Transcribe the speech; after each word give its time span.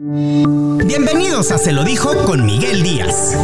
Bienvenidos 0.00 1.50
a 1.50 1.58
Se 1.58 1.72
lo 1.72 1.82
dijo 1.82 2.24
con 2.24 2.46
Miguel 2.46 2.84
Díaz. 2.84 3.36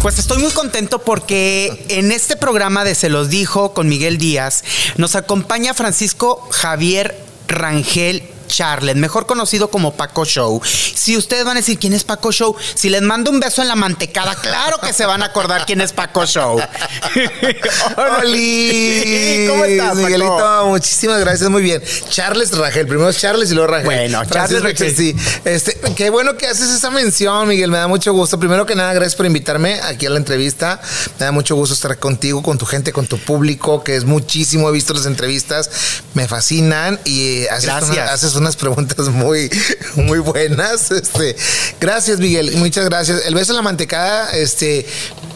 Pues 0.00 0.18
estoy 0.18 0.38
muy 0.38 0.50
contento 0.52 1.00
porque 1.00 1.84
en 1.90 2.10
este 2.10 2.36
programa 2.36 2.84
de 2.84 2.94
Se 2.94 3.10
los 3.10 3.28
dijo 3.28 3.74
con 3.74 3.90
Miguel 3.90 4.16
Díaz 4.16 4.64
nos 4.96 5.14
acompaña 5.14 5.74
Francisco 5.74 6.48
Javier 6.50 7.22
Rangel 7.48 8.22
Charlet, 8.56 8.96
mejor 8.96 9.24
conocido 9.26 9.70
como 9.70 9.94
Paco 9.94 10.24
Show. 10.26 10.60
Si 10.64 11.16
ustedes 11.16 11.44
van 11.44 11.56
a 11.56 11.60
decir 11.60 11.78
quién 11.78 11.94
es 11.94 12.04
Paco 12.04 12.30
Show, 12.32 12.54
si 12.74 12.90
les 12.90 13.00
mando 13.02 13.30
un 13.30 13.40
beso 13.40 13.62
en 13.62 13.68
la 13.68 13.76
mantecada, 13.76 14.34
claro 14.36 14.78
que 14.78 14.92
se 14.92 15.06
van 15.06 15.22
a 15.22 15.26
acordar 15.26 15.64
quién 15.66 15.80
es 15.80 15.92
Paco 15.92 16.26
Show. 16.26 16.60
¡Oli! 18.20 19.46
¿Cómo 19.48 19.64
estás, 19.64 19.96
Miguelito? 19.96 20.66
Muchísimas 20.66 21.20
gracias, 21.20 21.48
muy 21.50 21.62
bien. 21.62 21.82
Charles 22.10 22.56
Rangel, 22.56 22.86
primero 22.86 23.08
es 23.08 23.18
Charles 23.18 23.50
y 23.50 23.54
luego 23.54 23.70
Rangel. 23.70 23.86
Bueno, 23.86 24.22
Charles 24.26 24.62
Rangel. 24.62 24.94
Sí. 24.94 25.14
Este, 25.44 25.78
qué 25.96 26.10
bueno 26.10 26.36
que 26.36 26.46
haces 26.46 26.68
esa 26.70 26.90
mención, 26.90 27.48
Miguel, 27.48 27.70
me 27.70 27.78
da 27.78 27.88
mucho 27.88 28.12
gusto. 28.12 28.38
Primero 28.38 28.66
que 28.66 28.74
nada, 28.74 28.92
gracias 28.92 29.14
por 29.16 29.26
invitarme 29.26 29.80
aquí 29.82 30.06
a 30.06 30.10
la 30.10 30.18
entrevista. 30.18 30.80
Me 31.18 31.26
da 31.26 31.32
mucho 31.32 31.54
gusto 31.54 31.74
estar 31.74 31.98
contigo, 31.98 32.42
con 32.42 32.58
tu 32.58 32.66
gente, 32.66 32.92
con 32.92 33.06
tu 33.06 33.18
público, 33.18 33.82
que 33.82 33.96
es 33.96 34.04
muchísimo. 34.04 34.68
He 34.68 34.72
visto 34.72 34.92
las 34.94 35.06
entrevistas, 35.06 35.70
me 36.14 36.28
fascinan 36.28 37.00
y 37.04 37.46
haces, 37.46 37.64
Gracias. 37.66 37.90
una- 37.90 38.12
haces 38.12 38.34
unas 38.42 38.56
preguntas 38.56 39.08
muy, 39.08 39.50
muy 39.94 40.18
buenas. 40.18 40.90
Este, 40.90 41.36
gracias, 41.80 42.18
Miguel, 42.18 42.52
muchas 42.56 42.84
gracias. 42.84 43.24
El 43.24 43.34
beso 43.34 43.52
en 43.52 43.56
la 43.56 43.62
mantecada, 43.62 44.32
este, 44.32 44.86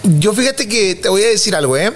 yo 0.03 0.33
fíjate 0.35 0.69
que 0.69 0.97
te 0.97 1.09
voy 1.09 1.23
a 1.23 1.29
decir 1.29 1.55
algo, 1.55 1.77
¿eh? 1.77 1.93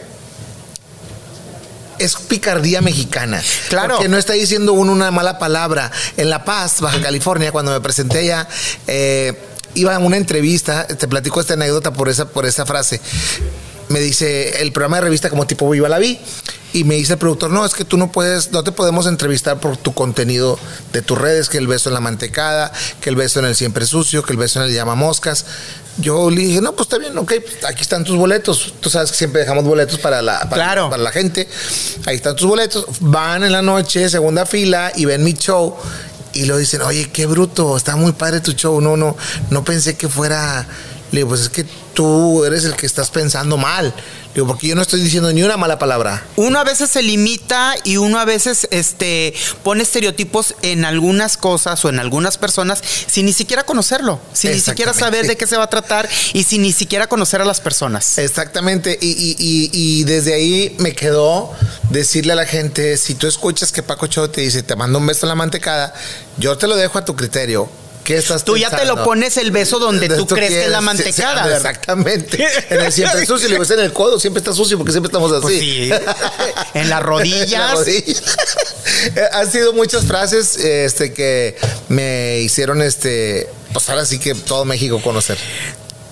es 1.98 2.16
picardía 2.16 2.80
mexicana. 2.80 3.42
Claro. 3.68 3.96
Porque 3.96 4.08
no 4.08 4.16
está 4.16 4.32
diciendo 4.32 4.72
uno 4.72 4.90
una 4.92 5.10
mala 5.10 5.38
palabra. 5.38 5.92
En 6.16 6.30
La 6.30 6.44
Paz, 6.44 6.80
Baja 6.80 7.00
California, 7.02 7.52
cuando 7.52 7.72
me 7.72 7.80
presenté 7.80 8.20
allá, 8.20 8.48
eh, 8.86 9.38
iba 9.74 9.94
a 9.94 9.98
una 9.98 10.16
entrevista, 10.16 10.86
te 10.86 11.06
platico 11.08 11.40
esta 11.40 11.54
anécdota 11.54 11.92
por 11.92 12.08
esa, 12.08 12.26
por 12.26 12.46
esa 12.46 12.64
frase. 12.64 13.00
Me 13.90 13.98
dice, 14.00 14.62
el 14.62 14.72
programa 14.72 14.98
de 14.98 15.02
revista 15.02 15.28
como 15.30 15.46
tipo 15.46 15.68
Viva 15.68 15.88
la 15.88 15.98
Vi. 15.98 16.18
Y 16.72 16.84
me 16.84 16.94
dice 16.94 17.14
el 17.14 17.18
productor, 17.18 17.50
no, 17.50 17.66
es 17.66 17.74
que 17.74 17.84
tú 17.84 17.96
no 17.96 18.12
puedes, 18.12 18.52
no 18.52 18.62
te 18.62 18.70
podemos 18.70 19.06
entrevistar 19.08 19.58
por 19.58 19.76
tu 19.76 19.92
contenido 19.92 20.56
de 20.92 21.02
tus 21.02 21.18
redes, 21.18 21.48
que 21.48 21.58
el 21.58 21.66
beso 21.66 21.90
en 21.90 21.94
la 21.94 22.00
mantecada, 22.00 22.70
que 23.00 23.10
el 23.10 23.16
beso 23.16 23.40
en 23.40 23.46
el 23.46 23.56
siempre 23.56 23.84
sucio, 23.86 24.22
que 24.22 24.32
el 24.32 24.38
beso 24.38 24.60
en 24.60 24.68
el 24.68 24.72
llama 24.74 24.94
moscas. 24.94 25.44
Yo 25.98 26.30
le 26.30 26.42
dije, 26.42 26.60
no, 26.60 26.70
pues 26.70 26.82
está 26.86 26.98
bien, 26.98 27.18
ok, 27.18 27.32
pues 27.42 27.64
aquí 27.64 27.82
están 27.82 28.04
tus 28.04 28.16
boletos. 28.16 28.74
Tú 28.78 28.88
sabes 28.88 29.10
que 29.10 29.16
siempre 29.16 29.40
dejamos 29.40 29.64
boletos 29.64 29.98
para 29.98 30.22
la, 30.22 30.38
para, 30.48 30.54
Claro. 30.54 30.90
para 30.90 31.02
la 31.02 31.10
gente. 31.10 31.48
Ahí 32.06 32.14
están 32.14 32.36
tus 32.36 32.46
boletos. 32.46 32.86
Van 33.00 33.42
en 33.42 33.50
la 33.50 33.62
noche, 33.62 34.08
segunda 34.08 34.46
fila, 34.46 34.92
y 34.94 35.06
ven 35.06 35.24
mi 35.24 35.32
show. 35.32 35.76
Y 36.34 36.44
lo 36.44 36.56
dicen, 36.56 36.82
oye, 36.82 37.10
qué 37.12 37.26
bruto, 37.26 37.76
está 37.76 37.96
muy 37.96 38.12
padre 38.12 38.40
tu 38.40 38.52
show. 38.52 38.80
No, 38.80 38.96
no, 38.96 39.16
no 39.50 39.64
pensé 39.64 39.96
que 39.96 40.08
fuera. 40.08 40.64
Le 41.12 41.18
digo, 41.20 41.30
pues 41.30 41.40
es 41.42 41.48
que 41.48 41.64
tú 41.94 42.44
eres 42.44 42.64
el 42.64 42.76
que 42.76 42.86
estás 42.86 43.10
pensando 43.10 43.56
mal. 43.56 43.86
Le 44.28 44.34
digo, 44.34 44.46
porque 44.46 44.68
yo 44.68 44.76
no 44.76 44.82
estoy 44.82 45.00
diciendo 45.02 45.32
ni 45.32 45.42
una 45.42 45.56
mala 45.56 45.76
palabra. 45.80 46.24
Uno 46.36 46.60
a 46.60 46.64
veces 46.64 46.88
se 46.88 47.02
limita 47.02 47.74
y 47.82 47.96
uno 47.96 48.20
a 48.20 48.24
veces 48.24 48.68
este, 48.70 49.34
pone 49.64 49.82
estereotipos 49.82 50.54
en 50.62 50.84
algunas 50.84 51.36
cosas 51.36 51.84
o 51.84 51.88
en 51.88 51.98
algunas 51.98 52.38
personas 52.38 52.80
sin 53.08 53.26
ni 53.26 53.32
siquiera 53.32 53.64
conocerlo, 53.64 54.20
sin 54.32 54.52
ni 54.52 54.60
siquiera 54.60 54.92
saber 55.00 55.26
de 55.26 55.36
qué 55.36 55.46
se 55.48 55.56
va 55.56 55.64
a 55.64 55.68
tratar 55.70 56.08
y 56.32 56.44
sin 56.44 56.62
ni 56.62 56.72
siquiera 56.72 57.08
conocer 57.08 57.40
a 57.40 57.44
las 57.44 57.60
personas. 57.60 58.18
Exactamente, 58.18 58.96
y, 59.00 59.08
y- 59.08 59.36
y- 59.40 59.70
y 59.72 60.04
desde 60.04 60.32
ahí 60.34 60.76
me 60.78 60.94
quedó 60.94 61.52
decirle 61.90 62.34
a 62.34 62.36
la 62.36 62.46
gente, 62.46 62.96
si 62.98 63.16
tú 63.16 63.26
escuchas 63.26 63.72
que 63.72 63.82
Paco 63.82 64.06
Cho 64.06 64.30
te 64.30 64.42
dice, 64.42 64.62
te 64.62 64.76
mando 64.76 64.98
un 65.00 65.06
beso 65.08 65.26
en 65.26 65.30
la 65.30 65.34
mantecada, 65.34 65.92
yo 66.38 66.56
te 66.56 66.68
lo 66.68 66.76
dejo 66.76 66.98
a 66.98 67.04
tu 67.04 67.16
criterio. 67.16 67.68
¿Qué 68.04 68.16
estás 68.16 68.44
Tú 68.44 68.56
ya 68.56 68.70
te 68.70 68.84
lo 68.84 69.04
pones 69.04 69.36
el 69.36 69.50
beso 69.50 69.78
donde 69.78 70.08
tú 70.08 70.26
crees 70.26 70.50
que 70.50 70.64
es 70.64 70.70
la 70.70 70.80
mantecada, 70.80 71.44
sí. 71.44 71.56
Exactamente. 71.56 72.46
En 72.70 72.80
el 72.80 72.92
siempre 72.92 73.26
sucio, 73.26 73.48
le 73.48 73.58
digo, 73.58 73.74
en 73.74 73.80
el 73.80 73.92
codo, 73.92 74.18
siempre 74.18 74.40
está 74.40 74.52
sucio 74.52 74.78
porque 74.78 74.92
siempre 74.92 75.08
estamos 75.08 75.32
así. 75.32 75.42
Pues 75.42 75.58
sí. 75.58 75.90
En 76.74 76.88
las 76.88 77.02
rodillas. 77.02 77.52
En 77.52 77.58
la 77.58 77.74
rodilla. 77.74 79.28
Han 79.32 79.50
sido 79.50 79.72
muchas 79.72 80.04
frases 80.04 80.56
este, 80.56 81.12
que 81.12 81.56
me 81.88 82.40
hicieron, 82.40 82.82
este, 82.82 83.48
pues 83.72 83.88
ahora 83.88 84.04
sí 84.04 84.18
que 84.18 84.34
todo 84.34 84.64
México 84.64 85.00
conocer. 85.02 85.38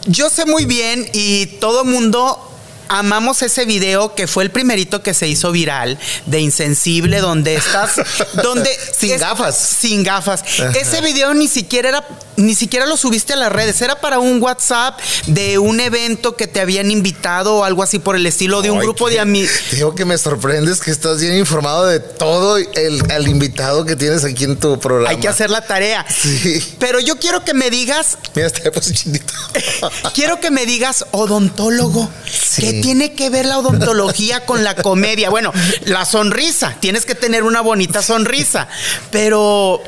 Yo 0.06 0.30
sé 0.30 0.46
muy 0.46 0.64
bien 0.64 1.08
y 1.12 1.46
todo 1.58 1.84
mundo 1.84 2.47
amamos 2.88 3.42
ese 3.42 3.64
video 3.64 4.14
que 4.14 4.26
fue 4.26 4.44
el 4.44 4.50
primerito 4.50 5.02
que 5.02 5.14
se 5.14 5.28
hizo 5.28 5.52
viral 5.52 5.98
de 6.26 6.40
insensible 6.40 7.18
donde 7.20 7.54
estás 7.54 7.92
donde 8.42 8.70
Sin 8.96 9.18
gafas. 9.18 9.56
sin 9.58 10.02
gafas 10.02 10.42
ese 10.74 11.00
video 11.00 11.34
ni 11.34 11.48
siquiera 11.48 11.88
era 11.88 12.04
ni 12.36 12.54
siquiera 12.54 12.86
lo 12.86 12.96
subiste 12.96 13.32
a 13.32 13.36
las 13.36 13.50
redes 13.50 13.80
era 13.82 14.00
para 14.00 14.18
un 14.20 14.40
WhatsApp 14.40 14.98
de 15.26 15.58
un 15.58 15.80
evento 15.80 16.36
que 16.36 16.46
te 16.46 16.60
habían 16.60 16.90
invitado 16.90 17.56
o 17.56 17.64
algo 17.64 17.82
así 17.82 17.98
por 17.98 18.14
el 18.16 18.26
estilo 18.26 18.62
de 18.62 18.70
un 18.70 18.78
Ay, 18.78 18.84
grupo 18.84 19.06
qué- 19.06 19.14
de 19.14 19.20
amigos 19.20 19.50
digo 19.72 19.94
que 19.94 20.04
me 20.04 20.16
sorprendes 20.18 20.80
que 20.80 20.90
estás 20.90 21.20
bien 21.20 21.36
informado 21.36 21.86
de 21.86 22.00
todo 22.00 22.56
el, 22.58 23.02
el 23.10 23.28
invitado 23.28 23.84
que 23.84 23.96
tienes 23.96 24.24
aquí 24.24 24.44
en 24.44 24.56
tu 24.56 24.78
programa. 24.78 25.10
hay 25.10 25.16
que 25.18 25.28
hacer 25.28 25.50
la 25.50 25.62
tarea 25.66 26.06
Sí. 26.08 26.76
pero 26.78 27.00
yo 27.00 27.18
quiero 27.18 27.44
que 27.44 27.54
me 27.54 27.70
digas 27.70 28.16
Mira, 28.34 28.50
puse 28.72 28.92
chinito. 28.94 29.32
Quiero 30.14 30.40
que 30.40 30.50
me 30.50 30.66
digas 30.66 31.04
odontólogo. 31.10 32.08
Sí. 32.30 32.62
¿Qué 32.62 32.77
tiene 32.80 33.12
que 33.12 33.30
ver 33.30 33.46
la 33.46 33.58
odontología 33.58 34.46
con 34.46 34.64
la 34.64 34.74
comedia? 34.74 35.30
Bueno, 35.30 35.52
la 35.84 36.04
sonrisa. 36.04 36.76
Tienes 36.80 37.04
que 37.04 37.14
tener 37.14 37.42
una 37.42 37.60
bonita 37.60 38.02
sonrisa. 38.02 38.68
Pero 39.10 39.82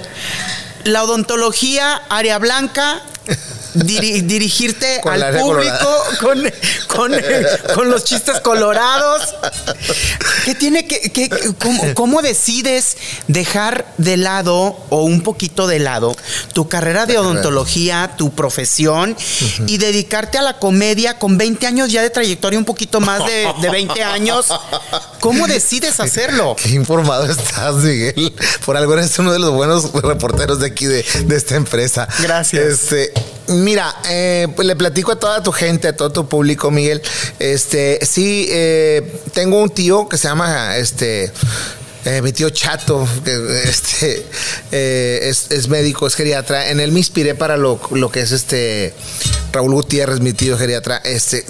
la 0.84 1.04
odontología, 1.04 2.02
área 2.08 2.38
blanca, 2.38 3.02
diri- 3.74 4.22
dirigirte 4.22 5.00
Con 5.02 5.12
al 5.22 5.38
público 5.38 6.04
con, 6.20 6.42
con, 6.88 7.12
con 7.74 7.90
los 7.90 8.04
chistes 8.04 8.40
colorados. 8.40 9.34
¿Qué 10.44 10.54
tiene 10.54 10.86
que, 10.86 11.00
que- 11.12 11.28
cómo, 11.60 11.94
cómo 11.94 12.22
decides 12.22 12.96
dejar 13.28 13.86
de 13.98 14.16
lado 14.16 14.76
o 14.90 15.02
un 15.04 15.22
poquito 15.22 15.66
de 15.66 15.78
lado 15.78 16.14
tu 16.52 16.68
carrera 16.68 17.06
de 17.06 17.18
odontología, 17.18 18.12
tu 18.16 18.32
profesión 18.34 19.16
y 19.66 19.78
dedicarte 19.78 20.38
a 20.38 20.42
la 20.42 20.58
comedia 20.58 21.18
con 21.18 21.38
20 21.38 21.66
años 21.66 21.90
ya 21.92 22.02
de 22.02 22.10
trayectoria, 22.10 22.58
un 22.58 22.64
poquito 22.64 23.00
más 23.00 23.24
de, 23.26 23.48
de 23.60 23.70
20 23.70 24.02
años? 24.02 24.46
¿Cómo 25.20 25.46
decides 25.46 26.00
hacerlo? 26.00 26.56
Qué 26.62 26.70
informado 26.70 27.24
estás, 27.30 27.74
Miguel. 27.76 28.34
Por 28.64 28.76
algo 28.76 28.94
eres 28.94 29.18
uno 29.18 29.32
de 29.32 29.38
los 29.38 29.50
buenos 29.52 29.92
reporteros 29.92 30.60
de 30.60 30.66
aquí 30.66 30.86
de, 30.86 31.04
de 31.24 31.36
esta 31.36 31.56
empresa. 31.56 32.08
Gracias. 32.20 32.62
Este, 32.64 33.12
mira, 33.60 33.94
eh, 34.08 34.48
pues 34.54 34.66
le 34.66 34.76
platico 34.76 35.12
a 35.12 35.18
toda 35.18 35.42
tu 35.42 35.52
gente, 35.52 35.88
a 35.88 35.96
todo 35.96 36.10
tu 36.10 36.28
público, 36.28 36.70
Miguel. 36.70 37.02
Este, 37.38 37.98
sí, 38.04 38.46
eh, 38.50 39.20
tengo 39.32 39.60
un 39.62 39.70
tío 39.70 40.08
que 40.08 40.16
se 40.18 40.28
llama, 40.28 40.76
este. 40.76 41.32
eh, 42.04 42.22
mi 42.22 42.32
tío 42.32 42.50
Chato, 42.50 43.06
que 43.24 43.62
este, 43.64 44.26
es, 45.28 45.68
médico, 45.68 46.06
es 46.06 46.14
geriatra. 46.14 46.70
En 46.70 46.80
él 46.80 46.92
me 46.92 46.98
inspiré 47.00 47.34
para 47.34 47.56
lo, 47.56 47.80
lo 47.90 48.10
que 48.10 48.20
es 48.20 48.32
este 48.32 48.94
Raúl 49.52 49.72
Gutiérrez, 49.74 50.20
mi 50.20 50.32
tío 50.32 50.56
geriatra. 50.56 50.96
Este, 51.04 51.44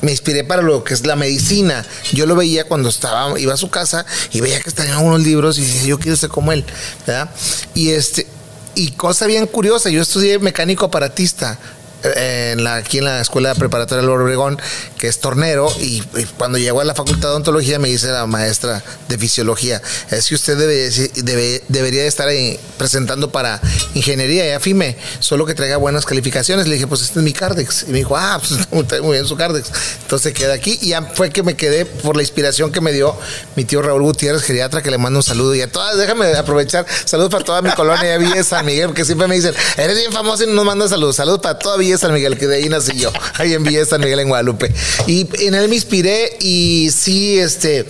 me 0.00 0.12
inspiré 0.12 0.44
para 0.44 0.62
lo 0.62 0.82
que 0.82 0.94
es 0.94 1.04
la 1.04 1.16
medicina. 1.16 1.84
Yo 2.12 2.26
lo 2.26 2.34
veía 2.36 2.64
cuando 2.64 2.88
estaba, 2.88 3.38
iba 3.38 3.52
a 3.52 3.58
su 3.58 3.68
casa 3.68 4.06
y 4.32 4.40
veía 4.40 4.60
que 4.60 4.68
estaban 4.70 4.96
unos 5.04 5.20
libros 5.20 5.58
y 5.58 5.86
yo 5.86 5.98
quiero 5.98 6.16
ser 6.16 6.30
como 6.30 6.52
él, 6.52 6.64
¿verdad? 7.06 7.30
Y 7.74 7.90
este, 7.90 8.26
y 8.74 8.92
cosa 8.92 9.26
bien 9.26 9.46
curiosa, 9.46 9.90
yo 9.90 10.02
estudié 10.02 10.38
mecánico 10.38 10.86
aparatista 10.86 11.58
la, 12.02 12.76
aquí 12.76 12.98
en 12.98 13.04
la 13.04 13.20
escuela 13.20 13.54
preparatoria 13.54 14.02
del 14.02 14.10
Obregón, 14.10 14.60
que 14.98 15.08
es 15.08 15.20
tornero, 15.20 15.72
y, 15.80 16.02
cuando 16.38 16.58
llegó 16.58 16.80
a 16.80 16.84
la 16.84 16.94
facultad 16.94 17.28
de 17.28 17.32
odontología 17.32 17.78
me 17.78 17.88
dice 17.88 18.08
la 18.08 18.26
maestra 18.26 18.82
de 19.08 19.18
fisiología, 19.18 19.80
es 20.10 20.28
que 20.28 20.34
usted 20.34 20.56
debe, 20.56 20.88
debe- 20.90 21.62
debería 21.68 22.02
de 22.02 22.08
estar 22.08 22.28
ahí 22.28 22.58
presentando 22.78 23.30
para 23.30 23.60
ingeniería 23.94 24.46
y 24.46 24.50
afime, 24.52 24.96
solo 25.20 25.46
que 25.46 25.54
traiga 25.54 25.76
buenas 25.76 26.04
calificaciones. 26.06 26.66
Le 26.66 26.74
dije, 26.74 26.86
pues 26.86 27.02
este 27.02 27.18
es 27.18 27.24
mi 27.24 27.32
Cardex. 27.32 27.84
Y 27.88 27.92
me 27.92 27.98
dijo, 27.98 28.16
ah, 28.16 28.40
pues 28.40 28.60
está 28.82 29.02
muy 29.02 29.12
bien 29.12 29.26
su 29.26 29.36
Cardex. 29.36 29.70
Entonces 30.02 30.32
queda 30.32 30.54
aquí 30.54 30.78
y 30.80 30.88
ya 30.88 31.02
fue 31.02 31.30
que 31.30 31.42
me 31.42 31.54
quedé 31.56 31.84
por 31.86 32.16
la 32.16 32.22
inspiración 32.22 32.72
que 32.72 32.80
me 32.80 32.92
dio 32.92 33.16
mi 33.56 33.64
tío 33.64 33.82
Raúl 33.82 34.02
Gutiérrez, 34.02 34.42
geriatra, 34.42 34.82
que 34.82 34.90
le 34.90 34.98
mando 34.98 35.18
un 35.18 35.22
saludo. 35.22 35.54
Y 35.54 35.60
a 35.62 35.70
todas, 35.70 35.96
déjame 35.96 36.34
aprovechar, 36.34 36.86
saludos 37.04 37.30
para 37.30 37.44
toda 37.44 37.62
mi 37.62 37.70
colonia 37.72 38.18
de 38.18 38.44
San 38.44 38.64
Miguel, 38.66 38.92
que 38.94 39.04
siempre 39.04 39.26
me 39.28 39.34
dicen, 39.34 39.54
eres 39.76 39.96
bien 39.96 40.12
famoso 40.12 40.44
y 40.44 40.46
nos 40.46 40.64
manda 40.64 40.88
saludos. 40.88 41.16
Saludos 41.16 41.40
para 41.40 41.58
toda 41.58 41.76
Villa 41.76 41.89
San 41.98 42.12
Miguel, 42.12 42.36
que 42.38 42.46
de 42.46 42.56
ahí 42.56 42.68
nací 42.68 42.96
yo, 42.96 43.12
ahí 43.38 43.54
en 43.54 43.62
Villa 43.62 43.84
San 43.84 44.00
Miguel, 44.00 44.20
en 44.20 44.28
Guadalupe. 44.28 44.72
Y 45.06 45.26
en 45.46 45.54
él 45.54 45.68
me 45.68 45.74
inspiré 45.76 46.36
y 46.40 46.90
sí, 46.90 47.38
este, 47.38 47.86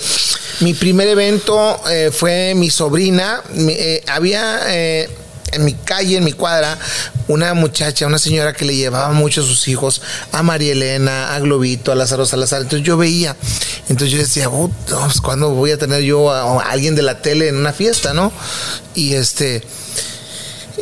mi 0.61 0.75
primer 0.75 1.09
evento 1.09 1.81
eh, 1.91 2.11
fue 2.13 2.55
mi 2.55 2.71
sobrina. 2.71 3.43
Eh, 3.57 4.03
había... 4.07 4.61
eh, 4.69 5.09
en 5.53 5.65
mi 5.65 5.75
calle, 5.75 6.17
en 6.19 6.23
mi 6.23 6.33
cuadra, 6.33 6.79
una 7.27 7.55
muchacha, 7.55 8.07
una 8.07 8.21
señora 8.21 8.53
que 8.53 8.65
le 8.65 8.77
llevaba 8.77 9.13
mucho 9.13 9.41
a 9.41 9.45
sus 9.45 9.67
hijos, 9.67 10.01
a 10.31 10.45
María 10.45 10.71
Elena, 10.71 11.35
a 11.35 11.41
Globito, 11.41 11.91
a 11.91 11.97
Lázaro 11.97 12.25
Salazar. 12.25 12.63
Entonces 12.63 12.87
yo 12.87 12.97
veía, 12.97 13.35
entonces 13.89 14.13
yo 14.13 14.19
decía, 14.19 14.49
"Oh, 14.49 14.71
pues, 14.89 15.21
¿cuándo 15.21 15.51
voy 15.51 15.73
a 15.73 15.77
tener 15.77 16.03
yo 16.03 16.31
a, 16.31 16.43
a 16.43 16.71
alguien 16.71 16.95
de 16.95 17.03
la 17.03 17.21
tele 17.21 17.49
en 17.49 17.57
una 17.57 17.73
fiesta, 17.73 18.15
no? 18.15 18.33
Y 18.95 19.15
este, 19.15 19.65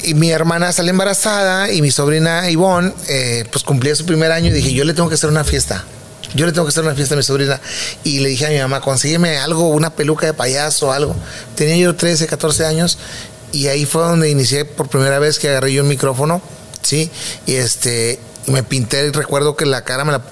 Y 0.02 0.14
mi 0.14 0.31
hermana 0.31 0.73
sale 0.73 0.90
embarazada 0.90 1.73
y 1.73 1.82
mi 1.82 1.90
sobrina 1.90 2.50
Ivonne, 2.50 2.93
eh, 3.08 3.44
pues 3.50 3.64
cumplía 3.64 3.94
su 3.94 4.06
primer 4.06 4.32
año 4.32 4.49
y 4.49 4.52
dije, 4.52 4.73
yo 4.73 4.85
le 4.85 4.94
tengo 4.94 5.08
que 5.08 5.14
hacer 5.17 5.31
una 5.31 5.44
fiesta. 5.44 5.85
Yo 6.35 6.46
le 6.46 6.52
tengo 6.52 6.67
que 6.67 6.70
hacer 6.70 6.85
una 6.85 6.94
fiesta 6.94 7.14
a 7.14 7.17
mi 7.17 7.23
sobrina. 7.23 7.61
Y 8.05 8.20
le 8.20 8.29
dije 8.29 8.46
a 8.46 8.50
mi 8.50 8.58
mamá, 8.58 8.81
consígueme 8.81 9.38
algo, 9.38 9.69
una 9.69 9.90
peluca 9.90 10.26
de 10.26 10.35
payaso, 10.35 10.93
algo. 10.93 11.14
Tenía 11.55 11.76
yo 11.76 11.96
13, 11.96 12.26
14 12.26 12.67
años 12.67 12.99
y 13.52 13.69
ahí 13.69 13.87
fue 13.87 14.02
donde 14.02 14.31
inicié 14.31 14.64
por 14.64 14.88
primera 14.88 15.19
vez 15.19 15.38
que 15.38 15.49
agarré 15.49 15.73
yo 15.73 15.82
un 15.82 15.88
micrófono, 15.88 16.43
¿sí? 16.82 17.11
Y 17.46 17.55
este, 17.55 18.20
me 18.50 18.62
pinté, 18.62 19.10
recuerdo 19.12 19.56
que 19.56 19.66
la 19.66 19.82
cara 19.82 20.04
me 20.04 20.12
la 20.12 20.22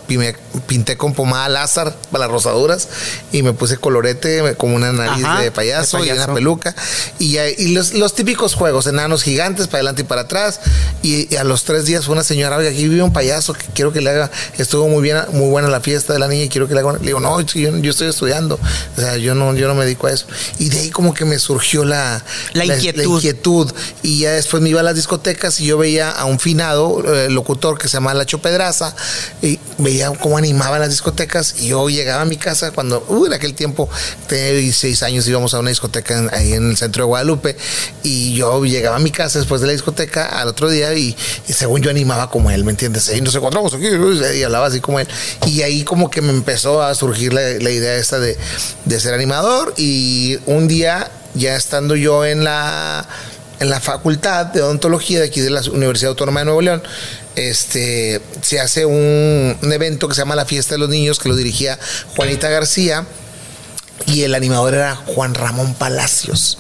pinté 0.67 0.97
con 0.97 1.15
pomada 1.15 1.49
Lázar 1.49 1.95
para 2.11 2.25
las 2.25 2.31
rosaduras 2.31 2.89
y 3.33 3.43
me 3.43 3.53
puse 3.53 3.77
colorete 3.77 4.55
como 4.57 4.77
una 4.77 4.93
nariz 4.93 5.27
de, 5.41 5.51
payaso 5.51 6.05
y 6.05 6.11
una 6.11 6.33
peluca. 6.33 6.75
Y, 7.19 7.37
los, 7.75 8.15
típicos 8.15 8.55
juegos, 8.55 8.87
enanos 8.87 9.23
gigantes 9.23 9.67
para 9.67 9.79
adelante 9.79 10.03
y 10.03 10.05
para 10.05 10.23
atrás. 10.23 10.61
Y, 11.03 11.35
a 11.37 11.45
los 11.45 11.65
tres 11.65 11.85
días 11.85 12.05
fue 12.05 12.15
una 12.15 12.25
señora, 12.25 12.57
oye, 12.57 12.69
aquí 12.69 12.89
vive 12.89 13.03
un 13.03 13.13
payaso 13.13 13.53
que 13.53 13.67
quiero 13.75 13.93
que 13.93 14.01
le 14.01 14.11
haga, 14.11 14.31
estuvo 14.59 14.89
muy 14.89 15.03
bien, 15.03 15.19
muy 15.33 15.49
buena 15.51 15.69
la 15.69 15.81
fiesta 15.81 16.13
de 16.13 16.19
la 16.19 16.29
niña 16.29 16.45
y 16.45 16.49
quiero 16.49 16.69
que 16.69 16.75
le 16.75 16.81
haga, 16.81 16.95
le 16.95 16.99
digo, 17.01 17.21
no, 17.21 17.41
yo, 17.41 17.91
estoy 17.91 18.09
estudiando, 18.09 18.59
o 18.97 19.01
sea, 19.01 19.17
yo 19.17 19.35
no, 19.35 19.55
yo 19.55 19.69
no 19.69 19.75
me 19.75 19.85
dedico 19.85 20.07
a 20.07 20.13
eso. 20.13 20.27
Y 20.59 20.71
de 20.71 20.79
ahí 20.81 20.91
como 20.91 21.13
que 21.15 21.25
me 21.25 21.39
surgió 21.39 21.85
la, 21.85 22.23
la, 22.53 22.65
inquietud. 22.65 23.17
inquietud. 23.17 23.73
y 24.03 24.21
ya 24.21 24.33
después 24.33 24.63
me 24.63 24.71
iba 24.71 24.81
a 24.81 24.85
las 24.85 24.95
discotecas 24.95 25.61
y 25.61 25.67
yo 25.67 25.79
veía 25.79 26.11
a 26.11 26.25
un 26.25 26.39
finado 26.39 27.03
eh, 27.05 27.29
locutor 27.31 27.79
que 27.79 27.89
se 27.89 27.95
llama 27.95 28.06
Lacho 28.15 28.39
Pedraza 28.39 28.95
y 29.43 29.59
veía 29.79 30.11
cómo 30.11 30.39
animaba 30.39 30.79
las 30.79 30.91
discotecas 30.91 31.57
y 31.61 31.69
yo 31.69 31.89
llegaba 31.89 32.23
a 32.23 32.25
mi 32.25 32.37
casa 32.37 32.71
cuando, 32.71 33.05
uh, 33.09 33.27
en 33.27 33.33
aquel 33.33 33.55
tiempo, 33.55 33.89
tenía 34.27 34.53
16 34.53 35.03
años, 35.03 35.29
íbamos 35.29 35.55
a 35.55 35.59
una 35.59 35.71
discoteca 35.71 36.29
ahí 36.33 36.53
en 36.53 36.71
el 36.71 36.77
centro 36.77 37.05
de 37.05 37.07
Guadalupe 37.09 37.57
y 38.03 38.35
yo 38.35 38.65
llegaba 38.65 38.97
a 38.97 39.01
mi 39.01 39.11
casa 39.11 39.39
después 39.39 39.61
de 39.61 39.67
la 39.67 39.73
discoteca 39.73 40.27
al 40.27 40.49
otro 40.49 40.69
día 40.69 40.93
y, 40.95 41.17
según 41.49 41.83
yo 41.83 41.91
animaba 41.91 42.31
como 42.31 42.51
él, 42.51 42.65
¿me 42.65 42.71
entiendes? 42.71 43.11
Y 43.15 43.21
nos 43.21 43.35
encontramos 43.35 43.75
aquí 43.75 43.87
y 43.87 44.43
hablaba 44.43 44.67
así 44.67 44.81
como 44.81 45.01
él. 45.01 45.09
Y 45.47 45.63
ahí 45.63 45.85
como 45.85 46.11
que 46.11 46.21
me 46.21 46.31
empezó 46.31 46.83
a 46.83 46.95
surgir 46.95 47.33
la, 47.33 47.43
idea 47.71 47.97
esta 47.97 48.19
de, 48.19 48.37
de 48.85 49.01
ser 49.01 49.15
animador 49.15 49.75
y 49.77 50.39
un 50.47 50.69
día 50.69 51.11
ya 51.35 51.57
estando 51.57 51.97
yo 51.97 52.25
en 52.25 52.45
la 52.45 53.07
en 53.61 53.71
la 53.71 53.81
facultad 53.81 54.47
de 54.47 54.63
odontología 54.63 55.21
de 55.21 55.27
aquí 55.27 55.41
de 55.41 55.51
la 55.51 55.63
Universidad 55.73 56.11
Autónoma 56.11 56.41
de 56.41 56.47
Nuevo 56.47 56.61
León, 56.61 56.83
este, 57.37 58.21
se 58.41 58.61
hace 58.61 58.87
un, 58.87 59.57
evento 59.63 60.09
que 60.09 60.15
se 60.15 60.23
llama 60.23 60.35
La 60.35 60.47
Fiesta 60.47 60.75
de 60.75 60.79
los 60.79 60.89
Niños, 60.89 61.19
que 61.19 61.29
lo 61.29 61.37
dirigía 61.37 61.79
Juanita 62.17 62.49
García. 62.49 63.07
Y 64.07 64.23
el 64.23 64.35
animador 64.35 64.75
era 64.75 64.95
Juan 64.95 65.35
Ramón 65.35 65.75
Palacios. 65.75 66.59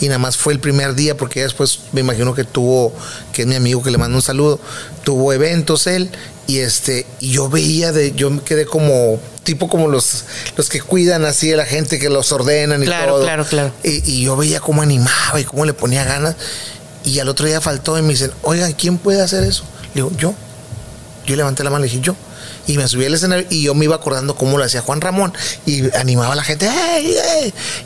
Y 0.00 0.06
nada 0.06 0.18
más 0.18 0.36
fue 0.36 0.54
el 0.54 0.58
primer 0.58 0.94
día, 0.94 1.16
porque 1.16 1.42
después 1.42 1.80
me 1.92 2.00
imagino 2.00 2.34
que 2.34 2.44
tuvo, 2.44 2.94
que 3.32 3.42
es 3.42 3.48
mi 3.48 3.56
amigo 3.56 3.82
que 3.82 3.90
le 3.90 3.98
mando 3.98 4.16
un 4.16 4.22
saludo, 4.22 4.58
tuvo 5.04 5.32
eventos 5.32 5.86
él. 5.86 6.10
Y 6.46 6.60
este, 6.60 7.04
y 7.20 7.32
yo 7.32 7.50
veía 7.50 7.92
de, 7.92 8.12
yo 8.12 8.30
me 8.30 8.40
quedé 8.40 8.64
como, 8.64 9.20
tipo 9.42 9.68
como 9.68 9.86
los, 9.86 10.24
los 10.56 10.70
que 10.70 10.80
cuidan 10.80 11.26
así 11.26 11.52
a 11.52 11.58
la 11.58 11.66
gente, 11.66 11.98
que 11.98 12.08
los 12.08 12.32
ordenan 12.32 12.82
y 12.82 12.86
todo. 12.86 13.22
Claro, 13.22 13.44
claro, 13.44 13.72
y, 13.84 14.10
y 14.10 14.24
yo 14.24 14.34
veía 14.34 14.58
cómo 14.58 14.80
animaba 14.80 15.38
y 15.38 15.44
cómo 15.44 15.66
le 15.66 15.74
ponía 15.74 16.04
ganas. 16.04 16.36
Y 17.04 17.18
al 17.18 17.28
otro 17.28 17.46
día 17.46 17.60
faltó 17.60 17.98
y 17.98 18.02
me 18.02 18.08
dicen, 18.08 18.32
oigan, 18.42 18.72
¿quién 18.72 18.96
puede 18.96 19.20
hacer 19.20 19.44
eso? 19.44 19.64
Le 19.94 20.02
digo, 20.02 20.10
yo. 20.18 20.34
Yo 21.26 21.36
levanté 21.36 21.62
la 21.62 21.70
mano 21.70 21.84
y 21.84 21.88
dije, 21.88 22.00
yo 22.00 22.14
y 22.68 22.76
me 22.76 22.86
subí 22.86 23.06
al 23.06 23.14
escenario 23.14 23.46
y 23.48 23.62
yo 23.62 23.74
me 23.74 23.86
iba 23.86 23.96
acordando 23.96 24.36
cómo 24.36 24.58
lo 24.58 24.64
hacía 24.64 24.82
Juan 24.82 25.00
Ramón 25.00 25.32
y 25.64 25.92
animaba 25.96 26.34
a 26.34 26.36
la 26.36 26.44
gente. 26.44 26.68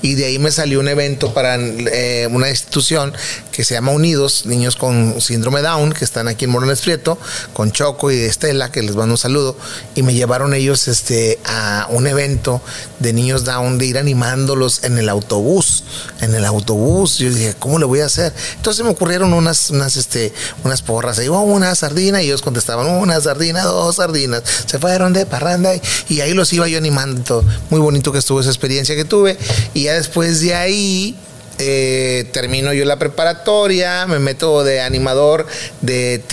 Y 0.03 0.15
de 0.15 0.25
ahí 0.25 0.39
me 0.41 0.51
salió 0.51 0.81
un 0.81 0.89
evento 0.89 1.33
para 1.33 1.57
eh, 1.57 2.29
una 2.31 2.51
institución 2.51 3.15
que 3.53 3.65
se 3.65 3.75
llama 3.75 3.93
Unidos, 3.93 4.45
niños 4.45 4.75
con 4.75 5.21
síndrome 5.21 5.63
Down, 5.63 5.93
que 5.93 6.05
están 6.05 6.27
aquí 6.27 6.47
en 6.47 6.51
Morones 6.51 6.81
Prieto, 6.81 7.17
con 7.53 7.71
Choco 7.71 8.11
y 8.11 8.17
Estela, 8.17 8.73
que 8.73 8.83
les 8.83 8.97
mando 8.97 9.15
un 9.15 9.19
saludo. 9.19 9.57
Y 9.95 10.03
me 10.03 10.15
llevaron 10.15 10.53
ellos 10.53 10.89
este, 10.89 11.39
a 11.45 11.87
un 11.91 12.09
evento 12.09 12.61
de 12.99 13.13
niños 13.13 13.45
Down, 13.45 13.79
de 13.79 13.87
ir 13.87 13.99
animándolos 13.99 14.83
en 14.83 14.99
el 14.99 15.09
autobús. 15.09 15.85
En 16.21 16.35
el 16.35 16.45
autobús. 16.45 17.19
Yo 17.19 17.31
dije, 17.31 17.55
¿cómo 17.57 17.79
le 17.79 17.85
voy 17.85 18.01
a 18.01 18.07
hacer? 18.07 18.33
Entonces 18.57 18.85
me 18.85 18.91
ocurrieron 18.91 19.33
unas, 19.33 19.71
unas, 19.71 19.97
este, 19.97 20.33
unas 20.65 20.83
porras. 20.83 21.21
Ahí, 21.21 21.29
oh, 21.29 21.41
una 21.41 21.73
sardina. 21.77 22.21
Y 22.21 22.27
ellos 22.27 22.43
contestaban, 22.43 22.87
una 22.87 23.21
sardina, 23.21 23.63
dos 23.63 23.97
sardinas 23.97 24.43
se 24.73 24.79
fueron 24.79 25.13
de 25.13 25.27
parranda 25.27 25.71
y, 26.09 26.23
ahí 26.23 26.33
los 26.33 26.51
iba 26.55 26.67
yo 26.67 26.79
animando. 26.79 27.45
Muy 27.69 27.79
bonito 27.79 28.11
que 28.11 28.21
estuvo 28.21 28.41
esa 28.41 28.49
experiencia 28.49 28.97
que 28.97 29.05
tuve. 29.05 29.37
Y 29.75 29.83
ya 29.83 29.93
después 29.93 30.41
de 30.41 30.55
ahí, 30.55 31.15
eh, 31.59 32.27
termino 32.33 32.73
yo 32.73 32.87
la 32.87 32.99
preparatoria, 32.99 34.07
me 34.07 34.19
meto 34.19 34.65
de 34.65 34.81
animador 34.81 35.47
de, 35.83 36.25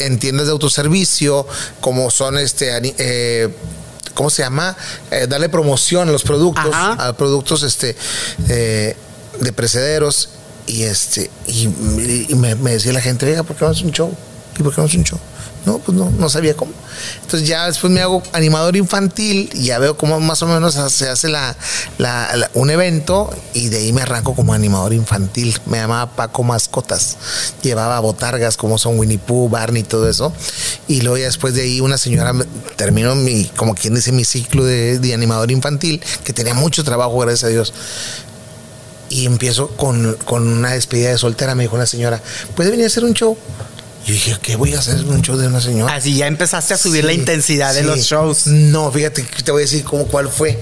en 0.00 0.18
tiendas 0.18 0.46
de 0.46 0.52
autoservicio, 0.52 1.46
como 1.80 2.10
son 2.10 2.36
este. 2.36 2.72
Eh, 2.98 3.48
¿Cómo 4.14 4.28
se 4.28 4.42
llama? 4.42 4.76
Eh, 5.12 5.28
darle 5.28 5.48
promoción 5.48 6.08
a 6.08 6.12
los 6.12 6.24
productos, 6.24 6.74
a 6.74 7.12
productos 7.16 7.62
este, 7.62 7.94
de 8.48 9.52
precederos. 9.54 10.30
Y 10.66 10.82
este 10.82 11.30
y, 11.46 11.68
me, 12.34 12.56
me, 12.56 12.72
decía 12.72 12.92
la 12.92 13.00
gente, 13.00 13.26
oiga, 13.26 13.44
¿por 13.44 13.54
qué 13.54 13.64
no 13.64 13.70
haces 13.70 13.84
un 13.84 13.92
show? 13.92 14.12
¿Y 14.58 14.64
por 14.64 14.74
qué 14.74 14.80
no 14.80 14.86
haces 14.86 14.98
un 14.98 15.04
show? 15.04 15.20
No, 15.66 15.78
pues 15.78 15.96
no, 15.96 16.10
no 16.10 16.28
sabía 16.28 16.54
cómo. 16.54 16.72
Entonces 17.22 17.48
ya 17.48 17.66
después 17.66 17.92
me 17.92 18.00
hago 18.00 18.22
animador 18.32 18.76
infantil 18.76 19.48
y 19.54 19.64
ya 19.64 19.78
veo 19.78 19.96
cómo 19.96 20.20
más 20.20 20.42
o 20.42 20.46
menos 20.46 20.74
se 20.92 21.08
hace 21.08 21.28
la, 21.28 21.56
un 22.52 22.70
evento 22.70 23.30
y 23.54 23.68
de 23.68 23.78
ahí 23.78 23.92
me 23.92 24.02
arranco 24.02 24.34
como 24.34 24.52
animador 24.52 24.92
infantil. 24.92 25.58
Me 25.66 25.78
llamaba 25.78 26.14
Paco 26.14 26.42
Mascotas. 26.42 27.16
Llevaba 27.62 27.98
botargas 28.00 28.56
como 28.56 28.76
son 28.76 28.98
Winnie 28.98 29.18
Pooh, 29.18 29.48
Barney 29.48 29.82
y 29.82 29.84
todo 29.84 30.08
eso. 30.08 30.32
Y 30.86 31.00
luego 31.00 31.16
ya 31.16 31.26
después 31.26 31.54
de 31.54 31.62
ahí 31.62 31.80
una 31.80 31.96
señora 31.96 32.34
terminó 32.76 33.14
mi, 33.14 33.46
como 33.56 33.74
quien 33.74 33.94
dice, 33.94 34.12
mi 34.12 34.24
ciclo 34.24 34.64
de, 34.64 34.98
de 34.98 35.14
animador 35.14 35.50
infantil, 35.50 36.02
que 36.24 36.32
tenía 36.32 36.54
mucho 36.54 36.84
trabajo, 36.84 37.18
gracias 37.18 37.44
a 37.44 37.48
Dios 37.48 37.72
y 39.10 39.26
empiezo 39.26 39.68
con, 39.68 40.16
con, 40.24 40.48
una 40.48 40.72
despedida 40.72 41.10
de 41.10 41.18
soltera. 41.18 41.54
Me 41.54 41.64
dijo 41.64 41.76
una 41.76 41.86
señora, 41.86 42.20
¿puede 42.56 42.70
venir 42.70 42.84
a 42.84 42.86
hacer 42.88 43.04
un 43.04 43.14
show? 43.14 43.36
Yo 44.06 44.12
dije, 44.12 44.36
¿qué 44.42 44.56
voy 44.56 44.74
a 44.74 44.80
hacer 44.80 44.98
en 44.98 45.08
un 45.08 45.22
show 45.22 45.36
de 45.36 45.46
una 45.46 45.60
señora? 45.62 45.94
Así 45.94 46.14
ya 46.14 46.26
empezaste 46.26 46.74
a 46.74 46.78
subir 46.78 47.04
la 47.04 47.14
intensidad 47.14 47.72
de 47.74 47.82
los 47.84 48.00
shows. 48.00 48.46
No, 48.46 48.92
fíjate, 48.92 49.22
te 49.22 49.50
voy 49.50 49.62
a 49.62 49.64
decir 49.64 49.82
cómo, 49.82 50.06
cuál 50.06 50.28
fue. 50.28 50.60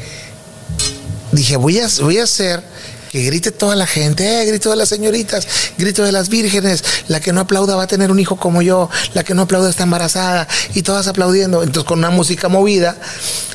Dije, 1.33 1.57
voy 1.57 1.81
a, 1.81 1.89
voy 2.01 2.19
a 2.19 2.25
hacer 2.25 2.63
que 3.11 3.23
grite 3.25 3.51
toda 3.51 3.77
la 3.77 3.87
gente, 3.87 4.43
eh, 4.43 4.47
grito 4.47 4.71
de 4.71 4.77
las 4.77 4.89
señoritas, 4.89 5.47
grito 5.77 6.03
de 6.05 6.13
las 6.13 6.29
vírgenes, 6.29 6.83
la 7.09 7.21
que 7.21 7.33
no 7.33 7.41
aplauda 7.41 7.77
va 7.77 7.83
a 7.83 7.87
tener 7.87 8.11
un 8.11 8.19
hijo 8.19 8.37
como 8.37 8.63
yo, 8.63 8.89
la 9.13 9.23
que 9.23 9.35
no 9.35 9.43
aplauda 9.43 9.69
está 9.69 9.83
embarazada, 9.83 10.49
y 10.75 10.83
todas 10.83 11.09
aplaudiendo. 11.09 11.63
Entonces, 11.63 11.87
con 11.87 11.99
una 11.99 12.11
música 12.11 12.49
movida, 12.49 12.97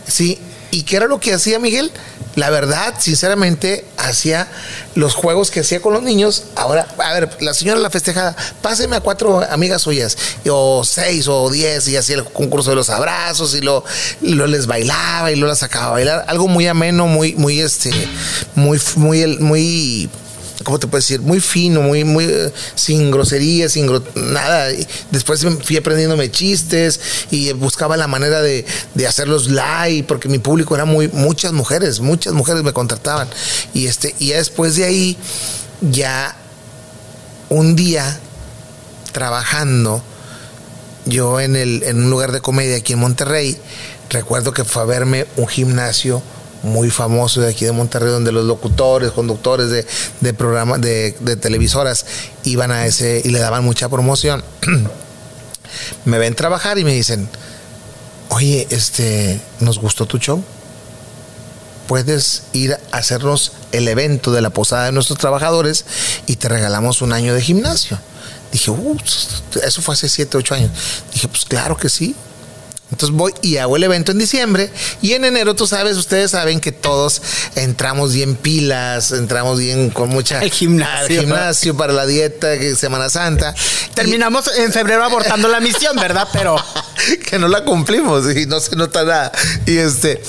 ¿sí? 0.08 0.38
¿Y 0.72 0.84
qué 0.84 0.98
era 0.98 1.08
lo 1.08 1.20
que 1.20 1.34
hacía 1.34 1.60
Miguel? 1.60 1.92
La 2.36 2.52
verdad, 2.52 2.94
sinceramente, 3.00 3.84
hacía 3.98 4.48
los 4.94 5.16
juegos 5.16 5.50
que 5.50 5.62
hacía 5.62 5.82
con 5.82 5.94
los 5.94 6.04
niños. 6.04 6.44
Ahora, 6.56 6.88
a 7.00 7.14
ver, 7.14 7.36
la 7.42 7.54
señora 7.56 7.80
la 7.80 7.90
festejada, 7.90 8.36
páseme 8.62 8.96
a 8.96 9.00
cuatro 9.00 9.42
amigas 9.50 9.82
suyas, 9.82 10.16
o 10.48 10.84
seis 10.84 11.28
o 11.28 11.50
diez, 11.50 11.88
y 11.88 11.98
hacía 11.98 12.18
el 12.18 12.26
concurso 12.26 12.70
de 12.70 12.76
los 12.76 12.92
abrazos, 12.92 13.56
y 13.56 13.62
lo, 13.62 13.84
lo 14.22 14.46
les 14.46 14.68
bailaba, 14.68 15.32
y 15.32 15.36
lo 15.36 15.48
las 15.48 15.60
sacaba 15.60 15.88
a 15.88 15.92
bailar. 15.92 16.26
Algo 16.28 16.48
muy 16.48 16.68
ameno, 16.68 17.08
muy, 17.08 17.34
muy, 17.34 17.60
este, 17.60 17.92
muy, 18.54 18.80
muy, 18.98 19.38
muy 19.40 20.10
¿cómo 20.68 20.80
te 20.80 20.88
puedo 20.88 21.00
decir? 21.00 21.22
Muy 21.22 21.40
fino, 21.40 21.82
muy, 21.82 22.04
muy, 22.04 22.26
eh, 22.26 22.52
sin 22.76 23.10
groserías, 23.10 23.72
sin 23.72 23.90
nada. 24.16 24.68
después 25.12 25.46
fui 25.64 25.78
aprendiéndome 25.78 26.30
chistes 26.30 27.00
y 27.32 27.54
buscaba 27.54 27.96
la 27.96 28.08
manera 28.08 28.42
de, 28.42 28.66
de, 28.94 29.08
hacerlos 29.08 29.48
live, 29.50 30.04
porque 30.06 30.28
mi 30.28 30.40
público 30.40 30.76
era 30.76 30.84
muy, 30.84 31.08
muchas 31.08 31.54
mujeres, 31.54 32.02
muchas 32.02 32.34
mujeres 32.34 32.64
me 32.64 32.74
contrataban. 32.74 33.30
Y 33.74 33.88
este, 33.88 34.14
y 34.20 34.32
después 34.32 34.76
de 34.76 34.84
ahí, 34.84 35.18
ya 35.80 36.36
un 37.48 37.78
día 37.78 38.20
trabajando, 39.14 40.04
yo 41.06 41.40
en, 41.40 41.56
el, 41.56 41.82
en 41.84 42.04
un 42.04 42.10
lugar 42.10 42.34
de 42.34 42.42
comedia 42.42 42.76
aquí 42.76 42.92
en 42.92 43.00
Monterrey, 43.00 43.58
recuerdo 44.10 44.52
que 44.52 44.66
fue 44.66 44.82
a 44.82 44.86
verme 44.86 45.28
un 45.38 45.48
gimnasio 45.48 46.22
muy 46.68 46.90
famoso 46.90 47.42
de 47.42 47.50
aquí 47.50 47.66
de 47.66 47.72
Monterrey, 47.72 48.12
donde 48.12 48.32
los 48.32 48.46
locutores, 48.46 49.12
conductores 49.12 49.70
de, 49.70 49.86
de 50.22 50.34
programas, 50.34 50.82
de, 50.82 51.12
televisoras, 51.40 52.06
iban 52.44 52.72
a 52.72 52.86
ese 52.86 53.22
y 53.24 53.30
le 53.30 53.40
daban 53.40 53.64
mucha 53.64 53.90
promoción. 53.90 54.44
me 56.06 56.18
ven 56.18 56.36
trabajar 56.36 56.78
y 56.78 56.84
me 56.84 56.94
dicen, 56.94 57.30
oye, 58.30 58.68
este, 58.70 59.42
nos 59.60 59.80
gustó 59.80 60.06
tu 60.06 60.18
show. 60.18 60.44
Puedes 61.88 62.44
ir 62.52 62.74
a 62.74 62.98
hacernos 62.98 63.54
el 63.72 63.88
evento 63.88 64.32
de 64.32 64.42
la 64.42 64.50
posada 64.50 64.86
de 64.86 64.92
nuestros 64.92 65.18
trabajadores 65.18 65.86
y 66.26 66.36
te 66.36 66.50
regalamos 66.50 67.02
un 67.02 67.14
año 67.14 67.34
de 67.34 67.42
gimnasio. 67.42 67.98
Dije, 68.52 68.72
eso 69.64 69.82
fue 69.82 69.94
hace 69.94 70.10
7, 70.10 70.38
8 70.38 70.56
años. 70.56 70.72
Dije, 71.14 71.28
pues 71.28 71.46
claro 71.46 71.78
que 71.78 71.90
sí. 71.90 72.16
Entonces 72.92 73.16
voy 73.16 73.34
y 73.42 73.58
hago 73.58 73.76
el 73.76 73.84
evento 73.84 74.14
en 74.14 74.18
diciembre 74.18 74.70
y 75.02 75.14
en 75.14 75.26
enero 75.26 75.56
tú 75.56 75.68
sabes, 75.68 75.98
ustedes 75.98 76.32
saben 76.32 76.62
que 76.62 76.72
todos 76.72 77.22
entramos 77.56 78.14
bien 78.14 78.36
pilas, 78.36 79.12
entramos 79.12 79.60
bien 79.60 79.90
con 79.90 80.10
mucha... 80.10 80.40
Al 80.40 80.52
gimnasio. 80.52 81.20
Al 81.20 81.26
gimnasio 81.26 81.76
para 81.76 81.92
la 81.92 82.06
dieta, 82.06 82.58
que 82.58 82.76
Semana 82.76 83.10
Santa. 83.10 83.54
Terminamos 83.94 84.50
en 84.58 84.72
febrero 84.72 85.04
abortando 85.04 85.50
la 85.50 85.60
misión, 85.60 85.98
¿verdad? 85.98 86.28
Pero... 86.32 86.56
que 87.30 87.38
no 87.38 87.48
la 87.48 87.66
cumplimos 87.66 88.24
y 88.36 88.46
no 88.46 88.60
se 88.60 88.76
nota 88.76 89.04
nada. 89.04 89.32
Y 89.66 89.78
este... 89.78 90.22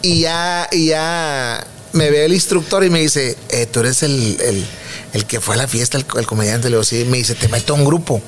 Y 0.00 0.20
ya, 0.20 0.68
y 0.70 0.86
ya 0.86 1.66
me 1.92 2.10
ve 2.10 2.24
el 2.24 2.32
instructor 2.32 2.84
y 2.84 2.90
me 2.90 3.00
dice, 3.00 3.36
eh, 3.48 3.66
tú 3.66 3.80
eres 3.80 4.02
el, 4.04 4.38
el, 4.40 4.64
el, 5.12 5.26
que 5.26 5.40
fue 5.40 5.54
a 5.54 5.58
la 5.58 5.68
fiesta, 5.68 5.96
el, 5.96 6.06
el 6.16 6.26
comediante. 6.26 6.68
Le 6.68 6.76
digo, 6.76 6.84
sí, 6.84 7.04
me 7.04 7.18
dice, 7.18 7.34
te 7.34 7.48
meto 7.48 7.74
a 7.74 7.76
un 7.76 7.84
grupo. 7.84 8.22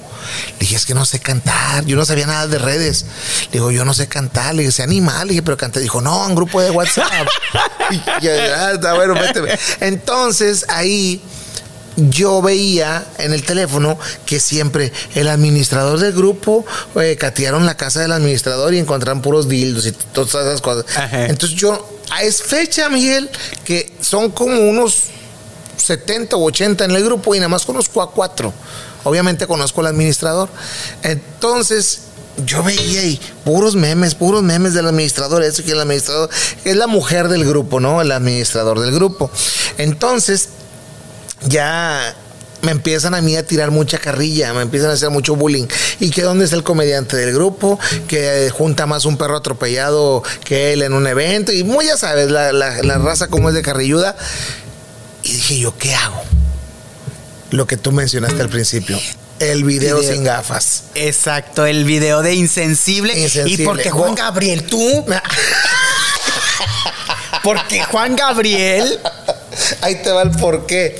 Le 0.53 0.59
dije, 0.61 0.77
es 0.77 0.87
que 0.87 0.95
no 0.95 1.05
sé 1.05 1.21
cantar, 1.21 1.85
yo 1.85 1.97
no 1.97 2.05
sabía 2.05 2.27
nada 2.27 2.47
de 2.47 2.59
redes. 2.59 3.05
Le 3.47 3.53
digo, 3.53 3.71
yo 3.71 3.85
no 3.85 3.95
sé 3.95 4.09
cantar. 4.09 4.55
Le 4.55 4.63
dije, 4.63 4.73
sé 4.73 4.83
animal. 4.83 5.27
Le 5.27 5.33
dije, 5.33 5.43
pero 5.43 5.57
canté. 5.57 5.81
Dijo, 5.81 6.01
no, 6.01 6.27
un 6.27 6.35
grupo 6.35 6.61
de 6.61 6.71
WhatsApp. 6.71 7.27
y 7.91 7.97
ya, 8.25 8.67
ah, 8.67 8.73
está 8.75 8.95
bueno, 8.95 9.15
méteme. 9.15 9.59
Entonces 9.81 10.67
ahí 10.69 11.23
yo 11.97 12.41
veía 12.41 13.05
en 13.19 13.33
el 13.33 13.43
teléfono 13.43 13.99
que 14.25 14.41
siempre 14.41 14.93
el 15.15 15.29
administrador 15.29 15.99
del 15.99 16.13
grupo 16.13 16.65
eh, 16.97 17.17
catearon 17.19 17.67
la 17.67 17.77
casa 17.77 18.01
del 18.01 18.13
administrador 18.13 18.73
y 18.75 18.79
encontraron 18.79 19.23
puros 19.23 19.49
dildos 19.49 19.87
y 19.87 19.93
todas 19.93 20.35
esas 20.35 20.61
cosas. 20.61 20.85
Ajá. 20.97 21.27
Entonces 21.27 21.59
yo, 21.59 22.01
a 22.11 22.23
es 22.23 22.43
fecha, 22.43 22.89
Miguel, 22.89 23.29
que 23.65 23.93
son 24.01 24.31
como 24.31 24.61
unos 24.61 25.05
70 25.81 26.37
o 26.37 26.45
80 26.45 26.85
en 26.85 26.91
el 26.93 27.05
grupo 27.05 27.35
y 27.35 27.39
nada 27.39 27.49
más 27.49 27.65
conozco 27.65 28.03
a 28.03 28.11
cuatro. 28.11 28.53
Obviamente 29.05 29.47
conozco 29.47 29.81
al 29.81 29.89
administrador. 29.89 30.49
Entonces, 31.03 32.01
yo 32.45 32.63
veía 32.63 33.01
ahí 33.01 33.21
puros 33.45 33.75
memes, 33.75 34.15
puros 34.15 34.43
memes 34.43 34.75
del 34.75 34.87
administrador, 34.87 35.43
eso 35.43 35.63
que 35.63 35.73
el 35.73 35.81
administrador 35.81 36.31
es 36.65 36.77
la 36.77 36.87
mujer 36.87 37.29
del 37.29 37.45
grupo, 37.45 37.81
¿no? 37.81 38.01
El 38.01 38.13
administrador 38.13 38.81
del 38.81 38.93
grupo. 38.93 39.31
Entonces, 39.79 40.51
ya 41.47 42.15
me 42.63 42.73
empiezan 42.73 43.15
a 43.15 43.23
mí 43.23 43.37
a 43.37 43.47
tirar 43.47 43.71
mucha 43.71 43.99
carrilla, 43.99 44.53
me 44.53 44.63
empiezan 44.63 44.91
a 44.91 44.95
hacer 44.95 45.11
mucho 45.11 45.37
bullying. 45.37 45.67
¿Y 45.99 46.11
que 46.11 46.23
dónde 46.23 46.45
es 46.45 46.53
el 46.53 46.63
comediante 46.63 47.17
del 47.17 47.33
grupo? 47.35 47.79
Que 48.07 48.51
junta 48.51 48.87
más 48.87 49.05
un 49.05 49.17
perro 49.17 49.37
atropellado 49.37 50.23
que 50.45 50.73
él 50.73 50.83
en 50.83 50.93
un 50.93 51.07
evento. 51.07 51.53
Y 51.53 51.65
muy 51.65 51.87
ya 51.87 51.97
sabes, 51.97 52.31
la, 52.31 52.53
la, 52.53 52.83
la 52.83 52.99
raza 52.99 53.29
como 53.29 53.49
es 53.49 53.55
de 53.55 53.63
carrilluda. 53.63 54.17
Dije 55.51 55.63
yo, 55.63 55.77
¿qué 55.77 55.97
hago? 55.97 56.23
Lo 57.51 57.67
que 57.67 57.77
tú 57.77 57.91
mencionaste 57.91 58.41
al 58.41 58.49
principio. 58.49 58.97
El 59.41 59.65
video, 59.65 59.99
video, 59.99 60.13
sin 60.13 60.23
gafas. 60.23 60.85
Exacto, 60.95 61.67
el 61.67 61.85
video 61.85 62.23
de 62.23 62.35
insensible. 62.35 63.19
insensible. 63.19 63.65
Y 63.65 63.67
porque 63.67 63.91
Juan 63.91 64.15
Gabriel, 64.15 64.63
tú. 64.63 65.05
porque 67.43 67.83
Juan 67.83 68.15
Gabriel. 68.15 69.01
Ahí 69.81 70.01
te 70.05 70.13
va 70.13 70.23
el 70.23 70.31
porqué. 70.31 70.97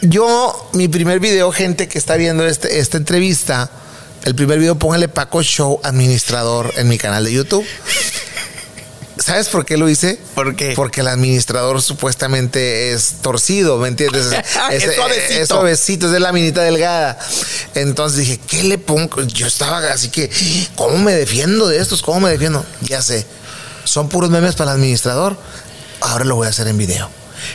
Yo, 0.00 0.70
mi 0.72 0.86
primer 0.86 1.18
video, 1.18 1.50
gente 1.50 1.88
que 1.88 1.98
está 1.98 2.14
viendo 2.14 2.46
este, 2.46 2.78
esta 2.78 2.98
entrevista, 2.98 3.68
el 4.22 4.36
primer 4.36 4.60
video, 4.60 4.78
póngale 4.78 5.08
Paco 5.08 5.42
Show 5.42 5.80
Administrador 5.82 6.72
en 6.76 6.86
mi 6.86 6.98
canal 6.98 7.24
de 7.24 7.32
YouTube. 7.32 7.66
¿Sabes 9.24 9.48
por 9.48 9.64
qué 9.64 9.78
lo 9.78 9.88
hice? 9.88 10.18
¿Por 10.34 10.54
qué? 10.54 10.74
Porque 10.76 11.00
el 11.00 11.08
administrador 11.08 11.80
supuestamente 11.80 12.92
es 12.92 13.22
torcido, 13.22 13.78
¿me 13.78 13.88
entiendes? 13.88 14.26
es, 14.70 14.84
es, 14.84 14.96
suavecito. 14.96 15.40
Es 15.40 15.48
suavecito, 15.48 16.06
es 16.08 16.12
de 16.12 16.20
la 16.20 16.30
minita 16.30 16.60
delgada. 16.60 17.18
Entonces 17.74 18.18
dije, 18.18 18.38
¿qué 18.46 18.64
le 18.64 18.76
pongo? 18.76 19.22
Yo 19.22 19.46
estaba 19.46 19.78
así 19.78 20.10
que, 20.10 20.30
¿cómo 20.76 20.98
me 20.98 21.14
defiendo 21.14 21.66
de 21.68 21.78
estos? 21.78 22.02
¿Cómo 22.02 22.20
me 22.20 22.28
defiendo? 22.28 22.66
Ya 22.82 23.00
sé, 23.00 23.24
son 23.84 24.10
puros 24.10 24.28
memes 24.28 24.56
para 24.56 24.72
el 24.72 24.76
administrador. 24.76 25.38
Ahora 26.02 26.26
lo 26.26 26.36
voy 26.36 26.46
a 26.46 26.50
hacer 26.50 26.68
en 26.68 26.76
video. 26.76 27.08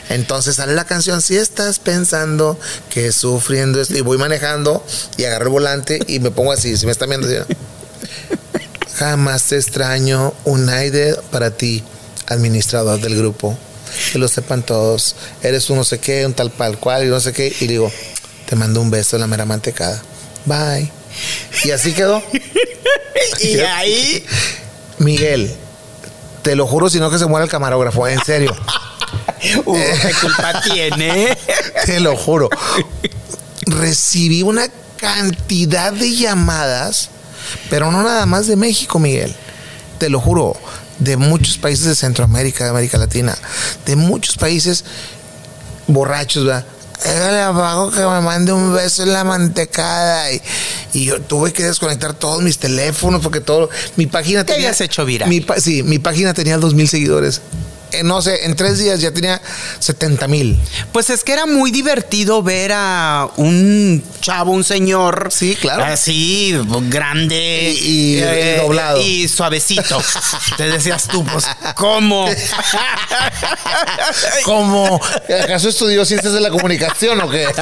Entonces 0.09 0.55
sale 0.55 0.73
la 0.73 0.85
canción, 0.85 1.21
si 1.21 1.37
estás 1.37 1.77
pensando 1.77 2.59
que 2.89 3.11
sufriendo 3.11 3.79
esto, 3.79 3.95
y 3.95 4.01
voy 4.01 4.17
manejando 4.17 4.83
y 5.17 5.25
agarro 5.25 5.45
el 5.45 5.51
volante 5.51 5.99
y 6.07 6.19
me 6.19 6.31
pongo 6.31 6.51
así, 6.51 6.75
si 6.77 6.87
me 6.87 6.91
están 6.91 7.09
viendo 7.09 7.27
así. 7.27 7.55
Jamás 8.99 9.45
te 9.45 9.55
extraño, 9.55 10.33
un 10.43 10.67
aire 10.67 11.15
para 11.31 11.51
ti, 11.51 11.81
administrador 12.27 12.99
del 12.99 13.15
grupo. 13.15 13.57
Que 14.11 14.19
lo 14.19 14.27
sepan 14.27 14.61
todos. 14.61 15.15
Eres 15.41 15.69
un 15.69 15.77
no 15.77 15.85
sé 15.85 15.99
qué, 15.99 16.25
un 16.25 16.33
tal 16.33 16.51
pal 16.51 16.77
cual 16.77 17.05
y 17.05 17.07
no 17.07 17.21
sé 17.21 17.31
qué. 17.31 17.55
Y 17.61 17.67
digo, 17.67 17.89
te 18.45 18.57
mando 18.57 18.81
un 18.81 18.91
beso 18.91 19.15
en 19.15 19.21
la 19.21 19.27
mera 19.27 19.45
mantecada. 19.45 20.01
Bye. 20.43 20.91
Y 21.63 21.71
así 21.71 21.93
quedó. 21.93 22.21
y 23.39 23.59
ahí. 23.59 24.25
Miguel, 24.97 25.49
te 26.41 26.57
lo 26.57 26.67
juro, 26.67 26.89
si 26.89 26.99
no 26.99 27.09
que 27.09 27.19
se 27.19 27.25
muere 27.25 27.45
el 27.45 27.49
camarógrafo, 27.49 28.05
en 28.05 28.21
serio. 28.25 28.53
Uh, 29.65 29.73
¿Qué 29.73 30.11
culpa 30.21 30.61
tiene? 30.69 31.35
Te 31.85 32.01
lo 32.01 32.17
juro. 32.17 32.49
Recibí 33.65 34.43
una 34.43 34.67
cantidad 34.97 35.93
de 35.93 36.13
llamadas 36.13 37.09
pero 37.69 37.91
no 37.91 38.03
nada 38.03 38.25
más 38.25 38.47
de 38.47 38.55
México, 38.55 38.99
Miguel. 38.99 39.35
Te 39.97 40.09
lo 40.09 40.19
juro, 40.19 40.55
de 40.99 41.17
muchos 41.17 41.57
países 41.57 41.85
de 41.85 41.95
Centroamérica, 41.95 42.63
de 42.63 42.69
América 42.69 42.97
Latina, 42.97 43.37
de 43.85 43.95
muchos 43.95 44.37
países 44.37 44.85
borrachos, 45.87 46.45
¿verdad? 46.45 46.65
le 47.05 47.39
abajo 47.41 47.91
que 47.91 48.01
me 48.01 48.21
mande 48.21 48.51
un 48.51 48.73
beso 48.73 49.03
en 49.03 49.13
la 49.13 49.23
mantecada. 49.23 50.31
Y, 50.33 50.41
y, 50.93 51.05
yo 51.05 51.21
tuve 51.21 51.53
que 51.53 51.63
desconectar 51.63 52.13
todos 52.13 52.41
mis 52.41 52.57
teléfonos 52.57 53.21
porque 53.21 53.41
todo. 53.41 53.69
Mi 53.95 54.05
página 54.07 54.43
¿Te 54.43 54.53
tenía. 54.53 54.67
habías 54.67 54.81
hecho 54.81 55.05
viral? 55.05 55.29
Mi, 55.29 55.45
sí, 55.57 55.83
mi 55.83 55.99
página 55.99 56.33
tenía 56.33 56.57
dos 56.57 56.73
mil 56.73 56.87
seguidores. 56.89 57.41
Eh, 57.91 58.03
no 58.03 58.21
sé, 58.21 58.45
en 58.45 58.55
tres 58.55 58.77
días 58.77 59.01
ya 59.01 59.11
tenía 59.11 59.41
70 59.79 60.27
mil. 60.27 60.59
Pues 60.91 61.09
es 61.09 61.23
que 61.23 61.33
era 61.33 61.45
muy 61.45 61.71
divertido 61.71 62.43
ver 62.43 62.71
a 62.73 63.27
un 63.37 64.03
chavo, 64.21 64.51
un 64.51 64.63
señor. 64.63 65.29
Sí, 65.31 65.55
claro. 65.55 65.85
Así, 65.85 66.55
grande. 66.89 67.75
Y, 67.79 68.17
y, 68.17 68.19
eh, 68.19 68.55
y 68.57 68.61
doblado. 68.61 69.01
Y 69.01 69.27
suavecito. 69.27 70.01
Te 70.57 70.69
decías 70.69 71.07
tú, 71.07 71.25
pues, 71.25 71.45
¿cómo? 71.75 72.29
¿Cómo? 74.43 75.01
¿Acaso 75.43 75.69
estudió 75.69 76.05
ciencias 76.05 76.33
de 76.33 76.41
la 76.41 76.49
comunicación 76.49 77.19
o 77.21 77.29
qué? 77.29 77.47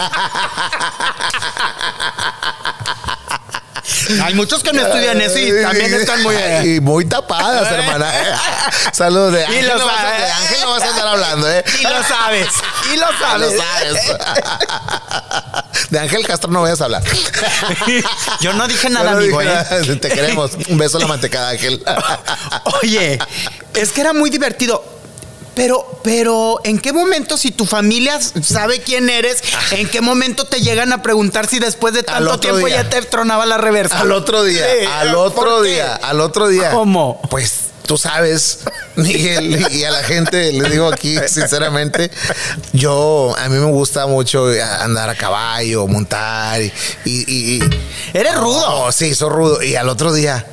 Hay 4.23 4.33
muchos 4.33 4.63
que 4.63 4.73
no 4.73 4.81
estudian 4.85 5.19
eso 5.21 5.37
y 5.39 5.61
también 5.61 5.93
están 5.93 6.21
muy. 6.23 6.35
Y 6.63 6.79
muy 6.81 7.05
tapadas, 7.05 7.71
hermana. 7.71 8.11
Saludos 8.93 9.33
de 9.33 9.45
Ángel. 9.45 9.63
Y 9.63 9.67
lo 9.67 9.77
no 9.77 9.85
vas 9.85 9.95
a- 9.95 10.01
sabes. 10.01 10.19
de 10.21 10.31
Ángel 10.31 10.57
no 10.61 10.69
vas 10.71 10.81
a 10.81 10.87
estar 10.87 11.07
hablando, 11.07 11.51
¿eh? 11.51 11.63
Y 11.79 11.83
lo 11.83 12.03
sabes. 12.03 12.47
Y 12.93 12.97
lo 12.97 13.07
sabes. 13.19 13.53
Lo 13.53 13.61
sabes. 13.61 14.01
De 15.89 15.99
Ángel 15.99 16.25
Castro 16.25 16.49
no 16.51 16.61
vayas 16.63 16.81
a 16.81 16.85
hablar. 16.85 17.03
Yo 18.41 18.53
no 18.53 18.67
dije 18.67 18.89
nada, 18.89 19.11
no 19.11 19.17
amigo, 19.17 19.39
dije 19.39 19.53
¿eh? 19.71 19.95
Te 19.95 20.09
queremos. 20.09 20.51
Un 20.67 20.77
beso 20.77 20.97
a 20.97 21.01
la 21.01 21.07
mantecada, 21.07 21.49
Ángel. 21.49 21.83
Oye, 22.81 23.19
es 23.73 23.91
que 23.91 24.01
era 24.01 24.13
muy 24.13 24.29
divertido. 24.29 24.96
Pero, 25.57 25.99
pero, 26.03 26.59
¿en 26.63 26.77
qué 26.79 26.93
momento, 26.93 27.35
si 27.35 27.49
tu 27.51 27.65
familia 27.65 28.19
sabe 28.43 28.79
quién 28.81 29.09
eres, 29.09 29.41
en 29.71 29.89
qué 29.89 30.01
momento 30.01 30.45
te 30.45 30.61
llegan 30.61 30.93
a 30.93 31.01
preguntar 31.01 31.47
si 31.47 31.57
después 31.59 31.93
de 31.95 32.03
tanto 32.03 32.39
tiempo 32.39 32.67
día. 32.67 32.83
ya 32.83 32.89
te 32.89 33.01
tronaba 33.01 33.45
la 33.47 33.57
reversa? 33.57 33.99
Al 33.99 34.11
otro 34.11 34.43
día, 34.43 34.63
Sí, 34.63 34.85
al 34.85 35.09
¿por 35.09 35.17
otro 35.17 35.61
día, 35.63 35.95
al 35.95 36.21
otro 36.21 36.47
día. 36.47 36.69
¿Cómo? 36.69 37.19
Pues 37.31 37.53
tú 37.87 37.97
sabes, 37.97 38.59
Miguel, 38.97 39.65
y 39.73 39.83
a 39.83 39.89
la 39.89 40.03
gente 40.03 40.51
le 40.53 40.69
digo 40.69 40.87
aquí, 40.93 41.15
sinceramente, 41.27 42.11
yo, 42.73 43.33
a 43.35 43.49
mí 43.49 43.57
me 43.57 43.71
gusta 43.71 44.05
mucho 44.05 44.45
andar 44.81 45.09
a 45.09 45.15
caballo, 45.15 45.87
montar 45.87 46.61
y... 46.61 46.71
y- 47.03 47.55
y- 47.55 47.59
Eres 48.13 48.35
rudo. 48.35 48.63
Oh, 48.85 48.91
sí, 48.91 49.15
soy 49.15 49.29
rudo. 49.31 49.63
Y 49.63 49.75
al 49.75 49.89
otro 49.89 50.13
día 50.13 50.45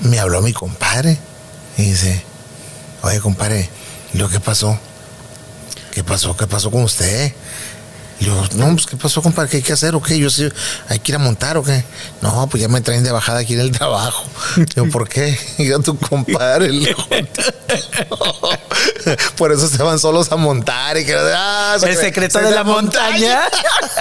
me 0.00 0.20
habló 0.20 0.42
mi 0.42 0.52
compadre 0.52 1.18
y 1.76 1.82
dice, 1.90 2.24
oye, 3.02 3.20
compadre, 3.20 3.68
¿y 4.14 4.18
lo 4.18 4.28
que 4.28 4.40
pasó? 4.40 4.78
¿Qué 5.92 6.02
pasó? 6.02 6.36
¿Qué 6.36 6.46
pasó 6.46 6.70
con 6.70 6.84
usted? 6.84 7.32
Yo, 8.22 8.40
no, 8.54 8.70
pues, 8.72 8.86
¿qué 8.86 8.96
pasó, 8.96 9.20
compadre? 9.20 9.50
¿Qué 9.50 9.56
hay 9.56 9.62
que 9.64 9.72
hacer 9.72 9.96
o 9.96 10.02
qué? 10.02 10.16
Yo 10.16 10.30
sí, 10.30 10.48
¿hay 10.88 11.00
que 11.00 11.10
ir 11.10 11.16
a 11.16 11.18
montar 11.18 11.56
o 11.56 11.64
qué? 11.64 11.82
No, 12.20 12.46
pues 12.48 12.60
ya 12.60 12.68
me 12.68 12.80
traen 12.80 13.02
de 13.02 13.10
bajada 13.10 13.40
aquí 13.40 13.54
en 13.54 13.60
el 13.60 13.72
trabajo. 13.72 14.24
Yo, 14.76 14.88
¿por 14.90 15.08
qué? 15.08 15.36
Y 15.58 15.66
yo, 15.66 15.80
tu 15.80 15.98
compadre. 15.98 16.70
le 16.70 16.86
digo, 16.86 17.04
Por 19.36 19.52
eso 19.52 19.68
se 19.68 19.82
van 19.82 19.98
solos 19.98 20.30
a 20.30 20.36
montar 20.36 20.96
y 20.98 21.04
que... 21.04 21.14
ah, 21.16 21.76
El 21.82 21.96
secreto 21.96 22.38
de 22.38 22.50
la 22.52 22.62
montaña. 22.62 23.40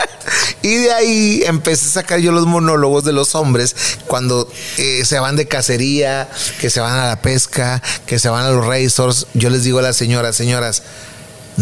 y 0.62 0.76
de 0.76 0.94
ahí 0.94 1.44
empecé 1.46 1.88
a 1.88 1.92
sacar 1.92 2.20
yo 2.20 2.32
los 2.32 2.46
monólogos 2.46 3.04
de 3.04 3.14
los 3.14 3.34
hombres 3.34 3.76
cuando 4.08 4.52
eh, 4.78 5.04
se 5.06 5.20
van 5.20 5.36
de 5.36 5.48
cacería, 5.48 6.30
que 6.60 6.70
se 6.70 6.80
van 6.80 6.98
a 6.98 7.08
la 7.08 7.22
pesca, 7.22 7.82
que 8.06 8.20
se 8.20 8.30
van 8.30 8.46
a 8.46 8.50
los 8.52 8.66
racers. 8.66 9.26
Yo 9.34 9.50
les 9.50 9.64
digo 9.64 9.80
a 9.80 9.82
las 9.82 9.96
señoras, 9.96 10.36
señoras, 10.36 10.84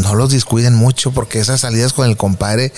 no 0.01 0.15
los 0.15 0.32
descuiden 0.32 0.75
mucho 0.75 1.12
porque 1.12 1.39
esas 1.39 1.62
salidas 1.62 1.94
con 1.94 2.10
el 2.10 2.18
compadre 2.18 2.72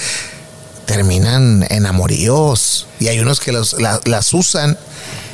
terminan 0.86 1.66
en 1.70 1.86
amoríos. 1.86 2.88
Y 3.00 3.08
hay 3.08 3.20
unos 3.20 3.40
que 3.40 3.52
las 3.52 4.34
usan 4.34 4.78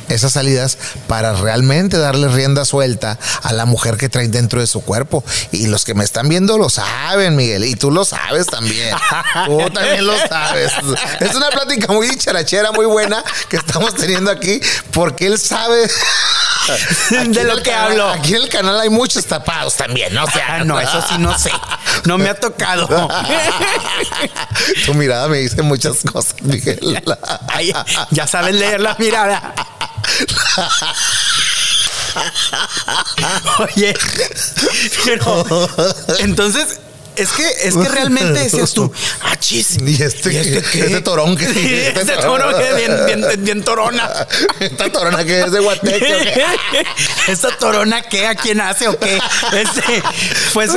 esas 0.08 0.32
salidas 0.32 0.78
para 1.06 1.32
realmente 1.34 1.98
darle 1.98 2.28
rienda 2.28 2.64
suelta 2.64 3.18
a 3.42 3.52
la 3.52 3.64
mujer 3.66 3.96
que 3.96 4.08
traen 4.08 4.30
dentro 4.30 4.60
de 4.60 4.66
su 4.66 4.80
cuerpo. 4.82 5.24
Y 5.52 5.66
los 5.68 5.84
que 5.84 5.94
me 5.94 6.04
están 6.04 6.28
viendo 6.28 6.58
lo 6.58 6.70
saben, 6.70 7.36
Miguel, 7.36 7.64
y 7.64 7.74
tú 7.76 7.90
lo 7.90 8.04
sabes 8.04 8.46
también. 8.46 8.94
Tú 9.46 9.70
también 9.74 10.06
lo 10.06 10.16
sabes. 10.28 10.72
Es 11.20 11.34
una 11.34 11.48
plática 11.50 11.92
muy 11.92 12.08
dicharachera, 12.08 12.72
muy 12.72 12.86
buena 12.86 13.22
que 13.48 13.56
estamos 13.56 13.94
teniendo 13.94 14.30
aquí, 14.30 14.60
porque 14.92 15.26
él 15.26 15.38
sabe 15.38 15.88
Aquí 17.18 17.28
De 17.28 17.44
lo 17.44 17.56
que 17.62 17.70
canal- 17.70 17.92
hablo. 17.92 18.08
Aquí 18.10 18.34
en 18.34 18.42
el 18.42 18.48
canal 18.50 18.78
hay 18.78 18.90
muchos 18.90 19.24
tapados 19.24 19.74
también, 19.76 20.12
¿no? 20.12 20.24
O 20.24 20.30
sea, 20.30 20.56
Ah, 20.56 20.64
no, 20.64 20.78
eso 20.78 21.02
sí 21.08 21.14
no 21.18 21.38
sé. 21.38 21.50
No 22.04 22.18
me 22.18 22.28
ha 22.28 22.34
tocado. 22.34 22.86
Tu 24.86 24.94
mirada 24.94 25.28
me 25.28 25.38
dice 25.38 25.62
muchas 25.62 25.98
cosas, 26.10 26.34
Miguel. 26.42 27.02
Ay, 27.48 27.72
ya 28.10 28.26
sabes 28.26 28.54
leer 28.54 28.80
la 28.80 28.94
mirada. 28.98 29.54
Oye, 33.58 33.94
pero 35.04 35.68
entonces 36.18 36.78
es 37.18 37.30
que 37.32 37.48
es 37.64 37.76
que 37.76 37.88
realmente 37.88 38.38
decías 38.38 38.72
tú, 38.72 38.92
ah, 39.22 39.36
chis, 39.36 39.78
Y 39.84 40.00
este, 40.00 40.40
este 40.40 41.00
torón 41.00 41.36
que 41.36 41.46
Sí, 41.52 41.74
este 41.74 42.16
torón 42.16 42.54
que 42.56 42.68
es 42.70 42.76
bien, 42.76 43.06
bien, 43.06 43.44
bien 43.44 43.64
torona. 43.64 44.08
Esta 44.60 44.90
torona 44.90 45.24
que 45.24 45.40
es 45.40 45.50
de 45.50 45.58
Guateque. 45.58 46.14
¿o 46.14 46.20
qué? 46.20 46.86
¿Esta 47.32 47.56
torona 47.58 48.02
qué? 48.02 48.26
¿A 48.28 48.36
quién 48.36 48.60
hace 48.60 48.86
o 48.86 48.98
qué? 48.98 49.18
Este, 49.52 50.02
pues. 50.54 50.70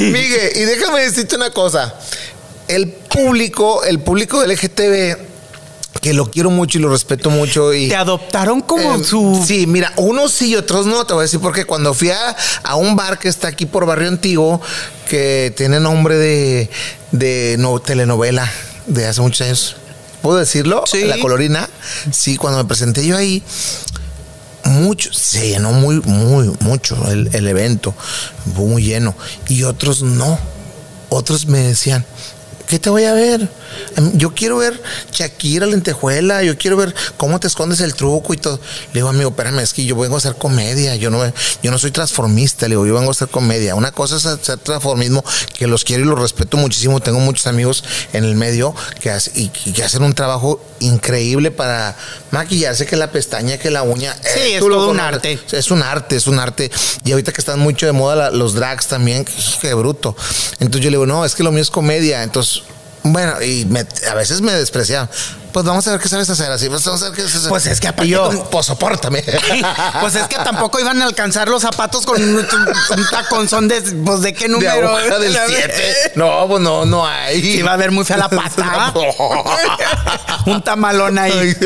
Miguel, 0.00 0.50
y 0.56 0.60
déjame 0.60 1.02
decirte 1.02 1.36
una 1.36 1.50
cosa. 1.50 1.94
El 2.66 2.88
público, 2.88 3.84
el 3.84 4.00
público 4.00 4.40
del 4.40 4.52
LGTB, 4.52 5.33
que 6.04 6.12
lo 6.12 6.30
quiero 6.30 6.50
mucho 6.50 6.76
y 6.76 6.82
lo 6.82 6.90
respeto 6.90 7.30
mucho. 7.30 7.72
Y, 7.72 7.88
Te 7.88 7.96
adoptaron 7.96 8.60
como 8.60 8.96
Eh, 8.96 9.04
su. 9.04 9.42
Sí, 9.46 9.66
mira, 9.66 9.90
unos 9.96 10.32
sí 10.32 10.50
y 10.50 10.54
otros 10.54 10.84
no. 10.84 11.06
Te 11.06 11.14
voy 11.14 11.22
a 11.22 11.24
decir 11.24 11.40
porque 11.40 11.64
cuando 11.64 11.94
fui 11.94 12.10
a, 12.10 12.36
a 12.62 12.76
un 12.76 12.94
bar 12.94 13.18
que 13.18 13.28
está 13.28 13.48
aquí 13.48 13.64
por 13.64 13.86
Barrio 13.86 14.08
Antiguo, 14.08 14.60
que 15.08 15.54
tiene 15.56 15.80
nombre 15.80 16.16
de, 16.18 16.68
de 17.10 17.56
no, 17.58 17.80
telenovela 17.80 18.52
de 18.86 19.06
hace 19.06 19.22
muchos 19.22 19.46
años. 19.46 19.76
¿Puedo 20.20 20.36
decirlo? 20.36 20.84
Sí. 20.86 21.04
La 21.04 21.18
colorina. 21.20 21.70
Sí, 22.12 22.36
cuando 22.36 22.58
me 22.58 22.66
presenté 22.66 23.06
yo 23.06 23.16
ahí, 23.16 23.42
mucho, 24.64 25.10
se 25.10 25.48
llenó 25.48 25.72
muy, 25.72 26.02
muy, 26.02 26.52
mucho 26.60 26.98
el, 27.10 27.30
el 27.32 27.48
evento. 27.48 27.94
Fue 28.54 28.66
muy 28.66 28.82
lleno. 28.82 29.14
Y 29.48 29.62
otros 29.62 30.02
no. 30.02 30.38
Otros 31.08 31.46
me 31.46 31.60
decían, 31.60 32.04
¿qué 32.68 32.78
te 32.78 32.90
voy 32.90 33.04
a 33.04 33.12
ver? 33.12 33.48
Em, 33.96 34.16
Yo 34.18 34.34
quiero 34.34 34.58
ver 34.58 34.80
Shakira, 35.12 35.66
lentejuela, 35.66 36.42
yo 36.42 36.56
quiero 36.58 36.76
ver 36.76 36.94
cómo 37.16 37.38
te 37.40 37.46
escondes 37.46 37.80
el 37.80 37.94
truco 37.94 38.34
y 38.34 38.36
todo. 38.36 38.58
Le 38.92 39.00
digo, 39.00 39.08
amigo, 39.08 39.30
espérame, 39.30 39.60
es 39.60 39.72
que 39.72 39.84
yo 39.84 39.96
vengo 39.96 40.14
a 40.14 40.18
hacer 40.18 40.36
comedia, 40.36 40.96
yo 40.96 41.10
no, 41.10 41.20
yo 41.62 41.70
no 41.70 41.78
soy 41.78 41.90
transformista, 41.90 42.66
le 42.66 42.70
digo, 42.74 42.86
yo 42.86 42.94
vengo 42.94 43.08
a 43.08 43.12
hacer 43.12 43.28
comedia. 43.28 43.74
Una 43.74 43.92
cosa 43.92 44.16
es 44.16 44.26
hacer 44.26 44.58
transformismo, 44.58 45.24
que 45.56 45.66
los 45.66 45.84
quiero 45.84 46.02
y 46.04 46.06
los 46.06 46.18
respeto 46.18 46.56
muchísimo. 46.56 47.00
Tengo 47.00 47.20
muchos 47.20 47.46
amigos 47.46 47.84
en 48.12 48.24
el 48.24 48.34
medio 48.36 48.74
que, 49.00 49.10
hace- 49.10 49.32
y, 49.34 49.50
y 49.64 49.72
que 49.72 49.82
hacen 49.84 50.02
un 50.02 50.14
trabajo 50.14 50.60
increíble 50.80 51.50
para 51.50 51.96
maquillarse, 52.30 52.86
que 52.86 52.96
la 52.96 53.10
pestaña, 53.10 53.58
que 53.58 53.70
la 53.70 53.82
uña. 53.82 54.14
Sí, 54.22 54.52
es 54.54 54.60
todo 54.60 54.90
un 54.90 55.00
arte. 55.00 55.38
Es 55.52 55.70
un 55.70 55.82
arte, 55.82 56.16
es 56.16 56.26
un 56.26 56.38
arte. 56.38 56.70
Y 57.04 57.12
ahorita 57.12 57.32
que 57.32 57.40
están 57.40 57.58
mucho 57.60 57.86
de 57.86 57.92
moda 57.92 58.16
la- 58.16 58.30
los 58.30 58.54
drags 58.54 58.86
también, 58.86 59.24
qué 59.60 59.74
bruto. 59.74 60.16
Entonces 60.60 60.82
yo 60.84 60.90
le 60.90 60.96
digo, 60.96 61.06
no, 61.06 61.24
es 61.24 61.34
que 61.34 61.42
lo 61.42 61.52
mío 61.52 61.62
es 61.62 61.70
comedia. 61.70 62.22
Entonces, 62.22 62.62
bueno, 63.04 63.40
y 63.42 63.64
me- 63.66 63.86
a 64.10 64.14
veces 64.14 64.40
me 64.40 64.52
despreciaban. 64.52 65.08
Pues 65.52 65.64
vamos 65.64 65.86
a 65.86 65.92
ver 65.92 66.00
qué 66.00 66.08
sabes 66.08 66.28
hacer 66.28 66.50
así. 66.50 66.68
Pues 66.68 66.82
vamos 66.84 67.00
a 67.02 67.10
ver 67.10 67.14
qué 67.14 67.20
sabes 67.22 67.36
hacer. 67.36 67.48
Pues 67.48 67.66
es 67.66 67.78
que 67.78 67.86
aparte 67.86 68.08
yo, 68.08 68.24
con- 68.26 68.50
pues 68.50 68.66
sopórtame. 68.66 69.22
Pues 70.00 70.16
es 70.16 70.26
que 70.26 70.34
tampoco 70.36 70.80
iban 70.80 71.00
a 71.00 71.04
alcanzar 71.04 71.48
los 71.48 71.62
zapatos 71.62 72.04
con 72.06 72.20
un, 72.20 72.36
un 72.38 73.06
taconzón 73.10 73.68
de. 73.68 73.80
Pues 73.80 74.20
de 74.22 74.34
qué 74.34 74.44
de 74.44 74.48
número. 74.48 74.96
aguja 74.96 75.18
del 75.20 75.38
7. 75.46 76.12
No, 76.16 76.46
pues 76.48 76.60
no, 76.60 76.84
no 76.86 77.06
hay. 77.06 77.38
Iba 77.58 77.72
a 77.74 77.76
ver 77.76 77.92
muy 77.92 78.04
fea 78.04 78.16
la 78.16 78.28
pata. 78.28 78.92
un 80.46 80.62
tamalón 80.62 81.18
ahí. 81.18 81.56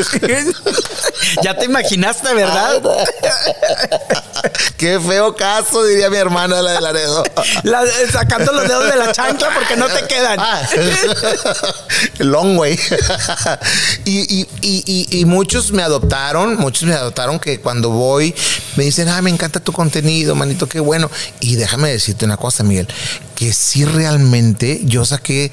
ya 1.43 1.55
te 1.57 1.65
imaginaste, 1.65 2.33
¿verdad? 2.33 2.81
Qué 4.77 4.99
feo 4.99 5.35
caso, 5.35 5.83
diría 5.83 6.09
mi 6.09 6.17
hermana, 6.17 6.61
la 6.61 6.71
de 6.73 6.81
Laredo. 6.81 7.23
La- 7.63 7.83
sacando 8.11 8.51
los 8.53 8.67
dedos 8.67 8.89
de 8.89 8.95
la 8.97 9.11
chancla 9.11 9.49
porque 9.53 9.75
no 9.75 9.87
te 9.87 10.07
quedan. 10.07 10.39
Ah, 10.39 10.61
long 12.19 12.57
way. 12.57 12.79
y, 14.05 14.19
y- 14.41 14.47
y- 14.61 14.83
y- 15.11 15.19
y 15.19 15.25
muchos 15.25 15.71
me 15.71 15.83
adoptaron, 15.83 16.55
muchos 16.55 16.83
me 16.83 16.93
adoptaron 16.93 17.39
que 17.39 17.59
cuando 17.59 17.89
voy 17.89 18.33
me 18.77 18.85
dicen, 18.85 19.09
ah, 19.09 19.21
me 19.21 19.29
encanta 19.29 19.59
tu 19.59 19.73
contenido, 19.73 20.35
manito, 20.35 20.67
qué 20.69 20.79
bueno. 20.79 21.11
Y 21.41 21.55
déjame 21.55 21.89
decirte 21.91 22.23
una 22.25 22.37
cosa, 22.37 22.63
Miguel, 22.63 22.87
que 23.35 23.51
sí 23.51 23.83
realmente 23.83 24.79
yo 24.83 25.03
saqué 25.05 25.51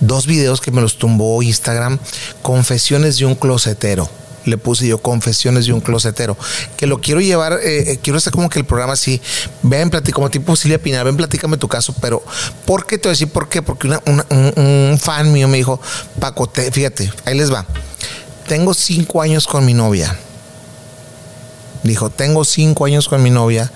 dos 0.00 0.26
videos 0.26 0.60
que 0.60 0.70
me 0.70 0.80
los 0.80 0.98
tumbó 0.98 1.42
Instagram, 1.42 1.98
confesiones 2.40 3.18
de 3.18 3.26
un 3.26 3.34
closetero. 3.34 4.08
Le 4.44 4.58
puse 4.58 4.86
yo 4.86 4.98
confesiones 4.98 5.66
de 5.66 5.72
un 5.72 5.80
closetero. 5.80 6.36
Que 6.76 6.86
lo 6.86 7.00
quiero 7.00 7.20
llevar, 7.20 7.54
eh, 7.62 7.92
eh, 7.92 7.98
quiero 8.02 8.16
hacer 8.16 8.32
como 8.32 8.48
que 8.48 8.58
el 8.58 8.64
programa 8.64 8.94
así. 8.94 9.20
Ven, 9.62 9.88
platica, 9.90 10.14
como 10.16 10.30
tipo 10.30 10.56
Silvia 10.56 10.80
Pinar, 10.80 11.04
ven, 11.04 11.16
platícame 11.16 11.56
tu 11.56 11.68
caso. 11.68 11.94
Pero, 12.00 12.22
¿por 12.66 12.86
qué 12.86 12.98
te 12.98 13.08
voy 13.08 13.10
a 13.10 13.14
decir 13.14 13.28
por 13.28 13.48
qué? 13.48 13.62
Porque 13.62 13.88
un 13.88 14.98
fan 15.00 15.32
mío 15.32 15.46
me 15.48 15.58
dijo, 15.58 15.80
Paco, 16.18 16.48
te- 16.48 16.72
fíjate, 16.72 17.12
ahí 17.24 17.36
les 17.36 17.52
va. 17.52 17.64
Tengo 18.48 18.74
cinco 18.74 19.22
años 19.22 19.46
con 19.46 19.64
mi 19.64 19.74
novia. 19.74 20.16
Dijo, 21.84 22.10
tengo 22.10 22.44
cinco 22.44 22.84
años 22.84 23.08
con 23.08 23.22
mi 23.22 23.30
novia 23.30 23.70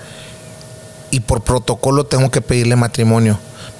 y 1.11 1.21
por 1.21 1.41
protocolo 1.41 2.05
tengo 2.05 2.29
que 2.31 2.41
pedirle 2.41 2.75
matrimonio. 2.75 3.39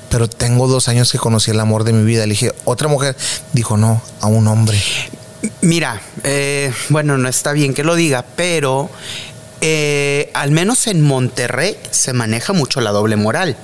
Pero 0.10 0.30
tengo 0.30 0.68
dos 0.68 0.88
años 0.88 1.12
que 1.12 1.18
conocí 1.18 1.52
el 1.52 1.60
amor 1.60 1.84
de 1.84 1.92
mi 1.94 2.04
vida. 2.06 2.26
Le 2.26 2.32
dije, 2.32 2.54
otra 2.64 2.88
mujer. 2.88 3.16
Dijo, 3.54 3.76
no, 3.76 4.02
a 4.22 4.28
un 4.28 4.48
hombre. 4.48 4.82
Mira, 5.62 6.02
eh, 6.24 6.74
bueno, 6.90 7.18
no 7.18 7.30
está 7.30 7.52
bien 7.52 7.74
que 7.74 7.84
lo 7.84 7.96
diga, 7.96 8.26
pero 8.36 8.90
eh, 9.62 10.32
al 10.34 10.52
menos 10.52 10.88
en 10.88 11.02
Monterrey 11.02 11.78
se 11.92 12.14
maneja 12.14 12.54
mucho 12.54 12.82
la 12.82 12.92
doble 12.92 13.16
moral. 13.16 13.56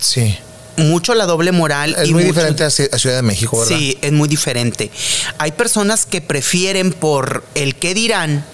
Sí. 0.00 0.36
Mucho 0.76 1.14
la 1.14 1.26
doble 1.26 1.52
moral. 1.52 1.94
Es 1.98 2.08
y 2.08 2.12
muy 2.12 2.24
mucho- 2.24 2.34
diferente 2.34 2.64
a 2.64 2.68
Ci- 2.68 2.88
a 2.92 2.98
Ciudad 2.98 3.16
de 3.16 3.22
México, 3.22 3.58
¿verdad? 3.60 3.76
Sí, 3.76 3.98
es 4.02 4.12
muy 4.12 4.28
diferente. 4.28 4.90
Hay 5.38 5.52
personas 5.52 6.04
que 6.06 6.20
prefieren 6.20 6.92
por 6.92 7.44
el 7.54 7.76
que 7.76 7.94
dirán 7.94 8.44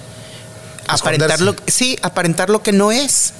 aparentar 0.88 1.40
lo, 1.40 1.54
sí, 1.66 1.98
aparentar 2.02 2.50
lo 2.50 2.62
que 2.62 2.72
no 2.72 2.92
es. 2.92 3.32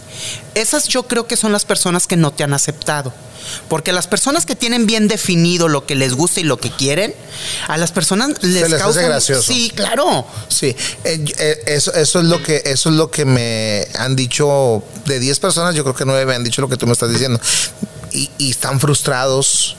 Esas 0.55 0.89
yo 0.89 1.05
creo 1.05 1.27
que 1.27 1.37
son 1.37 1.53
las 1.53 1.65
personas 1.65 2.07
que 2.07 2.17
no 2.17 2.33
te 2.33 2.45
han 2.45 2.55
aceptado. 2.55 3.13
Porque 3.69 3.93
las 3.93 4.07
personas 4.07 4.45
que 4.47 4.55
tienen 4.55 4.87
bien 4.87 5.09
definido 5.09 5.69
lo 5.69 5.87
que 5.87 5.95
les 5.95 6.15
gusta 6.15 6.41
y 6.41 6.45
lo 6.45 6.59
que 6.59 6.71
quieren, 6.71 7.15
a 7.69 7.79
las 7.79 7.91
personas 7.91 8.31
les, 8.43 8.55
les 8.55 8.65
hace 8.65 8.79
causa 8.79 9.03
gracioso. 9.03 9.43
Sí, 9.43 9.73
claro. 9.75 10.27
Sí, 10.49 10.77
eh, 11.05 11.25
eh, 11.39 11.63
eso, 11.67 11.93
eso 11.95 12.21
es 12.21 12.27
lo 12.27 12.43
que 12.43 12.63
eso 12.67 12.91
es 12.91 12.97
lo 12.97 13.11
que 13.11 13.25
me 13.25 13.87
han 13.95 14.15
dicho 14.15 14.83
de 15.07 15.19
10 15.19 15.39
personas, 15.41 15.75
yo 15.75 15.83
creo 15.85 15.95
que 15.95 16.05
9 16.05 16.27
me 16.27 16.35
han 16.35 16.45
dicho 16.45 16.61
lo 16.61 16.69
que 16.69 16.77
tú 16.77 16.87
me 16.87 16.93
estás 16.93 17.11
diciendo. 17.11 17.41
Y, 18.13 18.31
y 18.39 18.51
están 18.51 18.79
frustrados, 18.79 19.77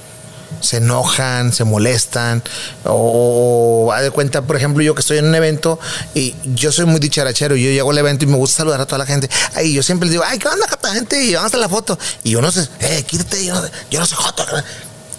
se 0.60 0.78
enojan, 0.78 1.54
se 1.54 1.64
molestan. 1.64 2.44
O 2.86 3.92
a 3.94 4.02
de 4.02 4.12
cuenta, 4.12 4.42
por 4.42 4.56
ejemplo, 4.56 4.84
yo 4.84 4.96
que 4.96 5.02
estoy 5.02 5.18
en 5.18 5.26
un 5.26 5.36
evento 5.36 5.80
y 6.14 6.36
yo 6.54 6.72
soy 6.72 6.86
muy 6.86 7.00
dicharachero, 7.00 7.56
yo 7.56 7.70
llego 7.70 7.92
al 7.92 7.98
evento 7.98 8.26
y 8.26 8.28
me 8.28 8.38
gusta 8.38 8.58
saludar 8.58 8.82
a 8.82 8.86
toda 8.86 9.00
la 9.00 9.06
gente. 9.06 9.30
Ay, 9.56 9.74
yo 9.74 9.84
siempre 9.84 10.08
les 10.08 10.14
digo, 10.14 10.24
ay, 10.28 10.40
¿qué 10.40 10.48
onda, 10.48 10.68
jota, 10.70 10.94
gente? 10.94 11.24
Y 11.24 11.36
vamos 11.36 11.54
a 11.54 11.58
la 11.58 11.70
foto. 11.70 11.98
Y 12.24 12.36
uno 12.36 12.52
se, 12.52 12.68
eh, 12.80 13.04
quítate, 13.04 13.46
yo 13.46 13.56
no, 13.56 13.62
yo 13.90 14.00
no 14.00 14.06
soy 14.06 14.18
joto. 14.20 14.46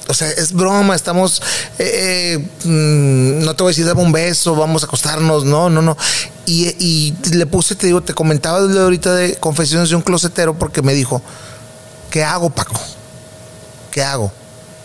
O 0.09 0.15
sea, 0.15 0.29
es 0.29 0.53
broma, 0.53 0.95
estamos, 0.95 1.41
eh, 1.79 2.39
mm, 2.65 3.45
no 3.45 3.55
te 3.55 3.63
voy 3.63 3.71
a 3.71 3.73
decir 3.73 3.87
dame 3.87 4.03
un 4.03 4.13
beso, 4.13 4.55
vamos 4.55 4.83
a 4.83 4.87
acostarnos, 4.87 5.45
no, 5.45 5.71
no, 5.71 5.81
no. 5.81 5.97
Y, 6.45 6.75
y 6.79 7.15
le 7.35 7.47
puse, 7.47 7.77
te 7.77 7.87
digo, 7.87 8.03
te 8.03 8.13
comentaba 8.13 8.59
ahorita 8.59 9.15
de 9.15 9.37
confesiones 9.37 9.91
de 9.91 9.97
un 9.97 10.03
closetero 10.03 10.55
porque 10.55 10.83
me 10.83 10.93
dijo, 10.93 11.23
¿qué 12.11 12.25
hago, 12.25 12.51
Paco? 12.51 12.81
¿Qué 13.91 14.03
hago? 14.03 14.33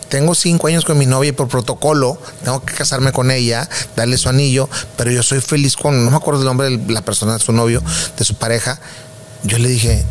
Tengo 0.08 0.34
cinco 0.34 0.68
años 0.68 0.84
con 0.84 0.96
mi 0.96 1.06
novia 1.06 1.30
y 1.30 1.32
por 1.32 1.48
protocolo 1.48 2.18
tengo 2.42 2.64
que 2.64 2.74
casarme 2.74 3.12
con 3.12 3.30
ella, 3.30 3.68
darle 3.94 4.16
su 4.16 4.28
anillo, 4.28 4.68
pero 4.96 5.10
yo 5.10 5.22
soy 5.22 5.40
feliz 5.40 5.76
con, 5.76 6.04
no 6.04 6.10
me 6.10 6.16
acuerdo 6.16 6.40
el 6.40 6.46
nombre 6.46 6.70
de 6.70 6.92
la 6.92 7.02
persona, 7.02 7.34
de 7.34 7.40
su 7.40 7.52
novio, 7.52 7.82
de 8.16 8.24
su 8.24 8.34
pareja. 8.34 8.80
Yo 9.44 9.58
le 9.58 9.68
dije, 9.68 10.04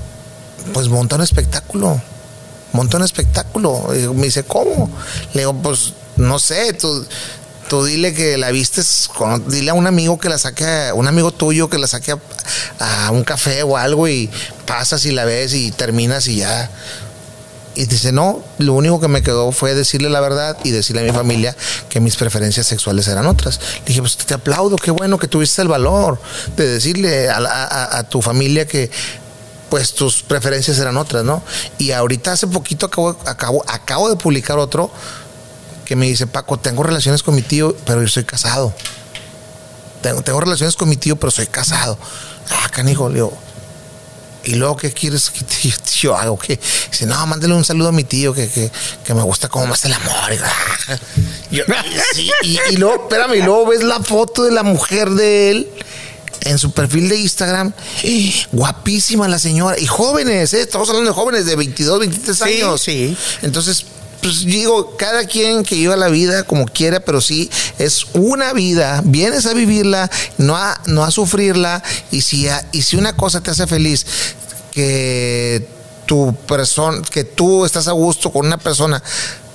pues 0.74 0.88
monta 0.90 1.16
un 1.16 1.22
espectáculo, 1.22 2.00
monta 2.74 2.98
un 2.98 3.04
espectáculo. 3.04 3.88
Y 3.96 4.08
me 4.14 4.26
dice, 4.26 4.44
¿cómo? 4.44 4.90
Le 5.34 5.42
digo, 5.42 5.54
pues 5.54 5.94
no 6.16 6.40
sé, 6.40 6.74
tú, 6.74 7.86
dile 7.86 8.14
que 8.14 8.38
la 8.38 8.52
vistes, 8.52 9.10
con, 9.16 9.50
dile 9.50 9.72
a 9.72 9.74
un 9.74 9.88
amigo 9.88 10.20
que 10.20 10.30
la 10.30 10.38
saque, 10.38 10.66
a, 10.66 10.94
un 10.94 11.08
amigo 11.08 11.32
tuyo 11.32 11.70
que 11.70 11.78
la 11.78 11.88
saque 11.88 12.16
a 12.80 13.12
un 13.12 13.24
café 13.24 13.64
o 13.64 13.78
algo 13.78 14.08
y 14.08 14.30
pasas 14.66 15.06
y 15.06 15.12
la 15.12 15.26
ves 15.26 15.54
y 15.54 15.72
terminas 15.72 16.28
y 16.28 16.38
ya. 16.38 16.70
Y 17.78 17.86
dice, 17.86 18.12
no, 18.12 18.44
lo 18.58 18.74
único 18.74 19.00
que 19.00 19.08
me 19.08 19.22
quedó 19.22 19.52
fue 19.52 19.76
decirle 19.76 20.10
la 20.10 20.20
verdad 20.20 20.58
y 20.64 20.72
decirle 20.72 21.04
a 21.04 21.06
mi 21.06 21.12
familia 21.12 21.56
que 21.90 22.00
mis 22.00 22.16
preferencias 22.16 22.66
sexuales 22.66 23.08
eran 23.08 23.28
otras. 23.28 23.60
Le 23.82 23.86
dije, 23.86 24.02
pues 24.02 24.18
te 24.18 24.34
aplaudo, 24.34 24.78
qué 24.78 24.90
bueno 24.90 25.20
que 25.20 25.28
tuviste 25.28 25.62
el 25.62 25.68
valor 25.68 26.20
de 26.56 26.68
decirle 26.68 27.30
a, 27.30 28.04
tu 28.10 28.24
familia 28.24 28.66
que 28.66 28.90
pues 29.70 29.94
tus 29.94 30.24
preferencias 30.24 30.80
eran 30.80 30.98
otras, 30.98 31.24
¿no? 31.24 31.44
Y 31.78 31.92
ahorita 31.92 32.32
hace 32.32 32.48
poquito 32.48 32.88
acabo, 32.88 33.16
acabo, 33.28 33.64
acabo 33.68 34.10
de 34.10 34.16
publicar 34.16 34.58
otro 34.58 34.90
que 35.86 35.96
me 35.96 36.08
dice, 36.08 36.26
Paco, 36.26 36.58
tengo 36.58 36.82
relaciones 36.82 37.22
con 37.22 37.36
mi 37.36 37.44
tío, 37.44 37.78
pero 37.86 38.02
yo 38.02 38.08
soy 38.08 38.24
casado. 38.24 38.74
Tengo, 40.02 40.40
relaciones 40.40 40.76
con 40.76 40.90
mi 40.90 40.98
tío, 40.98 41.16
pero 41.18 41.30
soy 41.30 41.46
casado. 41.46 42.00
Ah, 42.50 42.70
canijo, 42.72 43.08
le 43.08 43.16
digo, 43.16 43.38
¿y 44.48 44.56
luego 44.56 44.78
qué 44.78 44.92
quieres 44.92 45.30
que 45.30 45.46
yo 46.02 46.16
haga? 46.16 46.32
¿Qué? 46.38 46.60
Dice, 46.92 47.06
no, 47.06 47.28
mándale 47.28 47.54
un 47.54 47.66
saludo 47.66 47.90
a 47.90 47.92
mi 47.92 48.06
tío 48.06 48.34
que, 48.34 48.72
que, 49.06 49.14
me 49.14 49.22
gusta 49.22 49.50
cómo 49.50 49.68
más 49.68 49.84
el 49.86 49.94
amor. 49.94 50.14
Y, 51.52 52.76
luego, 52.78 53.04
espérame, 53.04 53.36
y 53.36 53.42
luego 53.42 53.68
ves 53.68 53.84
la 53.84 54.02
foto 54.02 54.44
de 54.44 54.52
la 54.52 54.64
mujer 54.64 55.10
de 55.10 55.52
él 55.52 55.68
en 56.42 56.58
su 56.58 56.72
perfil 56.72 57.10
de 57.10 57.18
Instagram. 57.18 57.74
Guapísima 58.52 59.28
la 59.28 59.40
señora. 59.40 59.80
Y 59.80 59.86
jóvenes, 59.86 60.54
¿eh? 60.54 60.62
estamos 60.62 60.90
hablando 60.90 61.10
de 61.12 61.16
jóvenes 61.16 61.46
de 61.46 61.56
22, 61.56 62.00
23 62.00 62.42
años. 62.42 62.82
Sí. 62.82 63.16
Entonces, 63.42 63.86
pues 64.22 64.46
digo, 64.46 64.96
cada 64.98 65.26
quien 65.26 65.64
que 65.64 65.76
viva 65.76 65.96
la 65.96 66.10
vida 66.10 66.44
como 66.44 66.66
quiera, 66.66 67.00
pero 67.00 67.22
sí 67.22 67.50
es 67.78 68.08
una 68.14 68.54
vida, 68.54 69.02
vienes 69.06 69.46
a 69.46 69.54
vivirla, 69.54 70.10
no 70.38 70.56
a, 70.56 70.80
no 70.86 71.04
a 71.04 71.12
sufrirla, 71.12 71.84
y 72.12 72.22
si, 72.22 72.48
y 72.72 72.82
si 72.82 72.96
una 72.96 73.16
cosa 73.16 73.42
te 73.42 73.52
hace 73.52 73.68
feliz, 73.68 74.06
que 74.72 75.68
tu 76.06 76.36
persona, 76.48 77.02
que 77.12 77.24
tú 77.24 77.66
estás 77.66 77.88
a 77.88 77.92
gusto 77.92 78.32
con 78.32 78.46
una 78.46 78.58
persona 78.58 79.02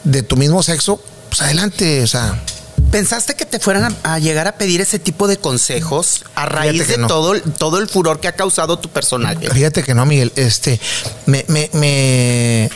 de 0.05 0.23
tu 0.23 0.37
mismo 0.37 0.63
sexo, 0.63 1.01
pues 1.29 1.41
adelante, 1.43 2.03
o 2.03 2.07
sea. 2.07 2.41
¿Pensaste 2.91 3.35
que 3.35 3.47
te 3.47 3.59
fueran 3.59 3.97
a, 4.03 4.19
llegar 4.19 4.47
a 4.49 4.53
pedir 4.53 4.83
ese 4.83 4.99
tipo 4.99 5.27
de 5.27 5.39
consejos 5.39 6.25
a 6.35 6.45
raíz 6.45 6.89
de 6.89 6.99
todo, 6.99 7.41
todo 7.41 7.79
el 7.79 7.89
furor 7.89 8.21
que 8.21 8.29
ha 8.29 8.33
causado 8.33 8.79
tu 8.79 8.91
personaje? 8.91 9.49
Fíjate 9.49 9.83
que 9.83 9.95
no, 9.95 10.05
Miguel. 10.05 10.31
Este, 10.37 10.79
me, 11.25 11.45
me, 11.49 11.71
me 11.73 12.71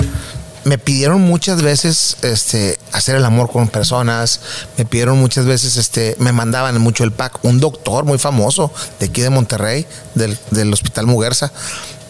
me 0.66 0.78
pidieron 0.78 1.20
muchas 1.20 1.62
veces 1.62 2.16
este, 2.22 2.76
hacer 2.92 3.14
el 3.14 3.24
amor 3.24 3.50
con 3.50 3.68
personas, 3.68 4.40
me 4.76 4.84
pidieron 4.84 5.16
muchas 5.16 5.46
veces, 5.46 5.76
este, 5.76 6.16
me 6.18 6.32
mandaban 6.32 6.80
mucho 6.80 7.04
el 7.04 7.12
pack, 7.12 7.44
un 7.44 7.60
doctor 7.60 8.04
muy 8.04 8.18
famoso 8.18 8.72
de 8.98 9.06
aquí 9.06 9.20
de 9.20 9.30
Monterrey, 9.30 9.86
del, 10.16 10.36
del 10.50 10.72
Hospital 10.72 11.06
Muguerza. 11.06 11.52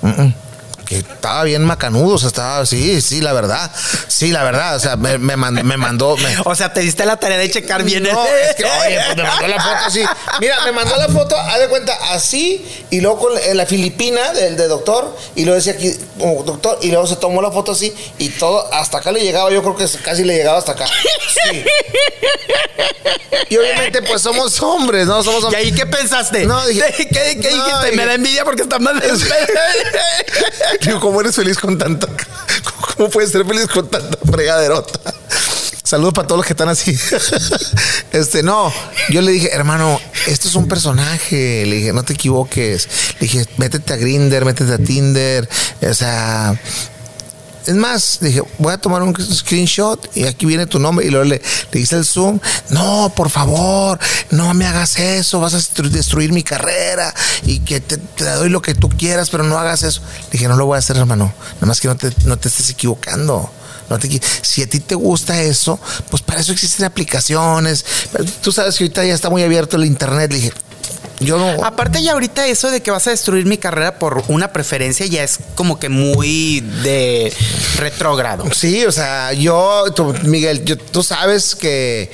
Mm, 0.00 0.22
mm 0.22 0.45
que 0.86 0.98
estaba 0.98 1.42
bien 1.44 1.64
macanudo, 1.64 2.14
o 2.14 2.18
sea, 2.18 2.28
estaba, 2.28 2.64
sí, 2.64 3.00
sí, 3.02 3.20
la 3.20 3.32
verdad, 3.32 3.70
sí, 4.06 4.30
la 4.30 4.44
verdad, 4.44 4.76
o 4.76 4.80
sea, 4.80 4.96
me, 4.96 5.18
me, 5.18 5.36
mandó, 5.36 6.16
O 6.44 6.54
sea, 6.54 6.72
te 6.72 6.80
diste 6.80 7.04
la 7.04 7.18
tarea 7.18 7.38
de 7.38 7.50
checar 7.50 7.82
bien 7.82 8.04
no, 8.04 8.24
es 8.26 8.54
que, 8.54 8.64
oye, 8.64 9.00
pues 9.04 9.16
me 9.16 9.22
mandó 9.24 9.48
la 9.48 9.62
foto 9.62 9.76
así, 9.84 10.04
mira, 10.40 10.64
me 10.64 10.72
mandó 10.72 10.96
la 10.96 11.08
foto, 11.08 11.36
haz 11.36 11.58
de 11.58 11.68
cuenta, 11.68 11.92
así, 12.12 12.86
y 12.90 13.00
luego 13.00 13.18
con 13.18 13.32
la 13.54 13.66
filipina 13.66 14.32
del 14.32 14.56
de 14.56 14.68
doctor, 14.68 15.14
y 15.34 15.44
luego 15.44 15.56
decía 15.56 15.72
aquí, 15.72 15.92
como 16.18 16.44
doctor, 16.44 16.78
y 16.82 16.90
luego 16.90 17.06
se 17.06 17.16
tomó 17.16 17.42
la 17.42 17.50
foto 17.50 17.72
así, 17.72 17.92
y 18.18 18.28
todo, 18.30 18.72
hasta 18.72 18.98
acá 18.98 19.10
le 19.10 19.20
llegaba, 19.20 19.50
yo 19.50 19.62
creo 19.62 19.76
que 19.76 19.86
casi 19.98 20.22
le 20.22 20.36
llegaba 20.36 20.58
hasta 20.58 20.72
acá, 20.72 20.86
sí. 20.86 21.64
Y 23.48 23.56
obviamente, 23.56 24.02
pues 24.02 24.22
somos 24.22 24.60
hombres, 24.60 25.06
¿no? 25.06 25.22
Somos 25.22 25.44
hombres. 25.44 25.62
¿Y 25.62 25.66
ahí 25.66 25.72
qué 25.72 25.86
pensaste? 25.86 26.44
No, 26.46 26.66
dije, 26.66 26.92
¿Qué, 26.96 27.06
qué, 27.08 27.48
dijiste? 27.48 27.92
Me 27.94 28.04
da 28.04 28.14
envidia 28.14 28.44
porque 28.44 28.62
está 28.62 28.78
mal. 28.78 29.00
Digo, 30.82 31.00
¿cómo 31.00 31.20
eres 31.20 31.34
feliz 31.34 31.58
con 31.58 31.78
tanta? 31.78 32.08
¿Cómo 32.96 33.10
puedes 33.10 33.30
ser 33.30 33.44
feliz 33.46 33.66
con 33.66 33.88
tanta 33.88 34.18
fregaderota? 34.30 35.14
Saludos 35.82 36.14
para 36.14 36.26
todos 36.26 36.40
los 36.40 36.46
que 36.46 36.52
están 36.52 36.68
así. 36.68 36.98
Este, 38.10 38.42
no, 38.42 38.72
yo 39.08 39.22
le 39.22 39.30
dije, 39.30 39.50
hermano, 39.52 40.00
esto 40.26 40.48
es 40.48 40.56
un 40.56 40.66
personaje. 40.66 41.64
Le 41.64 41.76
dije, 41.76 41.92
no 41.92 42.02
te 42.02 42.14
equivoques. 42.14 42.88
Le 43.20 43.28
dije, 43.28 43.46
métete 43.56 43.92
a 43.92 43.96
Grinder, 43.96 44.44
métete 44.44 44.72
a 44.72 44.78
Tinder. 44.78 45.48
O 45.88 45.94
sea, 45.94 46.60
es 47.66 47.74
más, 47.74 48.18
dije, 48.20 48.42
voy 48.58 48.72
a 48.72 48.78
tomar 48.78 49.02
un 49.02 49.14
screenshot 49.16 50.16
y 50.16 50.24
aquí 50.24 50.46
viene 50.46 50.66
tu 50.66 50.78
nombre. 50.78 51.06
Y 51.06 51.10
luego 51.10 51.24
le, 51.24 51.42
le 51.72 51.80
hice 51.80 51.96
el 51.96 52.04
zoom. 52.04 52.38
No, 52.70 53.12
por 53.14 53.28
favor, 53.28 53.98
no 54.30 54.54
me 54.54 54.66
hagas 54.66 54.98
eso. 54.98 55.40
Vas 55.40 55.54
a 55.54 55.82
destruir 55.82 56.32
mi 56.32 56.42
carrera 56.42 57.12
y 57.44 57.60
que 57.60 57.80
te, 57.80 57.98
doy 58.24 58.48
lo 58.48 58.62
que 58.62 58.74
tú 58.74 58.88
quieras, 58.88 59.30
pero 59.30 59.42
no 59.44 59.58
hagas 59.58 59.82
eso. 59.82 60.00
dije, 60.30 60.48
no 60.48 60.56
lo 60.56 60.66
voy 60.66 60.76
a 60.76 60.78
hacer, 60.78 60.96
hermano. 60.96 61.32
Nada 61.54 61.66
más 61.66 61.80
que 61.80 61.88
no 61.88 61.96
te, 61.96 62.12
no 62.24 62.38
te 62.38 62.48
estés 62.48 62.70
equivocando. 62.70 63.50
No 63.90 63.98
te, 63.98 64.20
si 64.42 64.62
a 64.62 64.68
ti 64.68 64.80
te 64.80 64.94
gusta 64.94 65.40
eso, 65.40 65.78
pues 66.10 66.22
para 66.22 66.40
eso 66.40 66.52
existen 66.52 66.86
aplicaciones. 66.86 67.84
tú 68.42 68.52
sabes 68.52 68.76
que 68.76 68.84
ahorita 68.84 69.04
ya 69.04 69.14
está 69.14 69.30
muy 69.30 69.42
abierto 69.42 69.76
el 69.76 69.84
internet. 69.84 70.30
Le 70.30 70.38
dije, 70.38 70.52
yo 71.20 71.38
no. 71.38 71.64
Aparte, 71.64 72.02
ya 72.02 72.12
ahorita 72.12 72.46
eso 72.46 72.70
de 72.70 72.82
que 72.82 72.90
vas 72.90 73.06
a 73.06 73.10
destruir 73.10 73.46
mi 73.46 73.58
carrera 73.58 73.98
por 73.98 74.24
una 74.28 74.52
preferencia 74.52 75.06
ya 75.06 75.22
es 75.22 75.38
como 75.54 75.78
que 75.78 75.88
muy 75.88 76.60
de 76.60 77.32
retrógrado. 77.76 78.44
Sí, 78.52 78.84
o 78.84 78.92
sea, 78.92 79.32
yo, 79.32 79.84
Miguel, 80.24 80.64
tú 80.64 81.02
sabes 81.02 81.54
que 81.54 82.10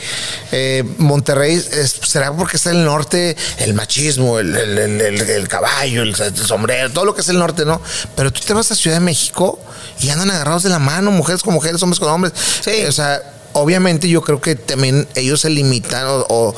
eh, 0.53 0.85
Monterrey 0.99 1.61
será 1.61 2.33
porque 2.33 2.57
está 2.57 2.71
en 2.71 2.79
el 2.79 2.85
norte 2.85 3.37
el 3.59 3.75
machismo, 3.75 4.39
el, 4.39 4.57
el, 4.57 5.49
caballo, 5.49 6.03
el, 6.03 6.15
sombrero, 6.15 6.91
todo 6.91 7.05
lo 7.05 7.15
que 7.15 7.23
es 7.23 7.29
el 7.29 7.39
norte, 7.39 7.65
¿no? 7.65 7.81
Pero 8.17 8.33
tú 8.33 8.41
te 8.41 8.53
vas 8.53 8.71
a 8.71 8.75
Ciudad 8.75 8.97
de 8.97 9.01
México 9.01 9.59
y 10.01 10.11
andan 10.11 10.31
agarrados 10.31 10.63
de 10.63 10.71
la 10.71 10.79
mano, 10.79 11.11
mujeres 11.11 11.43
con 11.43 11.55
mujeres, 11.55 11.83
hombres 11.83 12.01
con 12.01 12.09
hombres. 12.09 12.33
Sí. 12.61 12.85
O 12.87 12.93
sea, 12.93 13.23
obviamente 13.53 14.09
yo 14.09 14.23
creo 14.23 14.41
que 14.41 14.57
también 14.57 15.07
ellos 15.15 15.41
se 15.43 15.51
limitan 15.51 16.05
o, 16.07 16.55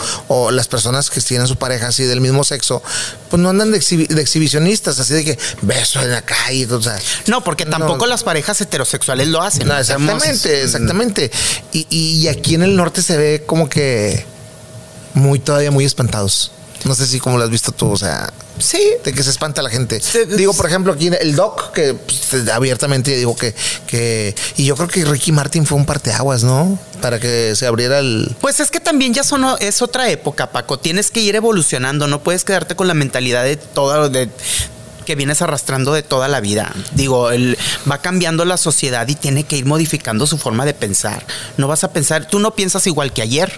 las 0.50 0.68
personas 0.68 1.10
que 1.10 1.20
tienen 1.20 1.46
su 1.46 1.56
pareja 1.56 1.88
así 1.88 2.04
del 2.04 2.20
mismo 2.20 2.44
sexo, 2.44 2.82
pues 3.30 3.40
no 3.42 3.50
andan 3.50 3.70
de, 3.70 3.78
exhibicionistas, 3.78 4.98
así 4.98 5.14
de 5.14 5.24
que 5.24 5.38
beso 5.62 6.00
en 6.00 6.10
la 6.10 6.22
calle. 6.22 6.66
O 6.72 6.82
sea, 6.82 6.98
no, 7.26 7.42
porque 7.42 7.66
tampoco 7.66 8.06
las 8.06 8.22
parejas 8.22 8.60
heterosexuales 8.60 9.28
lo 9.28 9.42
hacen. 9.42 9.66
No, 9.66 9.78
exactamente, 9.78 10.62
exactamente. 10.62 11.30
Y, 11.72 11.86
y 11.90 12.28
aquí 12.28 12.54
en 12.54 12.62
el 12.62 12.76
norte 12.76 13.02
se 13.02 13.16
ve 13.16 13.44
como 13.46 13.68
que 13.68 14.26
muy 15.14 15.38
todavía 15.38 15.70
muy 15.70 15.84
espantados. 15.84 16.52
No 16.84 16.94
sé 16.94 17.06
si 17.06 17.18
como 17.18 17.38
lo 17.38 17.44
has 17.44 17.50
visto 17.50 17.72
tú, 17.72 17.90
o 17.90 17.96
sea, 17.96 18.32
sí, 18.58 18.80
de 19.04 19.12
que 19.12 19.22
se 19.22 19.30
espanta 19.30 19.62
la 19.62 19.70
gente. 19.70 20.00
digo, 20.36 20.54
por 20.54 20.66
ejemplo, 20.66 20.92
aquí 20.92 21.08
el 21.20 21.34
Doc, 21.34 21.72
que 21.72 21.94
pues, 21.94 22.48
abiertamente 22.48 23.16
digo 23.16 23.36
que, 23.36 23.54
que. 23.86 24.34
Y 24.56 24.64
yo 24.64 24.76
creo 24.76 24.88
que 24.88 25.04
Ricky 25.04 25.32
Martin 25.32 25.66
fue 25.66 25.78
un 25.78 25.86
parteaguas, 25.86 26.44
¿no? 26.44 26.78
Para 27.00 27.20
que 27.20 27.54
se 27.56 27.66
abriera 27.66 27.98
el. 27.98 28.34
Pues 28.40 28.60
es 28.60 28.70
que 28.70 28.80
también 28.80 29.14
ya 29.14 29.24
son, 29.24 29.44
es 29.60 29.82
otra 29.82 30.10
época, 30.10 30.50
Paco. 30.50 30.78
Tienes 30.78 31.10
que 31.10 31.20
ir 31.20 31.36
evolucionando, 31.36 32.06
no 32.06 32.22
puedes 32.22 32.44
quedarte 32.44 32.76
con 32.76 32.88
la 32.88 32.94
mentalidad 32.94 33.44
de 33.44 33.56
todo, 33.56 34.08
de, 34.08 34.28
que 35.04 35.14
vienes 35.14 35.42
arrastrando 35.42 35.92
de 35.92 36.02
toda 36.02 36.28
la 36.28 36.40
vida. 36.40 36.72
Digo, 36.92 37.30
él 37.30 37.56
va 37.90 37.98
cambiando 37.98 38.44
la 38.44 38.56
sociedad 38.56 39.06
y 39.08 39.14
tiene 39.14 39.44
que 39.44 39.56
ir 39.56 39.66
modificando 39.66 40.26
su 40.26 40.38
forma 40.38 40.64
de 40.64 40.74
pensar. 40.74 41.24
No 41.56 41.68
vas 41.68 41.84
a 41.84 41.92
pensar, 41.92 42.26
tú 42.26 42.38
no 42.38 42.54
piensas 42.54 42.86
igual 42.86 43.12
que 43.12 43.22
ayer. 43.22 43.52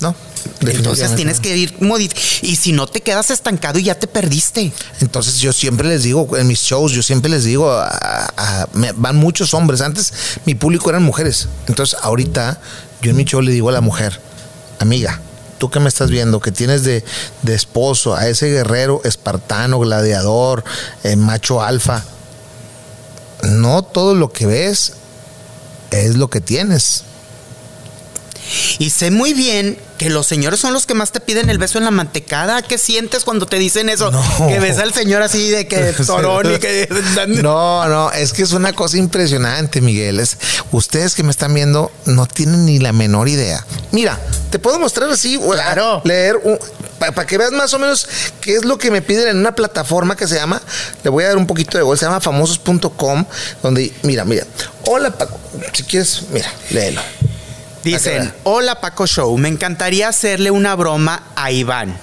No. 0.00 0.14
Entonces 0.60 1.14
tienes 1.16 1.40
que 1.40 1.56
ir 1.56 1.74
modificando. 1.80 2.28
Y 2.42 2.56
si 2.56 2.72
no 2.72 2.86
te 2.86 3.00
quedas 3.00 3.30
estancado 3.30 3.78
y 3.78 3.84
ya 3.84 3.94
te 3.94 4.06
perdiste. 4.06 4.72
Entonces 5.00 5.38
yo 5.38 5.52
siempre 5.52 5.88
les 5.88 6.02
digo, 6.02 6.36
en 6.36 6.46
mis 6.46 6.60
shows, 6.60 6.92
yo 6.92 7.02
siempre 7.02 7.30
les 7.30 7.44
digo, 7.44 7.70
van 8.96 9.16
muchos 9.16 9.54
hombres. 9.54 9.80
Antes 9.80 10.12
mi 10.44 10.54
público 10.54 10.90
eran 10.90 11.02
mujeres. 11.02 11.48
Entonces 11.66 11.98
ahorita 12.02 12.60
yo 13.02 13.10
en 13.10 13.16
mi 13.16 13.24
show 13.24 13.40
le 13.40 13.52
digo 13.52 13.68
a 13.68 13.72
la 13.72 13.80
mujer, 13.80 14.20
amiga, 14.78 15.20
tú 15.58 15.70
que 15.70 15.80
me 15.80 15.88
estás 15.88 16.10
viendo, 16.10 16.40
que 16.40 16.52
tienes 16.52 16.84
de, 16.84 17.04
esposo 17.46 18.14
a 18.14 18.28
ese 18.28 18.48
guerrero 18.48 19.00
espartano, 19.04 19.78
gladiador, 19.78 20.64
eh, 21.04 21.16
macho 21.16 21.62
alfa, 21.62 22.04
no 23.42 23.82
todo 23.82 24.14
lo 24.14 24.32
que 24.32 24.46
ves 24.46 24.94
es 25.90 26.16
lo 26.16 26.28
que 26.28 26.40
tienes. 26.40 27.04
Y 28.78 28.90
sé 28.90 29.10
muy 29.10 29.34
bien 29.34 29.78
que 29.98 30.10
los 30.10 30.26
señores 30.26 30.60
son 30.60 30.72
los 30.72 30.86
que 30.86 30.94
más 30.94 31.10
te 31.12 31.20
piden 31.20 31.50
el 31.50 31.58
beso 31.58 31.78
en 31.78 31.84
la 31.84 31.90
mantecada. 31.90 32.62
¿Qué 32.62 32.78
sientes 32.78 33.24
cuando 33.24 33.46
te 33.46 33.58
dicen 33.58 33.88
eso? 33.88 34.10
Que 34.48 34.60
ves 34.60 34.78
al 34.78 34.94
señor 34.94 35.22
así 35.22 35.50
de 35.50 35.66
que 35.66 35.92
torón 36.06 36.54
y 36.54 36.58
que. 36.58 36.88
No, 37.28 37.86
no, 37.88 38.10
es 38.12 38.32
que 38.32 38.42
es 38.42 38.52
una 38.52 38.72
cosa 38.72 38.96
impresionante, 38.96 39.80
Miguel. 39.80 40.20
Es, 40.20 40.38
ustedes 40.72 41.14
que 41.14 41.22
me 41.22 41.30
están 41.30 41.52
viendo 41.52 41.90
no 42.06 42.26
tienen 42.26 42.64
ni 42.64 42.78
la 42.78 42.92
menor 42.92 43.28
idea. 43.28 43.64
Mira, 43.90 44.18
te 44.50 44.58
puedo 44.58 44.78
mostrar 44.78 45.10
así, 45.10 45.38
claro. 45.38 46.02
leer 46.04 46.36
para 46.98 47.26
que 47.26 47.38
veas 47.38 47.52
más 47.52 47.72
o 47.74 47.78
menos 47.78 48.08
qué 48.40 48.54
es 48.54 48.64
lo 48.64 48.78
que 48.78 48.90
me 48.90 49.02
piden 49.02 49.28
en 49.28 49.36
una 49.38 49.54
plataforma 49.54 50.16
que 50.16 50.26
se 50.26 50.36
llama, 50.36 50.60
le 51.02 51.10
voy 51.10 51.24
a 51.24 51.28
dar 51.28 51.36
un 51.36 51.46
poquito 51.46 51.78
de 51.78 51.84
gol, 51.84 51.98
se 51.98 52.06
llama 52.06 52.20
famosos.com, 52.20 53.24
donde, 53.62 53.92
mira, 54.02 54.24
mira, 54.24 54.44
hola 54.86 55.10
Paco, 55.10 55.38
si 55.72 55.82
quieres, 55.84 56.22
mira, 56.30 56.52
léelo. 56.70 57.00
Dicen, 57.84 58.32
hola 58.42 58.80
Paco 58.80 59.06
Show, 59.06 59.36
me 59.38 59.48
encantaría 59.48 60.08
hacerle 60.08 60.50
una 60.50 60.74
broma 60.74 61.22
a 61.36 61.50
Iván. 61.52 61.96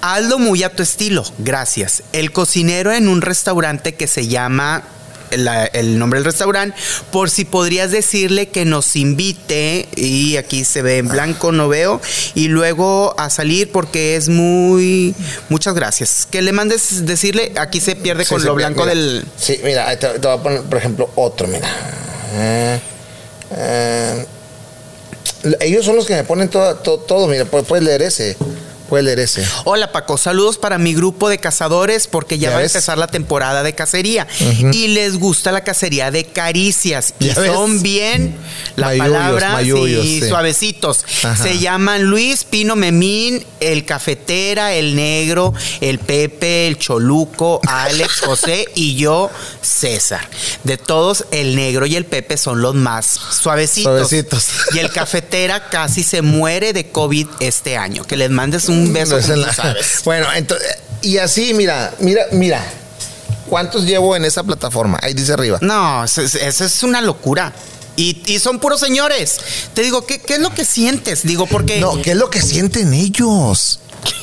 Hazlo 0.00 0.38
muy 0.38 0.62
a 0.62 0.70
tu 0.74 0.82
estilo, 0.82 1.24
gracias. 1.38 2.02
El 2.12 2.32
cocinero 2.32 2.92
en 2.92 3.08
un 3.08 3.22
restaurante 3.22 3.94
que 3.94 4.06
se 4.06 4.26
llama 4.28 4.84
la- 5.30 5.64
el 5.64 5.98
nombre 5.98 6.18
del 6.20 6.26
restaurante, 6.26 6.76
por 7.10 7.30
si 7.30 7.46
podrías 7.46 7.90
decirle 7.90 8.50
que 8.50 8.66
nos 8.66 8.94
invite, 8.96 9.88
y 9.96 10.36
aquí 10.36 10.62
se 10.66 10.82
ve 10.82 10.98
en 10.98 11.08
blanco, 11.08 11.50
no 11.52 11.68
veo, 11.68 12.02
y 12.34 12.48
luego 12.48 13.14
a 13.18 13.30
salir 13.30 13.72
porque 13.72 14.16
es 14.16 14.28
muy... 14.28 15.14
Muchas 15.48 15.72
gracias. 15.74 16.28
Que 16.30 16.42
le 16.42 16.52
mandes 16.52 17.06
decirle, 17.06 17.52
aquí 17.58 17.80
se 17.80 17.96
pierde 17.96 18.24
Sí, 18.24 18.30
con 18.30 18.40
sí, 18.42 18.46
lo 18.46 18.54
blanco 18.54 18.82
mira. 18.82 18.94
del... 18.94 19.24
Sí, 19.38 19.58
mira, 19.64 19.98
te, 19.98 20.06
te 20.18 20.18
voy 20.28 20.36
a 20.38 20.42
poner, 20.42 20.62
por 20.64 20.76
ejemplo, 20.76 21.10
otro, 21.14 21.48
mira. 21.48 21.66
Eh, 22.34 22.80
eh, 23.52 24.26
ellos 25.60 25.84
son 25.84 25.96
los 25.96 26.06
que 26.06 26.14
me 26.14 26.24
ponen 26.24 26.48
todo, 26.48 26.74
todo, 26.76 26.98
todo, 26.98 27.26
mira, 27.28 27.44
pu- 27.44 27.64
puedes 27.64 27.84
leer 27.84 28.02
ese. 28.02 28.36
Hola 29.64 29.90
Paco, 29.90 30.18
saludos 30.18 30.58
para 30.58 30.76
mi 30.76 30.94
grupo 30.94 31.30
de 31.30 31.38
cazadores 31.38 32.06
porque 32.06 32.38
ya, 32.38 32.50
¿Ya 32.50 32.56
va 32.56 32.62
ves? 32.62 32.74
a 32.74 32.78
empezar 32.78 32.98
la 32.98 33.06
temporada 33.06 33.62
de 33.62 33.74
cacería 33.74 34.26
y 34.72 34.88
les 34.88 35.18
gusta 35.18 35.50
la 35.50 35.64
cacería 35.64 36.10
de 36.10 36.24
caricias 36.24 37.14
y 37.18 37.30
son 37.30 37.80
bien 37.80 38.36
la 38.76 38.88
Mayuyos, 38.88 39.08
palabra 39.08 39.60
sí. 40.02 40.28
suavecitos. 40.28 41.04
Ajá. 41.22 41.42
Se 41.42 41.58
llaman 41.58 42.02
Luis 42.04 42.44
Pino 42.44 42.76
Memín, 42.76 43.44
el 43.60 43.86
cafetera, 43.86 44.74
el 44.74 44.94
negro, 44.94 45.54
el 45.80 45.98
Pepe, 45.98 46.66
el 46.66 46.78
Choluco, 46.78 47.60
Alex, 47.66 48.20
José 48.26 48.66
y 48.74 48.96
yo 48.96 49.30
César. 49.62 50.28
De 50.64 50.76
todos 50.76 51.24
el 51.30 51.56
negro 51.56 51.86
y 51.86 51.96
el 51.96 52.04
Pepe 52.04 52.36
son 52.36 52.60
los 52.60 52.74
más 52.74 53.06
suavecitos. 53.06 54.08
Suavecitos. 54.08 54.46
Y 54.74 54.78
el 54.80 54.90
cafetera 54.90 55.70
casi 55.70 56.02
se 56.02 56.20
muere 56.20 56.72
de 56.72 56.90
COVID 56.90 57.26
este 57.40 57.76
año. 57.78 58.04
Que 58.04 58.16
les 58.16 58.30
mandes 58.30 58.68
un 58.68 58.81
beso, 58.90 59.12
No 59.12 59.18
es 59.18 59.24
como 59.26 59.34
en 59.36 59.40
tú 59.42 59.46
la- 59.46 59.54
sabes. 59.54 59.86
Bueno, 60.04 60.26
entonces, 60.34 60.66
y 61.02 61.18
así, 61.18 61.52
mira, 61.54 61.92
mira, 61.98 62.22
mira. 62.32 62.64
¿Cuántos 63.48 63.84
llevo 63.84 64.16
en 64.16 64.24
esa 64.24 64.42
plataforma? 64.44 64.98
Ahí 65.02 65.12
dice 65.12 65.34
arriba. 65.34 65.58
No, 65.60 66.04
eso 66.04 66.22
es, 66.22 66.82
una 66.84 67.02
locura. 67.02 67.52
Y, 67.96 68.22
y 68.24 68.38
son 68.38 68.58
puros 68.60 68.80
señores. 68.80 69.36
Te 69.74 69.82
digo, 69.82 70.06
¿qué, 70.06 70.18
qué 70.20 70.34
es 70.34 70.40
lo 70.40 70.54
que 70.54 70.64
sientes? 70.64 71.22
Digo, 71.24 71.46
porque. 71.46 71.78
No, 71.78 72.00
¿qué 72.00 72.12
es 72.12 72.16
lo 72.16 72.30
que 72.30 72.40
sienten 72.40 72.94
ellos? 72.94 73.80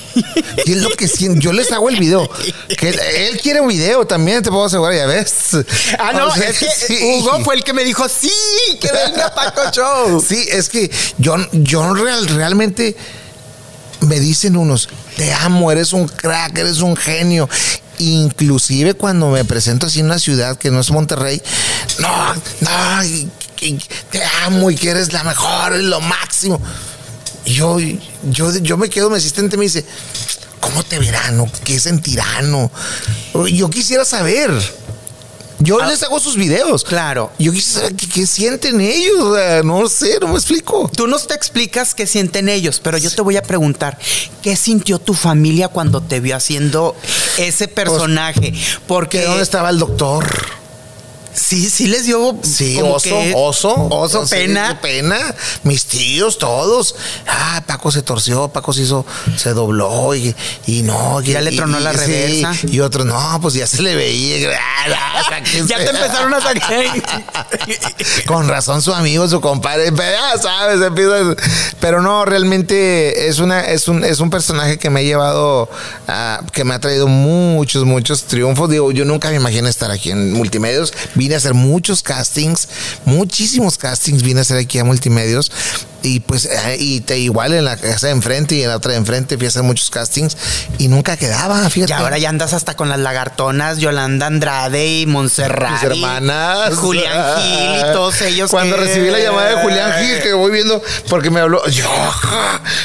¿Qué 0.66 0.72
es 0.72 0.78
lo 0.78 0.90
que 0.92 1.08
sienten? 1.08 1.40
Yo 1.42 1.54
les 1.54 1.72
hago 1.72 1.90
el 1.90 2.00
video. 2.00 2.28
Que 2.80 2.90
él, 2.90 3.00
él 3.00 3.40
quiere 3.40 3.62
un 3.62 3.68
video 3.68 4.08
también, 4.08 4.42
te 4.42 4.50
puedo 4.50 4.66
asegurar, 4.66 4.96
ya 4.96 5.06
ves. 5.06 5.34
Ah, 6.00 6.12
no, 6.14 6.28
O 6.30 6.34
sea, 6.36 6.50
es 6.50 6.58
que 6.58 6.68
sí. 6.88 6.98
Hugo 7.20 7.44
fue 7.44 7.54
el 7.56 7.64
que 7.64 7.74
me 7.74 7.84
dijo, 7.84 8.10
sí, 8.10 8.32
que 8.82 8.92
venga 8.92 9.34
Paco 9.36 9.70
Show. 9.72 10.26
Sí, 10.28 10.44
es 10.50 10.70
que 10.70 10.90
yo, 11.20 11.36
yo 11.52 11.94
real- 11.94 12.28
realmente 12.30 12.96
me 14.02 14.20
dicen 14.20 14.56
unos, 14.56 14.90
te 15.16 15.34
amo, 15.34 15.72
eres 15.72 15.94
un 15.94 16.08
crack, 16.08 16.58
eres 16.58 16.80
un 16.80 16.96
genio. 16.96 17.50
Inclusive 17.98 18.94
cuando 18.94 19.30
me 19.30 19.44
presento 19.44 19.88
así 19.88 20.00
en 20.00 20.06
una 20.06 20.20
ciudad 20.20 20.58
que 20.58 20.72
no 20.72 20.80
es 20.80 20.90
Monterrey, 20.90 21.42
no, 22.00 22.34
no, 22.34 22.40
te 24.10 24.24
amo 24.46 24.72
y 24.72 24.76
que 24.76 24.90
eres 24.90 25.12
la 25.12 25.24
mejor, 25.24 25.74
es 25.74 25.84
lo 25.84 26.00
máximo. 26.00 26.62
Yo, 27.46 27.78
yo, 28.24 28.56
yo 28.58 28.78
me 28.78 28.90
quedo, 28.90 29.10
mi 29.10 29.18
asistente 29.18 29.58
me 29.58 29.64
dice, 29.64 29.86
¿cómo 30.60 30.84
te 30.84 31.00
verán? 31.00 31.52
¿Qué 31.64 31.80
sentirán? 31.80 32.70
Yo 33.52 33.70
quisiera 33.70 34.06
saber. 34.06 34.50
Yo 35.60 35.80
les 35.86 36.02
hago 36.04 36.20
sus 36.20 36.36
videos. 36.36 36.84
Claro. 36.84 37.32
Yo 37.38 37.52
quisiera 37.52 37.82
saber 37.82 37.96
qué, 37.96 38.08
qué 38.08 38.28
sienten 38.28 38.82
ellos. 38.82 39.20
o 39.20 39.36
sea, 39.36 39.64
no 39.64 39.88
sé, 39.90 40.18
no 40.20 40.30
me 40.30 40.36
explico. 40.36 40.90
Tú 40.96 41.08
nos 41.08 41.28
te 41.28 41.34
explicas 41.34 41.94
qué 41.94 42.08
sienten 42.08 42.50
ellos, 42.50 42.80
pero 42.80 42.98
yo 42.98 43.12
te 43.12 43.22
voy 43.22 43.38
a 43.38 43.44
preguntar, 43.44 43.98
¿qué 44.42 44.56
sintió 44.56 45.00
tu 45.00 45.14
familia 45.14 45.68
cuando 45.68 46.02
te 46.02 46.20
vio 46.20 46.36
haciendo 46.36 46.96
ese 47.38 47.68
personaje? 47.68 48.54
Porque 48.88 49.20
¿Que 49.20 49.26
dónde 49.26 49.44
estaba 49.44 49.70
el 49.70 49.80
doctor? 49.80 50.26
Sí, 51.34 51.70
sí 51.70 51.88
les 51.88 52.06
dio 52.06 52.38
Sí, 52.44 52.80
oso, 52.82 53.16
oso. 53.36 53.88
oso, 53.90 54.26
pena. 54.30 54.80
pena. 54.82 55.18
Mis 55.64 55.86
tíos, 55.86 56.38
todos. 56.38 56.96
Ah, 57.28 57.64
Paco 57.66 57.92
se 57.92 58.02
torció, 58.02 58.48
Paco 58.50 58.74
se 58.74 58.82
hizo, 58.82 59.06
se 59.38 59.54
dobló 59.54 60.14
y, 60.16 60.36
y 60.68 60.82
no. 60.84 61.22
Ya 61.22 61.42
le 61.42 61.52
tronó 61.52 61.80
la 61.80 61.92
sí, 61.94 61.98
reversa. 61.98 62.54
y 62.68 62.80
otro, 62.80 63.04
no, 63.06 63.40
pues 63.42 63.54
ya 63.54 63.68
se 63.68 63.82
le 63.82 63.96
veía. 63.96 64.50
Ah, 64.60 65.40
Ya 65.68 65.78
te 65.78 65.90
empezaron 65.90 66.34
a 66.34 66.42
sacar. 66.42 66.86
Con 68.26 68.48
razón 68.48 68.82
su 68.82 68.94
amigo, 68.94 69.28
su 69.28 69.42
compadre, 69.42 69.92
pero 69.92 70.12
ya 70.12 70.42
sabes, 70.42 70.82
empieza- 70.82 71.36
pero 71.80 72.02
no, 72.02 72.26
realmente 72.26 73.28
es 73.28 73.40
una, 73.40 73.62
es 73.62 73.88
un, 73.88 74.04
es 74.04 74.20
un 74.20 74.30
personaje 74.30 74.78
que 74.78 74.90
me 74.90 75.00
ha 75.02 75.04
llevado 75.04 75.70
a, 76.08 76.42
que 76.54 76.64
me 76.64 76.74
ha 76.74 76.80
traído 76.80 77.08
muchos, 77.08 77.86
muchos 77.86 78.24
triunfos. 78.24 78.70
Digo, 78.70 78.92
yo 78.92 79.06
nunca 79.06 79.30
me 79.30 79.36
imaginé 79.36 79.70
estar 79.70 79.92
aquí 79.92 80.12
en 80.12 80.34
multimedios. 80.34 80.94
Vine 81.20 81.36
a 81.36 81.38
hacer 81.38 81.54
muchos 81.54 82.02
castings, 82.02 82.70
muchísimos 83.04 83.78
castings 83.78 84.24
vine 84.24 84.40
a 84.40 84.44
hacer 84.44 84.58
aquí 84.58 84.80
a 84.80 84.86
multimedios. 84.86 85.52
Y 86.02 86.22
pues, 86.22 86.46
eh, 86.46 86.78
y 86.80 87.02
te, 87.02 87.20
igual 87.20 87.52
en 87.54 87.66
la 87.66 87.76
casa 87.76 88.08
de 88.08 88.14
enfrente 88.14 88.56
y 88.56 88.64
en 88.64 88.70
la 88.70 88.78
otra 88.78 88.94
de 88.94 88.98
enfrente 89.00 89.36
fui 89.36 89.48
a 89.48 89.50
hacer 89.50 89.64
muchos 89.64 89.90
castings 89.90 90.38
y 90.78 90.88
nunca 90.88 91.18
quedaba, 91.18 91.70
fíjate. 91.70 91.92
Y 91.92 91.94
ahora 91.94 92.18
ya 92.18 92.30
andas 92.30 92.54
hasta 92.54 92.78
con 92.78 92.88
las 92.88 93.00
lagartonas, 93.00 93.80
Yolanda 93.80 94.28
Andrade 94.28 94.88
y 95.02 95.06
Montserrat. 95.08 95.74
mis 95.74 95.84
hermanas. 95.84 96.76
Julián 96.76 97.36
Gil 97.42 97.80
y 97.80 97.82
todos 97.92 98.22
ellos. 98.22 98.50
Cuando 98.50 98.78
que- 98.78 98.84
recibí 98.84 99.10
la 99.12 99.20
llamada 99.20 99.50
de 99.58 99.62
Julián 99.62 99.92
Gil, 100.02 100.22
que 100.22 100.32
voy 100.32 100.52
viendo, 100.54 100.82
porque 101.10 101.30
me 101.30 101.42
habló, 101.42 101.68
yo, 101.68 101.86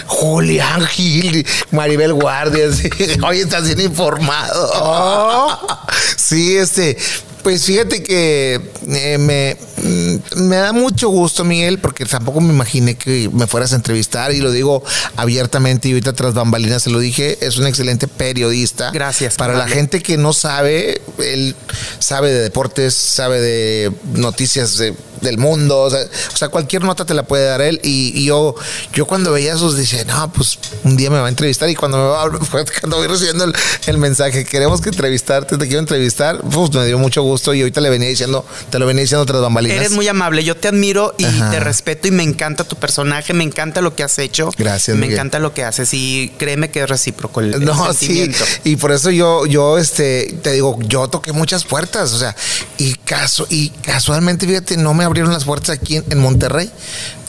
Julián 0.09 0.85
Gil, 0.87 1.47
Maribel 1.71 2.15
Guardia, 2.15 2.73
sí, 2.75 2.91
hoy 3.25 3.39
estás 3.39 3.65
bien 3.65 3.81
informado. 3.81 5.61
Sí, 6.17 6.57
este. 6.57 6.97
Pues 7.45 7.65
fíjate 7.65 8.03
que 8.03 8.59
eh, 8.89 9.19
me, 9.19 9.57
mm, 9.83 10.41
me 10.49 10.57
da 10.57 10.73
mucho 10.73 11.09
gusto, 11.11 11.45
Miguel, 11.45 11.79
porque 11.79 12.05
tampoco 12.07 12.41
me 12.41 12.53
imaginé 12.53 12.97
que 12.97 13.29
me 13.33 13.47
fueras 13.47 13.73
a 13.73 13.77
entrevistar 13.77 14.33
y 14.33 14.39
lo 14.41 14.51
digo 14.51 14.83
abiertamente 15.17 15.89
y 15.89 15.93
ahorita 15.93 16.15
tras 16.15 16.35
bambalinas 16.35 16.83
se 16.83 16.91
lo 16.91 16.99
dije, 16.99 17.39
es 17.47 17.59
un 17.59 17.67
excelente 17.67 18.09
periodista. 18.09 18.91
Gracias, 18.93 19.37
Para 19.37 19.53
la 19.59 19.69
gente 19.69 20.03
que 20.03 20.17
no 20.17 20.33
sabe, 20.33 21.03
él 21.19 21.55
sabe 21.99 22.33
de 22.33 22.41
deportes, 22.41 22.95
sabe 22.95 23.41
de 23.41 23.93
noticias 24.15 24.79
de- 24.79 24.95
del 25.21 25.39
mundo, 25.39 25.81
o 25.81 25.91
sea, 25.91 26.01
o 26.35 26.37
sea, 26.37 26.49
cualquier 26.51 26.83
nota 26.83 27.07
te 27.07 27.15
la 27.15 27.23
puede 27.23 27.47
dar 27.47 27.63
él. 27.63 27.81
Y, 27.83 28.13
y 28.15 28.27
yo, 28.27 28.55
yo 28.93 29.07
cuando 29.07 29.33
veía 29.33 29.55
esos 29.55 29.75
dije, 29.75 30.05
no, 30.05 30.31
pues 30.33 30.59
un 30.83 30.99
día 30.99 31.09
me 31.09 31.19
va 31.19 31.27
a 31.27 31.29
entrevistar. 31.31 31.71
Y 31.71 31.75
cuando 31.75 31.97
me 31.97 32.05
va, 32.09 32.29
cuando 32.81 32.97
voy 32.99 33.07
recibiendo 33.07 33.45
el, 33.45 33.55
el 33.87 33.97
mensaje, 33.97 34.45
queremos 34.45 34.83
que 34.83 34.91
entrevistarte, 34.91 35.57
te 35.57 35.65
quiero 35.67 35.81
entrevistar, 35.81 36.41
pues 36.43 36.75
me 36.75 36.85
dio 36.87 36.99
mucho 36.99 37.23
gusto. 37.23 37.34
Y 37.55 37.61
ahorita 37.61 37.81
le 37.81 37.91
venía 37.91 38.09
diciendo, 38.09 38.45
te 38.71 38.79
lo 38.79 38.87
venía 38.87 39.03
diciendo 39.03 39.25
tras 39.27 39.41
bambalinas. 39.41 39.77
Eres 39.77 39.93
muy 39.93 40.07
amable, 40.09 40.45
yo 40.45 40.57
te 40.57 40.69
admiro 40.69 41.15
y 41.19 41.25
Ajá. 41.25 41.51
te 41.51 41.61
respeto 41.61 42.09
y 42.09 42.11
me 42.11 42.23
encanta 42.23 42.65
tu 42.65 42.77
personaje, 42.77 43.33
me 43.35 43.45
encanta 43.45 43.81
lo 43.81 43.95
que 43.97 44.03
has 44.03 44.19
hecho. 44.19 44.51
Gracias, 44.57 44.97
Me 44.97 45.03
Miguel. 45.03 45.15
encanta 45.15 45.39
lo 45.39 45.53
que 45.55 45.65
haces 45.65 45.93
y 45.93 46.33
créeme 46.39 46.71
que 46.71 46.83
es 46.83 46.89
recíproco 46.89 47.41
el, 47.41 47.55
el 47.55 47.65
No, 47.65 47.93
sí, 47.93 48.31
y 48.65 48.77
por 48.77 48.93
eso 48.93 49.11
yo, 49.11 49.47
yo, 49.47 49.79
este, 49.79 50.35
te 50.43 50.53
digo, 50.53 50.79
yo 50.83 51.09
toqué 51.09 51.33
muchas 51.33 51.65
puertas, 51.65 52.13
o 52.13 52.19
sea, 52.19 52.35
y 52.79 52.95
caso, 52.95 53.47
y 53.51 53.71
casualmente, 53.71 54.47
fíjate, 54.47 54.77
no 54.77 54.95
me 54.95 55.05
abrieron 55.05 55.33
las 55.33 55.45
puertas 55.45 55.71
aquí 55.71 55.97
en, 55.97 56.05
en 56.11 56.19
Monterrey. 56.19 56.71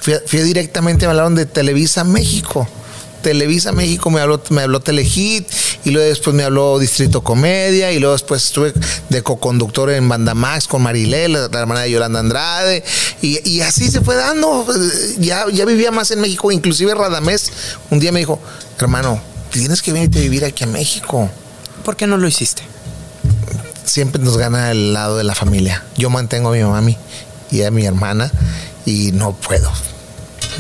Fui, 0.02 0.14
fui 0.28 0.40
directamente, 0.42 1.06
me 1.06 1.12
hablaron 1.12 1.36
de 1.36 1.46
Televisa 1.46 2.04
México. 2.04 2.68
Televisa 3.26 3.72
México 3.72 4.12
me 4.12 4.22
habló, 4.22 4.40
me 4.52 4.62
habló 4.62 4.82
Telehit 4.82 5.48
y 5.84 5.90
luego 5.90 6.08
después 6.08 6.36
me 6.36 6.44
habló 6.44 6.78
Distrito 6.78 7.24
Comedia 7.24 7.92
y 7.92 7.98
luego 7.98 8.14
después 8.14 8.44
estuve 8.44 8.72
de 9.10 9.24
co-conductor 9.24 9.90
en 9.90 10.08
Bandamax 10.08 10.68
con 10.68 10.84
Marilé, 10.84 11.28
la, 11.28 11.48
la 11.48 11.60
hermana 11.60 11.82
de 11.82 11.90
Yolanda 11.90 12.20
Andrade 12.20 12.84
y, 13.24 13.50
y 13.50 13.62
así 13.62 13.90
se 13.90 14.02
fue 14.02 14.14
dando. 14.16 14.68
Ya, 15.18 15.46
ya 15.52 15.66
vivía 15.66 15.90
más 15.90 16.12
en 16.12 16.22
México, 16.22 16.52
inclusive 16.52 16.94
Radamés 16.94 17.52
un 17.90 18.00
día 18.00 18.12
me 18.12 18.20
dijo, 18.20 18.40
hermano, 18.78 19.20
tienes 19.50 19.82
que 19.82 19.92
venirte 19.92 20.20
a 20.20 20.22
vivir 20.22 20.46
aquí 20.46 20.64
a 20.64 20.68
México. 20.68 21.28
¿Por 21.84 21.96
qué 21.96 22.06
no 22.06 22.18
lo 22.18 22.28
hiciste? 22.28 22.62
Siempre 23.86 24.22
nos 24.22 24.38
gana 24.38 24.70
el 24.70 24.94
lado 24.94 25.18
de 25.18 25.24
la 25.24 25.34
familia. 25.34 25.84
Yo 25.98 26.12
mantengo 26.12 26.50
a 26.50 26.52
mi 26.52 26.62
mami 26.62 26.96
y 27.50 27.64
a 27.64 27.72
mi 27.72 27.88
hermana 27.88 28.32
y 28.86 29.14
no 29.14 29.34
puedo. 29.34 29.72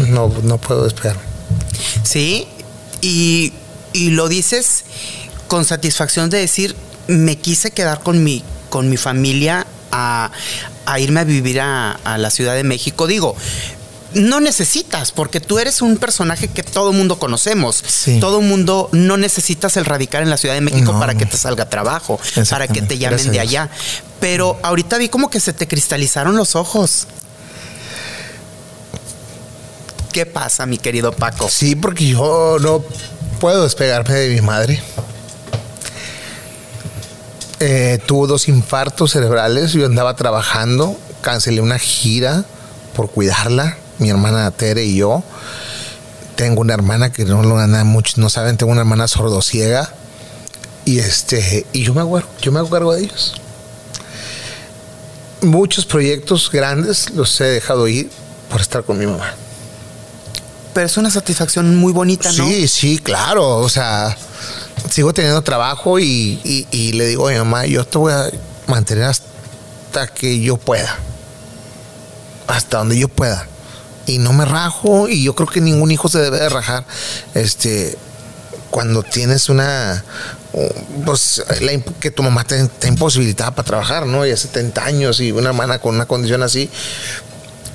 No, 0.10 0.34
no 0.42 0.58
puedo 0.58 0.84
despegar. 0.86 1.18
Sí, 2.04 2.48
y, 3.06 3.54
y 3.94 4.10
lo 4.10 4.28
dices 4.28 4.84
con 5.48 5.64
satisfacción 5.64 6.30
de 6.30 6.40
decir, 6.40 6.76
me 7.08 7.38
quise 7.38 7.72
quedar 7.72 8.02
con 8.02 8.24
mi, 8.24 8.44
con 8.70 8.90
mi 8.90 8.98
familia 8.98 9.68
a, 9.92 10.32
a 10.86 11.00
irme 11.00 11.20
a 11.20 11.24
vivir 11.24 11.62
a, 11.62 11.92
a 11.92 12.18
la 12.18 12.32
Ciudad 12.32 12.56
de 12.56 12.64
México. 12.64 13.06
Digo, 13.06 13.36
no 14.16 14.40
necesitas, 14.40 15.12
porque 15.12 15.40
tú 15.40 15.60
eres 15.60 15.82
un 15.82 15.98
personaje 15.98 16.48
que 16.48 16.64
todo 16.64 16.94
mundo 16.94 17.20
conocemos. 17.20 17.84
Sí. 17.86 18.20
Todo 18.20 18.42
mundo 18.42 18.90
no 18.92 19.18
necesitas 19.18 19.78
el 19.78 19.86
radicar 19.86 20.24
en 20.24 20.30
la 20.32 20.38
Ciudad 20.38 20.56
de 20.56 20.62
México 20.62 20.94
No, 20.94 21.00
para 21.00 21.16
que 21.16 21.26
te 21.26 21.38
salga 21.38 21.70
trabajo, 21.70 22.20
para 22.50 22.68
que 22.68 22.82
te 22.82 22.98
llamen 22.98 23.18
gracias 23.18 23.34
de 23.34 23.40
allá. 23.40 23.70
Pero 24.20 24.58
ahorita 24.64 24.98
vi 24.98 25.10
como 25.10 25.30
que 25.30 25.40
se 25.40 25.54
te 25.54 25.68
cristalizaron 25.68 26.36
los 26.36 26.56
ojos. 26.56 27.08
¿Qué 30.16 30.26
pasa, 30.26 30.66
mi 30.66 30.78
querido 30.78 31.12
Paco? 31.12 31.50
Sí, 31.50 31.76
porque 31.76 32.08
yo 32.08 32.56
no 32.62 32.82
puedo 33.42 33.64
despegarme 33.64 34.14
de 34.14 34.30
mi 34.30 34.40
madre. 34.40 34.82
eh, 37.60 38.00
tuvo 38.06 38.26
dos 38.26 38.48
infartos 38.48 39.12
cerebrales. 39.12 39.74
Yo 39.74 39.86
andaba 39.86 40.16
trabajando, 40.16 40.98
cancelé 41.20 41.60
una 41.60 41.80
gira 41.80 42.46
por 42.96 43.12
cuidarla, 43.12 43.76
mi 44.00 44.10
hermana 44.10 44.50
Tere 44.52 44.86
y 44.86 44.96
yo. 44.96 45.22
Tengo 46.38 46.62
una 46.62 46.76
hermana 46.76 47.12
que 47.12 47.26
no 47.26 47.44
lo 47.44 47.56
ganan 47.56 47.86
muchos, 47.86 48.18
no 48.18 48.30
saben, 48.30 48.56
tengo 48.56 48.72
una 48.72 48.84
hermana 48.84 49.10
sordociega. 49.10 49.92
Y 50.86 51.00
este, 51.00 51.66
y 51.74 51.84
yo 51.84 51.94
me 51.94 52.00
hago, 52.00 52.22
yo 52.42 52.54
me 52.54 52.60
hago 52.60 52.70
cargo 52.70 52.94
de 52.94 53.04
ellos. 53.04 53.34
Muchos 55.42 55.86
proyectos 55.86 56.50
grandes 56.50 57.10
los 57.10 57.42
he 57.42 57.44
dejado 57.44 57.90
ir 57.90 58.10
por 58.50 58.62
estar 58.62 58.82
con 58.86 58.98
mi 58.98 59.08
mamá. 59.08 59.36
Pero 60.76 60.88
es 60.88 60.98
una 60.98 61.10
satisfacción 61.10 61.78
muy 61.78 61.94
bonita, 61.94 62.30
¿no? 62.34 62.46
Sí, 62.46 62.68
sí, 62.68 62.98
claro. 62.98 63.60
O 63.60 63.70
sea, 63.70 64.14
sigo 64.90 65.14
teniendo 65.14 65.42
trabajo 65.42 66.00
y, 66.00 66.68
y, 66.70 66.92
le 66.92 67.08
digo 67.08 67.30
mi 67.30 67.36
mamá, 67.36 67.66
yo 67.66 67.86
te 67.86 67.98
voy 67.98 68.12
a 68.12 68.30
mantener 68.68 69.06
hasta 69.06 70.08
que 70.08 70.42
yo 70.42 70.58
pueda. 70.58 71.00
Hasta 72.48 72.80
donde 72.80 72.98
yo 73.00 73.08
pueda. 73.08 73.48
Y 74.06 74.18
no 74.18 74.34
me 74.34 74.44
rajo 74.44 75.08
y 75.08 75.24
yo 75.24 75.34
creo 75.34 75.48
que 75.48 75.62
ningún 75.62 75.92
hijo 75.92 76.10
se 76.10 76.20
debe 76.20 76.40
de 76.40 76.50
rajar. 76.50 76.84
Este, 77.36 77.98
cuando 78.70 79.02
tienes 79.02 79.48
una, 79.48 80.04
pues 81.06 81.42
que 82.02 82.12
tu 82.12 82.22
mamá 82.22 82.44
te, 82.44 82.68
te, 82.68 82.90
imposibilitada 82.90 83.56
para 83.56 83.66
trabajar, 83.66 84.08
¿no? 84.08 84.26
Ya 84.26 84.36
70 84.36 84.84
años 84.84 85.22
y 85.22 85.32
una 85.32 85.52
hermana 85.52 85.80
con 85.80 85.96
una 85.96 86.06
condición 86.06 86.44
así. 86.44 86.70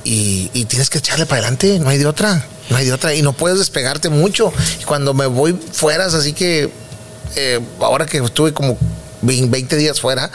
Y, 0.05 0.51
y, 0.53 0.67
tienes 0.67 0.91
que 0.91 0.99
echarle 0.99 1.25
para 1.25 1.41
adelante, 1.41 1.79
no 1.79 1.89
hay 1.89 1.97
de 1.97 2.07
otra, 2.07 2.45
no 2.71 2.77
hay 2.77 2.87
de 2.87 2.93
otra. 2.93 3.15
Y 3.15 3.23
no 3.23 3.33
puedes 3.33 3.59
despegarte 3.59 4.09
mucho. 4.09 4.53
Y 4.81 4.85
cuando 4.85 5.13
me 5.13 5.27
voy 5.27 5.59
fuera, 5.73 6.07
así 6.07 6.33
que 6.33 6.71
eh, 7.37 7.61
ahora 7.81 8.07
que 8.07 8.19
estuve 8.19 8.53
como 8.53 8.79
20 9.23 9.77
días 9.77 10.01
fuera, 10.01 10.31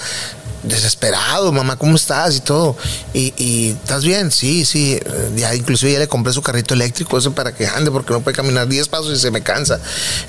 desesperado, 0.63 1.51
mamá, 1.51 1.77
¿cómo 1.77 1.95
estás? 1.95 2.35
Y 2.35 2.41
todo. 2.41 2.75
Y, 3.13 3.71
¿estás 3.71 4.03
bien? 4.03 4.31
Sí, 4.31 4.65
sí. 4.65 4.99
Ya, 5.35 5.55
inclusive 5.55 5.93
ya 5.93 5.99
le 5.99 6.07
compré 6.07 6.33
su 6.33 6.41
carrito 6.41 6.73
eléctrico, 6.73 7.17
eso 7.17 7.33
para 7.33 7.53
que 7.53 7.67
ande, 7.67 7.91
porque 7.91 8.13
no 8.13 8.21
puede 8.21 8.35
caminar 8.35 8.67
10 8.67 8.87
pasos 8.89 9.17
y 9.17 9.19
se 9.19 9.31
me 9.31 9.41
cansa. 9.41 9.79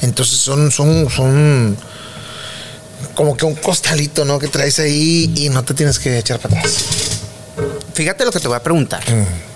Entonces 0.02 0.38
son, 0.38 0.70
son, 0.70 1.10
son 1.10 1.76
como 3.14 3.36
que 3.36 3.44
un 3.44 3.54
costalito, 3.54 4.24
¿no? 4.24 4.38
Que 4.38 4.48
traes 4.48 4.78
ahí 4.78 5.32
y 5.34 5.48
no 5.48 5.64
te 5.64 5.74
tienes 5.74 5.98
que 5.98 6.18
echar 6.18 6.38
para 6.38 6.58
atrás. 6.58 6.76
Fíjate 7.94 8.24
lo 8.24 8.30
que 8.30 8.40
te 8.40 8.48
voy 8.48 8.56
a 8.56 8.62
preguntar. 8.62 9.02
Mm. 9.10 9.55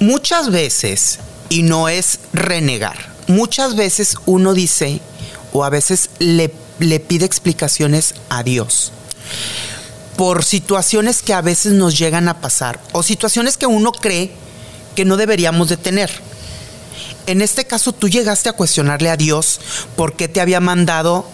Muchas 0.00 0.50
veces, 0.50 1.18
y 1.48 1.62
no 1.62 1.88
es 1.88 2.18
renegar, 2.32 2.96
muchas 3.26 3.76
veces 3.76 4.16
uno 4.26 4.54
dice, 4.54 5.00
o 5.52 5.64
a 5.64 5.70
veces 5.70 6.10
le, 6.18 6.52
le 6.78 7.00
pide 7.00 7.24
explicaciones 7.24 8.14
a 8.28 8.42
Dios 8.42 8.92
por 10.16 10.44
situaciones 10.44 11.22
que 11.22 11.34
a 11.34 11.42
veces 11.42 11.72
nos 11.72 11.96
llegan 11.98 12.28
a 12.28 12.40
pasar 12.40 12.80
o 12.92 13.02
situaciones 13.02 13.56
que 13.56 13.66
uno 13.66 13.92
cree 13.92 14.32
que 14.94 15.04
no 15.04 15.16
deberíamos 15.16 15.68
de 15.68 15.76
tener. 15.76 16.10
En 17.26 17.42
este 17.42 17.66
caso 17.66 17.92
tú 17.92 18.08
llegaste 18.08 18.48
a 18.48 18.54
cuestionarle 18.54 19.10
a 19.10 19.16
Dios 19.16 19.60
por 19.94 20.14
qué 20.14 20.28
te 20.28 20.40
había 20.40 20.60
mandado 20.60 21.28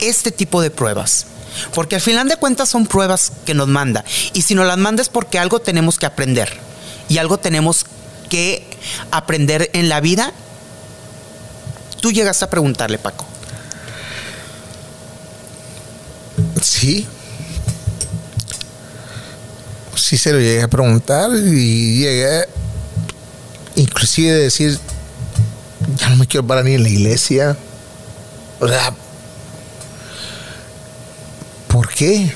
este 0.00 0.30
tipo 0.30 0.62
de 0.62 0.70
pruebas. 0.70 1.26
Porque 1.74 1.96
al 1.96 2.00
final 2.00 2.28
de 2.28 2.36
cuentas 2.36 2.68
son 2.68 2.86
pruebas 2.86 3.32
que 3.44 3.54
nos 3.54 3.68
manda. 3.68 4.04
Y 4.32 4.42
si 4.42 4.54
nos 4.54 4.66
las 4.66 4.78
manda 4.78 5.02
es 5.02 5.08
porque 5.08 5.38
algo 5.38 5.60
tenemos 5.60 5.98
que 5.98 6.06
aprender. 6.06 6.56
Y 7.08 7.18
algo 7.18 7.38
tenemos 7.38 7.84
que 8.28 8.66
aprender 9.10 9.70
en 9.72 9.88
la 9.88 10.00
vida. 10.00 10.32
Tú 12.00 12.12
llegaste 12.12 12.44
a 12.44 12.50
preguntarle, 12.50 12.98
Paco. 12.98 13.26
Sí. 16.62 17.06
Sí 19.96 20.16
se 20.16 20.32
lo 20.32 20.38
llegué 20.38 20.62
a 20.62 20.68
preguntar 20.68 21.30
y 21.34 21.98
llegué 21.98 22.46
inclusive 23.76 24.32
a 24.32 24.36
decir, 24.36 24.78
ya 25.96 26.08
no 26.08 26.16
me 26.16 26.26
quiero 26.26 26.46
parar 26.46 26.64
ni 26.64 26.74
en 26.74 26.82
la 26.82 26.88
iglesia. 26.88 27.56
O 28.60 28.68
sea, 28.68 28.92
¿por 31.68 31.88
qué? 31.88 32.32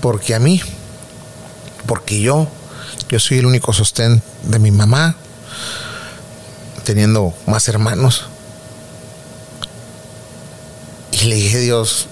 Porque 0.00 0.34
a 0.34 0.38
mí, 0.38 0.60
porque 1.86 2.20
yo, 2.20 2.48
yo 3.12 3.18
soy 3.18 3.40
el 3.40 3.44
único 3.44 3.74
sostén 3.74 4.22
de 4.44 4.58
mi 4.58 4.70
mamá, 4.70 5.14
teniendo 6.82 7.34
más 7.46 7.68
hermanos. 7.68 8.24
Y 11.10 11.26
le 11.26 11.34
dije, 11.34 11.58
Dios, 11.58 12.06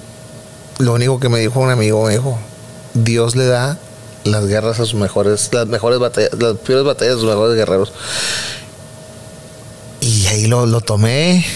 lo 0.77 0.93
único 0.93 1.19
que 1.19 1.31
me 1.31 1.39
dijo 1.39 1.59
un 1.59 1.71
amigo, 1.71 2.05
me 2.05 2.13
dijo, 2.13 2.39
Dios 2.93 3.35
le 3.35 3.47
da 3.47 3.79
las 4.25 4.47
guerras 4.47 4.79
a 4.79 4.85
sus 4.85 4.93
mejores, 4.93 5.49
las 5.53 5.67
mejores 5.69 5.99
batallas, 6.01 6.35
las 6.39 6.59
peores 6.59 6.85
batallas 6.85 7.15
a 7.15 7.21
sus 7.21 7.31
mejores 7.31 7.57
guerreros. 7.57 7.95
Y 10.03 10.27
ahí 10.27 10.49
lo, 10.49 10.67
lo 10.67 10.83
tomé, 10.83 11.47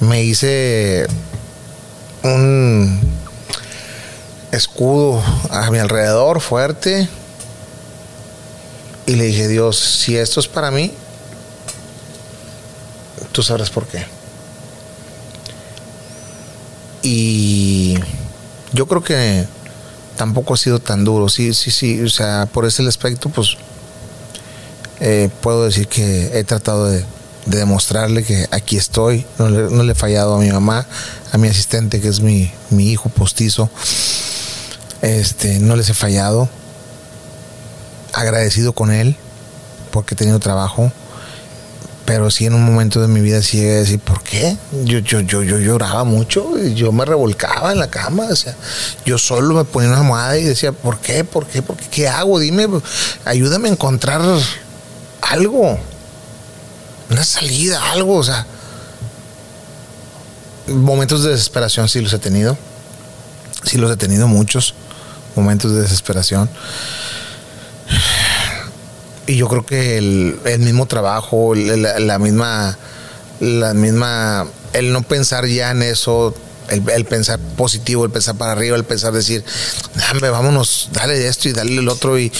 me 0.00 0.24
hice 0.24 1.06
un 2.22 2.98
escudo 4.52 5.22
a 5.50 5.70
mi 5.70 5.78
alrededor 5.78 6.40
fuerte 6.40 7.06
y 9.06 9.14
le 9.14 9.24
dije, 9.24 9.48
Dios, 9.48 9.78
si 9.78 10.16
esto 10.16 10.40
es 10.40 10.48
para 10.48 10.70
mí, 10.70 10.92
tú 13.32 13.42
sabrás 13.42 13.70
por 13.70 13.86
qué. 13.86 14.04
Y 17.02 17.94
yo 18.72 18.86
creo 18.86 19.02
que 19.02 19.46
tampoco 20.16 20.54
ha 20.54 20.56
sido 20.56 20.80
tan 20.80 21.04
duro. 21.04 21.28
Sí, 21.28 21.54
sí, 21.54 21.70
sí. 21.70 22.02
O 22.02 22.08
sea, 22.10 22.46
por 22.52 22.66
ese 22.66 22.86
aspecto, 22.86 23.30
pues 23.30 23.56
eh, 25.00 25.30
puedo 25.40 25.64
decir 25.64 25.88
que 25.88 26.38
he 26.38 26.44
tratado 26.44 26.86
de, 26.86 27.04
demostrarle 27.46 28.22
que 28.22 28.46
aquí 28.50 28.76
estoy. 28.76 29.24
No 29.38 29.48
le, 29.48 29.92
he 29.92 29.94
fallado 29.94 30.34
a 30.34 30.38
mi 30.38 30.50
mamá, 30.50 30.86
a 31.32 31.38
mi 31.38 31.48
asistente, 31.48 32.00
que 32.00 32.08
es 32.08 32.20
mi, 32.20 32.52
mi 32.68 32.90
hijo 32.90 33.08
postizo. 33.08 33.70
Este, 35.02 35.58
no 35.58 35.76
les 35.76 35.88
he 35.88 35.94
fallado. 35.94 36.48
Agradecido 38.12 38.72
con 38.72 38.90
él 38.90 39.16
porque 39.90 40.14
he 40.14 40.16
tenido 40.16 40.38
trabajo 40.38 40.92
pero 42.10 42.28
sí 42.28 42.44
en 42.44 42.54
un 42.54 42.64
momento 42.64 43.00
de 43.00 43.06
mi 43.06 43.20
vida 43.20 43.40
sí 43.40 43.58
llegué 43.58 43.76
a 43.76 43.78
decir, 43.78 44.00
¿por 44.00 44.20
qué? 44.24 44.56
Yo, 44.82 44.98
yo, 44.98 45.20
yo, 45.20 45.44
yo 45.44 45.60
lloraba 45.60 46.02
mucho, 46.02 46.58
yo 46.74 46.90
me 46.90 47.04
revolcaba 47.04 47.70
en 47.70 47.78
la 47.78 47.88
cama, 47.88 48.24
o 48.28 48.34
sea, 48.34 48.56
yo 49.04 49.16
solo 49.16 49.54
me 49.54 49.62
ponía 49.62 49.90
una 49.90 49.98
almohada 49.98 50.36
y 50.36 50.42
decía, 50.42 50.72
¿por 50.72 50.98
qué? 50.98 51.22
¿Por 51.22 51.46
qué? 51.46 51.62
¿Por 51.62 51.76
qué? 51.76 51.86
¿Qué 51.88 52.08
hago? 52.08 52.40
Dime, 52.40 52.66
ayúdame 53.24 53.68
a 53.68 53.72
encontrar 53.74 54.22
algo, 55.20 55.78
una 57.10 57.22
salida, 57.22 57.92
algo, 57.92 58.16
o 58.16 58.24
sea, 58.24 58.44
momentos 60.66 61.22
de 61.22 61.30
desesperación 61.30 61.88
sí 61.88 62.00
los 62.00 62.12
he 62.12 62.18
tenido, 62.18 62.58
sí 63.62 63.78
los 63.78 63.88
he 63.88 63.96
tenido 63.96 64.26
muchos 64.26 64.74
momentos 65.36 65.72
de 65.72 65.82
desesperación 65.82 66.50
y 69.30 69.36
yo 69.36 69.46
creo 69.46 69.64
que 69.64 69.96
el, 69.96 70.58
mismo 70.58 70.86
trabajo, 70.86 71.54
la, 71.54 72.18
misma, 72.18 72.76
la 73.38 73.74
misma, 73.74 74.48
el 74.72 74.92
no 74.92 75.02
pensar 75.02 75.46
ya 75.46 75.70
en 75.70 75.82
eso, 75.82 76.34
el, 76.70 77.04
pensar 77.04 77.38
positivo, 77.56 78.04
el 78.04 78.10
pensar 78.10 78.36
para 78.36 78.52
arriba, 78.52 78.76
el 78.76 78.84
pensar 78.84 79.12
decir, 79.12 79.44
Dame, 79.94 80.30
vámonos, 80.30 80.88
dale 80.92 81.26
esto 81.26 81.48
y 81.48 81.52
dale 81.52 81.76
el 81.76 81.88
otro 81.88 82.18
y, 82.18 82.32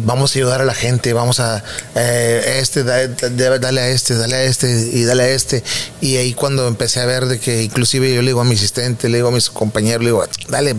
vamos 0.00 0.34
a 0.34 0.38
ayudar 0.38 0.60
a 0.60 0.64
la 0.64 0.74
gente, 0.74 1.12
vamos 1.12 1.40
a 1.40 1.62
eh, 1.94 2.58
este, 2.60 2.82
dale, 2.82 3.08
dale, 3.58 3.80
a 3.80 3.88
este, 3.88 4.14
dale 4.14 4.36
a 4.36 4.42
este 4.42 4.68
y 4.92 5.04
dale 5.04 5.22
a 5.24 5.28
este. 5.28 5.62
Y 6.00 6.16
ahí 6.16 6.34
cuando 6.34 6.66
empecé 6.66 7.00
a 7.00 7.06
ver 7.06 7.26
de 7.26 7.38
que 7.38 7.62
inclusive 7.62 8.12
yo 8.14 8.22
le 8.22 8.28
digo 8.28 8.40
a 8.40 8.44
mi 8.44 8.54
asistente, 8.54 9.08
le 9.08 9.18
digo 9.18 9.28
a 9.28 9.32
mis 9.32 9.50
compañeros, 9.50 10.02
le 10.02 10.10
digo, 10.10 10.24
dale, 10.48 10.74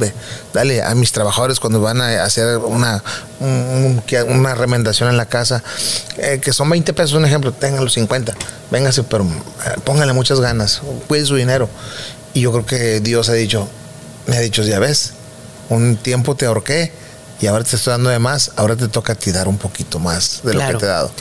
dale 0.54 0.84
a 0.84 0.94
mis 0.96 1.12
trabajadores 1.12 1.60
cuando 1.60 1.82
van 1.82 2.02
a 2.02 2.24
hacer 2.24 2.58
una, 2.58 3.04
una 3.40 4.56
remendación 4.56 5.10
en 5.10 5.18
la 5.18 5.26
casa, 5.28 5.64
eh, 6.18 6.40
que 6.42 6.54
son 6.54 6.70
20 6.70 6.94
pesos, 6.94 7.14
un 7.14 7.26
ejemplo, 7.26 7.52
tengan 7.54 7.84
los 7.84 7.94
50, 7.94 8.36
véngase, 8.72 9.04
pero 9.04 9.24
eh, 9.24 9.80
póngale 9.84 10.14
muchas 10.14 10.40
ganas, 10.40 10.82
cuide 11.08 11.26
su 11.26 11.36
dinero. 11.36 11.70
Y 12.34 12.42
yo 12.42 12.52
creo 12.52 12.66
que 12.66 13.00
Dios 13.00 13.30
ha 13.30 13.34
dicho, 13.34 13.68
me 14.28 14.38
ha 14.38 14.40
dicho, 14.40 14.64
ya 14.64 14.80
ves, 14.80 15.14
un 15.70 15.98
tiempo 15.98 16.36
te 16.36 16.46
ahorqué 16.46 16.92
y 17.42 17.48
ahora 17.48 17.64
te 17.64 17.76
estoy 17.76 17.92
dando 17.92 18.10
de 18.10 18.20
más, 18.20 18.52
ahora 18.56 18.76
te 18.76 18.88
toca 18.88 19.14
a 19.14 19.16
ti 19.16 19.32
dar 19.32 19.48
un 19.48 19.58
poquito 19.58 20.00
más 20.00 20.42
de 20.44 20.54
lo 20.54 20.60
que 20.60 20.74
te 20.76 20.86
he 20.86 20.90
dado. 20.90 21.12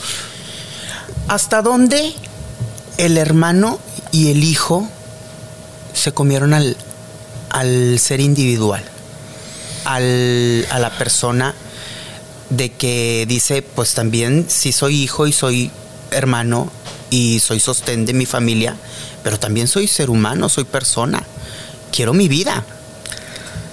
¿Hasta 1.27 1.61
dónde 1.61 2.13
el 2.97 3.17
hermano 3.17 3.79
y 4.11 4.31
el 4.31 4.43
hijo 4.43 4.87
se 5.93 6.11
comieron 6.11 6.53
al, 6.53 6.75
al 7.49 7.99
ser 7.99 8.19
individual? 8.19 8.83
Al, 9.85 10.67
a 10.71 10.79
la 10.79 10.91
persona 10.97 11.55
de 12.49 12.71
que 12.71 13.25
dice, 13.27 13.61
pues 13.61 13.93
también 13.93 14.45
si 14.49 14.71
soy 14.71 15.01
hijo 15.01 15.27
y 15.27 15.31
soy 15.31 15.71
hermano 16.11 16.71
y 17.09 17.39
soy 17.39 17.59
sostén 17.59 18.05
de 18.05 18.13
mi 18.13 18.25
familia, 18.25 18.75
pero 19.23 19.39
también 19.39 19.67
soy 19.67 19.87
ser 19.87 20.09
humano, 20.09 20.49
soy 20.49 20.63
persona. 20.63 21.23
Quiero 21.91 22.13
mi 22.13 22.27
vida. 22.27 22.63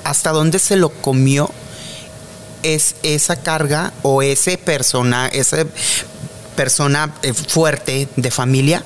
hasta 0.04 0.30
dónde 0.30 0.60
se 0.60 0.76
lo 0.76 0.90
comió 0.90 1.50
es 2.62 2.94
esa 3.02 3.36
carga 3.36 3.92
o 4.02 4.22
ese 4.22 4.56
persona, 4.56 5.26
esa 5.28 5.66
persona 6.56 7.12
eh, 7.22 7.32
fuerte 7.34 8.08
de 8.16 8.30
familia 8.30 8.82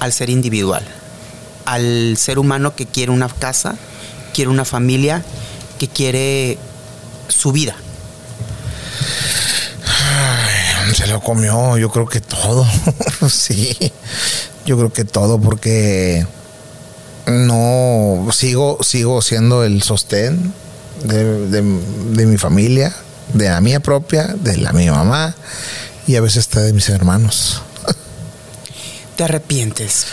al 0.00 0.12
ser 0.12 0.30
individual, 0.30 0.84
al 1.66 2.16
ser 2.16 2.38
humano 2.38 2.74
que 2.74 2.86
quiere 2.86 3.12
una 3.12 3.28
casa, 3.28 3.76
quiere 4.32 4.50
una 4.50 4.64
familia, 4.64 5.22
que 5.78 5.88
quiere 5.88 6.58
su 7.28 7.52
vida. 7.52 7.76
se 10.94 11.06
lo 11.06 11.20
comió, 11.20 11.78
yo 11.78 11.90
creo 11.90 12.06
que 12.06 12.20
todo. 12.20 12.66
sí, 13.28 13.92
yo 14.66 14.76
creo 14.76 14.92
que 14.92 15.04
todo 15.04 15.40
porque 15.40 16.26
no 17.26 18.28
sigo, 18.32 18.78
sigo 18.82 19.22
siendo 19.22 19.64
el 19.64 19.82
sostén 19.82 20.52
de, 21.04 22.26
mi 22.26 22.36
familia, 22.36 22.94
de 23.32 23.48
la 23.48 23.60
mía 23.60 23.80
propia, 23.80 24.26
de 24.26 24.56
la 24.58 24.72
mi 24.72 24.90
mamá 24.90 25.34
y 26.06 26.16
a 26.16 26.20
veces 26.20 26.38
está 26.38 26.60
de 26.60 26.72
mis 26.72 26.88
hermanos. 26.88 27.62
¿Te 29.16 29.24
arrepientes? 29.24 30.06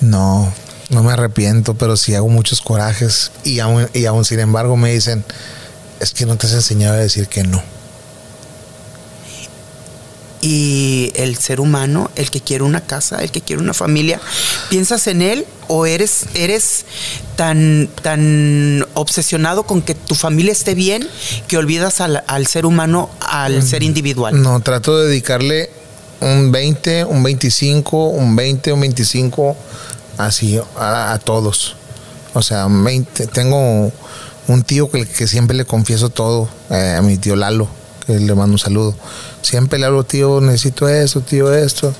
No, 0.00 0.52
no 0.90 1.02
me 1.02 1.12
arrepiento, 1.12 1.74
pero 1.74 1.96
sí 1.96 2.14
hago 2.14 2.28
muchos 2.28 2.60
corajes 2.60 3.32
y 3.44 3.60
aún, 3.60 3.88
y 3.94 4.06
aún 4.06 4.24
sin 4.24 4.40
embargo 4.40 4.76
me 4.76 4.92
dicen, 4.92 5.24
es 6.00 6.12
que 6.12 6.26
no 6.26 6.36
te 6.36 6.46
has 6.46 6.52
enseñado 6.52 6.94
a 6.94 6.98
decir 6.98 7.28
que 7.28 7.42
no 7.42 7.62
y 10.40 11.12
el 11.14 11.36
ser 11.36 11.60
humano, 11.60 12.10
el 12.16 12.30
que 12.30 12.40
quiere 12.40 12.64
una 12.64 12.80
casa, 12.80 13.22
el 13.22 13.30
que 13.30 13.40
quiere 13.40 13.62
una 13.62 13.74
familia, 13.74 14.20
¿piensas 14.70 15.06
en 15.06 15.22
él 15.22 15.46
o 15.66 15.86
eres, 15.86 16.26
eres 16.34 16.84
tan, 17.36 17.88
tan 18.02 18.86
obsesionado 18.94 19.64
con 19.64 19.82
que 19.82 19.94
tu 19.94 20.14
familia 20.14 20.52
esté 20.52 20.74
bien 20.74 21.06
que 21.46 21.56
olvidas 21.56 22.00
al, 22.00 22.46
ser 22.46 22.66
humano, 22.66 23.10
al 23.20 23.58
mm, 23.58 23.66
ser 23.66 23.82
individual? 23.82 24.40
No, 24.40 24.60
trato 24.60 24.98
de 24.98 25.08
dedicarle 25.08 25.70
un 26.20 26.52
20, 26.52 27.04
un 27.04 27.22
25, 27.22 28.08
un 28.08 28.36
20, 28.36 28.72
un 28.72 28.80
25, 28.80 29.56
así 30.18 30.60
a, 30.76 31.18
todos. 31.22 31.74
O 32.34 32.42
sea, 32.42 32.66
20, 32.68 33.26
tengo 33.28 33.92
un 34.46 34.62
tío 34.62 34.90
que, 34.90 35.06
que 35.06 35.26
siempre 35.26 35.56
le 35.56 35.64
confieso 35.64 36.08
todo, 36.08 36.48
eh, 36.70 36.94
a 36.96 37.02
mi 37.02 37.18
tío 37.18 37.36
Lalo, 37.36 37.68
le 38.08 38.34
mando 38.34 38.52
un 38.52 38.58
saludo 38.58 38.94
siempre 39.48 39.78
le 39.78 39.86
hablo, 39.86 40.04
tío, 40.04 40.40
necesito 40.40 40.88
esto, 40.88 41.20
tío, 41.20 41.52
esto. 41.52 41.94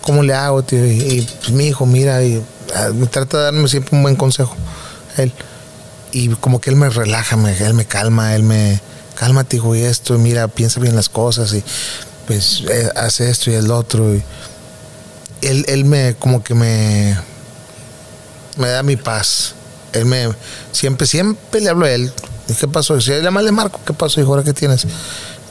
¿Cómo 0.00 0.22
le 0.22 0.34
hago, 0.34 0.62
tío? 0.62 0.86
Y, 0.86 1.26
pues, 1.40 1.50
mi 1.50 1.68
hijo, 1.68 1.86
mira, 1.86 2.22
y 2.24 2.42
ah, 2.74 2.90
me 2.94 3.06
trata 3.06 3.38
de 3.38 3.44
darme 3.44 3.68
siempre 3.68 3.96
un 3.96 4.02
buen 4.02 4.16
consejo. 4.16 4.54
Él. 5.16 5.32
Y 6.12 6.28
como 6.28 6.60
que 6.60 6.70
él 6.70 6.76
me 6.76 6.88
relaja, 6.88 7.36
me, 7.36 7.56
él 7.56 7.74
me 7.74 7.84
calma, 7.84 8.34
él 8.34 8.42
me 8.42 8.80
calma, 9.14 9.44
tío, 9.44 9.74
y 9.74 9.82
esto, 9.82 10.16
mira, 10.18 10.48
piensa 10.48 10.80
bien 10.80 10.96
las 10.96 11.08
cosas 11.08 11.52
y 11.52 11.62
pues 12.26 12.62
eh, 12.68 12.90
hace 12.96 13.28
esto 13.28 13.50
y 13.50 13.54
el 13.54 13.70
otro. 13.70 14.14
Y 14.14 14.22
él, 15.42 15.64
él 15.68 15.84
me, 15.84 16.14
como 16.18 16.42
que 16.42 16.54
me, 16.54 17.18
me 18.56 18.68
da 18.68 18.82
mi 18.82 18.96
paz. 18.96 19.54
Él 19.92 20.06
me, 20.06 20.28
siempre, 20.72 21.06
siempre 21.06 21.60
le 21.60 21.70
hablo 21.70 21.86
a 21.86 21.90
él. 21.90 22.12
¿Qué 22.58 22.68
pasó? 22.68 23.00
Si 23.00 23.10
mal 23.10 23.44
le 23.44 23.52
marco, 23.52 23.80
¿qué 23.84 23.92
pasó, 23.92 24.20
hijo? 24.20 24.30
¿Ahora 24.30 24.44
qué 24.44 24.52
tienes? 24.52 24.86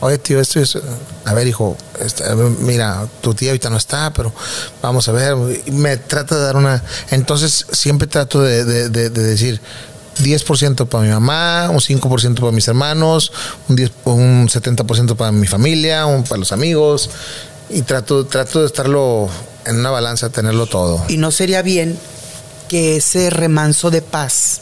Oye 0.05 0.19
tío, 0.19 0.39
esto 0.39 0.59
es, 0.59 0.77
a 1.25 1.33
ver 1.33 1.47
hijo, 1.47 1.75
este, 1.99 2.23
mira, 2.59 3.07
tu 3.21 3.33
tía 3.33 3.49
ahorita 3.49 3.71
no 3.71 3.77
está, 3.77 4.13
pero 4.13 4.31
vamos 4.81 5.07
a 5.09 5.11
ver, 5.11 5.35
me 5.71 5.97
trata 5.97 6.35
de 6.35 6.41
dar 6.41 6.57
una, 6.57 6.83
entonces 7.09 7.65
siempre 7.71 8.07
trato 8.07 8.41
de, 8.41 8.63
decir, 8.89 9.59
10% 10.19 10.87
para 10.87 11.03
mi 11.03 11.09
mamá, 11.09 11.69
un 11.71 11.79
5% 11.79 12.39
para 12.39 12.51
mis 12.51 12.67
hermanos, 12.67 13.31
un, 13.67 13.75
10, 13.75 13.91
un 14.05 14.47
70% 14.47 15.15
para 15.15 15.31
mi 15.31 15.47
familia, 15.47 16.05
un 16.05 16.23
para 16.23 16.37
los 16.37 16.51
amigos, 16.51 17.09
y 17.69 17.81
trato, 17.81 18.27
trato 18.27 18.61
de 18.61 18.67
estarlo 18.67 19.27
en 19.65 19.79
una 19.79 19.89
balanza, 19.89 20.29
tenerlo 20.29 20.67
todo. 20.67 21.03
¿Y 21.07 21.17
no 21.17 21.31
sería 21.31 21.63
bien 21.63 21.97
que 22.69 22.97
ese 22.97 23.31
remanso 23.31 23.89
de 23.89 24.03
paz 24.03 24.61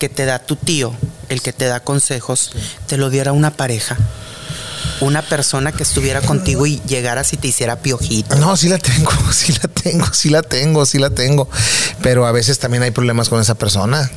que 0.00 0.08
te 0.08 0.24
da 0.24 0.40
tu 0.40 0.56
tío, 0.56 0.92
el 1.28 1.42
que 1.42 1.52
te 1.52 1.66
da 1.66 1.78
consejos, 1.80 2.50
te 2.88 2.96
lo 2.96 3.08
diera 3.08 3.32
una 3.32 3.52
pareja? 3.52 3.96
Una 5.00 5.22
persona 5.22 5.72
que 5.72 5.82
estuviera 5.82 6.20
contigo 6.20 6.66
y 6.66 6.80
llegara 6.86 7.24
si 7.24 7.36
te 7.36 7.48
hiciera 7.48 7.76
piojito. 7.76 8.36
No, 8.36 8.56
sí 8.56 8.68
la 8.68 8.78
tengo, 8.78 9.12
sí 9.32 9.52
la 9.52 9.68
tengo, 9.68 10.06
sí 10.12 10.30
la 10.30 10.42
tengo, 10.42 10.86
sí 10.86 10.98
la 10.98 11.10
tengo. 11.10 11.48
Pero 12.02 12.26
a 12.26 12.32
veces 12.32 12.58
también 12.58 12.82
hay 12.82 12.90
problemas 12.90 13.28
con 13.28 13.40
esa 13.40 13.54
persona. 13.54 14.10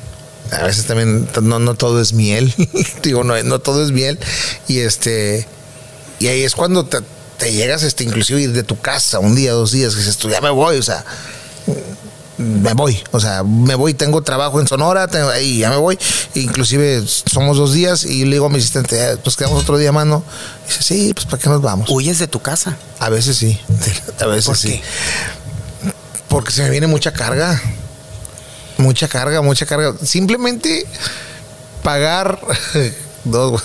A 0.52 0.64
veces 0.64 0.86
también 0.86 1.30
no, 1.42 1.76
todo 1.76 2.02
es 2.02 2.14
miel. 2.14 2.54
Digo, 3.04 3.24
no, 3.24 3.42
no 3.44 3.60
todo 3.60 3.84
es 3.84 3.92
miel. 3.92 4.20
Y 4.68 4.80
este. 4.80 5.48
Y 6.20 6.28
ahí 6.28 6.44
es 6.44 6.56
cuando 6.56 6.86
te, 6.86 7.52
llegas, 7.52 7.84
este, 7.84 8.04
inclusive 8.04 8.42
ir 8.42 8.52
de 8.52 8.64
tu 8.64 8.80
casa 8.80 9.20
un 9.20 9.34
día, 9.34 9.54
dos 9.54 9.72
días, 9.72 9.94
que 9.94 10.00
dices, 10.00 10.18
tú 10.18 10.30
ya 10.30 10.42
me 10.42 10.52
voy, 10.52 10.78
o 10.78 10.84
sea 10.84 11.04
me 12.42 12.74
voy, 12.74 13.02
o 13.12 13.20
sea, 13.20 13.44
me 13.44 13.76
voy, 13.76 13.94
tengo 13.94 14.22
trabajo 14.22 14.60
en 14.60 14.68
Sonora, 14.68 15.08
ahí 15.34 15.60
ya 15.60 15.70
me 15.70 15.78
voy, 15.78 15.98
inclusive 16.36 17.04
somos 17.06 17.58
dos 17.58 17.74
días 17.74 18.04
y 18.04 18.26
le 18.26 18.32
digo 18.34 18.48
a 18.48 18.50
mi 18.50 18.58
asistente, 18.58 18.98
eh, 18.98 19.18
pues 19.24 19.36
quedamos 19.36 19.62
otro 19.64 19.78
día 19.78 19.92
más, 19.92 20.06
¿no? 20.06 20.24
dice, 20.68 20.84
sí, 20.84 21.14
pues 21.14 21.26
¿para 21.26 21.42
qué 21.42 21.50
nos 21.50 21.62
vamos? 21.62 21.89
¿Huyes 21.89 22.20
de 22.20 22.28
tu 22.28 22.42
casa? 22.42 22.78
A 23.00 23.10
veces 23.10 23.38
sí, 23.38 23.60
a 24.20 24.26
veces 24.26 24.58
sí. 24.58 24.82
Porque 26.28 26.52
se 26.52 26.64
me 26.64 26.70
viene 26.70 26.88
mucha 26.88 27.12
carga, 27.12 27.62
mucha 28.78 29.08
carga, 29.08 29.42
mucha 29.42 29.66
carga. 29.66 29.94
Simplemente 30.02 30.86
pagar 31.84 32.39
dos, 33.26 33.62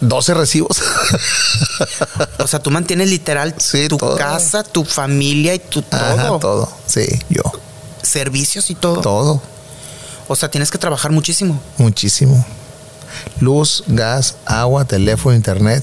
12 0.00 0.34
recibos. 0.34 0.82
o 2.38 2.46
sea, 2.46 2.60
tú 2.60 2.70
mantienes 2.70 3.10
literal 3.10 3.54
tu 3.88 3.98
casa, 4.16 4.62
tu 4.62 4.84
familia 4.84 5.54
y 5.54 5.58
tu 5.58 5.82
todo. 5.82 6.38
todo, 6.38 6.72
sí, 6.86 7.06
yo 7.28 7.42
servicios 8.02 8.70
y 8.70 8.74
todo. 8.74 9.00
Todo. 9.00 9.42
O 10.28 10.36
sea, 10.36 10.50
tienes 10.50 10.70
que 10.70 10.78
trabajar 10.78 11.10
muchísimo. 11.10 11.60
Muchísimo. 11.78 12.44
Luz, 13.40 13.84
gas, 13.86 14.36
agua, 14.44 14.84
teléfono, 14.84 15.34
internet, 15.34 15.82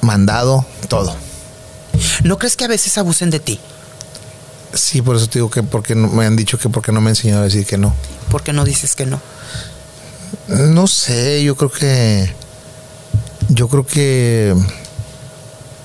mandado, 0.00 0.64
todo. 0.88 1.14
¿No 2.24 2.38
crees 2.38 2.56
que 2.56 2.64
a 2.64 2.68
veces 2.68 2.96
abusen 2.96 3.30
de 3.30 3.40
ti? 3.40 3.60
Sí, 4.74 5.02
por 5.02 5.16
eso 5.16 5.26
te 5.26 5.38
digo 5.38 5.50
que 5.50 5.62
porque 5.62 5.94
me 5.94 6.24
han 6.24 6.36
dicho 6.36 6.58
que 6.58 6.68
porque 6.68 6.92
no 6.92 7.00
me 7.00 7.08
he 7.08 7.12
enseñado 7.12 7.42
a 7.42 7.44
decir 7.44 7.66
que 7.66 7.78
no. 7.78 7.94
¿Por 8.30 8.42
qué 8.42 8.52
no 8.52 8.64
dices 8.64 8.94
que 8.94 9.06
no? 9.06 9.20
No 10.48 10.86
sé, 10.86 11.42
yo 11.42 11.56
creo 11.56 11.70
que 11.70 12.32
yo 13.48 13.68
creo 13.68 13.86
que 13.86 14.54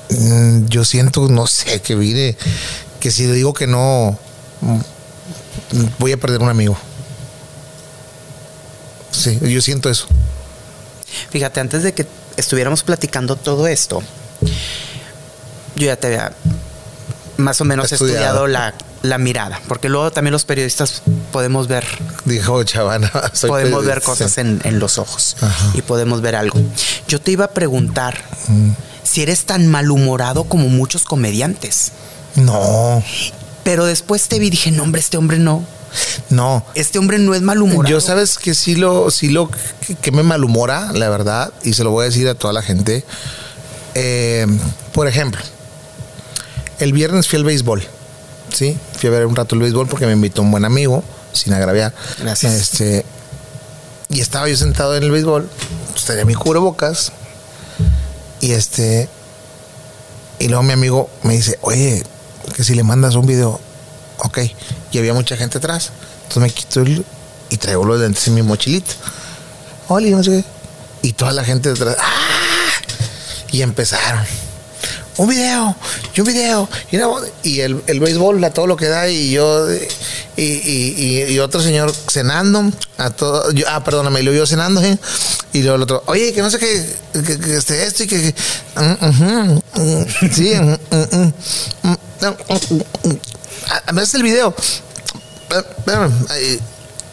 mm, 0.10 0.66
yo 0.66 0.84
siento, 0.84 1.28
no 1.30 1.48
sé, 1.48 1.82
que 1.82 1.96
vine 1.96 2.38
que 3.00 3.12
si 3.12 3.26
digo 3.26 3.54
que 3.54 3.68
no 3.68 4.18
voy 6.00 6.12
a 6.12 6.18
perder 6.18 6.42
un 6.42 6.50
amigo. 6.50 6.78
Sí, 9.12 9.40
yo 9.42 9.62
siento 9.62 9.90
eso. 9.90 10.08
Fíjate, 11.30 11.60
antes 11.60 11.84
de 11.84 11.94
que 11.94 12.08
estuviéramos 12.38 12.84
platicando 12.84 13.36
todo 13.36 13.68
esto, 13.68 14.02
yo 15.76 15.86
ya 15.86 15.96
te 15.96 16.08
había 16.08 16.34
más 17.38 17.62
o 17.62 17.66
menos 17.66 17.92
estudiado, 17.92 18.48
la, 18.48 18.74
mirada, 19.18 19.60
porque 19.68 19.90
luego 19.90 20.12
también 20.12 20.32
los 20.32 20.46
periodistas 20.46 21.02
podemos 21.32 21.68
ver. 21.68 21.86
Dijo 22.26 22.64
Chavana. 22.64 23.12
podemos 23.48 23.86
ver 23.86 24.02
cosas 24.02 24.38
en, 24.38 24.80
los 24.80 24.98
ojos 24.98 25.36
y 25.74 25.82
podemos 25.82 26.22
ver 26.22 26.36
algo. 26.36 26.60
Yo 27.08 27.20
te 27.20 27.32
iba 27.32 27.46
a 27.46 27.52
preguntar 27.52 28.24
mm. 28.48 28.72
si 29.04 29.22
eres 29.22 29.46
tan 29.46 29.68
malhumorado 29.68 30.46
como 30.46 30.70
muchos 30.70 31.04
comediantes. 31.04 31.92
No. 32.36 33.04
Pero 33.64 33.86
después 33.86 34.28
te 34.28 34.40
vi 34.40 34.48
y 34.48 34.50
dije, 34.52 34.72
no, 34.72 34.84
hombre, 34.84 35.00
este 35.00 35.18
hombre 35.18 35.40
no. 35.40 35.66
No. 36.30 36.66
Este 36.76 37.00
hombre 37.00 37.20
no 37.20 37.34
es 37.34 37.42
malhumorado. 37.42 37.90
Yo 37.90 38.02
sabes 38.02 38.38
que 38.38 38.54
sí 38.54 38.76
lo, 38.76 39.12
sí 39.12 39.30
lo 39.30 39.50
que, 40.02 40.12
me 40.12 40.24
malhumora, 40.24 40.92
la 40.94 41.10
verdad, 41.10 41.54
y 41.64 41.74
se 41.74 41.84
lo 41.84 41.92
voy 41.92 42.04
a 42.04 42.06
decir 42.06 42.28
a 42.28 42.36
toda 42.36 42.54
la 42.54 42.62
gente. 42.62 43.04
Eh, 43.96 44.48
por 44.92 45.08
ejemplo, 45.08 45.42
el 46.80 46.94
viernes 46.94 47.28
fui 47.28 47.38
al 47.38 47.46
béisbol. 47.46 47.84
Sí, 48.52 48.78
fui 48.98 49.10
a 49.10 49.12
ver 49.12 49.26
un 49.26 49.36
rato 49.36 49.56
el 49.56 49.62
béisbol 49.62 49.88
porque 49.88 50.06
me 50.06 50.14
invitó 50.14 50.42
un 50.42 50.52
buen 50.52 50.66
amigo, 50.66 51.04
sin 51.32 51.54
agraviar. 51.54 51.94
Gracias. 52.20 52.54
Este, 52.54 53.06
y 54.10 54.20
estaba 54.20 54.48
yo 54.48 54.58
sentado 54.58 54.96
en 54.96 55.04
el 55.04 55.12
béisbol, 55.12 55.50
pues 55.92 56.06
tenía 56.06 56.26
mi 56.26 56.36
cubrebocas. 56.36 57.12
Y 58.42 58.52
este, 58.52 59.08
y 60.40 60.48
luego 60.48 60.64
mi 60.64 60.74
amigo 60.74 61.10
me 61.24 61.34
dice, 61.34 61.58
oye, 61.62 62.04
que 62.54 62.64
si 62.64 62.76
le 62.76 62.84
mandas 62.84 63.16
un 63.16 63.26
video, 63.26 63.60
ok, 64.20 64.40
y 64.92 64.98
había 64.98 65.14
mucha 65.14 65.36
gente 65.36 65.58
atrás. 65.58 65.92
Entonces 66.24 66.44
me 66.44 66.50
quito 66.50 66.82
el, 66.82 67.06
y 67.50 67.58
traigo 67.58 67.84
los 67.84 68.00
lentes 68.00 68.28
en 68.28 68.36
mi 68.36 68.42
mochilita. 68.42 68.92
Hola, 69.88 70.10
no 70.10 70.24
sé 70.24 70.32
qué. 70.32 71.08
Y 71.08 71.14
toda 71.14 71.34
la 71.34 71.44
gente 71.44 71.70
detrás, 71.70 71.98
¡ah! 72.00 72.12
Y 73.52 73.62
empezaron. 73.62 74.26
Un 75.18 75.30
video, 75.30 75.76
y 76.16 76.22
un 76.22 76.28
video, 76.28 76.70
y, 76.92 77.50
y 77.50 77.62
el, 77.62 77.84
el 77.86 78.00
béisbol, 78.00 78.52
todo 78.52 78.66
lo 78.66 78.76
que 78.76 78.88
da, 78.88 79.08
y 79.08 79.32
yo, 79.32 79.68
y, 80.36 80.44
y, 81.30 81.40
otro 81.40 81.62
señor 81.62 81.94
cenando, 82.12 82.72
a 82.98 83.12
todo, 83.12 83.52
yo, 83.52 83.66
ah, 83.70 83.84
perdóname, 83.84 84.22
y 84.22 84.24
lo 84.24 84.34
yo 84.34 84.48
cenando, 84.48 84.82
¿eh? 84.82 84.98
y 85.54 85.62
luego 85.62 85.76
el 85.76 85.82
otro, 85.84 86.04
oye, 86.08 86.34
que 86.34 86.42
no 86.42 86.50
sé 86.50 86.58
qué, 86.58 86.84
que, 87.14 87.40
que 87.40 87.58
esté 87.58 87.86
esto 87.86 88.04
y 88.04 88.08
que, 88.08 88.34
que 88.34 88.36
uh, 88.76 89.06
uh, 89.06 89.62
uh, 89.82 90.06
sí, 90.34 90.54
a, 90.56 90.74
a 93.86 94.04
el 94.14 94.24
video. 94.24 94.56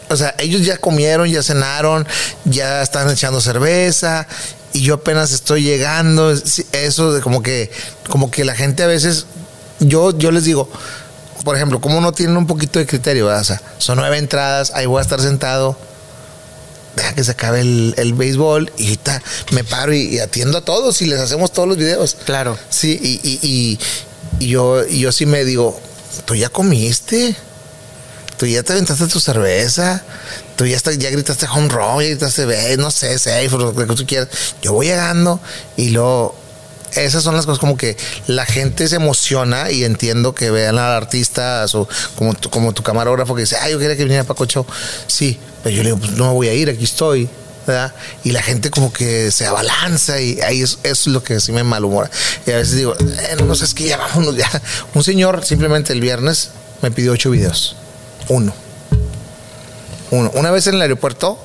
O 0.09 0.15
sea, 0.17 0.35
ellos 0.39 0.65
ya 0.65 0.77
comieron, 0.77 1.29
ya 1.29 1.43
cenaron, 1.43 2.05
ya 2.43 2.81
están 2.81 3.09
echando 3.11 3.39
cerveza 3.39 4.27
y 4.73 4.81
yo 4.81 4.95
apenas 4.95 5.31
estoy 5.31 5.63
llegando. 5.63 6.31
Eso 6.71 7.13
de 7.13 7.21
como 7.21 7.41
que, 7.41 7.71
como 8.09 8.31
que 8.31 8.45
la 8.45 8.55
gente 8.55 8.83
a 8.83 8.87
veces, 8.87 9.25
yo, 9.79 10.17
yo 10.17 10.31
les 10.31 10.43
digo, 10.43 10.69
por 11.43 11.55
ejemplo, 11.55 11.81
como 11.81 12.01
no 12.01 12.11
tienen 12.11 12.37
un 12.37 12.47
poquito 12.47 12.79
de 12.79 12.85
criterio, 12.85 13.27
o 13.27 13.43
sea, 13.43 13.61
son 13.77 13.97
nueve 13.97 14.17
entradas, 14.17 14.71
ahí 14.75 14.85
voy 14.85 14.99
a 14.99 15.01
estar 15.01 15.21
sentado, 15.21 15.77
deja 16.95 17.13
que 17.13 17.23
se 17.23 17.31
acabe 17.31 17.61
el, 17.61 18.13
béisbol 18.13 18.71
y 18.77 18.83
ahorita 18.83 19.21
me 19.51 19.63
paro 19.63 19.93
y, 19.93 20.19
atiendo 20.19 20.57
a 20.57 20.61
todos 20.61 21.01
y 21.01 21.05
les 21.05 21.19
hacemos 21.19 21.51
todos 21.51 21.67
los 21.67 21.77
videos. 21.77 22.17
Claro. 22.25 22.57
Sí, 22.69 22.99
y, 23.01 23.79
y 24.39 24.47
yo, 24.47 24.85
y 24.85 24.99
yo 24.99 25.11
sí 25.11 25.25
me 25.25 25.45
digo, 25.45 25.79
tú 26.25 26.35
ya 26.35 26.49
comiste 26.49 27.35
tú 28.41 28.47
ya 28.47 28.63
te 28.63 28.73
aventaste 28.73 29.05
tu 29.05 29.19
cerveza, 29.19 30.01
tú 30.55 30.65
ya, 30.65 30.79
ya 30.97 31.11
gritaste 31.11 31.45
home 31.45 31.69
run, 31.69 32.01
ya 32.01 32.07
gritaste, 32.07 32.75
no 32.75 32.89
sé, 32.89 33.19
safe, 33.19 33.51
lo 33.51 33.75
que 33.75 33.85
tú 33.85 34.03
quieras. 34.07 34.29
Yo 34.63 34.73
voy 34.73 34.87
llegando 34.87 35.39
y 35.77 35.89
luego 35.89 36.33
esas 36.95 37.21
son 37.21 37.35
las 37.35 37.45
cosas 37.45 37.59
como 37.59 37.77
que 37.77 37.95
la 38.25 38.47
gente 38.47 38.87
se 38.87 38.95
emociona 38.95 39.69
y 39.69 39.83
entiendo 39.83 40.33
que 40.33 40.49
vean 40.49 40.79
al 40.79 40.91
artista 40.91 41.63
o 41.71 41.87
como, 42.15 42.33
tu, 42.33 42.49
como 42.49 42.73
tu 42.73 42.81
camarógrafo 42.81 43.35
que 43.35 43.41
dice, 43.41 43.57
ay, 43.61 43.73
yo 43.73 43.77
quería 43.77 43.95
que 43.95 44.05
viniera 44.05 44.23
Paco 44.23 44.47
Show. 44.47 44.65
Sí, 45.05 45.39
pero 45.61 45.75
yo 45.75 45.83
le 45.83 45.89
digo, 45.89 45.99
pues 45.99 46.13
no 46.13 46.33
voy 46.33 46.47
a 46.47 46.53
ir, 46.55 46.67
aquí 46.67 46.85
estoy. 46.85 47.29
¿verdad? 47.67 47.93
Y 48.23 48.31
la 48.31 48.41
gente 48.41 48.71
como 48.71 48.91
que 48.91 49.29
se 49.29 49.45
abalanza 49.45 50.19
y 50.19 50.41
ahí 50.41 50.63
eso 50.63 50.79
es 50.81 51.05
lo 51.05 51.23
que 51.23 51.39
sí 51.39 51.51
me 51.51 51.63
malhumora. 51.63 52.09
Y 52.47 52.49
a 52.49 52.57
veces 52.57 52.75
digo, 52.75 52.95
eh, 52.99 53.35
no, 53.45 53.53
sé, 53.53 53.65
es 53.65 53.75
que 53.75 53.83
ya 53.83 53.97
vámonos 53.97 54.35
ya. 54.35 54.49
Un 54.95 55.03
señor 55.03 55.45
simplemente 55.45 55.93
el 55.93 56.01
viernes 56.01 56.49
me 56.81 56.89
pidió 56.89 57.11
ocho 57.11 57.29
videos. 57.29 57.75
Uno. 58.31 58.53
Uno. 60.09 60.31
Una 60.35 60.51
vez 60.51 60.65
en 60.67 60.75
el 60.75 60.81
aeropuerto, 60.81 61.37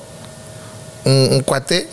un, 1.03 1.41
cuate, 1.41 1.89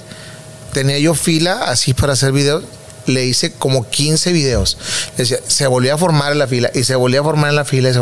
tenía 0.73 1.01
yo 1.01 1.15
fila 1.15 1.65
así 1.65 1.95
para 1.95 2.13
hacer 2.13 2.31
videos 2.31 2.63
le 3.07 3.27
hice 3.27 3.53
como 3.53 3.91
15 3.91 4.33
videos. 4.33 4.79
Decía, 5.17 5.39
se 5.47 5.67
volvió 5.67 5.95
a 5.95 5.99
formar 5.99 6.31
en 6.31 6.39
la 6.39 6.47
fila 6.47 6.71
y 6.73 6.85
se 6.85 6.95
volvió 6.95 7.21
a 7.21 7.25
formar 7.25 7.51
en 7.51 7.57
la 7.57 7.65
fila. 7.65 7.91
Y 7.91 7.93
se 7.93 8.01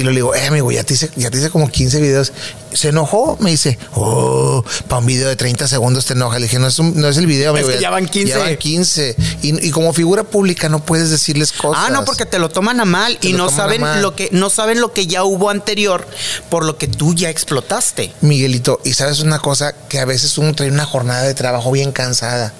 y 0.00 0.04
le 0.04 0.12
digo, 0.12 0.34
eh, 0.34 0.46
amigo, 0.46 0.70
ya 0.70 0.84
te, 0.84 0.94
hice, 0.94 1.10
ya 1.16 1.30
te 1.30 1.38
hice 1.38 1.50
como 1.50 1.68
15 1.68 2.00
videos. 2.00 2.32
Se 2.72 2.88
enojó, 2.88 3.36
me 3.40 3.50
dice, 3.50 3.76
oh, 3.94 4.64
para 4.88 5.00
un 5.00 5.06
video 5.06 5.28
de 5.28 5.34
30 5.34 5.66
segundos 5.66 6.06
te 6.06 6.12
enoja. 6.12 6.38
Le 6.38 6.44
dije, 6.44 6.58
no 6.60 6.68
es, 6.68 6.78
no 6.78 7.08
es 7.08 7.16
el 7.16 7.26
video, 7.26 7.50
amigo. 7.50 7.68
Es 7.68 7.76
que 7.76 7.82
ya 7.82 7.90
van 7.90 8.06
15. 8.06 8.28
Ya 8.28 8.38
van 8.38 8.56
15. 8.56 9.16
Y, 9.42 9.70
como 9.72 9.92
figura 9.92 10.22
pública 10.22 10.68
no 10.68 10.84
puedes 10.84 11.10
decirles 11.10 11.52
cosas. 11.52 11.84
Ah, 11.86 11.90
no, 11.90 12.04
porque 12.04 12.24
te 12.24 12.38
lo 12.38 12.48
toman 12.48 12.80
a 12.80 12.84
mal 12.84 13.18
y 13.20 13.32
no 13.32 13.50
saben 13.50 13.82
lo 14.00 14.14
que 14.14 14.28
no 14.32 14.48
saben 14.48 14.80
lo 14.80 14.92
que 14.92 15.06
ya 15.06 15.24
hubo 15.24 15.50
anterior 15.50 16.06
por 16.48 16.64
lo 16.64 16.78
que 16.78 16.86
tú 16.86 17.14
ya 17.14 17.28
explotaste. 17.28 18.12
Miguelito, 18.20 18.80
y 18.84 18.94
sabes 18.94 19.20
una 19.20 19.40
cosa 19.40 19.74
que 19.88 19.98
a 19.98 20.04
veces 20.04 20.38
uno 20.38 20.54
trae 20.54 20.70
una 20.70 20.86
jornada 20.86 21.24
de 21.24 21.34
trabajo 21.34 21.72
bien 21.72 21.90
cansada. 21.90 22.52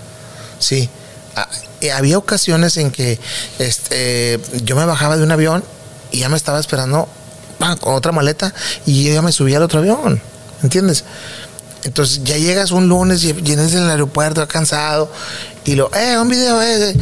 Sí. 0.58 0.88
Ah, 1.36 1.48
eh, 1.80 1.92
había 1.92 2.18
ocasiones 2.18 2.76
en 2.76 2.90
que 2.90 3.18
este, 3.60 4.40
yo 4.64 4.74
me 4.74 4.84
bajaba 4.84 5.16
de 5.16 5.22
un 5.22 5.30
avión 5.30 5.62
y 6.12 6.18
ya 6.18 6.28
me 6.28 6.36
estaba 6.36 6.60
esperando 6.60 7.08
con 7.80 7.94
otra 7.94 8.12
maleta 8.12 8.54
y 8.86 9.04
yo 9.04 9.12
ya 9.12 9.22
me 9.22 9.32
subí 9.32 9.54
al 9.54 9.62
otro 9.62 9.80
avión, 9.80 10.20
¿entiendes? 10.62 11.04
Entonces 11.84 12.22
ya 12.24 12.36
llegas 12.36 12.70
un 12.70 12.88
lunes 12.88 13.24
y 13.24 13.30
en 13.30 13.58
el 13.58 13.90
aeropuerto 13.90 14.46
cansado 14.48 15.10
y 15.64 15.74
lo, 15.74 15.90
eh, 15.94 16.18
un 16.18 16.28
video, 16.28 16.60
eh, 16.62 16.90
eh. 16.90 16.96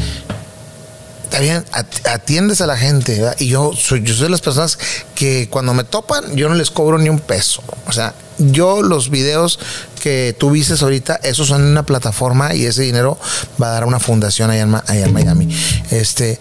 Está 1.24 1.40
bien, 1.40 1.62
atiendes 2.04 2.62
a 2.62 2.66
la 2.66 2.78
gente, 2.78 3.22
Y 3.38 3.48
yo 3.48 3.72
soy, 3.76 4.02
yo 4.02 4.14
soy 4.14 4.24
de 4.24 4.30
las 4.30 4.40
personas 4.40 4.78
que 5.14 5.46
cuando 5.50 5.74
me 5.74 5.84
topan, 5.84 6.34
yo 6.34 6.48
no 6.48 6.54
les 6.54 6.70
cobro 6.70 6.96
ni 6.96 7.10
un 7.10 7.20
peso. 7.20 7.62
O 7.86 7.92
sea, 7.92 8.14
yo 8.38 8.82
los 8.82 9.10
videos 9.10 9.58
que 10.02 10.34
tú 10.38 10.50
viste 10.50 10.74
ahorita, 10.80 11.16
esos 11.22 11.48
son 11.48 11.60
en 11.60 11.68
una 11.68 11.82
plataforma 11.82 12.54
y 12.54 12.64
ese 12.64 12.80
dinero 12.80 13.18
va 13.60 13.68
a 13.68 13.72
dar 13.72 13.82
a 13.82 13.86
una 13.86 14.00
fundación 14.00 14.50
allá 14.50 14.62
en, 14.62 15.12
Miami. 15.12 15.54
Este, 15.90 16.38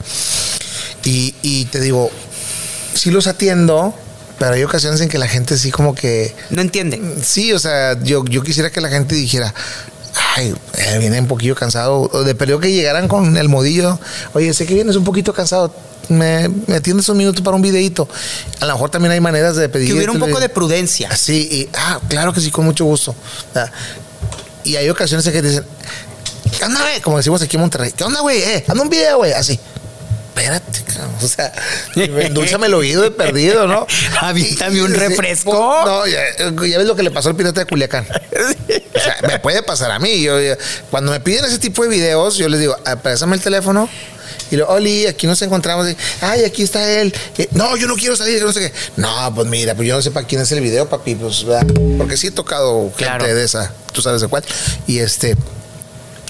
y, 1.04 1.36
y 1.42 1.66
te 1.66 1.82
digo, 1.82 2.10
si 2.98 3.12
los 3.12 3.28
atiendo, 3.28 3.94
pero 4.40 4.54
hay 4.54 4.64
ocasiones 4.64 5.00
en 5.02 5.10
que 5.10 5.18
la 5.18 5.28
gente 5.28 5.58
sí 5.58 5.72
como 5.72 5.96
que... 5.96 6.36
No 6.50 6.62
entiende. 6.62 7.02
Sí, 7.24 7.54
o 7.54 7.60
sea, 7.60 8.02
yo, 8.02 8.26
yo 8.26 8.44
quisiera 8.44 8.70
que 8.70 8.82
la 8.82 8.90
gente 8.90 9.16
dijera, 9.16 9.54
ay, 10.36 10.54
eh, 10.78 10.98
viene 11.00 11.20
un 11.20 11.28
poquillo 11.28 11.56
cansado, 11.56 12.10
o 12.12 12.24
de 12.24 12.36
periodo 12.36 12.60
que 12.60 12.72
llegaran 12.72 13.08
con 13.08 13.38
el 13.38 13.50
modillo, 13.50 14.00
oye, 14.34 14.54
sé 14.54 14.66
que 14.66 14.74
vienes 14.74 14.96
un 14.96 15.04
poquito 15.04 15.34
cansado, 15.34 15.74
me, 16.10 16.50
me 16.68 16.76
atiendes 16.76 17.08
un 17.10 17.18
minuto 17.18 17.44
para 17.44 17.56
un 17.56 17.62
videito. 17.62 18.08
A 18.60 18.66
lo 18.66 18.74
mejor 18.74 18.90
también 18.90 19.12
hay 19.12 19.20
maneras 19.20 19.56
de 19.56 19.70
pedir. 19.70 19.88
Que 19.88 19.94
hubiera 19.94 20.12
un 20.12 20.20
poco 20.20 20.40
de 20.40 20.50
prudencia. 20.50 21.16
Sí, 21.16 21.48
y, 21.52 21.70
ah, 21.78 22.00
claro 22.08 22.34
que 22.34 22.42
sí, 22.42 22.52
con 22.52 22.66
mucho 22.66 22.86
gusto. 22.86 23.16
Y 24.64 24.76
hay 24.76 24.90
ocasiones 24.90 25.26
en 25.28 25.34
que 25.34 25.42
dicen, 25.42 25.64
¿qué 26.58 26.66
onda, 26.66 26.82
güey? 26.82 27.02
Como 27.02 27.18
decimos 27.18 27.42
aquí 27.42 27.58
en 27.58 27.62
Monterrey, 27.62 27.92
¿qué 27.96 28.04
onda, 28.04 28.22
güey? 28.22 28.40
Eh, 28.42 28.66
anda 28.68 28.84
un 28.84 28.90
video, 28.90 29.18
güey, 29.18 29.34
así 29.34 29.60
espérate, 30.38 30.84
o 31.22 31.28
sea, 31.28 31.52
endulzame 31.96 32.68
el 32.68 32.74
oído 32.74 33.02
de 33.02 33.12
perdido, 33.12 33.68
¿no? 33.68 33.88
Avíntame 34.22 34.82
un 34.82 34.94
refresco. 34.94 35.54
No, 35.86 36.06
ya, 36.08 36.20
ves 36.78 36.86
lo 36.86 36.96
que 36.96 37.04
le 37.04 37.12
pasó 37.12 37.30
al 37.30 37.36
pirata 37.36 37.62
de 37.62 37.66
Culiacán. 37.66 38.06
O 38.08 39.00
sea, 39.00 39.18
me 39.28 39.40
puede 39.40 39.64
pasar 39.64 39.92
a 39.92 40.00
mí. 40.00 40.22
Yo, 40.22 40.36
cuando 40.92 41.12
me 41.12 41.20
piden 41.20 41.46
ese 41.46 41.60
tipo 41.60 41.84
de 41.84 41.90
videos, 41.90 42.38
yo 42.38 42.50
les 42.50 42.60
digo, 42.60 42.76
pásame 43.02 43.36
el 43.36 43.42
teléfono. 43.42 43.90
Y 44.50 44.56
lo, 44.56 44.68
Oli, 44.70 45.08
aquí 45.08 45.28
nos 45.28 45.42
encontramos. 45.42 45.88
Ay, 46.22 46.46
aquí 46.46 46.64
está 46.64 46.90
él. 46.90 47.14
No, 47.52 47.76
yo 47.76 47.88
no 47.88 47.96
quiero 47.96 48.16
salir, 48.16 48.42
no 48.42 48.54
sé 48.54 48.60
qué. 48.60 48.74
No, 48.96 49.34
pues 49.36 49.48
mira, 49.48 49.76
pues 49.76 49.88
yo 49.88 49.96
no 49.96 50.02
sé 50.02 50.12
para 50.12 50.26
quién 50.26 50.42
es 50.42 50.52
el 50.52 50.62
video, 50.62 50.88
papi. 50.88 51.16
Pues, 51.16 51.46
porque 51.98 52.16
sí 52.16 52.28
he 52.28 52.32
tocado 52.32 52.92
gente 52.96 53.34
de 53.34 53.44
esa, 53.44 53.74
tú 53.92 54.02
sabes 54.02 54.22
de 54.22 54.28
cuál. 54.28 54.44
Y 54.86 55.00
este, 55.00 55.36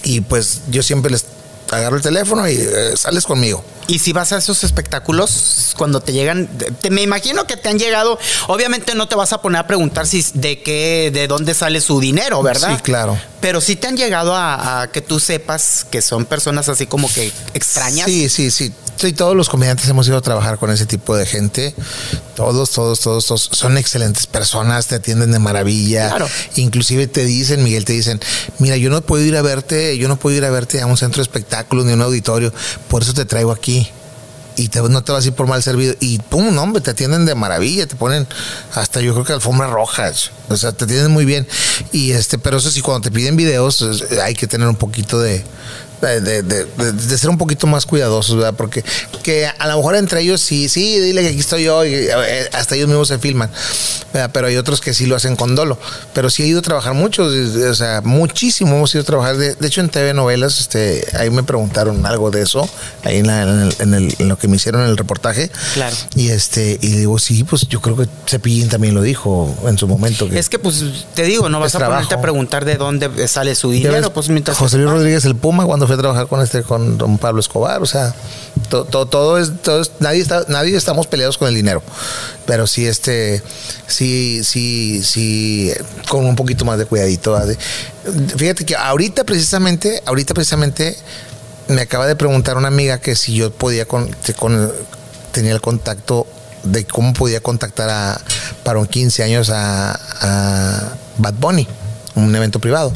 y 0.03 0.21
pues 0.21 0.61
yo 0.69 0.81
siempre 0.81 1.11
les 1.11 1.25
agarro 1.72 1.97
el 1.97 2.01
teléfono 2.01 2.47
y 2.47 2.53
eh, 2.53 2.95
sales 2.95 3.26
conmigo. 3.26 3.63
Y 3.88 3.99
si 3.99 4.11
vas 4.11 4.34
a 4.34 4.38
esos 4.38 4.63
espectáculos, 4.65 5.74
cuando 5.78 6.01
te 6.01 6.11
llegan, 6.11 6.47
te, 6.82 6.89
me 6.89 7.01
imagino 7.03 7.47
que 7.47 7.55
te 7.55 7.70
han 7.70 7.80
llegado, 7.80 8.20
obviamente 8.47 8.95
no 8.95 9.07
te 9.07 9.15
vas 9.15 9.32
a 9.32 9.41
poner 9.41 9.61
a 9.61 9.68
preguntar 9.68 10.05
si 10.07 10.26
de 10.34 10.61
qué, 10.61 11.09
de 11.13 11.28
dónde 11.28 11.53
sale 11.53 11.80
su 11.80 12.01
dinero, 12.01 12.43
¿verdad? 12.43 12.76
Sí, 12.76 12.82
claro. 12.84 13.18
Pero 13.39 13.61
sí 13.61 13.78
te 13.78 13.88
han 13.88 13.95
llegado 13.95 14.36
a, 14.36 14.89
que 14.91 15.01
tú 15.01 15.20
sepas 15.20 15.86
que 15.89 16.01
son 16.01 16.26
personas 16.26 16.68
así 16.68 16.86
como 16.86 17.11
que 17.11 17.32
extrañas. 17.53 18.05
Sí, 18.05 18.28
sí, 18.30 18.51
sí. 18.51 18.74
Sí, 18.97 19.13
todos 19.13 19.36
los 19.36 19.47
comediantes 19.47 19.88
hemos 19.88 20.07
ido 20.07 20.18
a 20.18 20.22
trabajar 20.22 20.57
con 20.57 20.72
ese 20.72 20.88
tipo 20.88 21.15
de 21.15 21.26
gente. 21.26 21.76
Todos, 22.38 22.69
todos, 22.69 22.99
todos, 22.99 23.25
todos 23.25 23.49
son 23.51 23.79
excelentes 23.79 24.27
personas, 24.27 24.85
te 24.85 24.93
atienden 24.93 25.31
de 25.31 25.39
maravilla. 25.39 26.09
Claro. 26.09 26.27
Inclusive 26.55 27.07
te 27.07 27.25
dicen, 27.25 27.63
Miguel, 27.63 27.83
te 27.83 27.93
dicen, 27.93 28.21
mira, 28.59 28.77
yo 28.77 28.91
no 28.91 29.01
puedo 29.01 29.23
ir 29.25 29.35
a 29.35 29.41
verte, 29.41 29.97
yo 29.97 30.07
no 30.07 30.17
puedo 30.17 30.38
ir 30.38 30.45
a 30.45 30.51
verte 30.51 30.79
a 30.79 30.85
un 30.85 30.97
centro 30.97 31.17
de 31.17 31.23
espectáculos 31.23 31.85
ni 31.85 31.93
a 31.93 31.95
un 31.95 32.03
auditorio, 32.03 32.53
por 32.89 33.01
eso 33.01 33.15
te 33.15 33.25
traigo 33.25 33.51
aquí 33.51 33.89
y 34.55 34.69
no 34.89 35.03
te 35.03 35.11
vas 35.11 35.23
a 35.23 35.27
ir 35.29 35.33
por 35.33 35.47
mal 35.47 35.63
servido. 35.63 35.95
Y 35.99 36.19
pum, 36.19 36.55
hombre, 36.59 36.79
te 36.81 36.91
atienden 36.91 37.25
de 37.25 37.33
maravilla, 37.33 37.88
te 37.88 37.95
ponen 37.95 38.27
hasta 38.75 39.01
yo 39.01 39.13
creo 39.13 39.25
que 39.25 39.33
alfombras 39.33 39.71
rojas. 39.71 40.29
O 40.49 40.57
sea, 40.57 40.73
te 40.73 40.85
atienden 40.85 41.11
muy 41.11 41.25
bien. 41.25 41.47
Y 41.91 42.11
este, 42.11 42.38
pero 42.38 42.57
eso 42.57 42.69
sí, 42.69 42.81
cuando 42.81 43.01
te 43.01 43.11
piden 43.11 43.35
videos, 43.35 43.83
hay 44.21 44.35
que 44.35 44.45
tener 44.45 44.67
un 44.67 44.75
poquito 44.75 45.19
de, 45.19 45.43
de, 46.01 46.43
de, 46.43 47.17
ser 47.17 47.29
un 47.29 47.37
poquito 47.37 47.67
más 47.67 47.85
cuidadosos, 47.85 48.35
¿verdad? 48.35 48.53
Porque 48.55 48.83
que 49.23 49.47
a 49.47 49.67
lo 49.67 49.77
mejor 49.77 49.95
entre 49.95 50.21
ellos 50.21 50.41
sí, 50.41 50.69
sí, 50.69 50.99
dile 50.99 51.21
que 51.21 51.29
aquí 51.29 51.39
estoy 51.39 51.63
yo 51.63 51.85
y 51.85 51.93
eh, 51.93 52.49
hasta 52.53 52.75
ellos 52.75 52.87
mismos 52.87 53.07
se 53.07 53.17
filman, 53.19 53.49
pero 54.31 54.47
hay 54.47 54.57
otros 54.57 54.81
que 54.81 54.93
sí 54.93 55.05
lo 55.05 55.15
hacen 55.15 55.35
con 55.35 55.55
dolo. 55.55 55.77
Pero 56.13 56.29
sí 56.29 56.43
he 56.43 56.47
ido 56.47 56.59
a 56.59 56.61
trabajar 56.61 56.93
mucho, 56.93 57.25
o 57.25 57.73
sea, 57.73 58.01
muchísimo 58.01 58.75
hemos 58.75 58.93
ido 58.93 59.01
a 59.01 59.05
trabajar. 59.05 59.37
De, 59.37 59.55
hecho, 59.67 59.81
en 59.81 59.89
TV 59.89 60.13
Novelas, 60.13 60.59
este, 60.59 61.05
ahí 61.17 61.29
me 61.29 61.43
preguntaron 61.43 62.05
algo 62.05 62.31
de 62.31 62.41
eso, 62.41 62.69
ahí 63.03 63.19
en, 63.19 64.27
lo 64.27 64.37
que 64.37 64.47
me 64.47 64.57
hicieron 64.57 64.81
en 64.83 64.89
el 64.89 64.97
reportaje. 64.97 65.49
Claro. 65.73 65.95
Y 66.15 66.29
este, 66.29 66.77
y 66.81 66.89
digo, 66.89 67.17
sí, 67.19 67.43
pues 67.43 67.67
yo 67.67 67.81
creo 67.81 67.97
que 67.97 68.07
Cepillín 68.27 68.69
también 68.69 68.93
lo 68.93 69.01
dijo 69.01 69.55
en 69.65 69.77
su 69.77 69.87
momento. 69.87 70.27
es 70.31 70.49
que, 70.49 70.59
pues, 70.59 70.83
te 71.15 71.23
digo, 71.23 71.49
no 71.49 71.59
vas 71.59 71.75
a 71.75 71.79
ponerte 71.85 72.15
a 72.15 72.21
preguntar 72.21 72.65
de 72.65 72.75
dónde 72.75 73.27
sale 73.27 73.55
su 73.55 73.71
dinero, 73.71 74.13
pues 74.13 74.29
mientras. 74.29 74.57
José 74.57 74.77
Luis 74.77 74.89
Rodríguez 74.89 75.25
el 75.25 75.35
Puma, 75.35 75.65
cuando 75.65 75.86
fue 75.88 75.95
a 75.95 75.99
trabajar 75.99 76.27
con 76.27 76.41
este, 76.41 76.63
con 76.63 76.97
don 76.97 77.17
Pablo 77.17 77.39
Escobar, 77.39 77.81
o 77.81 77.85
sea, 77.85 78.13
todo, 78.69 79.05
todo, 79.05 79.38
es, 79.38 79.61
todo 79.61 79.81
nadie 79.99 80.21
está, 80.21 80.45
nadie 80.47 80.75
estamos 80.75 81.07
peleados 81.07 81.38
con 81.38 81.47
el 81.47 81.55
dinero, 81.55 81.81
pero 82.45 82.67
sí, 82.67 82.85
este, 82.85 83.41
sí, 83.88 84.41
sí, 84.43 85.01
sí, 85.03 85.71
con 86.09 86.25
un 86.25 86.35
poquito 86.35 86.65
más 86.65 86.77
de 86.77 86.85
cuidadito. 86.85 87.39
Fíjate 88.35 88.65
que 88.65 88.75
ahorita 88.75 89.23
precisamente, 89.23 90.01
ahorita 90.05 90.33
precisamente 90.33 90.97
me 91.67 91.81
acaba 91.81 92.07
de 92.07 92.15
preguntar 92.15 92.57
una 92.57 92.67
amiga 92.67 92.99
que 92.99 93.15
si 93.15 93.35
yo 93.35 93.51
podía 93.51 93.85
con, 93.85 94.09
con 94.38 94.71
tenía 95.31 95.53
el 95.53 95.61
contacto 95.61 96.27
de 96.63 96.85
cómo 96.85 97.13
podía 97.13 97.41
contactar 97.41 97.89
a, 97.89 98.21
para 98.63 98.79
un 98.79 98.88
15 98.88 99.23
años 99.23 99.49
a, 99.49 99.91
a 99.91 100.93
Bad 101.17 101.35
Bunny, 101.35 101.67
un 102.15 102.35
evento 102.35 102.59
privado. 102.59 102.91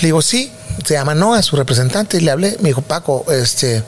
Le 0.00 0.08
digo, 0.08 0.22
sí, 0.22 0.52
se 0.84 0.94
llama 0.94 1.14
Noah, 1.14 1.42
su 1.42 1.56
representante, 1.56 2.16
y 2.16 2.20
le 2.20 2.30
hablé, 2.30 2.56
me 2.60 2.68
dijo, 2.70 2.82
Paco, 2.82 3.24
este, 3.30 3.82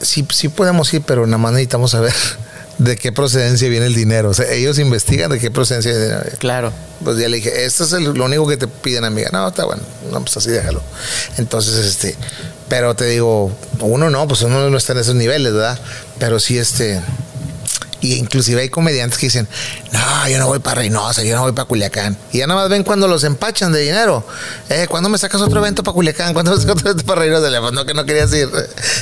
sí, 0.00 0.26
sí 0.32 0.48
podemos 0.48 0.92
ir, 0.94 1.02
pero 1.02 1.26
nada 1.26 1.38
más 1.38 1.52
necesitamos 1.52 1.90
saber 1.92 2.12
de 2.78 2.96
qué 2.96 3.12
procedencia 3.12 3.68
viene 3.68 3.86
el 3.86 3.94
dinero. 3.94 4.30
O 4.30 4.34
sea, 4.34 4.50
ellos 4.52 4.78
investigan 4.78 5.30
de 5.30 5.38
qué 5.38 5.50
procedencia 5.50 5.90
viene 5.92 6.06
el 6.06 6.12
dinero. 6.18 6.36
Claro. 6.38 6.72
Pues 7.04 7.18
ya 7.18 7.28
le 7.28 7.36
dije, 7.38 7.64
esto 7.64 7.84
es 7.84 7.92
el- 7.92 8.04
lo 8.04 8.24
único 8.24 8.46
que 8.46 8.56
te 8.56 8.68
piden, 8.68 9.04
amiga. 9.04 9.30
No, 9.32 9.48
está 9.48 9.64
bueno. 9.64 9.82
No, 10.10 10.20
pues 10.20 10.36
así 10.36 10.50
déjalo. 10.50 10.82
Entonces, 11.38 11.74
este, 11.86 12.14
pero 12.68 12.94
te 12.94 13.06
digo, 13.06 13.50
uno 13.80 14.10
no, 14.10 14.28
pues 14.28 14.42
uno 14.42 14.68
no 14.70 14.76
está 14.76 14.92
en 14.92 14.98
esos 14.98 15.14
niveles, 15.14 15.52
¿verdad? 15.52 15.78
Pero 16.18 16.38
sí, 16.38 16.58
este, 16.58 17.00
y 18.00 18.14
inclusive 18.14 18.62
hay 18.62 18.68
comediantes 18.68 19.18
que 19.18 19.26
dicen, 19.26 19.46
no, 19.92 20.28
yo 20.28 20.38
no 20.38 20.46
voy 20.46 20.58
para 20.58 20.76
Reynosa, 20.80 21.22
yo 21.22 21.36
no 21.36 21.42
voy 21.42 21.52
para 21.52 21.66
Culiacán. 21.66 22.16
Y 22.32 22.38
ya 22.38 22.46
nada 22.46 22.60
más 22.62 22.70
ven 22.70 22.82
cuando 22.84 23.06
los 23.08 23.24
empachan 23.24 23.72
de 23.72 23.80
dinero. 23.80 24.24
Eh, 24.68 24.86
¿cuándo 24.88 25.08
me 25.08 25.18
sacas 25.18 25.40
otro 25.40 25.60
evento 25.60 25.82
para 25.82 25.94
Culiacán? 25.94 26.32
¿Cuándo 26.32 26.52
me 26.52 26.56
sacas 26.58 26.76
otro 26.76 26.90
evento 26.90 27.06
para 27.06 27.20
Reynosa? 27.22 27.48
Digo, 27.50 27.70
no, 27.70 27.84
que 27.84 27.94
no 27.94 28.04
querías 28.04 28.32
ir. 28.32 28.48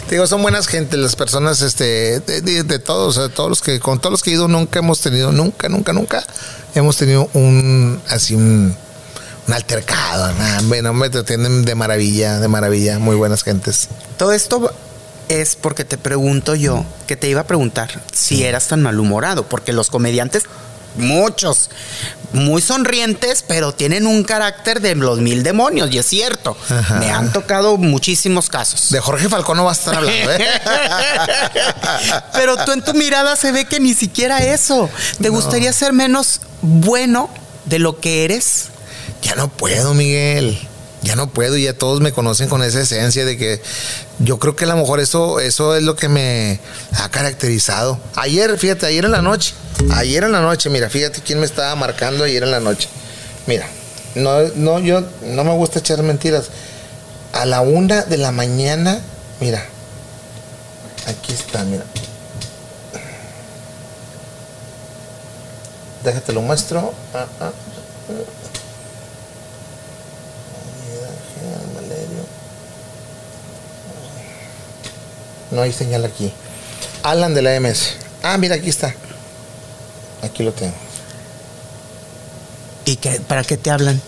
Te 0.09 0.15
digo, 0.17 0.27
son 0.27 0.43
buenas 0.43 0.67
gente, 0.67 0.97
las 0.97 1.17
personas, 1.17 1.63
este, 1.63 2.21
de, 2.21 2.41
de- 2.41 2.63
de 2.65 2.79
todos, 2.79 3.33
todos 3.35 3.49
los 3.49 3.63
que, 3.63 3.81
con 3.81 4.01
todos 4.01 4.11
los 4.13 4.23
que 4.23 4.31
he 4.31 4.35
ido, 4.35 4.49
nunca 4.49 4.79
hemos 4.81 5.01
tenido, 5.01 5.33
nunca, 5.33 5.69
nunca, 5.69 5.93
nunca 5.93 6.25
hemos 6.75 6.97
tenido 6.97 7.29
un, 7.35 8.01
así 8.09 8.35
un, 8.35 8.75
altercado, 9.53 10.31
bueno, 10.65 10.93
me 10.93 11.09
te 11.09 11.19
atienden 11.19 11.65
de 11.65 11.75
maravilla, 11.75 12.39
de 12.39 12.49
maravilla, 12.49 12.99
muy 12.99 13.17
buenas 13.17 13.43
gentes. 13.43 13.89
Todo 14.19 14.33
esto 14.33 14.71
es 15.29 15.57
porque 15.57 15.85
te 15.85 15.99
pregunto 15.99 16.55
yo, 16.55 16.85
que 17.07 17.17
te 17.17 17.29
iba 17.29 17.43
a 17.43 17.47
preguntar 17.47 18.03
si 18.13 18.45
eras 18.45 18.69
tan 18.69 18.83
malhumorado, 18.83 19.49
porque 19.49 19.73
los 19.73 19.91
comediantes, 19.91 20.45
muchos, 20.97 21.71
muy 22.33 22.61
sonrientes, 22.61 23.45
pero 23.47 23.73
tienen 23.73 24.07
un 24.07 24.25
carácter 24.25 24.81
de 24.81 24.95
los 24.95 25.21
mil 25.21 25.43
demonios, 25.43 25.91
y 25.93 25.99
es 25.99 26.07
cierto. 26.07 26.57
Ajá. 26.69 26.97
Me 26.97 27.11
han 27.11 27.33
tocado 27.33 27.77
muchísimos 27.77 28.49
casos. 28.49 28.91
De 28.91 29.01
Jorge 29.01 29.29
Falcón 29.29 29.57
no 29.57 29.65
vas 29.65 29.79
a 29.79 29.81
estar 29.81 29.95
hablando, 29.97 30.33
¿eh? 30.33 30.39
Pero 32.33 32.57
tú 32.65 32.73
en 32.73 32.83
tu 32.83 32.95
mirada 32.95 33.37
se 33.37 33.53
ve 33.53 33.67
que 33.67 33.81
ni 33.81 33.95
siquiera 33.95 34.39
eso. 34.39 34.91
¿Te 35.21 35.29
gustaría 35.29 35.73
ser 35.73 35.93
menos 35.93 36.41
bueno 36.63 37.31
de 37.67 37.79
lo 37.79 38.01
que 38.01 38.25
eres? 38.25 38.67
Ya 39.23 39.35
no 39.35 39.49
puedo, 39.49 39.95
Miguel. 39.95 40.59
Ya 41.09 41.17
no 41.17 41.31
puedo 41.31 41.57
y 41.57 41.65
ya 41.65 41.73
todos 41.73 42.03
me 42.03 42.13
conocen 42.13 42.51
con 42.51 42.63
esa 42.63 42.83
esencia 42.83 43.25
de 43.25 43.39
que 43.39 43.63
yo 44.19 44.39
creo 44.39 44.55
que 44.55 44.67
a 44.67 44.69
lo 44.69 44.77
mejor 44.77 45.01
eso, 45.01 45.41
eso 45.41 45.75
es 45.75 45.83
lo 45.83 45.97
que 45.97 46.11
me 46.11 46.61
ha 46.93 47.09
caracterizado. 47.09 47.99
Ayer, 48.15 48.59
fíjate, 48.59 48.85
ayer 48.85 49.07
en 49.07 49.13
la 49.13 49.23
noche, 49.23 49.55
ayer 49.91 50.23
en 50.25 50.33
la 50.33 50.43
noche, 50.43 50.69
mira, 50.69 50.91
fíjate 50.91 51.23
quién 51.23 51.41
me 51.41 51.47
estaba 51.47 51.75
marcando 51.77 52.25
ayer 52.25 52.43
en 52.43 52.51
la 52.51 52.61
noche. 52.61 52.91
Mira, 53.47 53.67
no, 54.17 54.43
no, 54.55 54.81
yo 54.81 55.03
no 55.23 55.45
me 55.45 55.55
gusta 55.55 55.79
echar 55.79 56.03
mentiras. 56.03 56.51
A 57.33 57.47
la 57.47 57.63
una 57.63 58.03
de 58.03 58.19
la 58.19 58.31
mañana, 58.31 59.01
mira, 59.41 59.65
aquí 61.07 61.33
está, 61.33 61.65
mira. 61.65 61.85
Déjate 66.05 66.35
lo 66.35 66.43
muestro. 66.43 66.93
Ah, 67.15 67.25
ah. 67.41 67.53
No 75.51 75.63
hay 75.63 75.73
señal 75.73 76.05
aquí. 76.05 76.33
Alan 77.03 77.35
de 77.35 77.43
la 77.43 77.59
MS. 77.61 77.91
Ah, 78.23 78.37
mira, 78.39 78.57
aquí 78.57 78.69
está. 78.69 78.95
Aquí 80.23 80.43
lo 80.43 80.53
tengo. 80.53 80.75
¿Y 82.85 82.97
qué, 82.97 83.21
para 83.21 83.45
qué 83.45 83.57
te 83.57 83.71
hablan? 83.71 84.01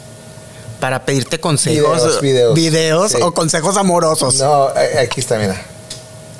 ¿Para 0.80 1.04
pedirte 1.04 1.38
consejos? 1.38 1.98
Videos, 2.00 2.20
videos. 2.20 2.54
¿Videos 2.54 3.12
Sí. 3.12 3.18
o 3.20 3.32
consejos 3.34 3.76
amorosos? 3.76 4.36
No, 4.36 4.70
eh, 4.76 4.98
aquí 5.00 5.20
está, 5.20 5.38
mira. 5.38 5.60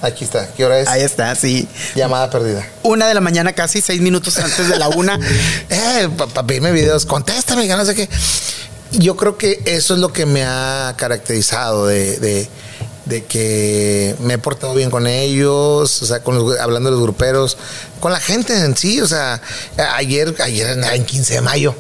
Aquí 0.02 0.24
está. 0.24 0.48
¿Qué 0.56 0.64
hora 0.64 0.78
es? 0.80 0.88
Ahí 0.88 1.02
está, 1.02 1.34
sí. 1.34 1.68
Llamada 1.94 2.30
perdida. 2.30 2.66
Una 2.82 3.06
de 3.06 3.12
la 3.12 3.20
mañana, 3.20 3.52
casi 3.52 3.82
seis 3.82 4.00
minutos 4.00 4.38
antes 4.38 4.68
de 4.68 4.78
la 4.78 4.88
una. 4.88 5.18
Eh, 5.68 6.08
para 6.16 6.46
pedirme 6.46 6.72
videos, 6.72 7.04
contéstame, 7.04 7.66
no 7.68 7.84
sé 7.84 7.94
qué. 7.94 8.08
Yo 8.92 9.16
creo 9.16 9.36
que 9.36 9.60
eso 9.66 9.94
es 9.94 10.00
lo 10.00 10.12
que 10.12 10.24
me 10.24 10.42
ha 10.44 10.94
caracterizado 10.96 11.86
de, 11.86 12.16
de- 12.18 12.48
de 13.10 13.24
que 13.26 14.14
me 14.20 14.34
he 14.34 14.38
portado 14.38 14.72
bien 14.74 14.90
con 14.90 15.06
ellos, 15.06 16.00
o 16.02 16.06
sea, 16.06 16.20
con 16.22 16.36
los- 16.36 16.58
hablando 16.58 16.88
de 16.90 16.96
los 16.96 17.02
gruperos, 17.02 17.58
con 18.00 18.12
la 18.12 18.20
gente 18.20 18.56
en 18.58 18.74
sí, 18.76 19.00
o 19.02 19.06
sea, 19.06 19.42
ayer, 19.96 20.34
ayer 20.42 20.68
andaba 20.68 20.94
en 20.94 21.04
15 21.04 21.34
de 21.34 21.40
mayo. 21.42 21.74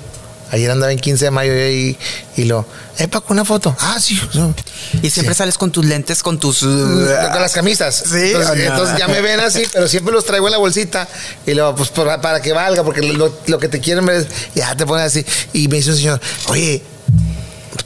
Ayer 0.52 0.68
andaba 0.68 0.90
en 0.90 0.98
15 0.98 1.26
de 1.26 1.30
mayo 1.30 1.52
y, 1.54 1.96
y 2.36 2.42
lo, 2.44 2.66
eh, 2.98 3.06
Paco, 3.06 3.32
una 3.32 3.44
foto. 3.44 3.76
Ah, 3.78 3.98
sí. 4.00 4.20
no. 4.34 4.52
Y 5.00 5.08
siempre 5.10 5.32
sales 5.32 5.56
con 5.56 5.70
tus 5.70 5.84
lentes, 5.84 6.24
con 6.24 6.40
tus... 6.40 6.64
Mm, 6.64 7.06
con 7.32 7.40
las 7.40 7.52
camisas. 7.52 7.94
Sí, 7.94 8.32
Entonces, 8.32 8.56
no. 8.56 8.62
entonces 8.72 8.98
ya 8.98 9.06
me 9.06 9.20
ven 9.20 9.38
así, 9.38 9.62
pero 9.72 9.86
siempre 9.86 10.12
los 10.12 10.24
traigo 10.24 10.48
en 10.48 10.52
la 10.52 10.58
bolsita. 10.58 11.06
Y 11.46 11.54
luego, 11.54 11.76
pues 11.76 11.90
para, 11.90 12.20
para 12.20 12.42
que 12.42 12.52
valga, 12.52 12.82
porque 12.82 13.00
lo, 13.00 13.32
lo 13.46 13.58
que 13.60 13.68
te 13.68 13.78
quieren 13.78 14.04
ver 14.04 14.16
es, 14.22 14.26
ya 14.56 14.74
te 14.74 14.84
ponen 14.86 15.06
así. 15.06 15.24
Y 15.52 15.68
me 15.68 15.76
dice 15.76 15.90
un 15.90 15.96
señor, 15.96 16.20
oye, 16.48 16.82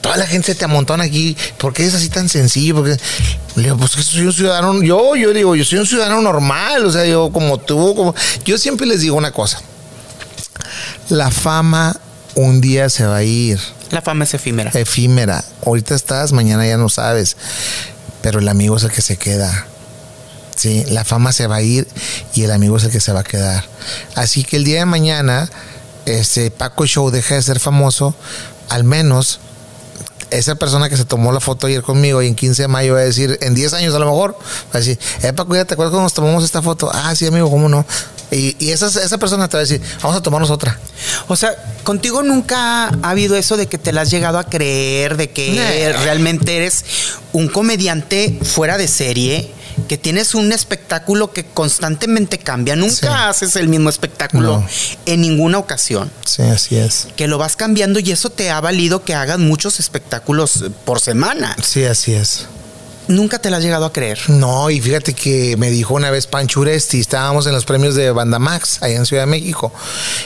toda 0.01 0.17
la 0.17 0.25
gente 0.25 0.47
se 0.47 0.55
te 0.55 0.65
amontona 0.65 1.03
aquí, 1.03 1.37
¿por 1.57 1.73
qué 1.73 1.85
es 1.85 1.93
así 1.93 2.09
tan 2.09 2.29
sencillo? 2.29 2.75
Porque 2.75 2.97
le 3.55 3.63
digo, 3.63 3.77
pues 3.77 3.95
que 3.95 4.03
soy 4.03 4.21
un 4.25 4.33
ciudadano, 4.33 4.81
yo, 4.83 5.15
yo 5.15 5.33
digo, 5.33 5.55
yo 5.55 5.63
soy 5.63 5.79
un 5.79 5.87
ciudadano 5.87 6.21
normal, 6.21 6.85
o 6.85 6.91
sea, 6.91 7.05
yo 7.05 7.31
como 7.31 7.59
tú, 7.59 7.95
como. 7.95 8.15
Yo 8.45 8.57
siempre 8.57 8.87
les 8.87 9.01
digo 9.01 9.15
una 9.15 9.31
cosa. 9.31 9.61
La 11.09 11.29
fama 11.31 11.95
un 12.35 12.61
día 12.61 12.89
se 12.89 13.05
va 13.05 13.17
a 13.17 13.23
ir 13.23 13.59
La 13.91 14.01
fama 14.01 14.23
es 14.25 14.33
efímera. 14.33 14.71
efímera. 14.73 15.43
Ahorita 15.65 15.95
estás, 15.95 16.31
mañana 16.33 16.65
ya 16.67 16.77
no 16.77 16.89
sabes. 16.89 17.37
Pero 18.21 18.39
el 18.39 18.47
amigo 18.47 18.75
es 18.77 18.83
el 18.83 18.91
que 18.91 19.01
se 19.01 19.17
queda. 19.17 19.67
Sí, 20.55 20.83
la 20.89 21.03
fama 21.05 21.31
se 21.31 21.47
va 21.47 21.57
a 21.57 21.61
ir 21.61 21.87
y 22.33 22.43
el 22.43 22.51
amigo 22.51 22.77
es 22.77 22.83
el 22.85 22.91
que 22.91 23.01
se 23.01 23.11
va 23.11 23.19
a 23.19 23.23
quedar. 23.23 23.65
Así 24.15 24.43
que 24.43 24.55
el 24.57 24.63
día 24.63 24.79
de 24.79 24.85
mañana, 24.85 25.49
este 26.05 26.49
Paco 26.49 26.85
Show 26.87 27.11
deja 27.11 27.35
de 27.35 27.41
ser 27.41 27.59
famoso, 27.59 28.15
al 28.69 28.83
menos 28.83 29.39
esa 30.31 30.55
persona 30.55 30.89
que 30.89 30.97
se 30.97 31.05
tomó 31.05 31.31
la 31.31 31.39
foto 31.39 31.67
ayer 31.67 31.81
conmigo 31.81 32.21
y 32.21 32.27
en 32.27 32.35
15 32.35 32.63
de 32.63 32.67
mayo 32.67 32.93
va 32.93 32.99
a 32.99 33.03
decir, 33.03 33.37
en 33.41 33.55
10 33.55 33.73
años 33.73 33.95
a 33.95 33.99
lo 33.99 34.05
mejor, 34.05 34.33
va 34.33 34.73
a 34.73 34.77
decir, 34.77 34.99
eh, 35.21 35.33
Paco, 35.33 35.55
¿ya 35.55 35.65
te 35.65 35.73
acuerdas 35.73 35.91
cuando 35.91 36.03
nos 36.03 36.13
tomamos 36.13 36.43
esta 36.43 36.61
foto? 36.61 36.89
Ah, 36.93 37.15
sí, 37.15 37.25
amigo, 37.25 37.49
¿cómo 37.49 37.69
no? 37.69 37.85
Y, 38.31 38.55
y 38.59 38.71
esa, 38.71 38.87
esa 38.87 39.17
persona 39.17 39.47
te 39.47 39.57
va 39.57 39.61
a 39.61 39.65
decir, 39.65 39.81
vamos 40.01 40.17
a 40.17 40.21
tomarnos 40.21 40.49
otra. 40.49 40.79
O 41.27 41.35
sea, 41.35 41.55
contigo 41.83 42.23
nunca 42.23 42.87
ha 42.87 43.09
habido 43.09 43.35
eso 43.35 43.55
de 43.55 43.67
que 43.67 43.77
te 43.77 43.93
la 43.93 44.01
has 44.01 44.09
llegado 44.09 44.39
a 44.39 44.45
creer, 44.45 45.15
de 45.17 45.29
que 45.29 45.93
realmente 46.03 46.57
eres 46.57 46.83
un 47.33 47.47
comediante 47.47 48.39
fuera 48.43 48.77
de 48.77 48.87
serie, 48.87 49.51
que 49.87 49.97
tienes 49.97 50.35
un 50.35 50.51
espectáculo 50.51 51.31
que 51.31 51.45
constantemente 51.45 52.37
cambia. 52.39 52.75
Nunca 52.75 52.93
Sí. 52.95 53.07
haces 53.07 53.55
el 53.55 53.67
mismo 53.67 53.89
espectáculo 53.89 54.59
No. 54.59 54.67
en 55.05 55.21
ninguna 55.21 55.57
ocasión. 55.57 56.11
Sí, 56.25 56.41
así 56.43 56.75
es. 56.77 57.07
Que 57.15 57.27
lo 57.27 57.37
vas 57.37 57.55
cambiando 57.55 57.99
y 57.99 58.11
eso 58.11 58.29
te 58.29 58.49
ha 58.51 58.59
valido 58.61 59.03
que 59.03 59.13
hagas 59.13 59.39
muchos 59.39 59.79
espectáculos 59.79 60.65
por 60.85 60.99
semana. 60.99 61.55
Sí, 61.63 61.83
así 61.85 62.13
es. 62.13 62.45
Nunca 63.07 63.37
te 63.39 63.49
la 63.51 63.57
has 63.57 63.63
llegado 63.63 63.85
a 63.85 63.93
creer. 63.93 64.19
No, 64.29 64.69
y 64.69 64.81
fíjate 64.81 65.13
que 65.13 65.55
me 65.57 65.69
dijo 65.69 65.93
una 65.93 66.09
vez 66.09 66.25
Pancho 66.27 66.61
Uresti, 66.61 66.99
estábamos 66.99 67.45
en 67.45 67.53
los 67.53 67.63
premios 67.65 67.93
de 67.95 68.09
Banda 68.11 68.39
Max, 68.39 68.79
allá 68.81 68.95
en 68.95 69.05
Ciudad 69.05 69.23
de 69.23 69.27
México, 69.27 69.71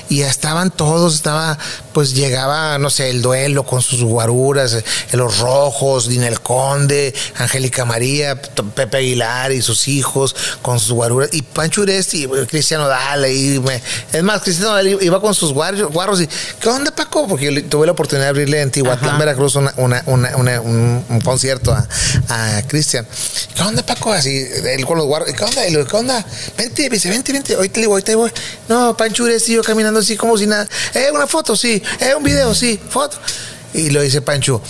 y 0.08 0.22
estaban 0.22 0.72
todos, 0.72 1.16
estaba, 1.16 1.58
pues 1.94 2.14
llegaba, 2.14 2.78
no 2.78 2.90
sé, 2.90 3.10
el 3.10 3.22
duelo 3.22 3.64
con 3.66 3.82
sus 3.82 4.02
guaruras, 4.04 4.74
eh, 4.74 4.84
los 5.14 5.40
rojos, 5.40 6.08
Dinel 6.08 6.40
Conde, 6.42 7.14
Angélica 7.38 7.84
María, 7.86 8.42
Pepe 8.42 8.98
Aguilar 8.98 9.52
y 9.52 9.62
sus 9.62 9.88
hijos 9.88 10.36
con 10.62 10.80
sus 10.80 10.92
guaruras, 10.94 11.30
y 11.34 11.42
Pancho 11.42 11.82
Uresti, 11.82 12.24
eh, 12.24 12.48
Cristiano 12.50 12.88
Dale, 12.88 13.34
y 13.36 13.60
me- 13.60 13.82
es 14.14 14.24
más, 14.24 14.42
Cristiano 14.42 14.74
Dale 14.74 14.98
iba 15.02 15.20
con 15.20 15.34
sus 15.34 15.52
guarros, 15.54 15.92
guarros 15.92 16.22
y, 16.22 16.30
¿qué 16.60 16.70
onda 16.70 16.92
Paco? 16.92 17.28
Porque 17.28 17.54
yo 17.54 17.66
tuve 17.68 17.86
la 17.88 17.92
oportunidad 17.92 18.26
de 18.28 18.30
abrirle 18.30 18.62
en 18.62 18.72
Tihuatlán. 18.72 19.20
Veracruz, 19.20 19.56
una, 19.56 19.74
una- 19.78 20.04
una- 20.06 20.36
una- 20.38 20.62
un, 20.62 21.04
un 21.10 21.22
concierto 21.22 21.74
a, 21.74 21.86
a 22.30 22.62
Cristian. 22.70 23.05
¿Qué 23.53 23.61
onda, 23.61 23.86
Paco? 23.86 24.13
Así, 24.13 24.38
él 24.38 24.86
con 24.86 24.97
los 24.97 25.07
guarros. 25.07 25.30
¿Qué 25.34 25.43
onda? 25.43 25.63
¿qué 25.65 25.95
onda? 25.97 26.26
Vente, 26.57 26.89
dice, 26.89 27.09
vente, 27.09 27.34
vente. 27.34 27.55
Ahorita 27.55 27.76
le 27.76 27.82
digo, 27.82 27.93
ahorita 27.93 28.15
voy. 28.15 28.32
No, 28.70 28.95
Pancho 28.95 29.24
Uresti, 29.24 29.53
yo 29.53 29.63
caminando 29.63 29.99
así 29.99 30.15
como 30.15 30.38
si 30.38 30.47
nada. 30.47 30.67
Eh, 30.93 31.09
una 31.11 31.28
foto, 31.28 31.57
sí. 31.57 31.84
Eh, 31.99 32.15
un 32.15 32.24
video, 32.24 32.55
sí. 32.55 32.80
Foto. 32.89 33.17
Y 33.74 33.89
lo 33.89 34.01
dice 34.01 34.22
Pancho, 34.22 34.61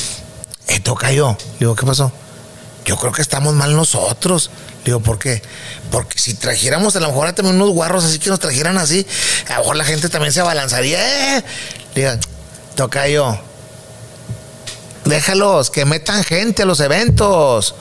eh, 0.67 0.79
toca 0.79 1.11
yo. 1.11 1.37
Le 1.53 1.59
digo, 1.59 1.75
¿qué 1.75 1.85
pasó? 1.85 2.11
Yo 2.85 2.97
creo 2.97 3.11
que 3.11 3.21
estamos 3.21 3.53
mal 3.53 3.75
nosotros. 3.75 4.49
Le 4.79 4.85
digo, 4.85 4.99
¿por 5.01 5.19
qué? 5.19 5.41
Porque 5.91 6.17
si 6.17 6.33
trajéramos 6.33 6.95
a 6.95 6.99
lo 6.99 7.07
mejor 7.07 7.31
también 7.33 7.55
unos 7.55 7.69
guarros 7.69 8.03
así 8.05 8.17
que 8.17 8.29
nos 8.29 8.39
trajeran 8.39 8.77
así, 8.77 9.05
a 9.47 9.53
lo 9.53 9.59
mejor 9.59 9.75
la 9.75 9.85
gente 9.85 10.09
también 10.09 10.33
se 10.33 10.39
abalanzaría. 10.39 11.37
Eh. 11.37 11.43
Le 11.95 12.01
digo, 12.01 12.13
toca 12.75 13.07
yo. 13.07 13.39
Déjalos, 15.09 15.69
que 15.69 15.85
metan 15.85 16.23
gente 16.23 16.63
a 16.63 16.65
los 16.65 16.79
eventos. 16.79 17.75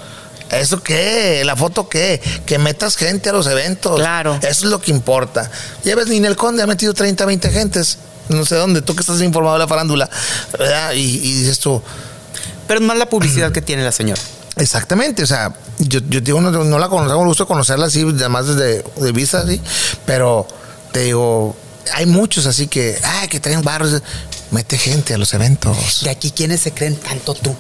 ¿Eso 0.51 0.83
qué? 0.83 1.43
¿La 1.45 1.57
foto 1.57 1.89
qué? 1.89 2.21
Que 2.47 2.59
metas 2.59 2.97
gente 2.97 3.29
a 3.29 3.33
los 3.33 3.47
eventos. 3.47 3.97
Claro. 3.97 4.37
Eso 4.37 4.65
es 4.65 4.71
lo 4.71 4.81
que 4.81 4.91
importa. 4.91 5.51
Ya 5.85 5.95
ves, 5.95 6.09
ni 6.09 6.17
en 6.17 6.25
el 6.25 6.37
Conde 6.37 6.63
ha 6.63 6.67
metido 6.67 6.95
30, 6.95 7.25
20 7.27 7.51
gentes. 7.51 7.99
No 8.29 8.45
sé 8.45 8.57
dónde, 8.57 8.83
tú 8.83 8.95
que 8.95 9.01
estás 9.01 9.21
informado 9.21 9.55
de 9.55 9.61
la 9.61 9.69
farándula. 9.69 10.09
¿verdad? 10.59 10.93
Y, 10.93 11.01
y 11.01 11.35
dices 11.35 11.59
tú, 11.59 11.83
Pero 12.67 12.81
es 12.81 12.87
más 12.87 12.97
la 12.97 13.09
publicidad 13.09 13.53
que 13.53 13.63
tiene 13.63 13.85
la 13.85 13.93
señora. 13.93 14.21
Exactamente, 14.59 15.23
o 15.23 15.27
sea, 15.27 15.55
yo, 15.79 16.01
yo 16.09 16.21
digo, 16.21 16.41
no, 16.41 16.51
no 16.51 16.79
la 16.81 16.89
conozco, 16.89 17.21
me 17.21 17.27
gusta 17.27 17.45
conocerla 17.45 17.87
así, 17.87 18.03
además 18.03 18.49
desde 18.49 18.83
de 18.97 19.13
vista 19.13 19.39
así, 19.39 19.61
pero 20.05 20.49
te 20.91 21.05
digo, 21.05 21.57
hay 21.95 22.07
muchos 22.07 22.45
así 22.47 22.67
que, 22.67 22.99
ay, 23.05 23.29
que 23.29 23.39
traen 23.39 23.63
barros, 23.63 24.03
mete 24.51 24.79
gente 24.79 25.15
a 25.15 25.19
los 25.19 25.33
eventos. 25.35 26.03
De 26.03 26.11
aquí, 26.11 26.31
¿quiénes 26.31 26.61
se 26.61 26.73
creen 26.73 26.97
tanto 26.97 27.35
tú? 27.35 27.55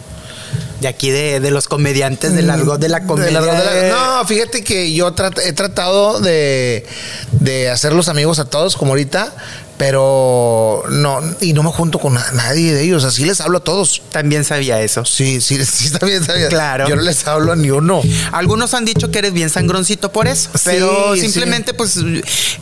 De 0.80 0.88
aquí, 0.88 1.10
de, 1.10 1.40
de 1.40 1.50
los 1.50 1.66
comediantes 1.68 2.32
del 2.34 2.48
argot 2.50 2.80
de 2.80 2.88
la 2.88 3.02
comedia. 3.04 3.40
Mm, 3.40 3.44
De 3.44 3.52
la- 3.52 3.70
de 3.72 3.90
la- 3.90 4.18
no, 4.18 4.24
fíjate 4.26 4.62
que 4.64 4.92
yo 4.94 5.12
trat- 5.14 5.40
he 5.44 5.52
tratado 5.52 6.20
de, 6.20 6.86
de 7.32 7.68
hacer 7.68 7.92
los 7.92 8.08
amigos 8.08 8.38
a 8.38 8.44
todos 8.46 8.76
como 8.76 8.92
ahorita, 8.92 9.34
pero 9.76 10.84
no, 10.90 11.20
y 11.40 11.52
no 11.52 11.62
me 11.62 11.70
junto 11.70 11.98
con 11.98 12.14
na- 12.14 12.26
nadie 12.32 12.72
de 12.74 12.82
ellos, 12.84 13.04
así 13.04 13.24
les 13.24 13.40
hablo 13.40 13.58
a 13.58 13.64
todos. 13.64 14.02
También 14.10 14.44
sabía 14.44 14.80
eso. 14.80 15.04
Sí, 15.04 15.40
sí, 15.40 15.62
sí, 15.64 15.86
está 15.86 16.06
bien. 16.06 16.48
Claro. 16.48 16.88
Yo 16.88 16.96
no 16.96 17.02
les 17.02 17.26
hablo 17.26 17.52
a 17.52 17.56
ni 17.56 17.70
uno. 17.70 18.00
Algunos 18.32 18.72
han 18.74 18.84
dicho 18.84 19.10
que 19.10 19.18
eres 19.18 19.32
bien 19.32 19.50
sangroncito 19.50 20.12
por 20.12 20.28
eso, 20.28 20.50
Sí, 20.54 20.60
pero 20.64 21.14
sí. 21.14 21.22
simplemente 21.22 21.74
pues 21.74 21.96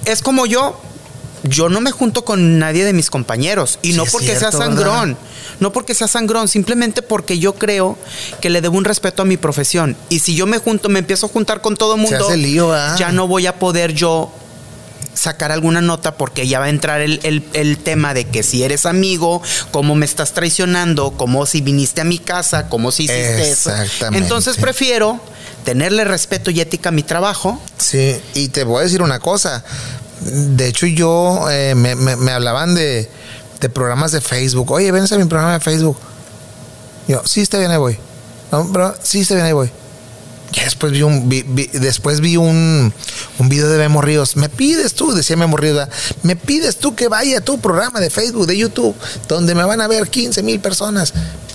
es 0.07 0.23
como 0.23 0.47
yo. 0.47 0.81
Yo 1.49 1.69
no 1.69 1.81
me 1.81 1.91
junto 1.91 2.25
con 2.25 2.59
nadie 2.59 2.85
de 2.85 2.93
mis 2.93 3.11
compañeros 3.11 3.79
y 3.83 3.93
Sí, 3.93 3.97
no 3.97 4.05
porque 4.07 4.27
cierto, 4.29 4.51
sea 4.51 4.53
sangrón, 4.53 5.17
no 5.61 5.73
porque 5.73 5.95
sea 5.95 6.09
sangrón, 6.09 6.49
simplemente 6.49 7.03
porque 7.03 7.39
yo 7.39 7.55
creo 7.55 7.97
que 8.41 8.51
le 8.51 8.61
debo 8.61 8.77
un 8.79 8.85
respeto 8.85 9.23
a 9.23 9.25
mi 9.25 9.37
profesión 9.37 9.97
y 10.09 10.19
si 10.21 10.35
yo 10.35 10.47
me 10.47 10.59
junto, 10.59 10.89
me 10.89 10.99
empiezo 10.99 11.27
a 11.27 11.29
juntar 11.29 11.61
con 11.61 11.77
todo 11.77 11.95
el 11.95 12.07
Se 12.07 12.17
mundo, 12.19 12.35
lío, 12.37 12.73
ya 12.99 13.13
no 13.13 13.27
voy 13.29 13.47
a 13.47 13.59
poder 13.59 13.93
yo 13.93 14.33
sacar 15.15 15.51
alguna 15.51 15.81
nota 15.81 16.17
porque 16.19 16.47
ya 16.47 16.59
va 16.61 16.67
a 16.67 16.69
entrar 16.69 17.01
el, 17.01 17.21
el- 17.23 17.43
el 17.55 17.79
tema 17.79 18.13
de 18.13 18.27
que 18.27 18.43
si 18.43 18.63
eres 18.63 18.85
amigo, 18.85 19.41
cómo 19.71 19.95
me 19.95 20.05
estás 20.05 20.33
traicionando, 20.35 21.13
cómo 21.13 21.47
si 21.47 21.63
viniste 21.63 22.03
a 22.03 22.05
mi 22.05 22.19
casa, 22.19 22.69
cómo 22.69 22.93
si 22.93 23.05
hiciste 23.05 23.51
eso. 23.51 23.71
Exactamente. 23.71 24.19
Entonces 24.23 24.57
prefiero 24.59 25.19
tenerle 25.65 26.05
respeto 26.05 26.51
y 26.51 26.61
ética 26.61 26.91
a 26.91 26.93
mi 26.93 27.03
trabajo. 27.03 27.61
Sí, 27.79 28.17
y 28.35 28.49
te 28.49 28.65
voy 28.65 28.81
a 28.81 28.85
decir 28.85 29.01
una 29.01 29.19
cosa. 29.19 29.65
De 30.21 30.67
hecho, 30.69 30.87
yo 30.87 31.47
eh, 31.51 31.75
me, 31.75 31.95
me- 31.95 32.33
hablaban 32.33 32.75
de, 32.75 33.09
de 33.61 33.69
programas 33.69 34.13
de 34.13 34.21
Facebook. 34.21 34.71
Oye, 34.71 34.91
ven 34.93 35.05
a 35.11 35.17
mi 35.19 35.25
programa 35.27 35.55
de 35.55 35.61
Facebook. 35.61 35.99
Yo, 37.09 37.23
sí, 37.25 37.41
está 37.43 37.59
bien, 37.59 37.71
ahí 37.71 37.79
voy. 37.79 37.99
Sí, 39.03 39.21
está 39.21 39.35
bien, 39.35 39.47
ahí 39.47 39.53
voy. 39.53 39.71
Ya 40.53 40.65
después 40.65 40.93
vi 40.93 41.03
un, 41.03 41.29
vi- 41.29 41.43
después 41.75 42.21
vi 42.21 42.37
un, 42.37 42.93
un 43.39 43.49
video 43.49 43.69
de 43.69 43.79
Memo 43.79 44.01
Ríos. 44.01 44.37
Me 44.37 44.49
pides 44.49 44.95
tú, 44.95 45.13
decía 45.13 45.37
Memo 45.37 45.57
Ríos, 45.57 45.87
me 46.23 46.35
pides 46.37 46.77
tú 46.79 46.95
que 46.95 47.09
vaya 47.09 47.39
a 47.39 47.41
tu 47.41 47.59
programa 47.59 48.01
de 48.01 48.11
Facebook, 48.11 48.47
de 48.47 48.57
YouTube, 48.57 48.95
donde 49.29 49.55
me 49.55 49.65
van 49.65 49.81
a 49.81 49.89
ver 49.89 50.09
15 50.09 50.43
mil 50.43 50.61
personas. 50.61 51.13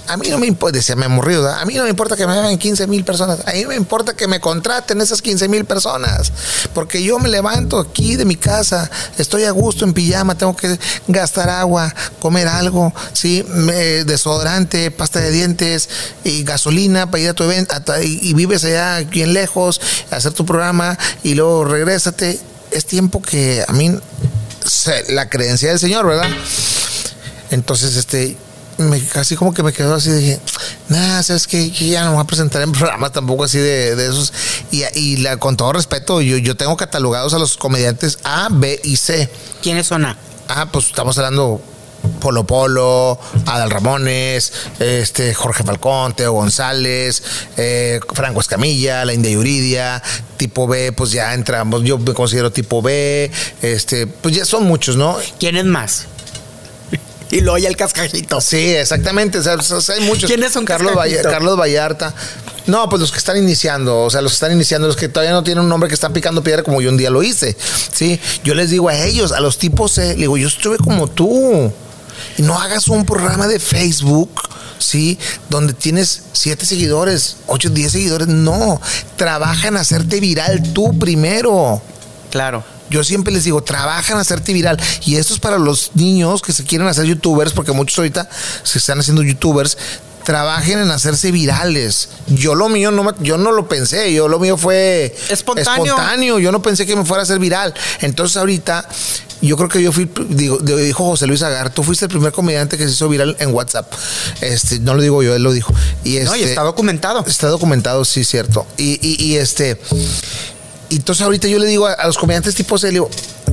A 0.07 0.17
mí 0.17 0.27
no 0.29 0.37
me 0.37 0.47
importa, 0.47 0.77
decía 0.77 0.95
Ríos, 0.95 1.43
¿verdad? 1.43 1.61
a 1.61 1.65
mí 1.65 1.75
no 1.75 1.83
me 1.83 1.89
importa 1.89 2.17
que 2.17 2.27
me 2.27 2.33
vean 2.33 2.57
15 2.57 2.87
mil 2.87 3.03
personas. 3.05 3.39
A 3.47 3.53
mí 3.53 3.65
me 3.65 3.75
importa 3.75 4.13
que 4.13 4.27
me 4.27 4.41
contraten 4.41 4.99
esas 4.99 5.21
15 5.21 5.47
mil 5.47 5.63
personas. 5.63 6.31
Porque 6.73 7.01
yo 7.01 7.17
me 7.19 7.29
levanto 7.29 7.79
aquí 7.79 8.15
de 8.17 8.25
mi 8.25 8.35
casa, 8.35 8.89
estoy 9.17 9.45
a 9.45 9.51
gusto 9.51 9.85
en 9.85 9.93
pijama, 9.93 10.35
tengo 10.35 10.55
que 10.55 10.77
gastar 11.07 11.49
agua, 11.49 11.93
comer 12.19 12.47
algo, 12.47 12.93
¿sí? 13.13 13.45
Me- 13.47 14.03
desodorante, 14.03 14.91
pasta 14.91 15.19
de 15.21 15.31
dientes 15.31 15.87
y 16.23 16.43
gasolina 16.43 17.09
para 17.09 17.23
ir 17.23 17.29
a 17.29 17.33
tu 17.33 17.43
evento 17.43 17.75
y, 18.03 18.19
y 18.21 18.33
vives 18.33 18.65
allá 18.65 18.99
bien 19.09 19.33
lejos, 19.33 19.79
hacer 20.09 20.33
tu 20.33 20.45
programa 20.45 20.97
y 21.23 21.35
luego 21.35 21.63
regrésate. 21.63 22.39
Es 22.71 22.85
tiempo 22.85 23.21
que 23.21 23.63
a 23.67 23.71
mí 23.73 23.97
la 25.09 25.29
creencia 25.29 25.69
del 25.69 25.79
Señor, 25.79 26.05
¿verdad? 26.05 26.29
Entonces, 27.51 27.95
este, 27.97 28.37
me, 28.89 28.99
casi 28.99 29.35
como 29.35 29.53
que 29.53 29.63
me 29.63 29.73
quedó 29.73 29.95
así, 29.95 30.11
dije, 30.11 30.39
nada, 30.89 31.23
sabes 31.23 31.47
que 31.47 31.69
ya 31.71 32.03
no 32.03 32.09
me 32.09 32.15
voy 32.15 32.23
a 32.23 32.27
presentar 32.27 32.61
en 32.61 32.71
programas 32.71 33.11
tampoco 33.11 33.43
así 33.43 33.57
de, 33.57 33.95
de 33.95 34.05
esos. 34.05 34.33
Y, 34.71 34.83
y 34.95 35.17
la, 35.17 35.37
con 35.37 35.57
todo 35.57 35.73
respeto, 35.73 36.21
yo, 36.21 36.37
yo 36.37 36.55
tengo 36.55 36.77
catalogados 36.77 37.33
a 37.33 37.39
los 37.39 37.57
comediantes 37.57 38.19
A, 38.23 38.49
B 38.51 38.79
y 38.83 38.97
C. 38.97 39.29
¿Quiénes 39.61 39.87
son 39.87 40.05
A? 40.05 40.17
Ah, 40.47 40.67
pues 40.71 40.87
estamos 40.87 41.17
hablando 41.17 41.61
Polo 42.19 42.45
Polo, 42.45 43.19
Adal 43.45 43.69
Ramones, 43.69 44.53
este 44.79 45.33
Jorge 45.33 45.63
Falcón, 45.63 46.13
Teo 46.13 46.33
González, 46.33 47.23
eh, 47.57 47.99
Franco 48.13 48.39
Escamilla, 48.41 49.05
la 49.05 49.13
India 49.13 49.31
Yuridia, 49.31 50.01
tipo 50.37 50.67
B, 50.67 50.91
pues 50.91 51.11
ya 51.11 51.33
entramos, 51.33 51.83
yo 51.83 51.97
me 51.97 52.13
considero 52.13 52.51
tipo 52.51 52.81
B, 52.81 53.31
este, 53.61 54.07
pues 54.07 54.35
ya 54.35 54.45
son 54.45 54.65
muchos, 54.65 54.95
¿no? 54.95 55.17
¿Quiénes 55.39 55.65
más? 55.65 56.07
Y 57.31 57.39
luego 57.41 57.57
ya 57.57 57.69
el 57.69 57.77
cascajito. 57.77 58.41
Sí, 58.41 58.75
exactamente. 58.75 59.39
O 59.39 59.43
sea, 59.43 59.55
o 59.55 59.81
sea, 59.81 59.95
hay 59.95 60.01
muchos. 60.01 60.29
¿Quiénes 60.29 60.51
son 60.51 60.65
Carlos, 60.65 60.93
Carlos 61.23 61.57
Vallarta. 61.57 62.13
No, 62.67 62.87
pues 62.89 62.99
los 62.99 63.11
que 63.11 63.17
están 63.17 63.37
iniciando, 63.37 64.03
o 64.03 64.09
sea, 64.09 64.21
los 64.21 64.33
que 64.33 64.35
están 64.35 64.51
iniciando, 64.51 64.87
los 64.87 64.95
que 64.95 65.09
todavía 65.09 65.31
no 65.31 65.43
tienen 65.43 65.63
un 65.63 65.69
nombre 65.69 65.87
que 65.87 65.95
están 65.95 66.13
picando 66.13 66.43
piedra 66.43 66.61
como 66.61 66.81
yo 66.81 66.89
un 66.89 66.97
día 66.97 67.09
lo 67.09 67.23
hice. 67.23 67.57
Sí, 67.91 68.19
yo 68.43 68.53
les 68.53 68.69
digo 68.69 68.89
a 68.89 68.97
ellos, 68.97 69.31
a 69.31 69.39
los 69.39 69.57
tipos 69.57 69.93
C, 69.93 70.09
le 70.09 70.15
digo, 70.15 70.37
yo 70.37 70.47
estuve 70.47 70.77
como 70.77 71.07
tú. 71.07 71.71
Y 72.37 72.43
no 72.43 72.59
hagas 72.59 72.87
un 72.87 73.05
programa 73.05 73.47
de 73.47 73.59
Facebook, 73.59 74.29
¿sí? 74.77 75.17
Donde 75.49 75.73
tienes 75.73 76.23
siete 76.33 76.65
seguidores, 76.65 77.37
ocho, 77.47 77.69
diez 77.69 77.93
seguidores. 77.93 78.27
No, 78.27 78.79
trabaja 79.15 79.69
en 79.69 79.77
hacerte 79.77 80.19
viral 80.19 80.73
tú 80.73 80.97
primero. 80.99 81.81
Claro. 82.29 82.63
Yo 82.91 83.03
siempre 83.03 83.33
les 83.33 83.43
digo, 83.45 83.63
trabajan 83.63 84.17
a 84.17 84.21
hacerte 84.21 84.53
viral. 84.53 84.77
Y 85.05 85.15
esto 85.15 85.33
es 85.33 85.39
para 85.39 85.57
los 85.57 85.91
niños 85.95 86.41
que 86.43 86.53
se 86.53 86.63
quieren 86.63 86.87
hacer 86.87 87.05
youtubers, 87.05 87.53
porque 87.53 87.71
muchos 87.71 87.97
ahorita 87.97 88.29
se 88.63 88.77
están 88.77 88.99
haciendo 88.99 89.23
youtubers. 89.23 89.77
Trabajen 90.23 90.77
en 90.77 90.91
hacerse 90.91 91.31
virales. 91.31 92.09
Yo 92.27 92.53
lo 92.53 92.69
mío 92.69 92.91
no 92.91 93.03
me- 93.03 93.13
yo 93.21 93.39
no 93.39 93.51
lo 93.51 93.67
pensé, 93.67 94.13
yo 94.13 94.27
lo 94.27 94.37
mío 94.39 94.55
fue 94.55 95.15
Espontáneo. 95.29 95.83
espontáneo. 95.85 96.37
Yo 96.37 96.51
no 96.51 96.61
pensé 96.61 96.85
que 96.85 96.95
me 96.95 97.03
fuera 97.05 97.21
a 97.21 97.23
hacer 97.23 97.39
viral. 97.39 97.73
Entonces 98.01 98.37
ahorita 98.37 98.87
yo 99.41 99.57
creo 99.57 99.67
que 99.67 99.81
yo 99.81 99.91
fui, 99.91 100.07
digo, 100.29 100.59
dijo 100.59 101.03
José 101.05 101.25
Luis 101.25 101.41
Agar, 101.41 101.71
tú 101.73 101.81
fuiste 101.81 102.05
el 102.05 102.09
primer 102.11 102.31
comediante 102.33 102.77
que 102.77 102.83
se 102.85 102.91
hizo 102.91 103.09
viral 103.09 103.35
en 103.39 103.51
WhatsApp. 103.51 103.91
Este, 104.41 104.77
no 104.79 104.93
lo 104.93 105.01
digo 105.01 105.23
yo, 105.23 105.35
él 105.35 105.41
lo 105.41 105.53
dijo. 105.53 105.73
Y 106.03 106.19
No, 106.19 106.35
y 106.35 106.41
este- 106.41 106.49
está 106.51 106.61
documentado. 106.61 107.25
Está 107.25 107.47
documentado, 107.47 108.05
sí, 108.05 108.23
cierto. 108.23 108.67
Y, 108.77 108.99
y- 109.01 109.23
y 109.25 109.37
este. 109.37 109.79
Y 110.91 110.97
entonces 110.97 111.23
ahorita 111.23 111.47
yo 111.47 111.57
le 111.57 111.65
digo 111.65 111.87
a, 111.87 111.93
a 111.93 112.05
los 112.05 112.17
comediantes 112.17 112.53
tipo 112.53 112.77
C, 112.77 112.87
le 112.87 112.93
digo, 112.93 113.09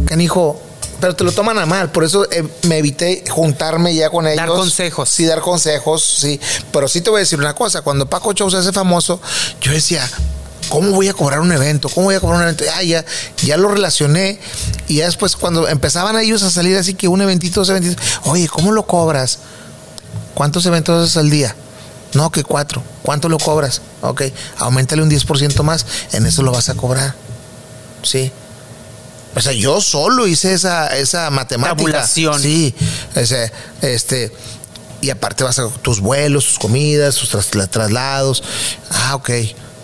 canijo, 0.07 0.61
pero 1.01 1.15
te 1.15 1.25
lo 1.25 1.33
toman 1.33 1.59
a 1.59 1.67
mal. 1.67 1.91
Por 1.91 2.05
eso 2.05 2.27
eh, 2.33 2.45
me 2.63 2.79
evité 2.79 3.23
juntarme 3.31 3.95
ya 3.95 4.11
con 4.11 4.27
ellos. 4.27 4.39
Dar 4.39 4.49
consejos. 4.49 5.09
Sí, 5.09 5.25
dar 5.25 5.41
consejos, 5.41 6.03
sí. 6.03 6.41
Pero 6.73 6.89
sí 6.89 7.01
te 7.01 7.11
voy 7.11 7.19
a 7.19 7.21
decir 7.21 7.39
una 7.39 7.55
cosa. 7.55 7.83
Cuando 7.83 8.11
Paco 8.11 8.33
Show 8.33 8.51
se 8.51 8.57
hace 8.57 8.73
famoso, 8.73 9.21
yo 9.61 9.71
decía, 9.71 10.09
¿cómo 10.69 10.91
voy 10.91 11.09
a 11.09 11.15
cobrar 11.15 11.39
un 11.41 11.53
evento? 11.53 11.89
¿Cómo 11.89 12.07
voy 12.07 12.17
a 12.17 12.21
cobrar 12.21 12.39
un 12.39 12.43
evento? 12.43 12.65
Ah, 12.75 12.83
ya, 12.83 13.05
ya 13.45 13.57
lo 13.57 13.69
relacioné. 13.69 14.41
Y 14.89 14.97
ya 14.97 15.07
después, 15.07 15.37
cuando 15.37 15.69
empezaban 15.69 16.19
ellos 16.19 16.43
a 16.43 16.51
salir 16.51 16.77
así 16.77 16.95
que 16.95 17.07
un 17.07 17.23
eventito, 17.23 17.61
dos 17.61 17.69
eventitos, 17.69 18.03
oye, 18.25 18.49
¿cómo 18.49 18.73
lo 18.73 18.85
cobras? 18.87 19.39
¿Cuántos 20.35 20.67
eventos 20.67 21.05
haces 21.05 21.17
al 21.17 21.31
día? 21.31 21.55
No, 22.15 22.31
que 22.31 22.43
cuatro. 22.43 22.83
¿Cuánto 23.03 23.29
lo 23.29 23.39
cobras? 23.39 23.81
Ok, 24.01 24.23
aumentale 24.59 25.03
un 25.03 25.11
10% 25.11 25.63
más. 25.63 25.87
En 26.13 26.27
eso 26.27 26.43
lo 26.43 26.51
vas 26.51 26.69
a 26.69 26.75
cobrar. 26.75 27.28
Sí. 28.03 28.31
O 29.35 29.41
sea, 29.41 29.53
yo 29.53 29.81
solo 29.81 30.27
hice 30.27 30.55
esa, 30.55 30.97
esa 30.97 31.31
matemática. 31.31 31.77
Tabulación. 31.77 32.41
Sí. 32.41 32.75
Ese, 33.15 33.53
este. 33.83 34.33
Y 35.01 35.11
aparte 35.11 35.45
vas 35.45 35.59
a 35.61 35.69
tus 35.69 36.01
vuelos, 36.01 36.47
tus 36.47 36.59
comidas, 36.59 37.15
tus 37.17 37.31
tras- 37.33 37.69
traslados. 37.71 38.43
Ah, 38.91 39.15
ok. 39.15 39.31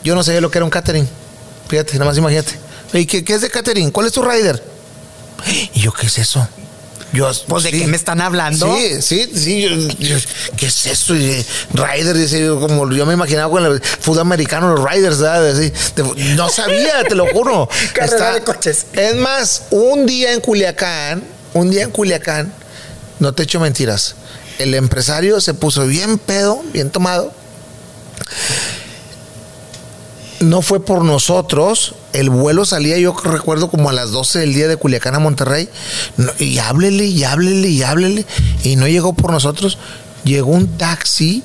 Yo 0.02 0.14
no 0.14 0.24
sabía 0.24 0.40
lo 0.40 0.50
que 0.50 0.58
era 0.58 0.64
un 0.64 0.70
catering. 0.70 1.08
Fíjate, 1.68 1.92
nada 1.94 2.06
más 2.06 2.18
imagínate. 2.18 2.58
Oye, 2.92 3.06
¿qué, 3.06 3.22
qué 3.24 3.34
es 3.34 3.40
de 3.40 3.50
catering? 3.50 3.90
¿Cuál 3.90 4.06
es 4.06 4.12
tu 4.12 4.22
rider? 4.22 4.62
Y 5.74 5.80
yo, 5.80 5.92
¿qué 5.92 6.06
es 6.06 6.18
eso? 6.18 6.46
Yo, 7.14 7.30
Pues, 7.48 7.62
¿de 7.64 7.70
sí. 7.70 7.78
qué 7.80 7.86
me 7.86 7.96
están 7.96 8.20
hablando? 8.20 8.76
Sí, 8.76 9.00
sí, 9.00 9.30
sí. 9.34 9.62
yo- 9.62 9.70
yo- 9.98 10.16
¿Qué 10.56 10.66
es 10.66 10.86
eso? 10.86 11.14
Y, 11.14 11.24
eh, 11.30 11.46
Rider, 11.72 12.16
dice 12.16 12.40
yo, 12.44 12.60
como 12.60 12.90
yo 12.90 13.06
me 13.06 13.14
imaginaba 13.14 13.50
con 13.50 13.64
el 13.64 13.80
fútbol 13.80 14.20
americano, 14.20 14.74
los 14.74 14.84
Riders, 14.90 15.18
de- 15.20 15.72
no 16.36 16.48
sabía, 16.48 17.04
te 17.08 17.14
lo 17.14 17.26
juro. 17.32 17.68
Carrera 17.94 18.32
de 18.34 18.42
coches. 18.42 18.86
Es 18.92 19.14
más, 19.14 19.62
un 19.70 20.06
día 20.06 20.32
en 20.32 20.40
Culiacán, 20.40 21.22
un 21.52 21.70
día 21.70 21.84
en 21.84 21.90
Culiacán, 21.90 22.52
no 23.20 23.32
te 23.32 23.44
echo 23.44 23.60
mentiras, 23.60 24.16
el 24.58 24.74
empresario 24.74 25.40
se 25.40 25.54
puso 25.54 25.86
bien 25.86 26.18
pedo, 26.18 26.62
bien 26.72 26.90
tomado. 26.90 27.32
No 30.44 30.62
fue 30.62 30.84
por 30.84 31.04
nosotros. 31.04 31.94
El 32.12 32.30
vuelo 32.30 32.64
salía, 32.64 32.98
yo 32.98 33.14
recuerdo, 33.24 33.70
como 33.70 33.90
a 33.90 33.92
las 33.92 34.10
12 34.10 34.40
del 34.40 34.54
día 34.54 34.68
de 34.68 34.76
Culiacán 34.76 35.14
a 35.14 35.18
Monterrey. 35.18 35.68
Y 36.38 36.58
háblele, 36.58 37.04
y 37.06 37.24
háblele, 37.24 37.68
y 37.68 37.82
háblele. 37.82 38.26
Y 38.62 38.76
no 38.76 38.86
llegó 38.86 39.12
por 39.14 39.30
nosotros. 39.32 39.78
Llegó 40.24 40.50
un 40.52 40.68
taxi 40.78 41.42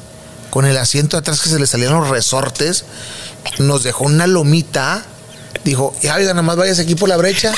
con 0.50 0.66
el 0.66 0.78
asiento 0.78 1.16
de 1.18 1.22
atrás 1.22 1.41
que 1.41 1.50
se 1.50 1.60
le 1.60 1.68
salían 1.68 1.93
los 1.93 2.10
resortes. 2.10 2.86
nos 3.60 3.84
dejó 3.84 4.06
una 4.06 4.28
lomita. 4.28 5.06
Dijo, 5.64 5.93
ya 6.02 6.16
oiga, 6.16 6.30
nada 6.30 6.41
más 6.41 6.56
vayas 6.58 6.80
aquí 6.80 6.95
por 6.95 7.10
la 7.10 7.18
brecha. 7.18 7.54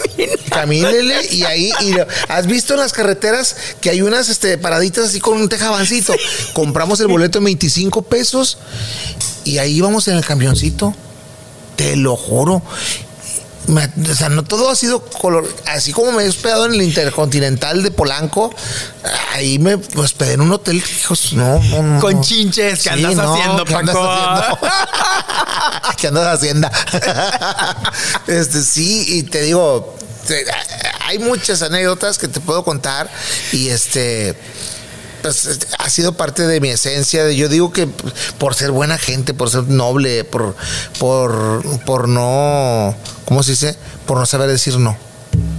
Camínele 0.50 1.26
y 1.30 1.44
ahí, 1.44 1.72
y 1.80 1.92
lo- 1.92 2.06
has 2.28 2.46
visto 2.46 2.74
en 2.74 2.80
las 2.80 2.92
carreteras 2.92 3.56
que 3.80 3.90
hay 3.90 4.02
unas 4.02 4.28
este, 4.28 4.58
paraditas 4.58 5.06
así 5.06 5.20
con 5.20 5.38
un 5.40 5.48
tejabancito. 5.48 6.14
Compramos 6.52 7.00
el 7.00 7.06
boleto 7.06 7.38
en 7.38 7.44
25 7.44 8.02
pesos 8.02 8.58
y 9.46 9.58
ahí 9.58 9.76
íbamos 9.76 10.06
en 10.08 10.16
el 10.16 10.24
camioncito. 10.24 10.94
Te 11.76 11.96
lo 11.96 12.16
juro. 12.16 12.62
Me- 13.68 13.90
o 14.10 14.14
sea, 14.14 14.28
no 14.28 14.44
todo 14.44 14.70
ha 14.70 14.76
sido 14.76 15.00
color. 15.04 15.46
Así 15.66 15.92
como 15.92 16.12
me 16.12 16.22
he 16.24 16.28
hospedado 16.28 16.66
en 16.66 16.74
el 16.74 16.82
Intercontinental 16.82 17.82
de 17.82 17.90
Polanco, 17.90 18.54
ahí 19.34 19.58
me 19.58 19.74
hospedé 19.96 20.34
en 20.34 20.40
un 20.42 20.52
hotel. 20.52 20.76
Hijos, 21.00 21.32
no, 21.32 21.58
no, 21.60 21.82
no. 21.82 22.00
Con 22.00 22.20
chinches, 22.22 22.78
¿qué 22.82 22.82
Sí, 22.84 22.88
andas 22.90 23.16
no, 23.16 23.34
haciendo, 23.34 23.64
¿qué 23.64 23.74
andas 23.74 23.96
Paco? 23.96 24.08
haciendo? 24.08 24.58
¿Qué 25.98 26.06
andas 26.06 26.26
haciendo? 26.38 26.68
este, 28.28 28.62
sí, 28.62 29.04
y 29.18 29.22
te 29.24 29.42
digo, 29.42 29.96
te- 30.26 30.44
hay 31.06 31.18
muchas 31.18 31.60
anécdotas 31.62 32.18
que 32.18 32.28
te 32.28 32.40
puedo 32.40 32.64
contar 32.64 33.10
y 33.52 33.68
este 33.68 34.36
pues 35.26 35.58
ha 35.78 35.90
sido 35.90 36.12
parte 36.12 36.46
de 36.46 36.60
mi 36.60 36.68
esencia. 36.68 37.30
Yo 37.32 37.48
digo 37.48 37.72
que 37.72 37.88
por 38.38 38.54
ser 38.54 38.70
buena 38.70 38.98
gente, 38.98 39.34
por 39.34 39.50
ser 39.50 39.64
noble, 39.64 40.24
por, 40.24 40.54
por, 40.98 41.62
por 41.80 42.08
no, 42.08 42.94
¿cómo 43.24 43.42
se 43.42 43.52
dice? 43.52 43.76
Por 44.06 44.18
no 44.18 44.26
saber 44.26 44.48
decir 44.48 44.78
no. 44.78 44.96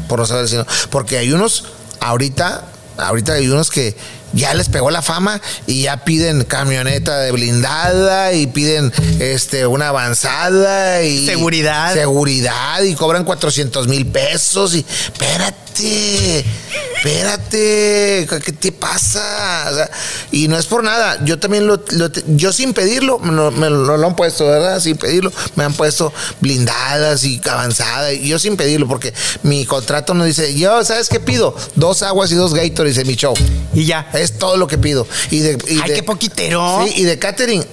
Por 0.08 0.20
no 0.20 0.26
saber 0.26 0.44
decir 0.44 0.60
no. 0.60 0.66
Porque 0.90 1.18
hay 1.18 1.34
unos, 1.34 1.66
ahorita, 2.00 2.66
ahorita 2.98 3.34
hay 3.34 3.50
unos 3.50 3.70
que 3.70 3.98
ya 4.34 4.54
les 4.54 4.70
pegó 4.70 4.90
la 4.90 5.02
fama 5.02 5.42
y 5.66 5.84
ya 5.84 6.04
piden 6.04 6.44
camioneta 6.44 7.18
de 7.20 7.32
blindada 7.32 8.34
y 8.34 8.48
piden 8.48 8.94
este 9.20 9.68
una 9.68 9.90
avanzada 9.90 11.04
y 11.04 11.26
Seguridad. 11.26 11.94
seguridad 11.94 12.82
y 12.84 12.96
cobran 12.96 13.24
400 13.24 13.88
mil 13.88 14.06
pesos 14.06 14.76
y 14.76 14.86
espérate 14.90 15.67
espérate 15.80 18.28
¿qué 18.44 18.52
te 18.52 18.72
pasa? 18.72 19.68
O 19.72 19.76
sea, 19.76 19.90
y 20.32 20.48
no 20.48 20.58
es 20.58 20.66
por 20.66 20.84
nada 20.84 21.20
yo 21.24 21.40
también 21.40 21.68
lo, 21.68 21.82
lo- 21.92 22.12
yo 22.28 22.52
sin 22.54 22.74
pedirlo 22.74 23.20
me 23.20 23.32
lo, 23.34 23.52
me 23.52 23.70
lo- 23.70 23.98
lo 23.98 24.08
han 24.08 24.16
puesto 24.16 24.46
verdad 24.48 24.80
sin 24.80 24.98
pedirlo 24.98 25.32
me 25.56 25.64
han 25.64 25.74
puesto 25.74 26.14
blindadas 26.42 27.24
y 27.24 27.42
avanzadas 27.50 28.14
y 28.14 28.28
yo 28.28 28.40
sin 28.40 28.58
pedirlo 28.58 28.88
porque 28.88 29.14
mi 29.44 29.66
contrato 29.66 30.14
no 30.14 30.26
dice 30.26 30.56
yo 30.56 30.84
sabes 30.84 31.10
qué 31.10 31.20
pido 31.20 31.56
dos 31.76 32.04
aguas 32.04 32.32
y 32.32 32.36
dos 32.36 32.54
Gatorades 32.54 32.98
en 32.98 33.08
mi 33.08 33.16
show 33.16 33.34
Y 33.74 33.86
ya. 33.86 34.10
es 34.14 34.38
todo 34.38 34.58
lo 34.58 34.68
que 34.68 34.78
pido 34.78 35.08
y 35.32 35.40
de, 35.40 35.58
y 35.68 35.80
Ay, 35.82 35.90
de- 35.90 35.96
qué 35.96 36.04
poquitero. 36.04 36.84
Sí, 36.86 36.94
y 37.02 37.04
de 37.04 37.20
catering, 37.20 37.64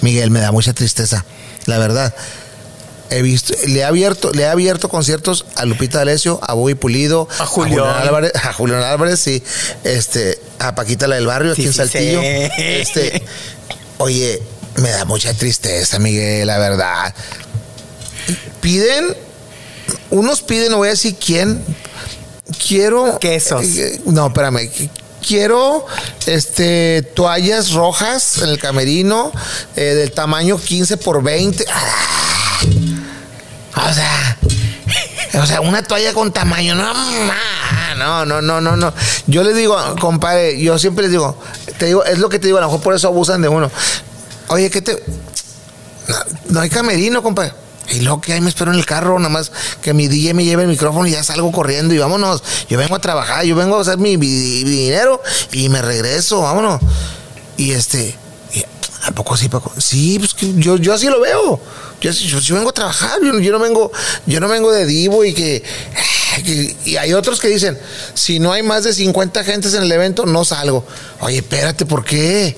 Miguel, 0.00 0.30
me 0.30 0.40
da 0.40 0.52
mucha 0.52 0.72
tristeza, 0.72 1.24
la 1.66 1.78
verdad. 1.78 2.14
He 3.10 3.22
visto, 3.22 3.54
le 3.66 3.80
he 3.80 3.84
abierto, 3.84 4.30
le 4.32 4.42
he 4.42 4.46
abierto 4.46 4.88
conciertos 4.88 5.46
a 5.56 5.64
Lupita 5.64 5.98
D'Alessio, 5.98 6.38
a 6.42 6.52
Bobby 6.54 6.74
Pulido, 6.74 7.26
A 7.38 7.46
Julián. 7.46 7.86
Álvarez, 7.86 8.32
a 8.34 8.52
Julián 8.52 8.82
Álvarez, 8.82 9.18
sí, 9.20 9.42
este, 9.84 10.38
a 10.58 10.74
Paquita 10.74 11.06
la 11.08 11.16
del 11.16 11.26
barrio, 11.26 11.52
aquí 11.52 11.62
Sí, 11.62 11.66
en 11.68 11.72
sí, 11.72 11.78
Saltillo. 11.78 12.20
sí. 12.20 12.26
Este, 12.58 13.22
oye, 13.98 14.42
me 14.76 14.90
da 14.90 15.04
mucha 15.06 15.32
tristeza, 15.32 15.98
Miguel, 15.98 16.46
la 16.46 16.58
verdad. 16.58 17.14
Piden, 18.60 19.16
unos 20.10 20.42
piden, 20.42 20.70
no 20.72 20.78
voy 20.78 20.88
a 20.88 20.90
decir 20.92 21.14
quién, 21.16 21.64
quiero. 22.66 23.18
Quesos. 23.18 23.64
eh, 23.64 24.00
no, 24.06 24.26
espérame. 24.26 24.70
Quiero 25.26 25.84
este 26.26 27.02
toallas 27.14 27.72
rojas 27.72 28.38
en 28.38 28.48
el 28.50 28.58
camerino 28.58 29.30
eh, 29.76 29.82
del 29.94 30.12
tamaño 30.12 30.58
15 30.58 30.96
por 30.98 31.22
20. 31.22 31.64
Ah, 31.70 32.60
o 33.86 33.92
sea, 33.94 34.38
o 35.42 35.46
sea, 35.46 35.60
una 35.60 35.82
toalla 35.82 36.12
con 36.12 36.32
tamaño, 36.32 36.74
no, 36.74 36.92
no, 37.96 38.24
no, 38.26 38.40
no, 38.42 38.60
no, 38.60 38.76
no. 38.76 38.94
Yo 39.26 39.42
les 39.42 39.54
digo, 39.56 39.76
compadre, 40.00 40.60
yo 40.60 40.78
siempre 40.78 41.02
les 41.04 41.10
digo, 41.12 41.38
te 41.78 41.86
digo, 41.86 42.04
es 42.04 42.18
lo 42.18 42.28
que 42.28 42.38
te 42.38 42.46
digo, 42.46 42.58
a 42.58 42.60
lo 42.62 42.66
mejor 42.68 42.80
por 42.80 42.94
eso 42.94 43.08
abusan 43.08 43.42
de 43.42 43.48
uno. 43.48 43.70
Oye, 44.48 44.70
¿qué 44.70 44.80
te, 44.82 45.02
no, 46.48 46.60
hay 46.60 46.70
camerino, 46.70 47.22
compadre. 47.22 47.52
Y 47.90 48.00
luego 48.00 48.20
que 48.20 48.34
ahí 48.34 48.40
me 48.42 48.50
espero 48.50 48.70
en 48.72 48.78
el 48.78 48.84
carro, 48.84 49.18
nada 49.18 49.30
más 49.30 49.50
que 49.80 49.94
mi 49.94 50.08
DJ 50.08 50.34
me 50.34 50.44
lleve 50.44 50.62
el 50.64 50.68
micrófono 50.68 51.06
y 51.06 51.12
ya 51.12 51.22
salgo 51.24 51.50
corriendo 51.52 51.94
y 51.94 51.98
vámonos. 51.98 52.42
Yo 52.68 52.76
vengo 52.76 52.94
a 52.94 52.98
trabajar, 52.98 53.44
yo 53.44 53.56
vengo 53.56 53.78
a 53.78 53.80
hacer 53.80 53.96
mi, 53.98 54.18
mi- 54.18 54.26
mi 54.26 54.70
dinero 54.70 55.22
y 55.52 55.68
me 55.70 55.80
regreso, 55.80 56.42
vámonos. 56.42 56.80
Y 57.56 57.72
este, 57.72 58.14
¿a 59.08 59.12
poco 59.12 59.36
sí, 59.36 59.48
Paco? 59.48 59.72
Sí, 59.78 60.18
pues 60.18 60.34
que 60.34 60.52
yo, 60.54 60.76
yo 60.76 60.92
así 60.94 61.06
lo 61.06 61.20
veo. 61.20 61.60
Yo, 62.00 62.10
yo, 62.12 62.38
yo 62.38 62.54
vengo 62.54 62.70
a 62.70 62.72
trabajar, 62.72 63.18
yo, 63.22 63.38
yo 63.40 63.52
no 63.52 63.58
vengo, 63.58 63.90
yo 64.26 64.38
no 64.40 64.48
vengo 64.48 64.70
de 64.70 64.86
divo 64.86 65.24
y 65.24 65.32
que, 65.34 65.62
que- 66.44 66.76
Y 66.84 66.96
hay 66.96 67.12
otros 67.12 67.40
que 67.40 67.48
dicen, 67.48 67.78
si 68.14 68.38
no 68.38 68.52
hay 68.52 68.62
más 68.62 68.84
de 68.84 68.92
50 68.92 69.42
gentes 69.44 69.74
en 69.74 69.82
el 69.82 69.90
evento, 69.92 70.24
no 70.26 70.44
salgo. 70.44 70.86
Oye, 71.20 71.38
espérate, 71.38 71.86
¿por 71.86 72.04
qué? 72.04 72.56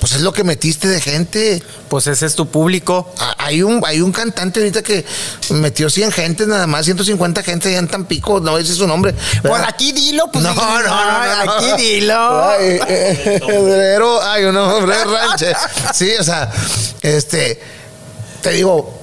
Pues 0.00 0.12
es 0.12 0.22
lo 0.22 0.32
que 0.32 0.44
metiste 0.44 0.88
de 0.88 1.00
gente. 1.00 1.62
Pues 1.88 2.06
ese 2.06 2.24
es 2.26 2.34
tu 2.34 2.48
público. 2.48 3.12
Ah, 3.18 3.34
Hay 3.50 3.64
un, 3.64 3.82
hay 3.84 4.00
un 4.00 4.12
cantante 4.12 4.60
ahorita 4.60 4.80
que 4.80 5.04
metió 5.50 5.90
100 5.90 6.12
gentes 6.12 6.46
nada 6.46 6.68
más, 6.68 6.84
150 6.84 7.42
gente 7.42 7.72
ya 7.72 7.80
en 7.80 7.88
Tampico, 7.88 8.38
no 8.38 8.56
ese 8.58 8.70
es 8.70 8.78
su 8.78 8.86
nombre. 8.86 9.12
Por 9.42 9.60
aquí 9.64 9.90
dilo, 9.90 10.30
pues. 10.32 10.44
no, 10.44 10.54
no, 10.54 10.82
no, 10.82 10.86
no. 10.86 11.52
Aquí 11.52 11.82
dilo. 11.82 12.48
Ay, 12.48 12.78
eh, 12.86 13.40
Pero, 13.40 14.22
ay, 14.22 14.44
un 14.44 14.56
hombre 14.56 14.94
ranche. 15.04 15.52
Sí, 15.92 16.12
o 16.20 16.22
sea, 16.22 16.48
este, 17.02 17.60
te 18.40 18.50
digo, 18.52 19.02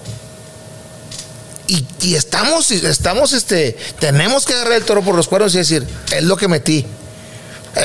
y, 1.68 1.86
y 2.04 2.16
estamos, 2.16 2.72
estamos, 2.72 3.34
este, 3.34 3.76
tenemos 4.00 4.46
que 4.46 4.54
agarrar 4.54 4.78
el 4.78 4.86
toro 4.86 5.02
por 5.02 5.14
los 5.14 5.28
cuernos 5.28 5.54
y 5.56 5.58
decir, 5.58 5.86
es 6.16 6.24
lo 6.24 6.38
que 6.38 6.48
metí. 6.48 6.86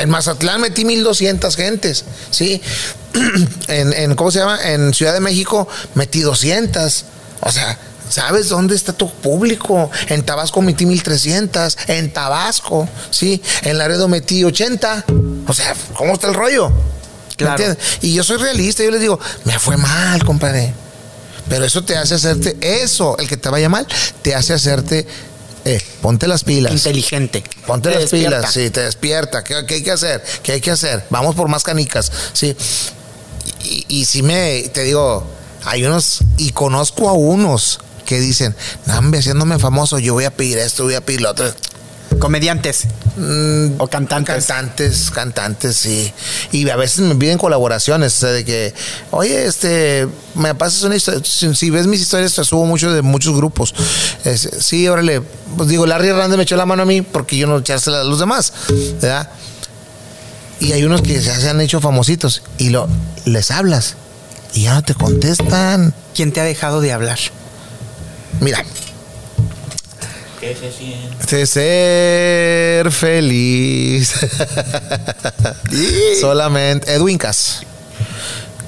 En 0.01 0.11
Mazatlán 0.11 0.61
metí 0.61 0.85
1200 0.85 1.57
gentes, 1.57 2.05
¿sí? 2.31 2.61
En, 3.69 3.93
en, 3.93 4.15
¿cómo 4.15 4.31
se 4.31 4.39
llama? 4.39 4.59
En 4.65 4.95
Ciudad 4.95 5.13
de 5.13 5.21
México 5.21 5.69
metí 5.95 6.21
200. 6.21 7.05
O 7.41 7.51
sea, 7.53 7.79
¿sabes 8.09 8.49
dónde 8.49 8.75
está 8.75 8.93
tu 8.93 9.11
público? 9.11 9.91
En 10.09 10.23
Tabasco 10.23 10.63
metí 10.63 10.87
1300. 10.87 11.77
En 11.89 12.13
Tabasco, 12.13 12.89
¿sí? 13.11 13.43
En 13.63 13.77
Laredo 13.79 14.09
metí 14.09 14.45
80. 14.45 15.05
O 15.47 15.53
sea, 15.53 15.75
¿cómo 15.95 16.15
está 16.15 16.29
el 16.29 16.35
rollo? 16.35 16.71
¿Me 16.71 17.37
Claro. 17.37 17.53
entiendes? 17.63 17.99
Y 18.03 18.15
yo 18.15 18.23
soy 18.25 18.37
realista, 18.39 18.83
yo 18.85 18.91
les 18.91 19.01
digo, 19.01 19.19
me 19.45 19.59
fue 19.59 19.77
mal, 19.77 20.25
compadre. 20.25 20.73
Pero 21.49 21.65
eso 21.65 21.83
te 21.85 21.97
hace 21.97 22.15
hacerte, 22.15 22.57
eso, 22.61 23.17
el 23.19 23.29
que 23.29 23.37
te 23.37 23.49
vaya 23.49 23.69
mal, 23.69 23.87
te 24.23 24.35
hace 24.35 24.55
hacerte, 24.55 25.07
eh, 25.65 25.81
ponte 26.01 26.27
las 26.27 26.45
pilas. 26.45 26.73
Inteligente. 26.73 27.43
Ponte 27.67 27.89
Te 27.89 27.95
las 27.95 28.03
despierta. 28.11 28.39
pilas, 28.39 28.53
sí, 28.53 28.71
te 28.71 28.81
despierta. 28.81 29.45
¿Qué, 29.45 29.65
qué 29.67 29.75
hay 29.77 29.83
que 29.83 29.91
hacer? 29.93 30.23
¿Qué 30.43 30.53
hay 30.53 30.61
que 30.61 30.71
hacer? 30.71 31.05
Vamos 31.11 31.35
por 31.35 31.49
más 31.49 31.63
canicas, 31.63 32.11
sí. 32.33 32.57
Y, 33.65 33.87
y 33.89 34.05
si 34.05 34.23
me, 34.23 34.63
te 34.73 34.83
digo, 34.83 35.25
hay 35.65 35.85
unos, 35.85 36.19
y 36.39 36.51
conozco 36.51 37.09
a 37.09 37.13
unos 37.13 37.79
que 38.07 38.19
dicen, 38.21 38.55
nambe, 38.87 39.19
haciéndome 39.19 39.59
famoso, 39.59 39.99
yo 39.99 40.15
voy 40.15 40.25
a 40.25 40.31
pedir 40.33 40.59
esto, 40.59 40.85
voy 40.85 40.95
a 40.95 41.01
pedir 41.01 41.21
lo 41.21 41.31
otro. 41.31 41.53
Comediantes. 42.19 42.85
Mm, 43.17 43.73
O 43.81 43.87
cantantes. 43.89 44.47
Cantantes, 44.47 45.11
cantantes, 45.11 45.77
sí. 45.77 46.13
Y 46.53 46.69
a 46.71 46.77
veces 46.77 47.01
me 47.01 47.15
piden 47.15 47.39
colaboraciones, 47.39 48.17
o 48.17 48.21
sea, 48.21 48.29
de 48.31 48.45
que, 48.45 48.75
oye, 49.11 49.47
este, 49.47 50.09
me 50.35 50.55
pasas 50.55 50.83
una 50.83 50.97
historia. 50.97 51.21
Si, 51.25 51.55
si 51.55 51.71
ves 51.71 51.87
mis 51.87 52.01
historias, 52.01 52.35
te 52.35 52.45
subo 52.45 52.65
mucho 52.67 52.93
de 52.93 53.03
muchos 53.03 53.37
grupos. 53.37 53.75
Es- 54.25 54.49
sí, 54.61 54.87
órale. 54.89 55.23
Pues 55.57 55.69
digo, 55.69 55.87
Larry 55.87 56.09
Hernández 56.09 56.37
me 56.37 56.43
echó 56.45 56.57
la 56.57 56.67
mano 56.67 56.83
a 56.83 56.87
mí 56.87 57.03
porque 57.03 57.37
yo 57.37 57.47
no 57.47 57.59
echársela 57.59 58.01
a 58.01 58.05
los 58.05 58.19
demás, 58.19 58.53
¿verdad? 59.01 59.29
Y 60.61 60.73
hay 60.73 60.85
unos 60.85 61.03
que 61.03 61.21
ya 61.21 61.39
se 61.39 61.49
han 61.49 61.61
hecho 61.61 61.81
famositos 61.81 62.43
y 62.57 62.71
lo, 62.71 62.89
les 63.25 63.51
hablas 63.51 63.97
y 64.55 64.63
ya 64.63 64.75
no 64.75 64.83
te 64.83 64.95
contestan. 64.95 65.93
¿Quién 66.15 66.31
te 66.33 66.41
ha 66.41 66.45
dejado 66.45 66.81
de 66.81 66.93
hablar? 66.93 67.19
Mira, 68.41 68.65
¿Qué 70.43 70.57
se 70.57 70.73
siente? 70.73 71.37
de 71.37 71.47
ser 71.47 72.91
feliz. 72.91 74.11
Solamente 76.21 76.93
Edwin 76.93 77.17
Cass. 77.17 77.61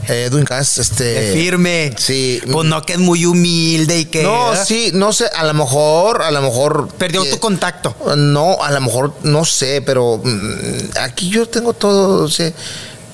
Edwin 0.07 0.45
Cass, 0.45 0.79
este. 0.79 1.03
De 1.03 1.33
firme. 1.33 1.93
sí. 1.97 2.41
Pues 2.49 2.68
no, 2.68 2.81
que 2.83 2.93
es 2.93 3.01
muy 3.01 3.27
humilde 3.27 3.99
y 3.99 4.05
que. 4.05 4.22
No, 4.22 4.55
sí, 4.55 4.93
no 4.95 5.12
sé, 5.12 5.27
a 5.27 5.45
lo 5.45 5.53
mejor, 5.53 6.22
a 6.22 6.31
lo 6.31 6.43
mejor. 6.43 6.91
Perdió 6.97 7.25
eh, 7.25 7.31
tu 7.31 7.41
contacto. 7.41 7.97
No, 8.16 8.62
a 8.62 8.70
lo 8.70 8.81
mejor, 8.81 9.12
no 9.25 9.45
sé, 9.45 9.83
pero 9.83 10.20
mm, 10.22 10.97
aquí 11.01 11.29
yo 11.29 11.49
tengo 11.49 11.72
todo, 11.72 12.22
o 12.22 12.29
sea, 12.29 12.53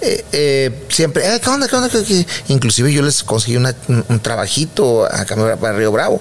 eh, 0.02 0.24
eh, 0.32 0.86
siempre, 0.88 1.26
eh, 1.26 1.40
¿qué 1.40 1.50
onda, 1.50 1.68
qué 1.68 1.76
onda? 1.76 1.90
Inclusive 2.48 2.92
yo 2.92 3.02
les 3.02 3.22
conseguí 3.22 3.56
un, 3.56 4.20
trabajito 4.20 5.04
acá 5.04 5.36
para 5.58 5.76
Río 5.76 5.92
Bravo, 5.92 6.20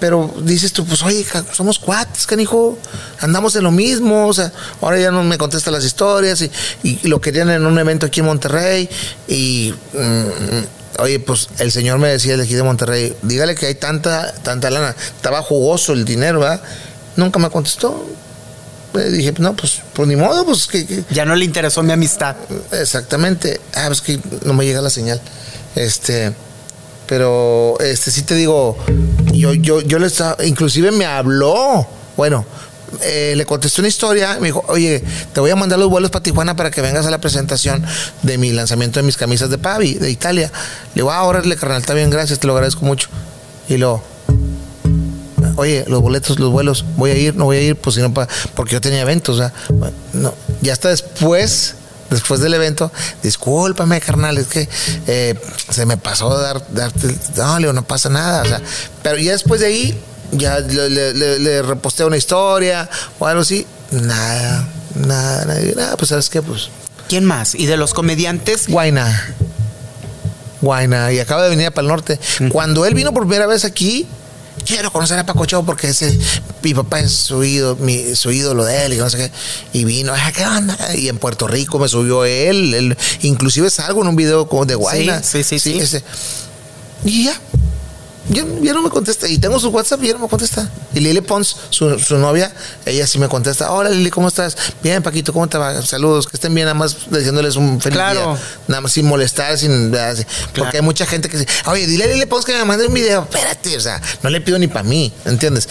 pero 0.00 0.34
dices 0.42 0.72
tú, 0.72 0.86
pues 0.86 1.02
oye, 1.02 1.26
somos 1.52 1.78
cuates, 1.78 2.26
canijo, 2.26 2.78
andamos 3.20 3.54
en 3.56 3.64
lo 3.64 3.70
mismo, 3.70 4.28
o 4.28 4.32
sea, 4.32 4.52
ahora 4.80 4.98
ya 4.98 5.10
no 5.10 5.22
me 5.24 5.36
contestan 5.36 5.74
las 5.74 5.84
historias 5.84 6.40
y, 6.40 6.50
y 6.82 7.08
lo 7.08 7.20
querían 7.20 7.50
en 7.50 7.66
un 7.66 7.78
evento 7.78 8.06
aquí 8.06 8.20
en 8.20 8.26
Monterrey 8.26 8.88
y... 9.26 9.74
mm, 9.92 10.78
oye, 11.00 11.20
pues 11.20 11.48
el 11.58 11.70
señor 11.70 11.98
me 11.98 12.08
decía 12.08 12.36
de 12.36 12.42
aquí 12.42 12.54
de 12.54 12.62
Monterrey, 12.62 13.14
dígale 13.22 13.54
que 13.54 13.66
hay 13.66 13.74
tanta, 13.74 14.32
tanta 14.42 14.68
lana. 14.68 14.96
Estaba 14.98 15.42
jugoso 15.42 15.92
el 15.92 16.04
dinero, 16.04 16.40
¿verdad? 16.40 16.60
Nunca 17.16 17.38
me 17.38 17.50
contestó. 17.50 18.04
Le 18.94 19.10
dije, 19.10 19.34
no, 19.38 19.54
pues, 19.54 19.80
pues 19.92 20.08
ni 20.08 20.16
modo, 20.16 20.44
pues 20.44 20.66
que, 20.66 20.86
que- 20.86 21.04
Ya 21.10 21.24
no 21.24 21.36
le 21.36 21.44
interesó 21.44 21.82
mi 21.82 21.92
amistad. 21.92 22.36
Exactamente. 22.72 23.60
Ah, 23.74 23.84
pues 23.88 24.00
que 24.00 24.18
no 24.44 24.54
me 24.54 24.64
llega 24.64 24.80
la 24.80 24.90
señal. 24.90 25.20
Este, 25.76 26.32
pero 27.06 27.78
este 27.80 28.10
sí 28.10 28.22
te 28.22 28.34
digo, 28.34 28.76
yo, 29.32 29.54
yo, 29.54 29.80
yo 29.82 29.98
le 29.98 30.06
estaba, 30.06 30.36
inclusive 30.44 30.90
me 30.90 31.06
habló. 31.06 31.86
Bueno, 32.16 32.44
eh, 33.02 33.34
le 33.36 33.44
contesté 33.46 33.80
una 33.80 33.88
historia, 33.88 34.38
me 34.40 34.46
dijo, 34.48 34.64
oye, 34.68 35.04
te 35.32 35.40
voy 35.40 35.50
a 35.50 35.56
mandar 35.56 35.78
los 35.78 35.88
vuelos 35.88 36.10
para 36.10 36.22
Tijuana 36.22 36.56
para 36.56 36.70
que 36.70 36.80
vengas 36.80 37.06
a 37.06 37.10
la 37.10 37.18
presentación 37.20 37.84
de 38.22 38.38
mi 38.38 38.52
lanzamiento 38.52 38.98
de 39.00 39.04
mis 39.04 39.16
camisas 39.16 39.50
de 39.50 39.58
Pavi, 39.58 39.94
de 39.94 40.10
Italia. 40.10 40.50
Le 40.94 41.02
digo, 41.02 41.12
ah, 41.12 41.22
órale, 41.24 41.56
carnal, 41.56 41.80
está 41.80 41.94
bien, 41.94 42.10
gracias, 42.10 42.38
te 42.40 42.46
lo 42.46 42.54
agradezco 42.54 42.84
mucho. 42.84 43.08
Y 43.68 43.76
luego, 43.76 44.02
oye, 45.58 45.84
los 45.88 46.00
boletos, 46.00 46.38
los 46.38 46.50
vuelos, 46.50 46.84
voy 46.96 47.10
a 47.10 47.14
ir, 47.16 47.34
no 47.36 47.44
voy 47.46 47.56
a 47.56 47.60
ir, 47.60 47.76
pues 47.76 47.96
si 47.96 48.00
no, 48.02 48.14
pa- 48.14 48.28
porque 48.54 48.72
yo 48.74 48.80
tenía 48.80 49.00
eventos, 49.00 49.36
o 49.36 49.38
sea, 49.38 49.52
bueno, 49.70 49.94
no, 50.12 50.34
ya 50.62 50.72
hasta 50.72 50.88
después, 50.88 51.74
después 52.10 52.40
del 52.40 52.54
evento, 52.54 52.90
discúlpame, 53.22 54.00
carnal, 54.00 54.38
es 54.38 54.46
que 54.46 54.68
eh, 55.06 55.34
se 55.70 55.84
me 55.84 55.96
pasó 55.96 56.38
dar, 56.38 56.62
darte, 56.72 57.14
no, 57.36 57.54
le 57.56 57.62
digo, 57.66 57.72
no 57.72 57.84
pasa 57.84 58.08
nada, 58.08 58.42
o 58.42 58.46
sea, 58.46 58.60
pero 59.02 59.18
ya 59.18 59.32
después 59.32 59.60
de 59.60 59.66
ahí, 59.66 60.00
ya 60.32 60.60
le, 60.60 60.88
le, 60.90 61.14
le- 61.14 61.38
le 61.38 61.62
reposté 61.62 62.04
una 62.04 62.16
historia 62.16 62.88
o 63.18 63.26
algo 63.26 63.42
así, 63.42 63.66
nada, 63.90 64.66
nada, 64.94 65.44
nada, 65.44 65.60
nada, 65.76 65.96
pues 65.96 66.08
sabes 66.10 66.28
qué, 66.30 66.40
pues, 66.40 66.68
¿Quién 67.08 67.24
más? 67.24 67.54
Y 67.54 67.64
de 67.66 67.76
los 67.78 67.94
comediantes, 67.94 68.68
Guaina. 68.68 69.34
Guaina, 70.60 71.12
y 71.12 71.20
acaba 71.20 71.42
de 71.42 71.48
venir 71.50 71.70
para 71.72 71.82
el 71.82 71.88
norte. 71.88 72.18
Cuando 72.50 72.84
él 72.84 72.94
vino 72.94 73.12
por 73.14 73.22
primera 73.22 73.46
vez 73.46 73.64
aquí, 73.64 74.06
quiero 74.64 74.92
conocer 74.92 75.18
a 75.18 75.26
Paco 75.26 75.44
Chau 75.46 75.64
porque 75.64 75.88
ese, 75.88 76.18
mi 76.62 76.74
papá 76.74 77.00
es 77.00 77.12
su 77.12 77.42
ídolo, 77.44 77.76
mi, 77.76 78.14
su 78.14 78.30
ídolo 78.30 78.64
de 78.64 78.86
él 78.86 78.94
y 78.94 78.96
no 78.96 79.08
sé 79.10 79.16
qué. 79.18 79.30
Y 79.78 79.84
vino, 79.84 80.12
"Ah, 80.14 80.32
¿qué 80.34 80.44
onda? 80.46 80.76
Y 80.94 81.08
en 81.08 81.18
Puerto 81.18 81.46
Rico 81.46 81.78
me 81.78 81.88
subió 81.88 82.24
él, 82.24 82.74
él 82.74 82.98
inclusive 83.22 83.70
salgo 83.70 84.02
en 84.02 84.08
un 84.08 84.16
video 84.16 84.48
como 84.48 84.66
de 84.66 84.74
Guaina. 84.74 85.22
Sí, 85.22 85.42
sí, 85.42 85.58
sí, 85.58 85.72
sí. 85.72 85.78
ese. 85.78 86.04
Y 87.04 87.24
ya. 87.24 87.40
Ya 88.30 88.44
no 88.74 88.82
me 88.82 88.90
contesta. 88.90 89.26
Y 89.26 89.38
tengo 89.38 89.58
su 89.58 89.68
WhatsApp 89.70 90.02
y 90.04 90.08
ya 90.08 90.12
no 90.14 90.18
me 90.20 90.28
contesta. 90.28 90.68
Y 90.94 91.00
Lili 91.00 91.20
Pons, 91.20 91.56
su, 91.70 91.98
su 91.98 92.18
novia, 92.18 92.52
ella 92.84 93.06
sí 93.06 93.18
me 93.18 93.28
contesta. 93.28 93.70
Hola 93.72 93.90
Lili, 93.90 94.10
¿cómo 94.10 94.28
estás? 94.28 94.56
Bien, 94.82 95.02
Paquito, 95.02 95.32
¿cómo 95.32 95.48
te 95.48 95.56
va? 95.56 95.80
Saludos, 95.82 96.26
que 96.26 96.36
estén 96.36 96.54
bien, 96.54 96.66
nada 96.66 96.74
más 96.74 96.96
diciéndoles 97.10 97.56
un 97.56 97.80
feliz 97.80 97.96
Claro. 97.96 98.32
día. 98.34 98.42
Nada 98.68 98.80
más 98.82 98.92
sin 98.92 99.06
molestar, 99.06 99.56
sin. 99.56 99.94
así. 99.94 100.24
Porque 100.54 100.76
hay 100.78 100.82
mucha 100.82 101.06
gente 101.06 101.28
que 101.28 101.38
dice, 101.38 101.50
oye, 101.66 101.86
dile 101.86 102.04
a 102.04 102.06
Lili 102.08 102.26
Pons 102.26 102.44
que 102.44 102.52
me 102.52 102.64
mande 102.64 102.86
un 102.86 102.94
video. 102.94 103.22
Espérate, 103.22 103.76
o 103.76 103.80
sea, 103.80 104.00
no 104.22 104.28
le 104.30 104.40
pido 104.40 104.58
ni 104.58 104.66
para 104.66 104.82
mí, 104.82 105.12
¿entiendes? 105.24 105.68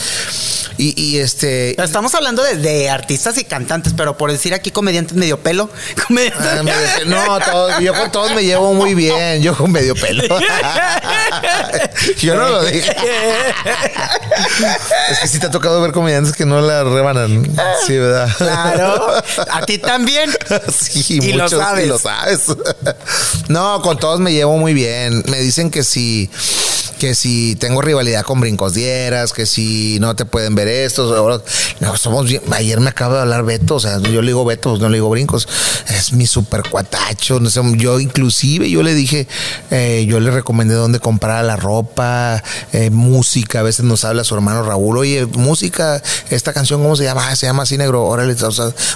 Y, 0.80 1.00
y 1.02 1.18
este. 1.18 1.82
estamos 1.82 2.14
hablando 2.16 2.44
de, 2.44 2.56
de 2.58 2.90
artistas 2.90 3.38
y 3.40 3.44
cantantes, 3.44 3.94
pero 3.98 4.16
por 4.18 4.32
decir 4.32 4.54
aquí 4.54 4.70
comediantes 4.72 5.16
medio 5.18 5.40
pelo, 5.42 5.70
comediantes- 6.08 6.38
ah, 6.40 7.04
no, 7.06 7.40
todos- 7.40 7.80
yo 7.82 7.94
con 7.94 8.12
todos 8.12 8.34
me 8.36 8.44
llevo 8.44 8.74
muy 8.74 8.94
bien. 8.94 9.42
Yo 9.42 9.56
con 9.58 9.72
medio 9.72 9.96
pelo. 9.96 10.24
yo 12.22 12.36
no 12.36 12.47
lo 12.50 12.64
dije. 12.66 12.96
es 15.12 15.20
que 15.20 15.28
sí 15.28 15.40
te 15.40 15.48
ha 15.48 15.52
tocado 15.52 15.82
ver 15.82 15.92
comediantes 15.92 16.36
que 16.36 16.46
no 16.46 16.62
la 16.62 16.84
rebanan. 16.84 17.44
Sí, 17.86 17.98
¿verdad? 17.98 18.30
Claro, 18.38 19.14
a 19.52 19.66
ti 19.66 19.78
también. 19.78 20.32
Sí, 20.72 21.20
Y 21.22 21.34
lo 21.34 21.44
muchos, 21.44 21.60
sabes. 21.62 21.86
y 21.86 21.88
lo 21.88 21.98
sabes. 22.00 22.42
no, 23.48 23.82
con 23.82 23.98
todos 24.00 24.20
me 24.20 24.32
llevo 24.34 24.58
muy 24.58 24.74
bien. 24.74 25.24
Me 25.28 25.40
dicen 25.40 25.70
que 25.72 25.84
si 25.84 26.30
que 26.98 27.16
si 27.16 27.56
tengo 27.56 27.82
rivalidad 27.82 28.24
con 28.24 28.40
Brincos 28.40 28.74
Dieras, 28.74 29.34
que 29.34 29.46
si 29.46 30.00
no 30.00 30.16
te 30.16 30.26
pueden 30.26 30.56
ver 30.56 30.68
estos. 30.68 31.44
No, 31.80 31.98
somos 31.98 32.26
bien. 32.26 32.42
Ayer 32.52 32.80
me 32.80 32.90
acaba 32.90 33.16
de 33.16 33.22
hablar 33.22 33.44
Beto, 33.44 33.76
o 33.76 33.80
sea, 33.80 34.00
yo 34.00 34.22
le 34.22 34.28
digo 34.28 34.44
Beto, 34.46 34.72
pues 34.72 34.82
no 34.82 34.90
le 34.90 34.98
digo 34.98 35.10
Brincos. 35.10 35.48
Es 35.90 36.14
mi 36.14 36.28
super 36.28 36.64
cuatacho. 36.70 37.40
No 37.40 37.50
sé, 37.50 37.62
yo 37.76 38.00
inclusive 38.00 38.70
yo 38.70 38.84
le 38.84 38.94
dije, 38.94 39.28
eh, 39.72 40.06
yo 40.08 40.20
le 40.20 40.32
recomendé 40.32 40.74
dónde 40.76 41.00
comprar 41.00 41.46
la 41.46 41.56
ropa, 41.56 42.44
eh, 42.74 42.90
música. 42.90 43.60
A 43.60 43.64
veces 43.64 43.86
nos 43.86 44.04
habla 44.04 44.24
su 44.24 44.36
hermano 44.36 44.64
Raúl, 44.64 44.98
oye, 44.98 45.26
música, 45.26 46.02
esta 46.30 46.54
canción, 46.54 46.82
¿cómo 46.82 46.96
se 46.96 47.04
llama? 47.04 47.30
Ah, 47.30 47.36
se 47.36 47.46
llama 47.46 47.64
así 47.64 47.78
negro. 47.78 48.06
Órale, 48.06 48.36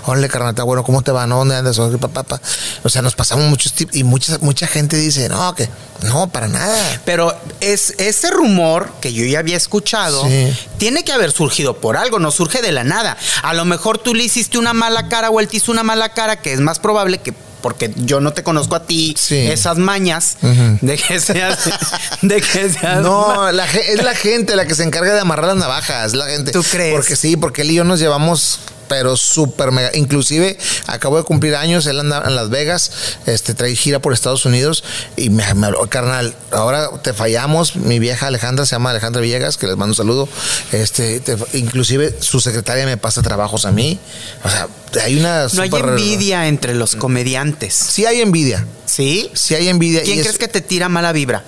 órale, 0.05 0.27
carnal, 0.29 0.51
está 0.51 0.63
bueno, 0.63 0.83
¿cómo 0.83 1.01
te 1.01 1.11
va? 1.11 1.27
¿No? 1.27 1.37
¿Dónde 1.37 1.55
andas? 1.55 1.77
O 1.79 2.89
sea, 2.89 3.01
nos 3.01 3.15
pasamos 3.15 3.45
muchos 3.45 3.73
tips 3.73 3.95
y 3.95 4.03
mucha, 4.03 4.37
mucha 4.39 4.67
gente 4.67 4.97
dice, 4.97 5.29
no, 5.29 5.53
que 5.55 5.69
no, 6.03 6.27
para 6.29 6.47
nada. 6.47 7.01
Pero 7.05 7.35
es 7.59 7.90
ese 7.97 8.29
rumor 8.31 8.91
que 9.01 9.13
yo 9.13 9.25
ya 9.25 9.39
había 9.39 9.57
escuchado 9.57 10.25
Sí. 10.27 10.53
tiene 10.77 11.03
que 11.03 11.11
haber 11.11 11.31
surgido 11.31 11.77
por 11.77 11.97
algo, 11.97 12.19
no 12.19 12.31
surge 12.31 12.61
de 12.61 12.71
la 12.71 12.83
nada. 12.83 13.17
A 13.43 13.53
lo 13.53 13.65
mejor 13.65 13.97
tú 13.97 14.13
le 14.15 14.23
hiciste 14.23 14.57
una 14.57 14.73
mala 14.73 15.07
cara 15.09 15.29
o 15.29 15.39
él 15.39 15.47
te 15.47 15.57
hizo 15.57 15.71
una 15.71 15.83
mala 15.83 16.09
cara, 16.13 16.41
que 16.41 16.53
es 16.53 16.59
más 16.59 16.79
probable 16.79 17.19
que 17.19 17.33
porque 17.61 17.91
yo 17.95 18.21
no 18.21 18.33
te 18.33 18.41
conozco 18.41 18.73
a 18.75 18.85
ti 18.87 19.13
Sí. 19.19 19.37
esas 19.37 19.77
mañas 19.77 20.37
de 20.41 20.97
que 20.97 21.19
seas 21.19 21.59
de 22.23 22.41
que 22.41 22.69
seas 22.71 23.01
No, 23.03 23.51
la, 23.51 23.65
es 23.67 24.01
la 24.03 24.15
gente 24.15 24.55
la 24.55 24.65
que 24.65 24.73
se 24.73 24.81
encarga 24.83 25.13
de 25.13 25.19
amarrar 25.19 25.45
las 25.49 25.57
navajas, 25.57 26.13
la 26.13 26.25
gente. 26.25 26.51
¿Tú 26.51 26.63
crees? 26.63 26.91
Porque 26.95 27.15
sí, 27.15 27.37
porque 27.37 27.61
él 27.61 27.69
y 27.69 27.75
yo 27.75 27.83
nos 27.83 27.99
llevamos 27.99 28.59
pero 28.91 29.15
súper 29.15 29.71
mega. 29.71 29.89
Inclusive 29.93 30.57
acabo 30.85 31.15
de 31.15 31.23
cumplir 31.23 31.55
años, 31.55 31.85
él 31.85 31.97
anda 31.97 32.21
en 32.27 32.35
Las 32.35 32.49
Vegas, 32.49 32.91
este 33.25 33.53
trae 33.53 33.73
gira 33.73 33.99
por 33.99 34.11
Estados 34.11 34.45
Unidos 34.45 34.83
y 35.15 35.29
me, 35.29 35.45
me 35.53 35.67
habló, 35.67 35.87
carnal, 35.89 36.35
ahora 36.51 36.89
te 37.01 37.13
fallamos, 37.13 37.77
mi 37.77 37.99
vieja 37.99 38.27
Alejandra 38.27 38.65
se 38.65 38.75
llama 38.75 38.89
Alejandra 38.89 39.21
Villegas, 39.21 39.55
que 39.55 39.65
les 39.65 39.77
mando 39.77 39.93
un 39.93 39.95
saludo. 39.95 40.27
Este, 40.73 41.21
te- 41.21 41.37
inclusive 41.53 42.17
su 42.19 42.41
secretaria 42.41 42.85
me 42.85 42.97
pasa 42.97 43.21
trabajos 43.21 43.63
a 43.63 43.71
mí. 43.71 43.97
O 44.43 44.49
sea, 44.49 44.67
hay 45.05 45.17
una 45.17 45.47
no 45.53 45.61
hay 45.61 45.69
envidia 45.73 46.47
entre 46.49 46.75
los 46.75 46.97
comediantes. 46.97 47.73
Sí 47.73 48.05
hay 48.05 48.19
envidia. 48.19 48.65
¿Sí? 48.85 49.31
Sí 49.33 49.55
hay 49.55 49.69
envidia. 49.69 50.01
¿Quién 50.03 50.17
y 50.17 50.21
crees 50.21 50.33
es- 50.35 50.37
que 50.39 50.49
te 50.49 50.59
tira 50.59 50.89
mala 50.89 51.13
vibra? 51.13 51.45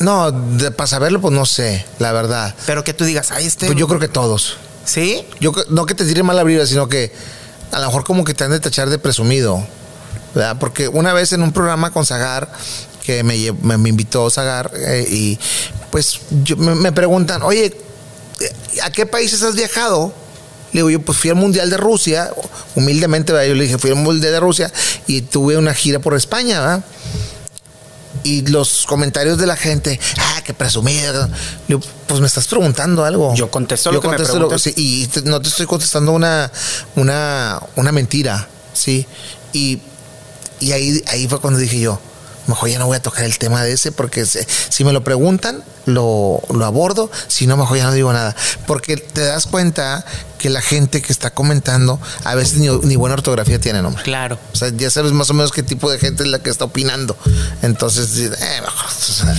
No, 0.00 0.30
de, 0.32 0.70
para 0.70 0.86
saberlo, 0.86 1.20
pues 1.22 1.32
no 1.32 1.46
sé, 1.46 1.86
la 1.98 2.12
verdad. 2.12 2.54
Pero 2.66 2.84
que 2.84 2.92
tú 2.92 3.04
digas, 3.04 3.30
ay, 3.30 3.46
este. 3.46 3.66
Pues 3.66 3.78
yo 3.78 3.88
creo 3.88 4.00
que 4.00 4.08
todos. 4.08 4.58
¿Sí? 4.84 5.24
Yo 5.40 5.52
no 5.70 5.86
que 5.86 5.94
te 5.94 6.04
tire 6.04 6.22
mala 6.22 6.42
vibra, 6.44 6.66
sino 6.66 6.88
que 6.88 7.12
a 7.70 7.78
lo 7.80 7.86
mejor 7.86 8.04
como 8.04 8.24
que 8.24 8.34
te 8.34 8.44
han 8.44 8.50
de 8.50 8.60
tachar 8.60 8.90
de 8.90 8.98
presumido. 8.98 9.64
¿verdad? 10.34 10.56
Porque 10.58 10.88
una 10.88 11.12
vez 11.12 11.32
en 11.32 11.42
un 11.42 11.52
programa 11.52 11.90
con 11.90 12.06
Zagar, 12.06 12.50
que 13.04 13.22
me, 13.22 13.52
me, 13.62 13.76
me 13.78 13.88
invitó 13.90 14.30
Zagar, 14.30 14.70
eh, 14.74 15.04
y 15.08 15.38
pues 15.90 16.20
yo- 16.42 16.56
me, 16.56 16.74
me 16.74 16.90
preguntan, 16.92 17.42
oye, 17.42 17.76
eh, 18.40 18.80
¿a 18.82 18.90
qué 18.90 19.04
países 19.04 19.42
has 19.42 19.54
viajado? 19.54 20.12
Le 20.72 20.78
digo, 20.78 20.88
yo 20.88 21.02
pues 21.02 21.18
fui 21.18 21.28
al 21.28 21.36
Mundial 21.36 21.68
de 21.68 21.76
Rusia, 21.76 22.32
humildemente, 22.74 23.32
¿verdad? 23.32 23.46
yo 23.48 23.54
le 23.54 23.64
dije, 23.64 23.76
fui 23.76 23.90
al 23.90 23.96
Mundial 23.96 24.32
de 24.32 24.40
Rusia 24.40 24.72
y 25.06 25.20
tuve 25.20 25.58
una 25.58 25.74
gira 25.74 25.98
por 25.98 26.14
España, 26.14 26.60
¿verdad? 26.60 26.84
Y 28.24 28.42
los 28.46 28.84
comentarios 28.86 29.38
de 29.38 29.46
la 29.46 29.56
gente, 29.56 29.98
ah, 30.18 30.42
qué 30.44 30.54
presumido. 30.54 31.28
Pues 32.06 32.20
me 32.20 32.26
estás 32.26 32.46
preguntando 32.46 33.04
algo. 33.04 33.34
Yo 33.34 33.50
contesto 33.50 33.90
lo 33.90 34.00
que 34.00 34.08
me 34.08 34.16
contesto 34.16 34.34
lo- 34.38 34.48
preguntas. 34.48 34.62
sí, 34.62 34.72
y 34.76 35.06
te- 35.08 35.22
no 35.22 35.40
te 35.40 35.48
estoy 35.48 35.66
contestando 35.66 36.12
una, 36.12 36.50
una, 36.96 37.60
una 37.76 37.90
mentira, 37.92 38.48
¿sí? 38.74 39.06
Y, 39.52 39.80
y 40.60 40.72
ahí, 40.72 41.02
ahí 41.08 41.26
fue 41.26 41.40
cuando 41.40 41.58
dije 41.58 41.80
yo, 41.80 41.98
mejor 42.46 42.68
ya 42.68 42.78
no 42.78 42.86
voy 42.86 42.96
a 42.96 43.02
tocar 43.02 43.24
el 43.24 43.38
tema 43.38 43.62
de 43.62 43.72
ese 43.72 43.92
porque 43.92 44.26
se- 44.26 44.46
si 44.68 44.84
me 44.84 44.92
lo 44.92 45.02
preguntan, 45.02 45.64
lo, 45.86 46.40
lo 46.50 46.64
abordo, 46.64 47.10
si 47.28 47.46
no, 47.46 47.56
mejor 47.56 47.78
ya 47.78 47.84
no 47.86 47.92
digo 47.92 48.12
nada. 48.12 48.36
Porque 48.66 48.96
te 48.98 49.22
das 49.22 49.46
cuenta 49.46 50.04
que 50.42 50.50
la 50.50 50.60
gente 50.60 51.00
que 51.00 51.12
está 51.12 51.30
comentando 51.30 52.00
a 52.24 52.34
veces 52.34 52.58
ni, 52.58 52.66
ni 52.68 52.96
buena 52.96 53.14
ortografía 53.14 53.60
tienen, 53.60 53.86
hombre. 53.86 54.02
Claro. 54.02 54.38
O 54.52 54.56
sea, 54.56 54.70
ya 54.76 54.90
sabes 54.90 55.12
más 55.12 55.30
o 55.30 55.34
menos 55.34 55.52
qué 55.52 55.62
tipo 55.62 55.88
de 55.88 56.00
gente 56.00 56.24
es 56.24 56.28
la 56.28 56.40
que 56.40 56.50
está 56.50 56.64
opinando. 56.64 57.16
Entonces, 57.62 58.16
eh, 58.18 58.60
o 58.66 58.90
sea, 59.12 59.34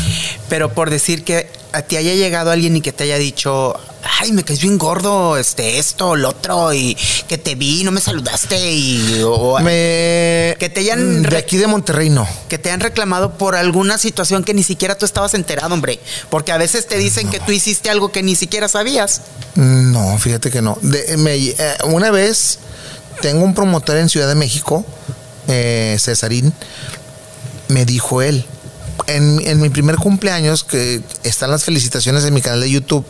Pero 0.48 0.74
por 0.74 0.90
decir 0.90 1.26
que 1.26 1.52
a 1.74 1.82
ti 1.82 1.98
haya 1.98 2.14
llegado 2.14 2.52
alguien 2.52 2.78
y 2.78 2.82
que 2.82 2.94
te 2.94 3.04
haya 3.04 3.18
dicho, 3.18 3.76
ay, 4.22 4.32
me 4.32 4.44
caes 4.44 4.62
bien 4.62 4.78
gordo, 4.78 5.38
este, 5.38 5.80
esto, 5.80 6.16
lo 6.16 6.30
otro, 6.30 6.72
y 6.72 6.96
que 7.28 7.40
te 7.40 7.56
vi, 7.56 7.84
no 7.84 7.92
me 7.92 8.00
saludaste, 8.00 8.72
y 8.72 9.22
o- 9.26 9.58
me... 9.60 10.56
Que 10.60 10.70
te 10.72 10.82
hayan 10.82 11.24
De 11.24 11.36
aquí 11.36 11.58
de 11.58 11.66
Monterrey 11.66 12.10
no. 12.12 12.28
que 12.48 12.60
te 12.60 12.70
han 12.70 12.80
reclamado 12.80 13.40
por 13.40 13.56
alguna 13.56 13.98
situación 13.98 14.44
que 14.44 14.54
ni 14.54 14.62
siquiera 14.64 14.96
tú 15.00 15.06
estabas 15.06 15.34
enterado, 15.34 15.74
hombre. 15.74 16.00
Porque 16.30 16.52
a 16.52 16.58
veces 16.58 16.88
te 16.88 16.98
dicen 17.00 17.30
que 17.30 17.40
tú 17.40 17.52
hiciste 17.52 17.90
algo 17.90 18.12
que 18.12 18.22
ni 18.22 18.36
siquiera 18.36 18.68
sabías. 18.68 19.22
No, 19.56 20.16
fíjate 20.20 20.52
que 20.52 20.62
no. 20.62 20.78
De- 20.94 21.56
eh, 21.58 21.78
una 21.86 22.12
vez 22.12 22.60
tengo 23.22 23.44
un 23.44 23.56
promotor 23.56 23.98
en 23.98 24.10
Ciudad 24.10 24.28
de 24.28 24.36
México, 24.36 24.86
eh, 25.48 25.98
Cesarín, 26.00 26.54
me 27.68 27.86
dijo 27.86 28.22
él. 28.22 28.46
En, 29.08 29.60
mi 29.60 29.70
primer 29.70 29.96
cumpleaños, 29.96 30.64
que 30.64 31.02
están 31.24 31.50
las 31.50 31.64
felicitaciones 31.64 32.24
en 32.26 32.34
mi 32.34 32.42
canal 32.42 32.62
de 32.62 32.70
YouTube, 32.70 33.04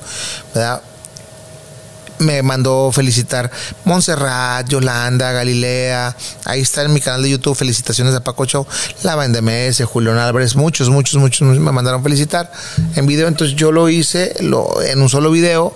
me 2.20 2.42
mandó 2.42 2.90
felicitar 2.94 3.52
Montserrat, 3.84 4.68
Yolanda, 4.70 5.34
Galilea. 5.34 6.16
Ahí 6.46 6.62
está 6.62 6.84
en 6.84 6.94
mi 6.94 7.02
canal 7.02 7.22
de 7.22 7.32
YouTube. 7.32 7.56
Felicitaciones 7.56 8.16
a 8.16 8.24
Paco 8.24 8.46
Show, 8.46 8.66
La 9.04 9.18
MS, 9.18 9.84
Julián 9.84 10.18
Álvarez. 10.18 10.56
Muchos, 10.56 10.90
muchos, 10.90 11.16
muchos 11.20 11.42
me 11.42 11.72
mandaron 11.72 12.02
felicitar 12.02 12.50
en 12.96 13.06
video. 13.06 13.28
Entonces 13.28 13.58
yo 13.58 13.74
lo 13.74 13.90
hice 13.90 14.34
en 14.40 15.02
un 15.02 15.10
solo 15.10 15.32
video. 15.32 15.76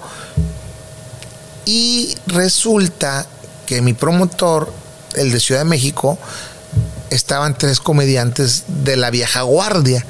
Y 1.68 2.16
resulta 2.28 3.26
que 3.66 3.82
mi 3.82 3.94
promotor, 3.94 4.72
el 5.16 5.34
de 5.34 5.40
Ciudad 5.42 5.62
de 5.62 5.66
México, 5.66 6.18
estaban 7.10 7.58
tres 7.58 7.82
comediantes 7.82 8.64
de 8.68 8.96
la 8.96 9.10
vieja 9.10 9.42
guardia. 9.42 10.06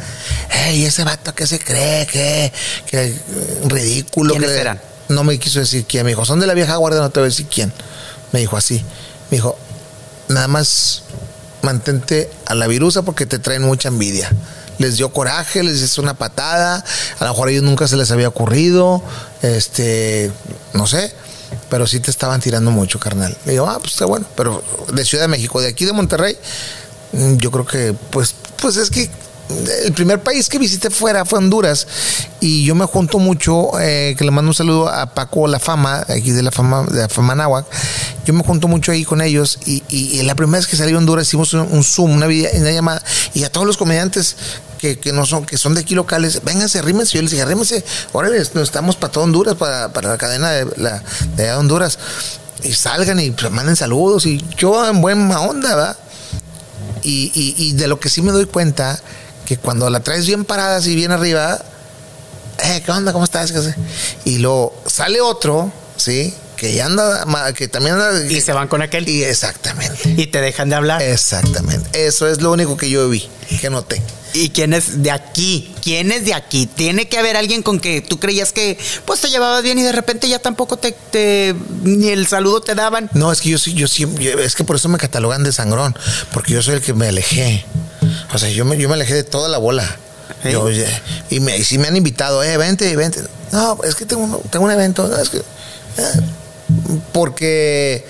Ey, 0.68 0.86
ese 0.86 1.04
vato 1.04 1.34
que 1.34 1.48
se 1.48 1.58
cree 1.58 2.06
que, 2.06 2.54
que 2.86 3.20
ridículo. 3.66 4.34
¿Quiénes 4.34 4.52
que, 4.52 4.62
eran? 4.62 4.80
No 5.10 5.24
me 5.24 5.40
quiso 5.40 5.60
decir 5.60 5.86
quién. 5.86 6.04
Me 6.04 6.12
dijo, 6.12 6.26
son 6.26 6.40
de 6.40 6.46
la 6.46 6.54
vieja 6.54 6.76
guardia, 6.76 7.02
no 7.02 7.10
te 7.10 7.22
voy 7.22 7.26
a 7.26 7.30
decir 7.32 7.48
quién. 7.48 7.74
Me 8.34 8.40
dijo 8.40 8.56
así. 8.56 8.86
Me 9.32 9.38
dijo, 9.38 9.58
nada 10.28 10.48
más 10.48 11.02
mantente 11.64 12.30
a 12.46 12.54
la 12.54 12.68
virusa 12.68 13.02
porque 13.02 13.26
te 13.26 13.40
traen 13.40 13.64
mucha 13.64 13.88
envidia. 13.88 14.30
Les 14.78 14.98
dio 14.98 15.12
coraje, 15.12 15.64
les 15.64 15.82
hizo 15.82 16.04
una 16.04 16.14
patada. 16.14 16.86
A 17.18 17.24
lo 17.24 17.32
mejor 17.32 17.48
a 17.48 17.52
ellos 17.52 17.64
nunca 17.64 17.88
se 17.88 17.98
les 17.98 18.12
había 18.12 18.28
ocurrido. 18.28 19.02
Este, 19.42 20.32
no 20.74 20.86
sé. 20.86 21.16
Pero 21.70 21.86
sí 21.86 22.00
te 22.00 22.12
estaban 22.12 22.40
tirando 22.40 22.72
mucho, 22.72 23.00
carnal. 23.00 23.36
Me 23.46 23.54
dijo, 23.54 23.68
ah, 23.68 23.80
pues 23.80 23.94
está 23.94 24.06
bueno. 24.06 24.26
Pero 24.36 24.64
de 24.94 25.04
Ciudad 25.06 25.26
de 25.26 25.28
México, 25.28 25.60
de 25.60 25.68
aquí 25.68 25.86
de 25.86 25.94
Monterrey, 25.94 26.38
mm, 27.12 27.36
yo 27.38 27.52
creo 27.52 27.66
que, 27.66 27.94
pues, 28.12 28.36
pues 28.62 28.78
es 28.78 28.90
que 28.90 29.10
el 29.86 29.94
primer 29.94 30.22
país 30.22 30.50
que 30.50 30.60
visité 30.60 30.90
fuera 30.90 31.24
fue 31.26 31.40
Honduras 31.40 31.88
y 32.40 32.66
yo 32.66 32.76
me 32.76 32.86
junto 32.86 33.18
mucho, 33.20 33.80
eh, 33.80 34.16
que 34.18 34.24
le 34.24 34.32
mando 34.32 34.50
un 34.50 34.56
saludo 34.56 34.90
a 34.90 35.14
Paco 35.14 35.48
La 35.48 35.60
Fama, 35.60 36.06
aquí 36.08 36.32
de 36.32 36.44
la 36.44 36.52
Fama, 36.52 36.84
de 36.84 37.00
la 37.00 37.10
Fama 37.10 37.34
Náhuac, 37.36 37.66
yo 38.26 38.34
me 38.34 38.44
junto 38.44 38.68
mucho 38.68 38.92
ahí 38.92 39.06
con 39.06 39.22
ellos 39.22 39.60
y, 39.66 39.84
y, 39.88 40.22
la 40.24 40.36
primera 40.36 40.60
vez 40.60 40.68
que 40.68 40.76
salí 40.76 40.94
a 40.94 40.98
Honduras 40.98 41.28
hicimos 41.28 41.54
un, 41.54 41.84
Zoom, 41.84 42.12
una, 42.12 42.28
una 42.28 42.72
llamada 42.72 43.02
y 43.34 43.44
a 43.44 43.52
todos 43.52 43.66
los 43.66 43.78
comediantes 43.78 44.36
que, 44.78 45.00
que, 45.00 45.12
no 45.12 45.26
son, 45.26 45.46
que 45.46 45.58
son 45.58 45.74
de 45.74 45.82
aquí 45.82 45.96
locales, 45.96 46.44
vénganse, 46.44 46.82
rímense. 46.82 47.16
Yo 47.16 47.22
les 47.22 47.32
dije, 47.32 47.46
rímense, 47.46 47.84
órale, 48.14 48.38
estamos 48.38 48.96
para 48.96 49.12
todo 49.12 49.24
Honduras, 49.24 49.56
para, 49.56 49.92
para 49.92 50.10
la 50.10 50.18
cadena 50.18 50.52
de, 50.52 50.68
la, 50.78 51.04
de 51.36 51.52
Honduras. 51.54 51.98
Y 52.64 52.74
salgan 52.74 53.20
y 53.20 53.32
pues, 53.32 53.52
manden 53.52 53.76
saludos. 53.76 54.26
Y 54.26 54.44
yo 54.58 54.88
en 54.88 55.02
buena 55.02 55.42
onda, 55.42 55.76
¿verdad? 55.76 55.98
Y, 57.04 57.32
y, 57.34 57.56
y 57.58 57.74
de 57.74 57.88
lo 57.88 58.00
que 58.00 58.10
sí 58.10 58.22
me 58.22 58.32
doy 58.32 58.46
cuenta 58.46 59.00
que 59.48 59.56
cuando 59.56 59.90
la 59.90 60.02
traes 60.02 60.28
bien 60.28 60.44
parada, 60.44 60.76
así 60.76 60.94
bien 60.94 61.14
arriba, 61.14 61.58
eh, 62.66 62.82
¿qué 62.86 62.92
onda? 62.92 63.14
¿Cómo 63.14 63.24
estás? 63.24 63.54
Y 64.26 64.40
luego 64.40 64.76
sale 64.86 65.22
otro, 65.22 65.72
¿sí? 65.96 66.34
Que 66.58 66.74
ya 66.74 66.88
anda, 66.88 67.54
que 67.54 67.70
también 67.70 67.96
anda. 67.96 68.26
Y 68.26 68.42
se 68.42 68.52
van 68.52 68.68
con 68.68 68.82
aquel. 68.82 69.08
Y 69.08 69.24
exactamente. 69.24 70.16
Y 70.18 70.28
te 70.28 70.42
dejan 70.42 70.68
de 70.70 70.76
hablar. 70.76 71.02
Exactamente. 71.02 72.06
Eso 72.06 72.28
es 72.28 72.42
lo 72.42 72.52
único 72.52 72.76
que 72.76 72.90
yo 72.90 73.08
vi, 73.08 73.30
que 73.62 73.70
noté. 73.70 74.02
¿Y 74.34 74.50
quién 74.50 74.74
es 74.74 75.02
de 75.02 75.12
aquí? 75.12 75.74
¿Quién 75.82 76.12
es 76.12 76.26
de 76.26 76.34
aquí? 76.34 76.66
Tiene 76.68 77.08
que 77.08 77.18
haber 77.18 77.38
alguien 77.38 77.64
con 77.64 77.80
que 77.80 78.02
tú 78.02 78.20
creías 78.20 78.52
que 78.52 78.78
pues 79.06 79.22
te 79.22 79.30
llevabas 79.30 79.64
bien 79.64 79.80
y 79.80 79.84
de 79.84 79.94
repente 79.94 80.28
ya 80.28 80.40
tampoco 80.40 80.78
te, 80.78 81.56
ni 81.84 82.10
el 82.10 82.28
saludo 82.28 82.60
te 82.60 82.76
daban. 82.76 83.10
No, 83.14 83.32
es 83.32 83.40
que 83.40 83.50
yo 83.50 83.58
sí, 83.58 83.74
yo 83.74 83.88
siempre, 83.88 84.44
es 84.44 84.56
que 84.56 84.66
por 84.66 84.76
eso 84.76 84.90
me 84.90 84.98
catalogan 84.98 85.44
de 85.44 85.54
sangrón, 85.54 85.98
porque 86.34 86.52
yo 86.52 86.62
soy 86.62 86.76
el 86.76 86.82
que 86.82 86.94
me 86.94 87.08
alejé. 87.08 87.66
O 88.34 88.38
sea, 88.38 88.50
yo 88.50 88.66
me, 88.66 88.78
yo 88.78 88.88
me 88.90 88.96
alejé 88.96 89.14
de 89.14 89.24
toda 89.24 89.50
la 89.50 89.58
bola. 89.58 89.86
y, 91.30 91.40
me, 91.40 91.64
si 91.64 91.78
me 91.78 91.88
han 91.88 91.96
invitado, 91.96 92.44
eh, 92.44 92.58
vente, 92.58 92.96
vente. 92.96 93.22
No, 93.52 93.78
es 93.84 93.96
que 93.96 94.06
tengo, 94.06 94.42
tengo 94.50 94.66
un 94.66 94.72
evento. 94.72 95.16
es 95.20 95.30
que, 95.30 95.38
eh, 95.38 96.22
porque 97.14 98.06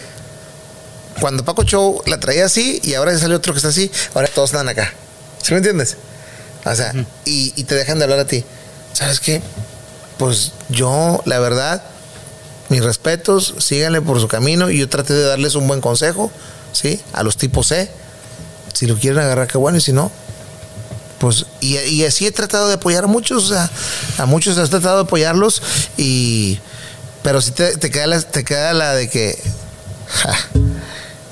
cuando 1.20 1.46
Paco 1.46 1.64
Show 1.64 2.02
la 2.06 2.20
traía 2.20 2.46
así 2.46 2.80
y 2.84 2.94
ahora 2.94 3.18
sale 3.18 3.36
otro 3.36 3.54
que 3.54 3.58
está 3.58 3.70
así, 3.70 3.92
ahora 4.14 4.28
todos 4.28 4.52
están 4.52 4.68
acá. 4.68 4.94
¿Sí 5.42 5.52
me 5.54 5.58
entiendes? 5.58 5.98
O 6.66 6.76
sea, 6.76 6.94
y, 7.24 7.54
y, 7.56 7.64
te 7.64 7.76
dejan 7.76 7.98
de 7.98 8.04
hablar 8.04 8.20
a 8.20 8.28
ti. 8.28 8.44
¿Sabes 8.92 9.20
qué? 9.20 9.42
Pues 10.18 10.52
yo, 10.70 11.22
la 11.26 11.40
verdad, 11.40 11.84
mis 12.70 12.84
respetos, 12.84 13.56
síganle 13.60 14.02
por 14.02 14.20
su 14.20 14.28
camino 14.28 14.70
y 14.70 14.80
yo 14.80 14.90
traté 14.90 15.14
de 15.14 15.24
darles 15.24 15.56
un 15.56 15.68
buen 15.68 15.80
consejo, 15.80 16.32
¿sí? 16.74 17.00
A 17.14 17.24
los 17.24 17.38
tipos 17.38 17.68
C 17.68 17.90
si 18.78 18.86
lo 18.86 18.96
quieren 18.96 19.18
agarrar, 19.18 19.48
qué 19.48 19.58
bueno, 19.58 19.80
y 19.80 19.82
si 19.82 19.92
no, 19.92 20.12
pues, 21.18 21.48
y, 21.62 22.04
así 22.04 22.28
he 22.28 22.32
tratado 22.32 22.68
de 22.68 22.76
apoyar 22.76 23.06
a 23.06 23.08
muchos, 23.08 23.52
a 23.52 24.26
muchos 24.28 24.56
he 24.56 24.68
tratado 24.68 24.98
de 24.98 25.02
apoyarlos, 25.02 25.64
y, 25.98 26.60
pero 27.24 27.42
si 27.42 27.50
te, 27.54 27.80
queda, 27.90 28.06
la, 28.06 28.22
te 28.22 28.44
queda 28.44 28.74
la 28.74 28.94
de 28.94 29.10
que, 29.10 29.36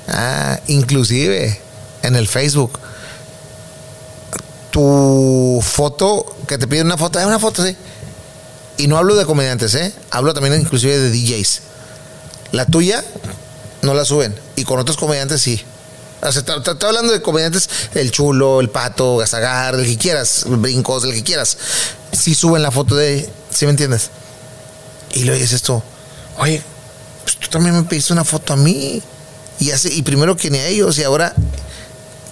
ah, 0.08 0.58
inclusive 0.66 1.60
en 2.02 2.16
el 2.16 2.26
Facebook, 2.26 2.80
tu 4.72 5.62
foto, 5.62 6.36
que 6.48 6.58
te 6.58 6.66
piden 6.66 6.86
una 6.86 6.96
foto, 6.96 7.20
hay 7.20 7.26
una 7.26 7.38
foto, 7.38 7.64
sí. 7.64 7.76
Y 8.76 8.88
no 8.88 8.98
hablo 8.98 9.14
de 9.14 9.24
comediantes, 9.24 9.72
¿eh? 9.76 9.94
Hablo 10.10 10.34
también 10.34 10.60
inclusive 10.60 10.98
de 10.98 11.12
DJs. 11.12 11.62
La 12.50 12.66
tuya 12.66 13.04
no 13.82 13.94
la 13.94 14.04
suben. 14.04 14.34
Y 14.56 14.64
con 14.64 14.80
otros 14.80 14.96
comediantes 14.96 15.40
sí. 15.40 15.64
O 16.22 16.32
sea, 16.32 16.40
estoy 16.40 16.88
hablando 16.88 17.12
de 17.12 17.20
comediantes, 17.20 17.68
el 17.94 18.10
chulo, 18.10 18.60
el 18.60 18.70
pato, 18.70 19.18
Gazagar, 19.18 19.74
el 19.74 19.86
que 19.86 19.98
quieras, 19.98 20.44
brincos, 20.46 21.04
el 21.04 21.12
que 21.12 21.22
quieras. 21.22 21.56
Si 22.12 22.34
suben 22.34 22.62
la 22.62 22.70
foto 22.70 22.96
de, 22.96 23.28
¿sí 23.50 23.66
me 23.66 23.72
entiendes? 23.72 24.10
Y 25.12 25.24
luego 25.24 25.40
dices 25.40 25.62
tú, 25.62 25.82
oye, 26.38 26.62
pues 27.24 27.36
tú 27.36 27.48
también 27.48 27.76
me 27.76 27.82
pediste 27.82 28.12
una 28.12 28.24
foto 28.24 28.54
a 28.54 28.56
mí. 28.56 29.02
Y, 29.58 29.70
hace, 29.70 29.92
y 29.92 30.02
primero 30.02 30.36
que 30.36 30.50
ni 30.50 30.58
a 30.58 30.66
ellos, 30.66 30.98
y 30.98 31.02
ahora, 31.02 31.34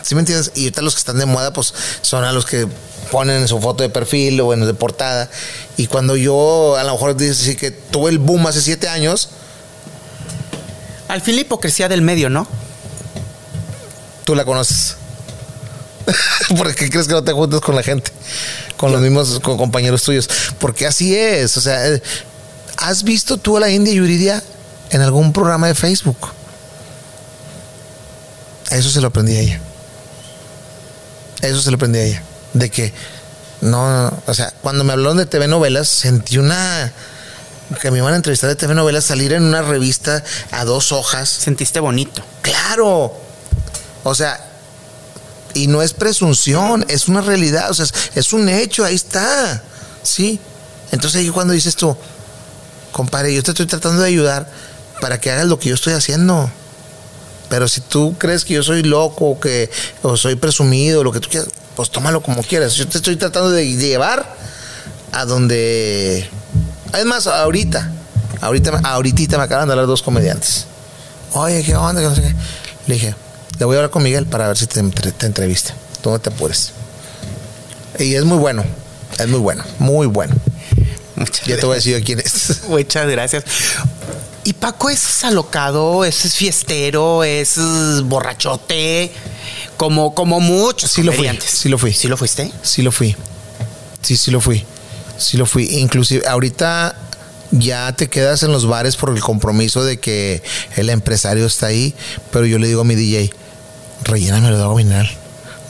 ¿sí 0.03 0.15
me 0.15 0.21
entiendes? 0.21 0.53
Y 0.55 0.65
ahorita 0.65 0.83
los 0.83 0.95
que 0.95 0.99
están 0.99 1.19
de 1.19 1.27
moda, 1.27 1.53
pues 1.53 1.73
son 2.03 2.25
a 2.25 2.33
los 2.33 2.47
que 2.47 2.67
ponen 3.11 3.43
en 3.43 3.49
su 3.49 3.61
foto 3.61 3.83
de 3.83 3.91
perfil 3.91 4.41
o 4.41 4.53
en 4.53 4.67
de 4.67 4.75
portada. 4.75 5.31
Y 5.77 5.87
cuando 5.87 6.17
yo, 6.17 6.77
a 6.77 6.85
lo 6.85 6.93
mejor 6.93 7.17
dices 7.17 7.57
que 7.57 7.71
tuve 7.71 8.11
el 8.11 8.19
boom 8.19 8.47
hace 8.47 8.61
siete 8.61 8.89
años. 8.89 9.29
Al 11.09 11.21
fin 11.21 11.37
la 11.37 11.43
hipocresía 11.43 11.89
del 11.89 12.03
medio, 12.03 12.29
¿no? 12.31 12.49
Tú 14.25 14.35
la 14.35 14.45
conoces. 14.45 14.97
¿Por 16.57 16.75
qué 16.75 16.91
crees 16.91 17.07
que 17.07 17.15
no 17.15 17.25
te 17.25 17.33
juntas 17.33 17.61
con 17.61 17.75
la 17.75 17.83
gente? 17.83 18.11
Con 18.77 18.93
los 18.93 19.01
mismos 19.01 19.41
con 19.41 19.57
compañeros 19.57 20.03
tuyos. 20.03 20.29
Porque 20.59 20.87
así 20.87 21.17
es. 21.17 21.57
O 21.57 21.61
sea, 21.61 21.87
eh, 21.89 22.03
¿has 22.79 23.03
visto 23.03 23.37
tú 23.37 23.57
a 23.57 23.61
la 23.61 23.71
India 23.71 23.93
Yuridia 23.93 24.43
en 24.91 25.01
algún 25.01 25.33
programa 25.33 25.67
de 25.67 25.75
Facebook? 25.75 26.19
Eso 28.71 28.91
se 28.91 29.01
lo 29.01 29.09
aprendí 29.09 29.37
a 29.37 29.41
ella. 29.41 29.61
Eso 31.43 31.61
se 31.61 31.71
lo 31.71 31.77
aprendí 31.77 31.99
a 31.99 32.05
ella. 32.05 32.23
De 32.55 32.71
que, 32.71 32.93
no, 33.61 34.11
no, 34.11 34.23
o 34.27 34.35
sea, 34.35 34.53
cuando 34.63 34.85
me 34.85 34.93
hablaron 34.93 35.17
de 35.17 35.27
TV 35.27 35.49
novelas, 35.49 35.89
sentí 35.89 36.39
una 36.39 36.93
que 37.81 37.91
me 37.91 37.99
iban 37.99 38.13
a 38.13 38.17
entrevistar 38.17 38.49
de 38.49 38.57
TV 38.57 38.75
novelas, 38.75 39.05
salir 39.05 39.33
en 39.33 39.43
una 39.43 39.63
revista 39.63 40.23
a 40.51 40.65
dos 40.65 40.93
hojas. 40.93 41.29
Sentiste 41.29 41.81
bonito. 41.81 42.23
Claro. 42.43 43.24
O 44.05 44.15
sea, 44.15 44.39
y 45.55 45.67
no 45.67 45.83
es 45.83 45.93
presunción, 45.93 46.85
es 46.89 47.09
una 47.09 47.21
realidad, 47.21 47.71
o 47.71 47.75
sea, 47.75 47.87
es, 48.15 48.33
un 48.33 48.49
hecho, 48.49 48.85
ahí 48.85 48.95
está. 48.95 49.63
¿Sí? 50.03 50.39
Entonces 50.93 51.31
cuando 51.33 51.55
dices 51.55 51.75
tú, 51.77 51.97
compadre, 52.93 53.35
yo 53.35 53.43
te 53.43 53.53
estoy 53.53 53.67
tratando 53.67 54.03
de 54.03 54.09
ayudar 54.09 54.49
para 55.01 55.21
que 55.21 55.31
hagas 55.31 55.47
lo 55.47 55.59
que 55.59 55.71
yo 55.71 55.75
estoy 55.75 55.95
haciendo. 55.95 56.51
Pero 57.49 57.69
si 57.69 57.81
tú 57.81 58.17
crees 58.19 58.45
que 58.45 58.55
yo 58.55 58.63
soy 58.63 58.83
loco 58.83 59.39
que 59.41 59.71
o 60.03 60.17
soy 60.17 60.35
presumido, 60.37 61.05
lo 61.05 61.13
que 61.13 61.21
tú 61.21 61.29
quieras, 61.29 61.49
pues 61.77 61.91
tómalo 61.91 62.23
como 62.23 62.43
quieras. 62.43 62.75
Yo 62.75 62.87
te 62.87 62.99
estoy 62.99 63.17
tratando 63.17 63.51
de 63.51 63.77
llevar 63.77 64.37
a 65.13 65.25
donde. 65.25 66.29
Además, 66.93 67.27
ahorita, 67.27 67.91
ahorita, 68.41 68.81
ahorita 68.83 69.39
me 69.39 69.45
acaban 69.45 69.69
de 69.69 69.73
hablar 69.73 69.87
dos 69.87 70.03
comediantes. 70.03 70.67
Oye, 71.33 71.63
¿qué 71.65 71.75
onda? 71.77 72.01
Le 72.87 72.95
dije, 72.95 73.15
le 73.59 73.65
voy 73.65 73.77
a 73.77 73.79
hablar 73.79 73.91
con 73.91 74.03
Miguel 74.03 74.27
para 74.27 74.49
ver 74.49 74.57
si 74.57 74.67
te, 74.67 74.83
te 74.83 75.27
entrevista. 75.27 75.75
Tú 76.03 76.11
no 76.11 76.19
te 76.19 76.31
apures. 76.31 76.73
Y 77.99 78.15
es 78.15 78.25
muy 78.25 78.39
bueno. 78.39 78.65
Es 79.19 79.29
muy 79.29 79.41
bueno. 79.41 79.65
Muy 79.79 80.07
bueno. 80.07 80.35
Muchas 81.17 81.47
ya 81.47 81.57
te 81.57 81.67
voy 81.67 81.75
a 81.75 81.77
decir 81.77 82.03
quién 82.05 82.21
es. 82.21 82.63
Muchas 82.69 83.09
gracias. 83.09 83.45
Y 84.43 84.53
Paco 84.53 84.91
es 84.91 85.25
alocado, 85.25 86.05
es 86.05 86.35
fiestero, 86.35 87.25
es 87.25 87.55
borrachote, 88.05 89.11
como, 89.77 90.15
como 90.15 90.41
muchos. 90.41 90.91
Sí 90.91 91.03
lo 91.03 91.13
fui. 91.13 91.31
Sí 91.41 91.69
lo 91.69 91.79
fui. 91.79 91.93
¿Sí 91.93 92.09
lo 92.09 92.17
fuiste? 92.17 92.53
Sí 92.63 92.83
lo 92.83 92.93
fui. 92.93 93.17
Sí, 94.03 94.17
sí 94.17 94.31
lo 94.31 94.41
fui. 94.41 94.65
Sí 95.17 95.37
lo 95.39 95.47
fui. 95.47 95.79
Inclusive 95.79 96.27
ahorita 96.27 96.95
ya 97.53 97.93
te 97.93 98.09
quedas 98.09 98.43
en 98.43 98.53
los 98.53 98.67
bares 98.67 98.97
por 98.97 99.11
el 99.11 99.21
compromiso 99.21 99.85
de 99.85 99.99
que 99.99 100.43
el 100.77 100.91
empresario 100.91 101.47
está 101.47 101.67
ahí, 101.67 101.95
pero 102.31 102.45
yo 102.45 102.59
le 102.59 102.67
digo 102.67 102.83
a 102.83 102.85
mi 102.85 102.97
DJ, 102.97 103.31
rellénamelo 104.03 104.57
de 104.57 104.63
agua 104.63 104.77
mineral. 104.77 105.11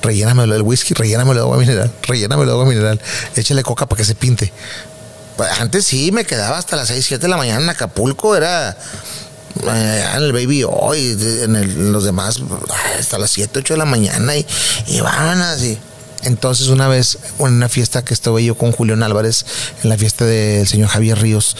Rellénamelo 0.02 0.52
del 0.52 0.62
whisky, 0.62 0.94
rellénamelo 0.94 1.40
de 1.40 1.40
agua 1.40 1.56
mineral, 1.56 1.92
rellénamelo 2.02 2.51
de 2.51 2.52
agua 2.52 2.66
mineral. 2.66 3.01
Échale 3.36 3.62
coca 3.62 3.86
para 3.86 3.98
que 3.98 4.05
se 4.05 4.14
pinte. 4.14 4.52
Antes 5.59 5.86
sí, 5.86 6.12
me 6.12 6.24
quedaba 6.24 6.59
hasta 6.59 6.76
las 6.76 6.88
6, 6.88 7.05
7 7.06 7.22
de 7.22 7.28
la 7.28 7.36
mañana 7.36 7.60
en 7.60 7.68
Acapulco, 7.68 8.36
era 8.36 8.70
eh, 8.70 10.05
en 10.16 10.22
el 10.22 10.32
Baby 10.32 10.64
Hoy, 10.68 11.16
en, 11.42 11.92
los 11.92 12.05
demás, 12.05 12.40
hasta 12.98 13.18
las 13.18 13.30
7, 13.30 13.59
8 13.60 13.74
de 13.74 13.78
la 13.78 13.84
mañana 13.84 14.36
y, 14.36 14.46
y 14.86 15.01
van 15.01 15.40
así. 15.42 15.78
Entonces 16.22 16.68
una 16.68 16.88
vez 16.88 17.18
en 17.38 17.46
una 17.46 17.68
fiesta 17.68 18.02
que 18.02 18.14
estuve 18.14 18.44
yo 18.44 18.55
con 18.56 18.72
Julián 18.72 19.02
Álvarez, 19.02 19.44
en 19.82 19.90
la 19.90 19.98
fiesta 19.98 20.24
del 20.24 20.66
señor 20.66 20.88
Javier 20.88 21.18
Ríos, 21.18 21.56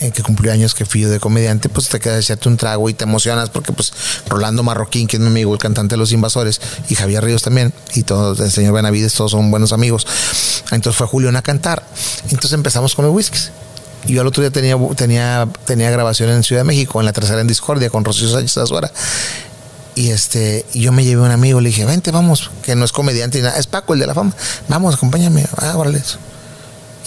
en 0.00 0.12
que 0.12 0.22
cumplió 0.22 0.52
años 0.52 0.74
que 0.74 0.84
fui 0.84 1.02
yo 1.02 1.10
de 1.10 1.20
comediante, 1.20 1.68
pues 1.68 1.88
te 1.88 2.00
quedas 2.00 2.24
echarte 2.24 2.48
un 2.48 2.56
trago 2.56 2.88
y 2.88 2.94
te 2.94 3.04
emocionas 3.04 3.50
porque 3.50 3.72
pues 3.72 3.92
Rolando 4.28 4.62
Marroquín, 4.62 5.06
que 5.06 5.16
es 5.16 5.20
mi 5.20 5.28
amigo, 5.28 5.52
el 5.52 5.58
cantante 5.58 5.94
de 5.94 5.98
Los 5.98 6.12
Invasores, 6.12 6.60
y 6.88 6.94
Javier 6.94 7.24
Ríos 7.24 7.42
también, 7.42 7.72
y 7.94 8.02
todos, 8.02 8.40
el 8.40 8.50
señor 8.50 8.74
Benavides, 8.74 9.14
todos 9.14 9.32
son 9.32 9.50
buenos 9.50 9.72
amigos. 9.72 10.06
Entonces 10.70 10.96
fue 10.96 11.06
Julián 11.06 11.36
a 11.36 11.42
cantar. 11.42 11.82
Entonces 12.24 12.52
empezamos 12.52 12.94
con 12.94 13.06
los 13.06 13.14
whiskies. 13.14 13.50
Y 14.06 14.14
yo 14.14 14.20
al 14.20 14.26
otro 14.26 14.42
día 14.42 14.50
tenía, 14.50 14.76
tenía, 14.96 15.48
tenía 15.64 15.90
grabación 15.90 16.30
en 16.30 16.42
Ciudad 16.42 16.62
de 16.62 16.66
México, 16.66 17.00
en 17.00 17.06
la 17.06 17.12
tercera 17.12 17.40
en 17.40 17.46
Discordia, 17.46 17.90
con 17.90 18.04
Rocío 18.04 18.28
Sánchez 18.28 18.56
Azuara. 18.58 18.90
Y 19.94 20.10
este, 20.10 20.64
yo 20.72 20.92
me 20.92 21.04
llevé 21.04 21.22
a 21.22 21.26
un 21.26 21.32
amigo, 21.32 21.60
le 21.60 21.70
dije, 21.70 21.84
vente, 21.84 22.12
vamos, 22.12 22.52
que 22.62 22.76
no 22.76 22.84
es 22.84 22.92
comediante 22.92 23.42
es 23.58 23.66
Paco, 23.66 23.94
el 23.94 24.00
de 24.00 24.06
la 24.06 24.14
fama. 24.14 24.32
Vamos, 24.68 24.94
acompáñame. 24.94 25.44
Ah, 25.56 25.76
órale. 25.76 26.00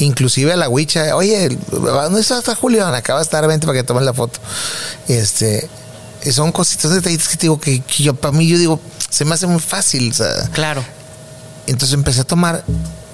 Inclusive 0.02 0.52
a 0.54 0.56
la 0.56 0.68
huicha, 0.68 1.16
oye, 1.16 1.48
¿dónde 1.70 2.22
está, 2.22 2.40
está 2.40 2.56
Julián? 2.56 2.94
Acaba 2.96 3.20
de 3.20 3.24
estar, 3.24 3.46
vente 3.48 3.68
para 3.68 3.78
que 3.80 3.84
tomen 3.84 4.04
la 4.04 4.14
foto. 4.14 4.40
Este, 5.08 5.70
son 6.32 6.52
cositas, 6.52 6.92
detallitos 6.92 7.28
que 7.30 7.36
te 7.38 7.42
digo 7.44 7.60
que, 7.60 7.82
que 7.82 8.04
yo, 8.04 8.16
para 8.16 8.32
mí, 8.32 8.48
yo 8.48 8.58
digo, 8.58 8.80
se 9.10 9.26
me 9.26 9.36
hace 9.36 9.46
muy 9.46 9.60
fácil. 9.60 10.10
O 10.12 10.14
sea, 10.14 10.50
Claro. 10.54 10.84
entonces 11.68 11.94
empecé 11.94 12.22
a 12.22 12.24
tomar 12.24 12.64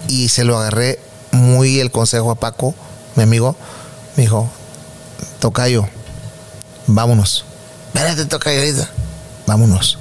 y 0.07 0.30
se 0.30 0.45
lo 0.45 0.57
agarré 0.57 0.99
muy 1.31 1.80
el 1.81 1.91
consejo 1.91 2.31
a 2.31 2.35
Paco, 2.35 2.73
mi 3.15 3.23
amigo. 3.23 3.55
Me 4.15 4.23
dijo, 4.23 4.49
Tocayo, 5.39 5.88
vámonos. 6.88 7.43
Espérate, 7.93 8.26
Tocayo, 8.26 8.59
ahorita. 8.59 8.89
Vámonos. 9.45 9.97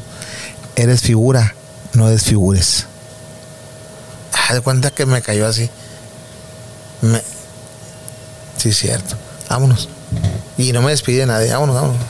Eres 0.76 1.00
figura, 1.00 1.54
no 1.94 2.08
desfigures. 2.08 2.86
Ah, 4.32 4.54
de 4.54 4.60
cuenta 4.60 4.90
que 4.92 5.04
me 5.06 5.20
cayó 5.22 5.46
así. 5.48 5.68
Me... 7.02 7.22
Sí, 8.56 8.72
cierto. 8.72 9.16
Vámonos. 9.48 9.88
Y 10.58 10.72
no 10.72 10.82
me 10.82 10.90
despide 10.90 11.20
de 11.20 11.26
nadie. 11.26 11.52
Vámonos, 11.52 11.74
vámonos. 11.74 12.02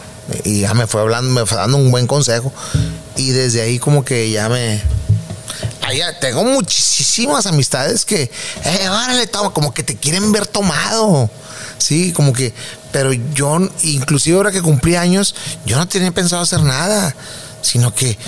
Y 0.44 0.60
ya 0.60 0.74
me 0.74 0.86
fue 0.86 1.00
hablando, 1.00 1.30
me 1.30 1.46
fue 1.46 1.56
dando 1.56 1.76
un 1.76 1.90
buen 1.90 2.06
consejo. 2.06 2.52
Y 3.16 3.30
desde 3.30 3.62
ahí 3.62 3.78
como 3.78 4.04
que 4.04 4.30
ya 4.30 4.48
me, 4.48 4.82
Allá 5.86 6.18
tengo 6.18 6.42
muchísimas 6.42 7.46
amistades 7.46 8.04
que, 8.04 8.28
eh, 8.64 8.88
órale, 8.88 9.28
toma, 9.28 9.50
como 9.50 9.72
que 9.72 9.84
te 9.84 9.94
quieren 9.94 10.32
ver 10.32 10.46
tomado. 10.48 11.30
Sí, 11.78 12.12
como 12.12 12.32
que, 12.32 12.52
pero 12.90 13.12
yo, 13.12 13.58
inclusive 13.82 14.36
ahora 14.36 14.50
que 14.50 14.62
cumplí 14.62 14.96
años, 14.96 15.36
yo 15.64 15.76
no 15.76 15.86
tenía 15.86 16.10
pensado 16.10 16.42
hacer 16.42 16.62
nada, 16.62 17.14
sino 17.62 17.94
que, 17.94 18.18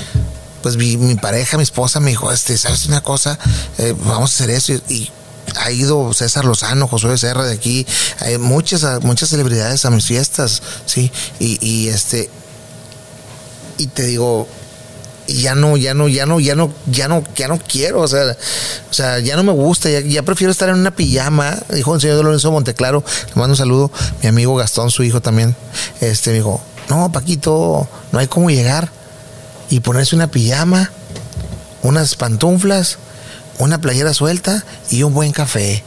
pues 0.63 0.77
mi, 0.77 0.97
mi 0.97 1.17
pareja, 1.17 1.57
mi 1.57 1.65
esposa 1.65 1.99
me 1.99 2.11
dijo, 2.11 2.31
este, 2.31 2.57
¿sabes 2.57 2.87
una 2.87 3.01
cosa? 3.01 3.37
Eh, 3.79 3.93
vamos 4.05 4.31
a 4.31 4.35
hacer 4.35 4.51
eso. 4.51 4.75
Y 4.89 5.11
ha 5.57 5.71
ido 5.71 6.13
César 6.13 6.45
Lozano, 6.45 6.89
Josué 6.89 7.17
Serra 7.19 7.45
de 7.45 7.55
aquí, 7.55 7.87
hay 8.21 8.39
muchas, 8.39 9.03
muchas 9.03 9.31
celebridades 9.31 9.85
a 9.85 9.91
mis 9.91 10.07
fiestas, 10.07 10.63
sí, 10.87 11.11
y, 11.39 11.89
este, 11.89 12.31
y 13.79 13.87
te 13.89 14.05
digo, 14.05 14.49
ya 15.27 15.55
no, 15.55 15.77
ya 15.77 15.95
no, 15.95 16.09
ya 16.09 16.27
no, 16.27 16.41
ya 16.41 16.55
no, 16.55 16.73
ya 16.87 17.09
no, 17.09 17.23
ya 17.37 17.49
no 17.49 17.59
quiero, 17.59 18.01
o 18.01 18.09
sea, 18.09 18.37
o 18.91 18.95
sea, 18.95 19.19
ya 19.19 19.37
no 19.37 19.43
me 19.43 19.53
gusta, 19.53 19.91
ya, 19.91 20.01
ya 20.01 20.23
prefiero 20.23 20.51
estar 20.51 20.69
en 20.69 20.77
una 20.77 20.91
pijama, 20.91 21.59
dijo 21.71 21.95
el 21.95 22.01
señor 22.01 22.25
Lorenzo 22.25 22.51
Monteclaro, 22.51 23.05
le 23.29 23.35
mando 23.35 23.53
un 23.53 23.57
saludo, 23.57 23.91
mi 24.23 24.29
amigo 24.29 24.57
Gastón, 24.57 24.91
su 24.91 25.03
hijo 25.03 25.21
también, 25.21 25.55
este, 26.01 26.31
me 26.31 26.37
dijo, 26.37 26.63
no, 26.89 27.13
Paquito, 27.13 27.89
no 28.13 28.19
hay 28.19 28.27
cómo 28.27 28.51
llegar 28.51 28.91
y 29.71 29.81
ponerse 29.81 30.17
una 30.17 30.31
pijama, 30.31 30.91
unas 31.83 32.15
pantuflas, 32.17 32.99
una 33.59 33.81
playera 33.81 34.15
suelta 34.15 34.65
y 34.91 35.03
un 35.03 35.15
buen 35.15 35.33
café. 35.33 35.83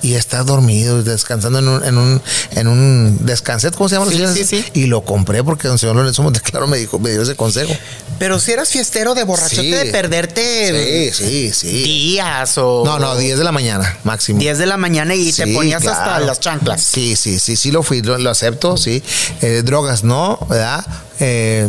Y 0.00 0.14
estar 0.14 0.44
dormido, 0.44 1.02
descansando 1.02 1.58
en 1.58 1.66
un, 1.66 1.84
en 1.84 1.98
un, 1.98 2.22
en 2.52 2.68
un 2.68 3.18
descanset, 3.26 3.74
¿cómo 3.74 3.88
se 3.88 3.96
llama? 3.96 4.08
Sí, 4.12 4.24
sí, 4.32 4.44
sí. 4.44 4.64
Y 4.72 4.86
lo 4.86 5.00
compré 5.04 5.42
porque 5.42 5.66
don 5.66 5.76
señor 5.76 5.96
Lorenzo 5.96 6.22
Monteclaro 6.22 6.68
me 6.68 6.76
dijo, 6.78 7.00
me 7.00 7.10
dio 7.10 7.20
ese 7.22 7.34
consejo. 7.34 7.74
Pero 8.16 8.38
si 8.38 8.52
eras 8.52 8.68
fiestero 8.68 9.16
de 9.16 9.24
borrachote 9.24 9.64
de 9.76 9.86
perderte 9.90 11.12
Sí, 11.12 11.24
sí, 11.24 11.52
sí. 11.52 11.82
días 11.82 12.56
o. 12.58 12.84
No, 12.84 13.00
no, 13.00 13.16
10 13.16 13.38
de 13.38 13.44
la 13.44 13.50
mañana, 13.50 13.96
máximo. 14.04 14.38
10 14.38 14.58
de 14.58 14.66
la 14.66 14.76
mañana 14.76 15.16
y 15.16 15.32
te 15.32 15.48
ponías 15.52 15.84
hasta 15.84 16.20
las 16.20 16.38
chanclas. 16.38 16.80
Sí, 16.80 17.16
sí, 17.16 17.40
sí, 17.40 17.56
sí 17.56 17.72
lo 17.72 17.82
fui, 17.82 18.00
lo, 18.00 18.18
lo 18.18 18.30
acepto, 18.30 18.76
sí. 18.76 19.02
Eh, 19.42 19.62
drogas 19.64 20.04
no, 20.04 20.38
¿verdad? 20.48 20.86
Eh, 21.18 21.68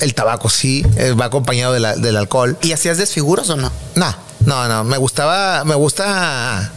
el 0.00 0.14
tabaco 0.14 0.50
sí, 0.50 0.84
eh, 0.96 1.12
va 1.12 1.24
acompañado 1.24 1.72
de 1.72 1.80
la- 1.80 1.96
del 1.96 2.16
alcohol. 2.18 2.58
¿Y 2.60 2.72
hacías 2.72 2.98
desfiguros 2.98 3.48
o 3.48 3.56
no? 3.56 3.72
No, 3.94 4.14
no, 4.46 4.68
no, 4.68 4.84
me 4.84 4.96
gustaba, 4.98 5.64
me 5.64 5.74
gusta 5.74 6.70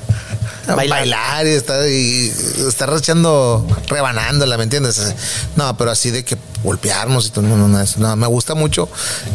Bailar. 0.67 0.99
bailar, 0.99 1.47
y 1.47 1.49
estar, 1.49 1.87
y 1.87 2.31
estar 2.67 2.93
echando, 2.97 3.65
rebanándola, 3.87 4.57
¿me 4.57 4.63
entiendes? 4.63 5.13
No, 5.55 5.75
pero 5.77 5.91
así 5.91 6.11
de 6.11 6.23
que 6.23 6.37
golpearnos 6.63 7.27
y 7.27 7.29
todo, 7.31 7.43
no, 7.45 7.57
no, 7.57 7.67
no, 7.67 7.81
eso, 7.81 7.99
no, 7.99 8.15
me 8.15 8.27
gusta 8.27 8.55
mucho, 8.55 8.87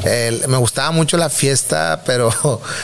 me 0.05 0.57
gustaba 0.57 0.91
mucho 0.93 1.17
la 1.19 1.29
fiesta, 1.29 2.03
pero, 2.07 2.29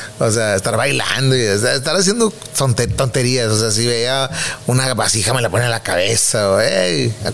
o 0.19 0.31
sea, 0.31 0.55
estar 0.55 0.77
bailando 0.77 1.35
y 1.37 1.41
estar 1.41 1.97
haciendo 1.97 2.33
tonte- 2.57 2.95
tonterías, 2.95 3.49
o 3.51 3.59
sea, 3.59 3.71
si 3.71 3.87
veía 3.87 4.29
una 4.67 4.93
vasija 4.95 5.33
me 5.33 5.41
la 5.41 5.49
ponía 5.49 5.67
en 5.67 5.71
la 5.71 5.83
cabeza, 5.83 6.51
o, 6.51 6.59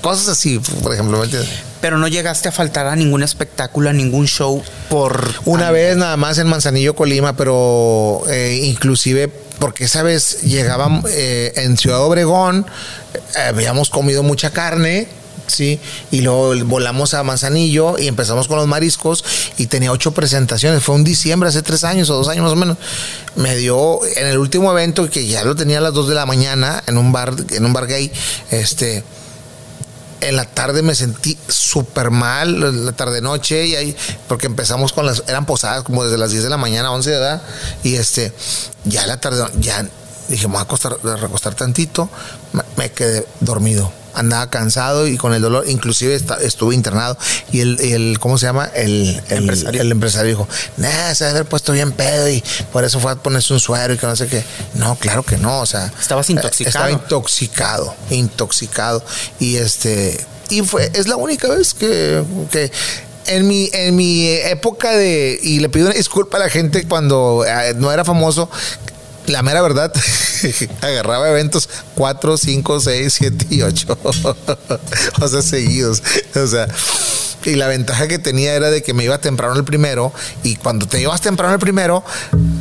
cosas 0.01 0.29
así, 0.29 0.61
por 0.83 0.93
ejemplo, 0.95 1.19
¿me 1.19 1.25
entiendes? 1.25 1.51
Pero 1.81 1.97
no 1.97 2.09
llegaste 2.09 2.49
a 2.49 2.53
faltar 2.53 2.87
a 2.87 2.95
ningún 2.95 3.23
espectáculo, 3.23 3.89
a 3.89 3.93
ningún 3.95 4.27
show 4.27 4.63
por. 4.91 5.27
Una 5.47 5.71
vez 5.71 5.97
nada 5.97 6.19
más 6.19 6.37
en 6.37 6.47
Manzanillo, 6.47 6.95
Colima, 6.95 7.37
pero 7.37 8.23
eh, 8.29 8.61
inclusive 8.65 9.33
porque 9.61 9.85
esa 9.85 10.03
vez 10.03 10.41
llegábamos 10.43 11.05
eh, 11.11 11.53
en 11.57 11.77
Ciudad 11.77 12.03
Obregón, 12.03 12.67
eh, 13.37 13.41
habíamos 13.49 13.91
comido 13.91 14.23
mucha 14.23 14.51
carne. 14.51 15.09
Sí, 15.47 15.81
y 16.13 16.21
luego 16.21 16.55
volamos 16.67 17.13
a 17.13 17.25
Manzanillo 17.25 17.99
y 17.99 18.07
empezamos 18.07 18.47
con 18.47 18.59
los 18.59 18.69
mariscos 18.69 19.25
y 19.59 19.67
tenía 19.67 19.91
ocho 19.91 20.13
presentaciones. 20.13 20.81
Fue 20.81 20.95
un 20.95 21.03
diciembre, 21.03 21.49
hace 21.49 21.61
tres 21.63 21.83
años 21.83 22.09
o 22.09 22.15
dos 22.15 22.29
años 22.29 22.45
más 22.45 22.53
o 22.53 22.57
menos. 22.57 22.77
Me 23.35 23.57
dio 23.57 23.99
en 24.17 24.29
el 24.29 24.39
último 24.39 24.71
evento 24.71 25.11
que 25.11 25.27
ya 25.27 25.43
lo 25.43 25.57
tenía 25.57 25.79
a 25.79 25.81
las 25.81 25.93
dos 25.93 26.09
de 26.09 26.15
la 26.15 26.25
mañana 26.25 26.85
en 26.87 26.97
un 26.97 27.11
bar, 27.11 27.35
en 27.51 27.65
un 27.65 27.73
bar 27.73 27.89
gay, 27.89 28.13
este, 28.53 29.03
en 30.21 30.37
la 30.37 30.45
tarde 30.45 30.83
me 30.83 30.95
sentí 30.95 31.39
súper 31.49 32.11
mal, 32.11 32.85
la 32.85 32.93
tarde 32.93 33.21
noche, 33.21 33.67
y 33.67 33.77
ahí, 33.77 33.97
porque 34.29 34.47
empezamos 34.47 34.93
con 34.93 35.07
las, 35.07 35.25
eran 35.29 35.47
posadas 35.47 35.83
como 35.85 36.05
desde 36.05 36.19
las 36.19 36.31
10 36.31 36.45
de 36.45 36.51
la 36.51 36.57
mañana, 36.57 36.93
11 36.93 37.11
de 37.11 37.17
edad, 37.17 37.43
y 37.83 37.95
este, 37.95 38.33
ya 38.85 39.07
la 39.07 39.21
tarde, 39.21 39.45
ya 39.59 39.87
dije, 40.29 40.49
me 40.49 40.55
voy 40.55 41.13
a 41.13 41.17
recostar 41.17 41.55
tantito, 41.55 42.09
me 42.77 42.93
quedé 42.93 43.27
dormido. 43.41 44.00
Andaba 44.21 44.51
cansado 44.51 45.07
y 45.09 45.17
con 45.17 45.33
el 45.35 45.41
dolor, 45.43 45.65
inclusive 45.67 46.15
esta- 46.15 46.37
estuve 46.41 46.75
internado. 46.75 47.17
Y 47.53 47.61
el, 47.61 47.81
el 47.81 48.19
¿cómo 48.21 48.37
se 48.39 48.47
llama? 48.47 48.67
El, 48.75 49.21
el 49.31 49.39
Empresario. 49.39 49.81
el 49.81 49.91
empresario 49.93 50.29
dijo, 50.29 50.49
nah, 50.77 51.15
se 51.15 51.25
debe 51.25 51.39
haber 51.39 51.49
puesto 51.49 51.73
bien 51.73 51.93
pedo 51.93 52.29
y 52.29 52.43
por 52.73 52.85
eso 52.85 53.01
fue 53.01 53.13
a 53.13 53.17
ponerse 53.17 53.53
un 53.53 53.61
suero 53.61 53.95
y 53.95 53.99
que 53.99 54.07
no 54.07 54.15
sé 54.17 54.27
qué. 54.27 54.45
No, 54.75 54.95
claro 54.97 55.23
que 55.23 55.37
no, 55.39 55.61
o 55.61 55.67
sea. 55.67 55.93
Estabas 56.01 56.29
eh, 56.29 56.33
intoxicado. 56.33 56.69
Estaba 56.69 56.91
intoxicado, 56.91 57.95
intoxicado. 58.11 59.03
Y 59.39 59.57
este, 59.57 60.19
y 60.51 60.63
fue, 60.63 60.91
es 60.95 61.09
la 61.09 61.17
única 61.17 61.49
vez 61.49 61.75
que, 61.75 62.23
que 62.51 62.71
en 63.27 63.47
mi, 63.49 63.71
en 63.73 63.97
mi 63.97 64.27
época 64.29 64.97
de, 64.97 65.39
y 65.43 65.61
le 65.61 65.69
pido 65.69 65.87
una 65.87 65.95
disculpa 65.95 66.37
a 66.37 66.41
la 66.41 66.51
gente 66.51 66.85
cuando 66.87 67.45
eh, 67.47 67.75
no 67.77 67.91
era 67.93 68.05
famoso, 68.05 68.51
la 69.27 69.43
mera 69.43 69.63
verdad, 69.63 69.93
agarraba 70.81 71.31
eventos 71.31 71.69
4, 71.95 72.37
5, 72.37 72.81
6, 72.81 73.15
7 73.19 73.47
y 73.51 73.63
8. 73.63 73.99
o 75.21 75.29
sea, 75.29 75.43
seguidos. 75.43 76.03
O 76.35 76.47
sea, 76.47 76.67
y 77.45 77.55
la 77.55 77.69
ventaja 77.69 78.07
que 78.09 78.19
tenía 78.19 78.55
era 78.55 78.71
de 78.71 78.83
que 78.83 78.93
me 78.93 79.05
iba 79.05 79.19
temprano 79.19 79.55
el 79.55 79.65
primero. 79.65 80.13
Y 80.43 80.57
cuando 80.57 80.87
te 80.87 81.01
ibas 81.01 81.21
temprano 81.21 81.55
el 81.55 81.61
primero, 81.61 82.05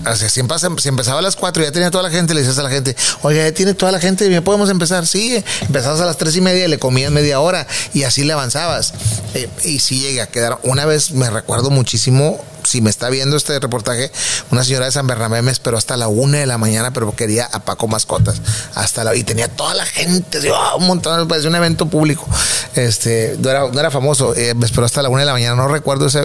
o 0.05 0.15
sea, 0.15 0.29
si, 0.29 0.39
empezaba, 0.39 1.19
a 1.19 1.21
las 1.21 1.35
4 1.35 1.63
ya 1.63 1.71
tenía 1.71 1.91
toda 1.91 2.03
la 2.03 2.09
gente, 2.09 2.33
le 2.33 2.41
decías 2.41 2.59
a 2.59 2.63
la 2.63 2.69
gente, 2.69 2.95
oye, 3.21 3.37
ya 3.37 3.51
tiene 3.51 3.73
toda 3.73 3.91
la 3.91 3.99
gente, 3.99 4.29
¿ya 4.29 4.41
podemos 4.41 4.69
empezar? 4.69 5.05
Sí, 5.05 5.43
empezabas 5.61 5.99
a 6.01 6.05
las 6.05 6.17
3 6.17 6.35
y 6.37 6.41
media 6.41 6.65
y 6.65 6.67
le 6.67 6.79
comías 6.79 7.11
media 7.11 7.39
hora 7.39 7.67
y 7.93 8.03
así 8.03 8.23
le 8.23 8.33
avanzabas. 8.33 8.93
Eh, 9.33 9.49
y 9.65 9.79
sí 9.79 9.99
llegué 9.99 10.21
a 10.21 10.27
quedar. 10.27 10.59
Una 10.63 10.85
vez 10.85 11.11
me 11.11 11.29
recuerdo 11.29 11.69
muchísimo, 11.69 12.43
si 12.63 12.81
me 12.81 12.89
está 12.89 13.09
viendo 13.09 13.37
este 13.37 13.59
reportaje, 13.59 14.11
una 14.51 14.63
señora 14.63 14.85
de 14.85 14.91
San 14.91 15.07
Bernabé 15.07 15.41
me 15.41 15.51
esperó 15.51 15.77
hasta 15.77 15.97
la 15.97 16.07
una 16.07 16.39
de 16.39 16.45
la 16.45 16.57
mañana, 16.57 16.91
pero 16.91 17.15
quería 17.15 17.45
a 17.45 17.59
Paco 17.59 17.87
Mascotas. 17.87 18.41
Hasta 18.75 19.03
la, 19.03 19.15
y 19.15 19.23
tenía 19.23 19.47
toda 19.47 19.73
la 19.73 19.85
gente, 19.85 20.39
un 20.77 20.87
montón, 20.87 21.27
parecía 21.27 21.49
un 21.49 21.55
evento 21.55 21.87
público. 21.87 22.27
Este, 22.75 23.35
no 23.39 23.49
era, 23.49 23.67
no 23.67 23.79
era 23.79 23.91
famoso, 23.91 24.35
eh, 24.35 24.53
me 24.53 24.65
esperó 24.65 24.85
hasta 24.85 25.01
la 25.01 25.09
una 25.09 25.21
de 25.21 25.25
la 25.25 25.33
mañana, 25.33 25.55
no 25.55 25.67
recuerdo 25.67 26.07
ese, 26.07 26.19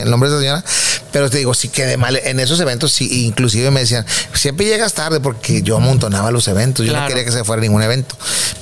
el 0.00 0.10
nombre 0.10 0.28
de 0.28 0.36
esa 0.36 0.40
señora, 0.40 0.64
pero 1.12 1.30
te 1.30 1.38
digo, 1.38 1.54
sí 1.54 1.68
quedé 1.68 1.96
mal. 1.96 2.16
En 2.16 2.40
esos 2.40 2.58
eventos, 2.60 2.92
sí, 2.92 3.26
inclusive 3.26 3.70
me 3.70 3.80
decían, 3.80 4.04
siempre 4.32 4.66
llegas 4.66 4.94
tarde 4.94 5.20
porque 5.20 5.62
yo 5.62 5.76
amontonaba 5.76 6.30
los 6.30 6.48
eventos, 6.48 6.84
yo 6.84 6.92
no 6.92 7.06
quería 7.06 7.24
que 7.24 7.32
se 7.32 7.44
fuera 7.44 7.62
ningún 7.62 7.82
evento. 7.82 8.16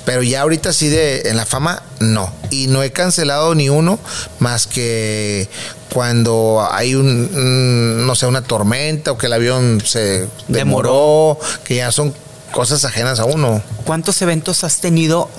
Pero 0.05 0.21
ya 0.23 0.41
ahorita 0.41 0.73
sí 0.73 0.89
de 0.89 1.23
en 1.25 1.37
la 1.37 1.45
fama, 1.45 1.81
no. 1.99 2.31
Y 2.49 2.67
no 2.67 2.83
he 2.83 2.91
cancelado 2.91 3.55
ni 3.55 3.69
uno 3.69 3.99
más 4.39 4.67
que 4.67 5.49
cuando 5.93 6.67
hay 6.71 6.95
un, 6.95 8.05
no 8.05 8.15
sé, 8.15 8.25
una 8.25 8.41
tormenta 8.41 9.11
o 9.11 9.17
que 9.17 9.27
el 9.27 9.33
avión 9.33 9.81
se 9.85 10.27
demoró, 10.47 11.39
que 11.63 11.75
ya 11.75 11.91
son 11.91 12.13
cosas 12.51 12.83
ajenas 12.85 13.19
a 13.19 13.25
uno. 13.25 13.61
¿Cuántos 13.85 14.21
eventos 14.21 14.63
has 14.63 14.77
tenido? 14.77 15.29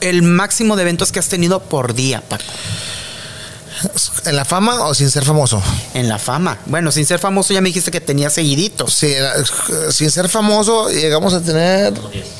El 0.00 0.22
máximo 0.22 0.76
de 0.76 0.82
eventos 0.82 1.10
que 1.10 1.18
has 1.18 1.28
tenido 1.28 1.60
por 1.60 1.94
día, 1.94 2.22
Paco. 2.28 2.44
¿En 4.24 4.36
la 4.36 4.44
fama 4.44 4.86
o 4.86 4.94
sin 4.94 5.10
ser 5.10 5.24
famoso? 5.24 5.62
En 5.92 6.08
la 6.08 6.18
fama. 6.18 6.58
Bueno, 6.66 6.92
sin 6.92 7.04
ser 7.04 7.18
famoso 7.18 7.52
ya 7.52 7.60
me 7.60 7.68
dijiste 7.68 7.90
que 7.90 8.00
tenía 8.00 8.30
seguiditos. 8.30 8.94
Sí, 8.94 9.12
sin 9.90 10.10
ser 10.10 10.28
famoso 10.28 10.88
llegamos 10.88 11.34
a 11.34 11.40
tener... 11.42 11.92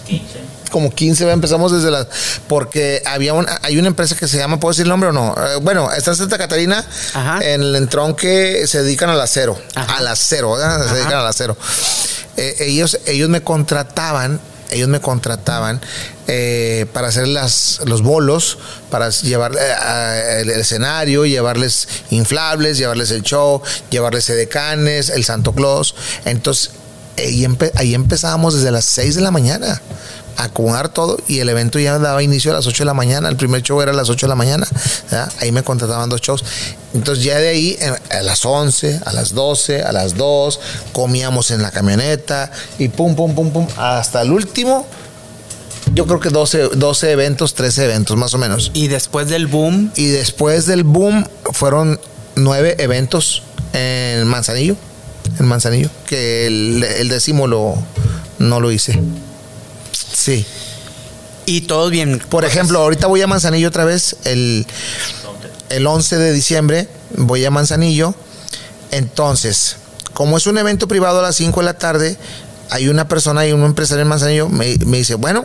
15 0.07 0.55
como 0.75 0.93
15, 0.93 1.31
empezamos 1.31 1.71
desde 1.71 1.93
las. 1.93 2.09
Porque 2.49 3.01
había 3.07 3.33
una, 3.33 3.61
hay 3.63 3.79
una 3.79 3.87
empresa 3.87 4.17
que 4.17 4.27
se 4.27 4.39
llama, 4.39 4.59
¿puedo 4.59 4.73
decir 4.73 4.83
el 4.83 4.89
nombre 4.89 5.11
o 5.11 5.13
no? 5.13 5.33
Eh, 5.39 5.59
bueno, 5.63 5.89
está 5.93 6.11
en 6.11 6.17
Santa 6.17 6.37
Catarina, 6.37 6.85
en 7.41 7.63
el 7.63 7.77
entronque 7.77 8.67
se 8.67 8.83
dedican 8.83 9.09
al 9.09 9.21
acero. 9.21 9.57
Al 9.77 10.09
acero, 10.09 10.57
se 10.59 10.95
dedican 10.95 11.21
al 11.21 11.29
acero. 11.29 11.57
Eh, 12.37 12.57
ellos, 12.59 12.99
ellos 13.07 13.29
me 13.29 13.41
contrataban 13.41 14.41
ellos 14.71 14.89
me 14.89 15.01
contrataban 15.01 15.81
eh, 16.27 16.87
para 16.93 17.07
hacer 17.07 17.29
las, 17.29 17.81
los 17.85 18.03
bolos, 18.03 18.59
para 18.91 19.11
llevar 19.11 19.53
el, 19.53 20.51
escenario, 20.51 21.27
llevarles 21.27 21.87
inflables, 22.11 22.79
llevarles 22.79 23.13
el 23.13 23.23
show, 23.23 23.63
llevarles 23.91 24.29
edecanes, 24.31 25.11
el 25.11 25.23
Santo 25.23 25.53
Claus. 25.53 25.95
Entonces, 26.25 26.73
ahí, 27.19 27.47
ahí 27.77 27.95
empezábamos 27.95 28.55
desde 28.55 28.73
las 28.73 28.87
6 28.87 29.15
de 29.15 29.21
la 29.21 29.31
mañana 29.31 29.81
acomodar 30.37 30.89
todo 30.89 31.19
y 31.29 31.41
el 31.41 31.49
evento 31.49 31.79
ya 31.79 31.99
daba 31.99 32.23
inicio 32.23 32.51
a 32.51 32.55
las 32.55 32.67
8 32.67 32.83
de 32.83 32.87
la 32.87 32.95
mañana, 32.95 33.29
el 33.29 33.37
primer 33.37 33.63
show 33.63 33.81
era 33.81 33.93
a 33.93 33.95
las 33.95 34.11
8 34.11 34.27
de 34.27 34.29
la 34.29 34.35
mañana, 34.35 34.67
ahí 35.41 35.53
me 35.53 35.63
contrataban 35.63 36.09
dos 36.09 36.21
shows. 36.21 36.45
Entonces 36.93 37.25
ya 37.25 37.39
de 37.39 37.49
ahí 37.49 37.79
a 38.11 38.23
las 38.23 38.45
11, 38.45 39.01
a 39.05 39.13
las 39.13 39.35
12, 39.35 39.83
a 39.83 39.93
las 39.93 40.17
2, 40.17 40.61
comíamos 40.93 41.51
en 41.51 41.63
la 41.63 41.71
camioneta 41.71 42.51
y 42.79 42.89
pum, 42.89 43.15
pum, 43.15 43.35
pum, 43.35 43.51
pum, 43.51 43.67
hasta 43.77 44.23
el 44.23 44.33
último. 44.33 44.87
Yo 45.93 46.07
creo 46.07 46.19
que 46.19 46.31
12, 46.31 46.71
12 46.77 47.11
eventos, 47.11 47.55
13 47.55 47.85
eventos 47.85 48.17
más 48.17 48.35
o 48.35 48.39
menos. 48.39 48.71
¿Y 48.75 48.89
después 48.89 49.29
del 49.29 49.47
boom? 49.47 49.93
Y 49.97 50.07
después 50.07 50.67
del 50.67 50.83
boom 50.83 51.27
fueron 51.53 52.01
nueve 52.37 52.75
eventos 52.79 53.43
en 53.73 54.27
Manzanillo, 54.27 54.77
en 55.39 55.47
Manzanillo, 55.47 55.91
que 56.07 56.47
el, 56.47 56.83
el 56.83 57.09
décimo 57.09 57.47
lo, 57.47 57.77
no 58.39 58.61
lo 58.61 58.73
hice. 58.73 59.01
Sí. 60.13 60.47
Y 61.47 61.63
todo 61.63 61.91
bien. 61.91 62.23
Por 62.29 62.45
ejemplo, 62.45 62.81
ahorita 62.81 63.07
voy 63.07 63.23
a 63.23 63.27
Manzanillo 63.27 63.69
otra 63.69 63.85
vez, 63.85 64.17
el, 64.25 64.67
el 65.69 65.87
11 65.87 66.17
de 66.17 66.33
diciembre, 66.33 66.89
voy 67.17 67.45
a 67.45 67.51
Manzanillo. 67.51 68.15
Entonces, 68.91 69.77
como 70.15 70.37
es 70.37 70.47
un 70.47 70.57
evento 70.59 70.89
privado 70.89 71.19
a 71.19 71.23
las 71.23 71.37
5 71.37 71.61
de 71.61 71.65
la 71.67 71.75
tarde, 71.75 72.17
hay 72.71 72.89
una 72.89 73.07
persona 73.07 73.47
y 73.47 73.53
un 73.53 73.63
empresario 73.63 74.03
en 74.03 74.09
Manzanillo 74.09 74.49
me, 74.49 74.77
me, 74.87 74.99
dice, 74.99 75.17
bueno, 75.17 75.45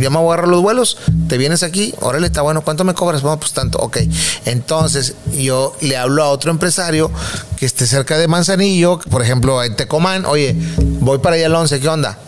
ya 0.00 0.10
me 0.10 0.18
voy 0.18 0.30
a 0.30 0.34
agarrar 0.34 0.48
los 0.48 0.62
vuelos, 0.62 0.98
te 1.28 1.38
vienes 1.38 1.62
aquí, 1.62 1.94
órale, 2.00 2.26
está 2.26 2.42
bueno, 2.42 2.62
¿cuánto 2.62 2.84
me 2.84 2.94
cobras? 2.94 3.22
Bueno, 3.22 3.40
pues 3.40 3.52
tanto, 3.52 3.78
ok. 3.78 3.98
Entonces 4.44 5.14
yo 5.32 5.74
le 5.80 5.96
hablo 5.96 6.22
a 6.22 6.28
otro 6.28 6.50
empresario 6.50 7.10
que 7.56 7.66
esté 7.66 7.86
cerca 7.86 8.18
de 8.18 8.28
Manzanillo, 8.28 8.98
por 9.10 9.22
ejemplo, 9.22 9.62
en 9.62 9.76
Tecomán, 9.76 10.26
oye, 10.26 10.54
voy 11.00 11.18
para 11.18 11.36
allá 11.36 11.46
el 11.46 11.54
11, 11.54 11.80
¿qué 11.80 11.88
onda? 11.88 12.18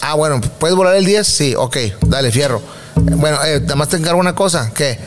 Ah, 0.00 0.14
bueno, 0.14 0.40
¿puedes 0.58 0.76
volar 0.76 0.96
el 0.96 1.04
10? 1.04 1.26
Sí, 1.26 1.54
ok, 1.56 1.76
dale, 2.06 2.30
fierro. 2.32 2.62
Bueno, 2.94 3.38
eh, 3.44 3.60
nada 3.60 3.76
más 3.76 3.88
te 3.88 3.96
encargo 3.96 4.18
una 4.18 4.34
cosa, 4.34 4.70
¿qué? 4.74 4.98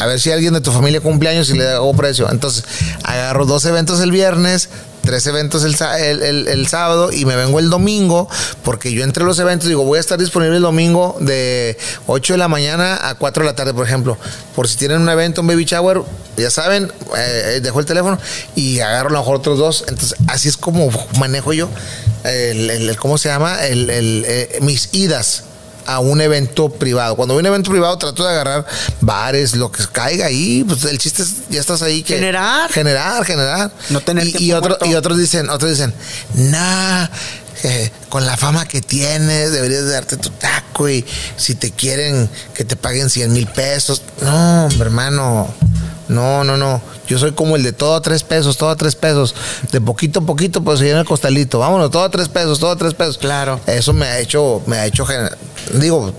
A 0.00 0.06
ver 0.06 0.20
si 0.20 0.30
alguien 0.30 0.52
de 0.54 0.60
tu 0.60 0.72
familia 0.72 1.00
cumpleaños 1.00 1.48
y 1.50 1.54
le 1.54 1.68
hago 1.68 1.94
precio. 1.94 2.30
Entonces, 2.30 2.64
agarro 3.04 3.46
dos 3.46 3.64
eventos 3.64 4.00
el 4.00 4.10
viernes, 4.10 4.68
tres 5.02 5.26
eventos 5.26 5.64
el, 5.64 6.22
el, 6.48 6.66
sábado 6.66 7.12
y 7.12 7.24
me 7.24 7.36
vengo 7.36 7.58
el 7.58 7.70
domingo, 7.70 8.28
porque 8.62 8.92
yo 8.92 9.04
entre 9.04 9.24
los 9.24 9.38
eventos 9.38 9.68
digo, 9.68 9.84
voy 9.84 9.98
a 9.98 10.00
estar 10.00 10.18
disponible 10.18 10.56
el 10.56 10.62
domingo 10.62 11.16
de 11.20 11.76
8 12.06 12.34
de 12.34 12.38
la 12.38 12.48
mañana 12.48 13.08
a 13.08 13.14
4 13.16 13.42
de 13.42 13.50
la 13.50 13.56
tarde, 13.56 13.74
por 13.74 13.86
ejemplo. 13.86 14.16
Por 14.54 14.68
si 14.68 14.76
tienen 14.76 15.00
un 15.00 15.08
evento, 15.08 15.40
un 15.40 15.48
baby 15.48 15.64
shower, 15.64 16.02
ya 16.36 16.50
saben, 16.50 16.90
eh, 17.16 17.60
dejo 17.62 17.80
el 17.80 17.86
teléfono 17.86 18.18
y 18.54 18.80
agarro 18.80 19.10
a 19.10 19.12
lo 19.12 19.18
mejor 19.18 19.36
otros 19.36 19.58
dos. 19.58 19.84
Entonces, 19.88 20.16
así 20.28 20.48
es 20.48 20.56
como 20.56 20.90
manejo 21.18 21.52
yo 21.52 21.68
el, 22.24 22.96
¿cómo 22.96 23.18
se 23.18 23.28
llama? 23.28 23.64
El, 23.66 23.88
eh, 23.90 24.58
mis 24.60 24.90
idas 24.92 25.44
a 25.86 26.00
un 26.00 26.20
evento 26.20 26.68
privado. 26.68 27.16
Cuando 27.16 27.34
voy 27.34 27.40
a 27.40 27.42
un 27.42 27.46
evento 27.46 27.70
privado 27.70 27.98
trato 27.98 28.24
de 28.24 28.30
agarrar 28.30 28.66
bares, 29.00 29.54
lo 29.56 29.70
que 29.70 29.84
caiga 29.90 30.26
ahí, 30.26 30.64
pues 30.66 30.84
el 30.84 30.98
chiste 30.98 31.22
es, 31.22 31.48
ya 31.50 31.60
estás 31.60 31.82
ahí 31.82 32.02
que 32.02 32.14
generar, 32.14 32.70
generar, 32.70 33.24
generar. 33.24 33.72
No 33.90 34.00
tener 34.00 34.26
y, 34.26 34.46
y, 34.46 34.52
otro, 34.52 34.78
y 34.84 34.94
otros 34.94 35.18
dicen, 35.18 35.50
otros 35.50 35.70
dicen, 35.70 35.94
nah, 36.34 37.06
eh, 37.64 37.90
con 38.08 38.26
la 38.26 38.36
fama 38.36 38.66
que 38.66 38.80
tienes 38.80 39.52
deberías 39.52 39.88
darte 39.88 40.16
tu 40.16 40.30
taco 40.30 40.88
y 40.88 41.04
si 41.36 41.54
te 41.54 41.70
quieren 41.70 42.28
que 42.54 42.64
te 42.64 42.76
paguen 42.76 43.08
100 43.08 43.32
mil 43.32 43.46
pesos. 43.46 44.02
No, 44.20 44.68
hermano, 44.80 45.52
no, 46.12 46.44
no, 46.44 46.56
no. 46.56 46.80
Yo 47.06 47.18
soy 47.18 47.32
como 47.32 47.56
el 47.56 47.62
de 47.62 47.72
todo 47.72 47.94
a 47.94 48.02
tres 48.02 48.22
pesos, 48.22 48.56
todo 48.56 48.70
a 48.70 48.76
tres 48.76 48.94
pesos. 48.94 49.34
De 49.70 49.80
poquito 49.80 50.20
a 50.20 50.22
poquito, 50.22 50.62
pues 50.62 50.78
se 50.78 50.86
llena 50.86 51.00
el 51.00 51.06
costalito. 51.06 51.58
Vámonos, 51.58 51.90
todo 51.90 52.04
a 52.04 52.10
tres 52.10 52.28
pesos, 52.28 52.58
todo 52.58 52.70
a 52.70 52.76
tres 52.76 52.94
pesos. 52.94 53.18
Claro. 53.18 53.60
Eso 53.66 53.92
me 53.92 54.06
ha 54.06 54.18
hecho, 54.18 54.62
me 54.66 54.76
ha 54.76 54.86
hecho, 54.86 55.04
digo, 55.74 56.12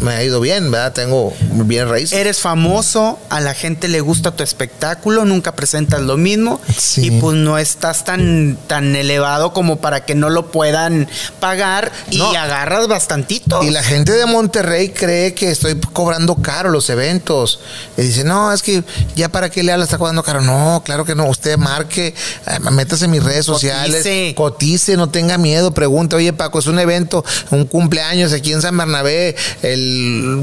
me 0.00 0.12
ha 0.12 0.22
ido 0.22 0.40
bien, 0.40 0.70
¿verdad? 0.70 0.92
Tengo 0.92 1.32
bien 1.52 1.88
raíz. 1.88 2.12
Eres 2.12 2.40
famoso, 2.40 3.18
a 3.30 3.40
la 3.40 3.54
gente 3.54 3.88
le 3.88 4.00
gusta 4.00 4.30
tu 4.30 4.42
espectáculo, 4.42 5.24
nunca 5.24 5.54
presentas 5.54 6.00
lo 6.00 6.16
mismo 6.16 6.60
y 6.96 7.10
pues 7.12 7.36
no 7.36 7.58
estás 7.58 8.04
tan, 8.04 8.58
tan 8.66 8.94
elevado 8.96 9.52
como 9.52 9.76
para 9.76 10.04
que 10.04 10.14
no 10.14 10.30
lo 10.30 10.50
puedan 10.50 11.08
pagar 11.40 11.92
y 12.10 12.20
agarras 12.20 12.88
bastantito. 12.88 13.62
Y 13.62 13.70
la 13.70 13.82
gente 13.82 14.12
de 14.12 14.26
Monterrey 14.26 14.90
cree 14.90 15.34
que 15.34 15.50
estoy 15.50 15.78
cobrando 15.92 16.36
caro 16.36 16.70
los 16.70 16.90
eventos. 16.90 17.60
Y 17.96 18.02
dice, 18.02 18.24
no, 18.24 18.52
es 18.52 18.62
que 18.62 18.84
ya 19.14 19.28
para 19.30 19.50
qué 19.50 19.62
le 19.62 19.72
habla 19.72 19.84
está 19.84 19.98
cobrando 19.98 20.22
caro. 20.22 20.40
No, 20.42 20.82
claro 20.84 21.04
que 21.04 21.14
no. 21.14 21.26
Usted 21.26 21.56
marque, 21.56 22.14
eh, 22.46 22.70
métase 22.70 23.06
en 23.06 23.12
mis 23.12 23.22
redes 23.22 23.46
sociales, 23.46 24.34
cotice, 24.34 24.96
no 24.96 25.08
tenga 25.08 25.38
miedo, 25.38 25.72
pregunte, 25.72 26.16
oye 26.16 26.32
Paco, 26.32 26.58
es 26.58 26.66
un 26.66 26.78
evento, 26.78 27.24
un 27.50 27.66
cumpleaños 27.66 28.32
aquí 28.32 28.52
en 28.52 28.62
San 28.62 28.76
Bernabé, 28.76 29.36
el 29.62 29.85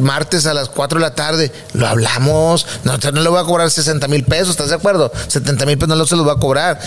martes 0.01 0.45
a 0.45 0.53
las 0.53 0.69
4 0.69 0.99
de 0.99 1.05
la 1.05 1.15
tarde. 1.15 1.51
Lo 1.73 1.87
hablamos. 1.87 2.65
No, 2.83 2.97
no 2.97 3.21
le 3.21 3.29
voy 3.29 3.39
a 3.39 3.43
cobrar 3.43 3.69
60 3.69 4.07
mil 4.07 4.23
pesos, 4.23 4.51
¿estás 4.51 4.69
de 4.69 4.75
acuerdo? 4.75 5.11
70 5.27 5.65
mil 5.65 5.77
pesos 5.77 5.97
no 5.97 6.05
se 6.05 6.15
los 6.15 6.25
voy 6.25 6.35
a 6.35 6.39
cobrar. 6.39 6.79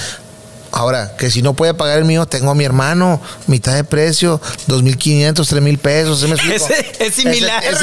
Ahora, 0.76 1.16
que 1.16 1.30
si 1.30 1.40
no 1.40 1.54
puede 1.54 1.72
pagar 1.72 1.96
el 1.96 2.04
mío, 2.04 2.26
tengo 2.26 2.50
a 2.50 2.54
mi 2.54 2.62
hermano, 2.62 3.18
mitad 3.46 3.74
de 3.74 3.82
precio, 3.82 4.42
2.500, 4.68 5.32
3.000 5.32 5.78
pesos. 5.78 6.22
Es, 6.98 7.14
similar. 7.14 7.64
Es, 7.64 7.80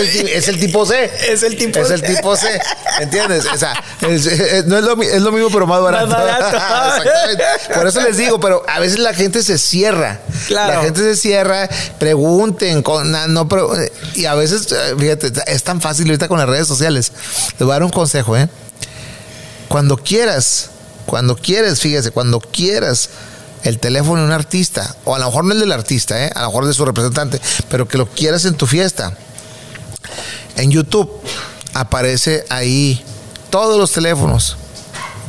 el, 0.47 0.59
tipo 0.59 0.85
C. 0.85 1.05
Es 1.27 1.41
el 1.41 1.57
tipo 1.57 1.79
Es 1.79 1.89
el 1.89 2.03
tipo 2.03 2.35
C. 2.35 2.61
¿Entiendes? 2.99 3.47
O 3.51 3.57
sea, 3.57 3.73
no 4.01 4.09
es 4.09 4.25
lo, 4.83 5.01
es 5.01 5.21
lo, 5.23 5.31
mismo, 5.31 5.49
pero 5.49 5.65
más 5.65 5.81
barato. 5.81 6.05
Más 6.05 6.19
barato. 6.19 7.09
Por 7.73 7.87
eso 7.87 8.01
les 8.01 8.15
digo, 8.15 8.39
pero 8.39 8.63
a 8.67 8.79
veces 8.79 8.99
la 8.99 9.15
gente 9.15 9.41
se 9.41 9.57
cierra. 9.57 10.19
Claro. 10.45 10.73
La 10.73 10.81
gente 10.83 10.99
se 11.01 11.15
cierra, 11.15 11.67
pregunten, 11.97 12.83
con, 12.83 13.11
no, 13.11 13.49
y 14.13 14.25
a 14.25 14.35
veces, 14.35 14.67
fíjate, 14.99 15.31
es 15.47 15.63
tan 15.63 15.81
fácil 15.81 16.05
ahorita 16.05 16.27
con 16.27 16.37
las 16.37 16.47
redes 16.47 16.67
sociales. 16.67 17.11
Les 17.53 17.59
voy 17.59 17.71
a 17.71 17.73
dar 17.73 17.83
un 17.83 17.89
consejo, 17.89 18.37
¿eh? 18.37 18.49
Cuando 19.67 19.97
quieras 19.97 20.69
cuando 21.05 21.35
quieres, 21.35 21.79
fíjese, 21.79 22.11
cuando 22.11 22.39
quieras 22.39 23.09
el 23.63 23.79
teléfono 23.79 24.21
de 24.21 24.27
un 24.27 24.33
artista, 24.33 24.95
o 25.05 25.15
a 25.15 25.19
lo 25.19 25.25
mejor 25.25 25.45
no 25.45 25.53
el 25.53 25.59
del 25.59 25.71
artista, 25.71 26.25
¿eh? 26.25 26.31
a 26.35 26.41
lo 26.41 26.47
mejor 26.47 26.65
de 26.65 26.73
su 26.73 26.85
representante, 26.85 27.39
pero 27.69 27.87
que 27.87 27.97
lo 27.97 28.07
quieras 28.07 28.45
en 28.45 28.55
tu 28.55 28.67
fiesta. 28.67 29.15
En 30.57 30.69
YouTube 30.69 31.09
aparece 31.73 32.45
ahí 32.49 33.03
todos 33.49 33.79
los 33.79 33.91
teléfonos. 33.91 34.57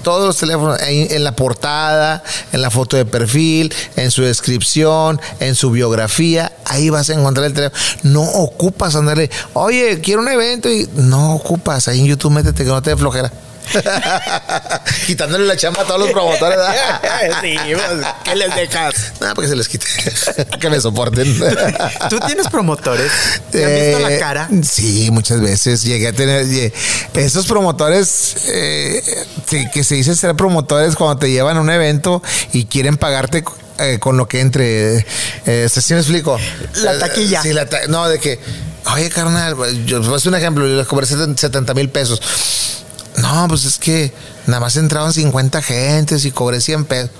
Todos 0.03 0.27
los 0.27 0.37
teléfonos, 0.37 0.79
en 0.83 1.25
la 1.25 1.35
portada, 1.35 2.23
en 2.53 2.61
la 2.61 2.71
foto 2.71 2.99
de 2.99 3.07
perfil, 3.07 3.73
en 3.97 4.11
su 4.11 4.21
descripción, 4.21 5.19
en 5.41 5.55
su 5.55 5.71
biografía, 5.71 6.53
ahí 6.67 6.91
vas 6.91 7.09
a 7.09 7.15
encontrar 7.15 7.47
el 7.47 7.55
teléfono. 7.55 7.83
No 8.03 8.23
ocupas 8.23 8.97
andarle, 8.97 9.31
oye, 9.55 10.03
quiero 10.03 10.21
un 10.21 10.29
evento 10.29 10.71
y 10.71 10.87
no 10.95 11.35
ocupas, 11.35 11.89
ahí 11.89 12.01
en 12.01 12.07
YouTube 12.07 12.33
métete 12.33 12.65
que 12.65 12.71
no 12.71 12.83
te 12.83 12.91
dé 12.91 12.97
flojera. 12.99 13.33
Quitándole 15.07 15.47
la 15.47 15.57
chamba 15.57 15.82
a 15.82 15.85
todos 15.85 16.01
los 16.01 16.11
promotores. 16.11 16.59
sí, 17.43 17.57
pues, 17.74 18.07
¿qué 18.24 18.36
les 18.36 18.55
dejas? 18.55 18.95
Nada, 19.20 19.35
porque 19.35 19.49
se 19.49 19.57
les 19.57 19.69
quite. 19.69 19.86
que 20.61 20.70
me 20.70 20.81
soporten. 20.81 21.39
¿Tú 22.11 22.19
tienes 22.20 22.49
promotores? 22.49 23.11
¿Te 23.51 23.65
han 23.65 23.74
visto 23.74 23.99
la 24.01 24.12
Eh, 24.15 24.19
cara? 24.19 24.49
Sí, 24.62 25.09
muchas 25.11 25.41
veces 25.41 25.82
llegué 25.82 26.09
a 26.09 26.12
tener. 26.12 26.45
Esos 27.15 27.47
promotores 27.47 28.36
eh, 28.49 29.03
que 29.73 29.85
se 29.85 29.95
dicen 29.97 30.16
ser 30.16 30.35
promotores 30.35 30.95
cuando 30.97 31.19
te 31.19 31.31
llevan 31.31 31.57
a 31.57 31.61
un 31.61 31.70
evento 31.70 32.23
y 32.53 32.66
quieren 32.66 32.97
pagarte 32.97 33.45
eh, 33.78 33.99
con 33.99 34.16
lo 34.16 34.27
que 34.28 34.41
entre. 34.41 35.05
Eh, 35.47 35.69
¿sí 35.69 35.95
me 35.95 36.01
explico? 36.01 36.39
La 36.82 36.99
taquilla. 36.99 37.43
Sí, 37.43 37.53
la 37.53 37.66
ta- 37.66 37.86
no, 37.89 38.09
de 38.09 38.19
que. 38.19 38.39
Oye, 38.93 39.09
carnal, 39.09 39.57
yo 39.86 40.03
voy 40.03 40.12
a 40.12 40.16
hacer 40.16 40.28
un 40.28 40.35
ejemplo, 40.39 40.66
yo 40.69 40.77
les 40.77 40.86
cobré 40.86 41.07
70 41.07 41.73
mil 41.74 41.89
pesos. 41.89 42.20
No, 43.16 43.47
pues 43.49 43.65
es 43.65 43.78
que 43.78 44.12
nada 44.47 44.61
más 44.61 44.77
entraban 44.77 45.12
50 45.12 45.62
gentes 45.62 46.24
y 46.24 46.31
cobré 46.31 46.61
100 46.61 46.85
pesos. 46.85 47.11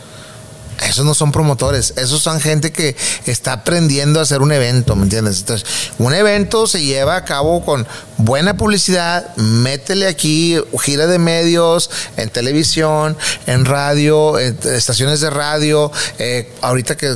Esos 0.83 1.05
no 1.05 1.15
son 1.15 1.31
promotores, 1.31 1.95
esos 1.97 2.21
son 2.21 2.41
gente 2.41 2.73
que 2.73 2.97
está 3.27 3.53
aprendiendo 3.53 4.19
a 4.19 4.25
hacer 4.25 4.43
un 4.43 4.51
evento, 4.51 4.97
¿me 4.97 5.05
entiendes? 5.05 5.39
Entonces, 5.41 5.66
un 5.99 6.12
evento 6.12 6.66
se 6.66 6.83
lleva 6.83 7.16
a 7.16 7.25
cabo 7.25 7.65
con 7.65 7.87
buena 8.16 8.57
publicidad, 8.57 9.35
métele 9.37 10.07
aquí 10.07 10.59
gira 10.81 11.07
de 11.07 11.19
medios, 11.19 11.91
en 12.16 12.29
televisión, 12.29 13.16
en 13.47 13.65
radio, 13.65 14.39
en 14.39 14.59
estaciones 14.65 15.21
de 15.21 15.31
radio, 15.31 15.93
eh, 16.19 16.53
ahorita 16.61 16.97
que 16.97 17.15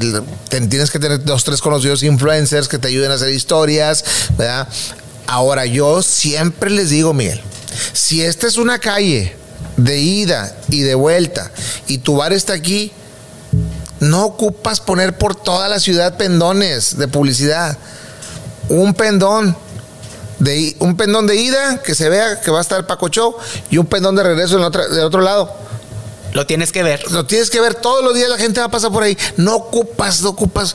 tienes 0.48 0.90
que 0.90 0.98
tener 0.98 1.24
dos, 1.24 1.44
tres 1.44 1.60
conocidos 1.60 2.02
influencers 2.02 2.68
que 2.68 2.78
te 2.78 2.88
ayuden 2.88 3.10
a 3.10 3.14
hacer 3.14 3.30
historias, 3.30 4.04
¿verdad? 4.36 4.68
Ahora, 5.28 5.66
yo 5.66 6.02
siempre 6.02 6.70
les 6.70 6.88
digo, 6.88 7.12
Miguel, 7.12 7.38
si 7.92 8.22
esta 8.22 8.46
es 8.46 8.56
una 8.56 8.78
calle 8.78 9.36
de 9.76 9.98
ida 9.98 10.56
y 10.70 10.80
de 10.80 10.94
vuelta 10.94 11.50
y 11.86 11.98
tu 11.98 12.16
bar 12.16 12.32
está 12.32 12.54
aquí, 12.54 12.90
no 14.00 14.24
ocupas 14.24 14.80
poner 14.80 15.18
por 15.18 15.34
toda 15.34 15.68
la 15.68 15.80
ciudad 15.80 16.16
pendones 16.16 16.96
de 16.96 17.08
publicidad. 17.08 17.76
Un 18.70 18.94
pendón. 18.94 19.54
De, 20.38 20.74
un 20.78 20.96
pendón 20.96 21.26
de 21.26 21.36
ida 21.36 21.82
que 21.82 21.94
se 21.94 22.08
vea 22.08 22.40
que 22.40 22.50
va 22.50 22.58
a 22.58 22.62
estar 22.62 22.86
Paco 22.86 23.08
Show 23.08 23.34
y 23.70 23.76
un 23.78 23.86
pendón 23.86 24.14
de 24.16 24.22
regreso 24.22 24.56
en 24.56 24.62
otra- 24.64 24.88
del 24.88 25.04
otro 25.04 25.20
lado. 25.20 25.52
Lo 26.32 26.46
tienes 26.46 26.72
que 26.72 26.82
ver. 26.82 27.10
Lo 27.10 27.26
tienes 27.26 27.50
que 27.50 27.60
ver 27.60 27.74
todos 27.74 28.02
los 28.04 28.14
días, 28.14 28.28
la 28.30 28.38
gente 28.38 28.60
va 28.60 28.66
a 28.66 28.70
pasar 28.70 28.92
por 28.92 29.02
ahí. 29.02 29.18
No 29.36 29.56
ocupas, 29.56 30.22
no 30.22 30.30
ocupas, 30.30 30.74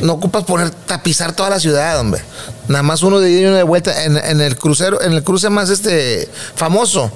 no 0.00 0.14
ocupas 0.14 0.44
poner, 0.44 0.70
tapizar 0.70 1.32
toda 1.34 1.50
la 1.50 1.60
ciudad, 1.60 1.98
hombre. 1.98 2.22
Nada 2.68 2.82
más 2.82 3.02
uno 3.02 3.20
de 3.20 3.30
ida 3.30 3.40
y 3.40 3.44
uno 3.46 3.56
de 3.56 3.62
vuelta 3.62 4.04
en, 4.04 4.16
en 4.16 4.40
el 4.40 4.56
crucero, 4.56 5.02
en 5.02 5.12
el 5.12 5.22
cruce 5.22 5.50
más 5.50 5.70
este 5.70 6.28
famoso. 6.54 7.10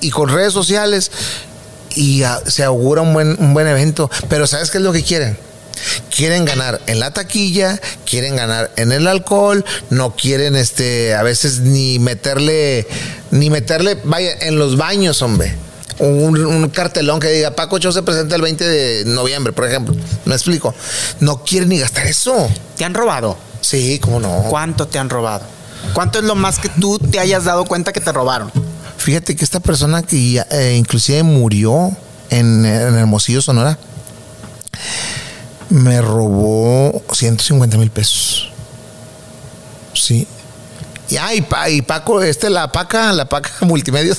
y 0.00 0.10
con 0.10 0.28
redes 0.28 0.52
sociales. 0.52 1.10
Y 1.96 2.22
ah, 2.22 2.40
se 2.46 2.62
augura 2.62 3.02
un 3.02 3.12
buen, 3.12 3.36
un 3.40 3.52
buen 3.52 3.66
evento. 3.66 4.10
Pero 4.28 4.46
¿sabes 4.46 4.70
qué 4.70 4.78
es 4.78 4.84
lo 4.84 4.92
que 4.92 5.02
quieren? 5.02 5.36
Quieren 6.14 6.44
ganar 6.44 6.80
en 6.86 7.00
la 7.00 7.10
taquilla, 7.12 7.80
quieren 8.08 8.36
ganar 8.36 8.70
en 8.76 8.92
el 8.92 9.06
alcohol, 9.06 9.64
no 9.88 10.14
quieren 10.14 10.54
este 10.54 11.14
a 11.14 11.22
veces 11.22 11.60
ni 11.60 11.98
meterle 11.98 12.86
ni 13.30 13.48
meterle 13.48 13.98
vaya 14.04 14.32
en 14.40 14.58
los 14.58 14.76
baños, 14.76 15.22
hombre. 15.22 15.56
Un, 15.98 16.44
un 16.44 16.68
cartelón 16.70 17.20
que 17.20 17.28
diga 17.28 17.50
Paco 17.52 17.78
Show 17.78 17.92
se 17.92 18.02
presenta 18.02 18.36
el 18.36 18.42
20 18.42 18.66
de 18.68 19.04
noviembre, 19.06 19.52
por 19.52 19.66
ejemplo. 19.66 19.94
Me 20.24 20.34
explico. 20.34 20.74
No 21.20 21.42
quieren 21.44 21.68
ni 21.68 21.78
gastar 21.78 22.06
eso. 22.06 22.48
¿Te 22.76 22.84
han 22.84 22.94
robado? 22.94 23.36
Sí, 23.60 23.98
cómo 24.00 24.20
no. 24.20 24.44
¿Cuánto 24.48 24.86
te 24.88 24.98
han 24.98 25.10
robado? 25.10 25.42
¿Cuánto 25.92 26.18
es 26.18 26.24
lo 26.24 26.34
más 26.34 26.58
que 26.58 26.68
tú 26.68 26.98
te 26.98 27.18
hayas 27.18 27.44
dado 27.44 27.64
cuenta 27.64 27.92
que 27.92 28.00
te 28.00 28.12
robaron? 28.12 28.50
Fíjate 28.96 29.34
que 29.36 29.44
esta 29.44 29.60
persona 29.60 30.02
que 30.02 30.42
eh, 30.50 30.74
inclusive 30.78 31.22
murió 31.22 31.94
en, 32.30 32.64
en 32.64 32.94
Hermosillo, 32.98 33.42
Sonora, 33.42 33.78
me 35.68 36.00
robó 36.02 37.02
150 37.12 37.76
mil 37.78 37.90
pesos. 37.90 38.50
Sí. 39.94 40.26
Y, 41.08 41.16
ah, 41.16 41.34
y, 41.34 41.40
Pa- 41.42 41.68
y 41.70 41.82
Paco, 41.82 42.22
este, 42.22 42.50
la 42.50 42.70
Paca, 42.72 43.12
la 43.12 43.28
Paca 43.28 43.50
Multimedios. 43.62 44.18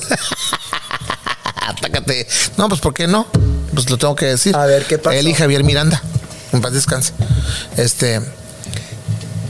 Atácate. 1.71 2.27
No, 2.57 2.69
pues 2.69 2.81
¿por 2.81 2.93
qué 2.93 3.07
no? 3.07 3.27
Pues 3.73 3.89
lo 3.89 3.97
tengo 3.97 4.15
que 4.15 4.25
decir. 4.27 4.55
A 4.55 4.65
ver, 4.65 4.85
¿qué 4.85 4.97
pasó? 4.97 5.15
Él 5.17 5.27
y 5.27 5.33
Javier 5.33 5.63
Miranda. 5.63 6.01
En 6.53 6.61
paz 6.61 6.73
descanse. 6.73 7.13
Este. 7.77 8.21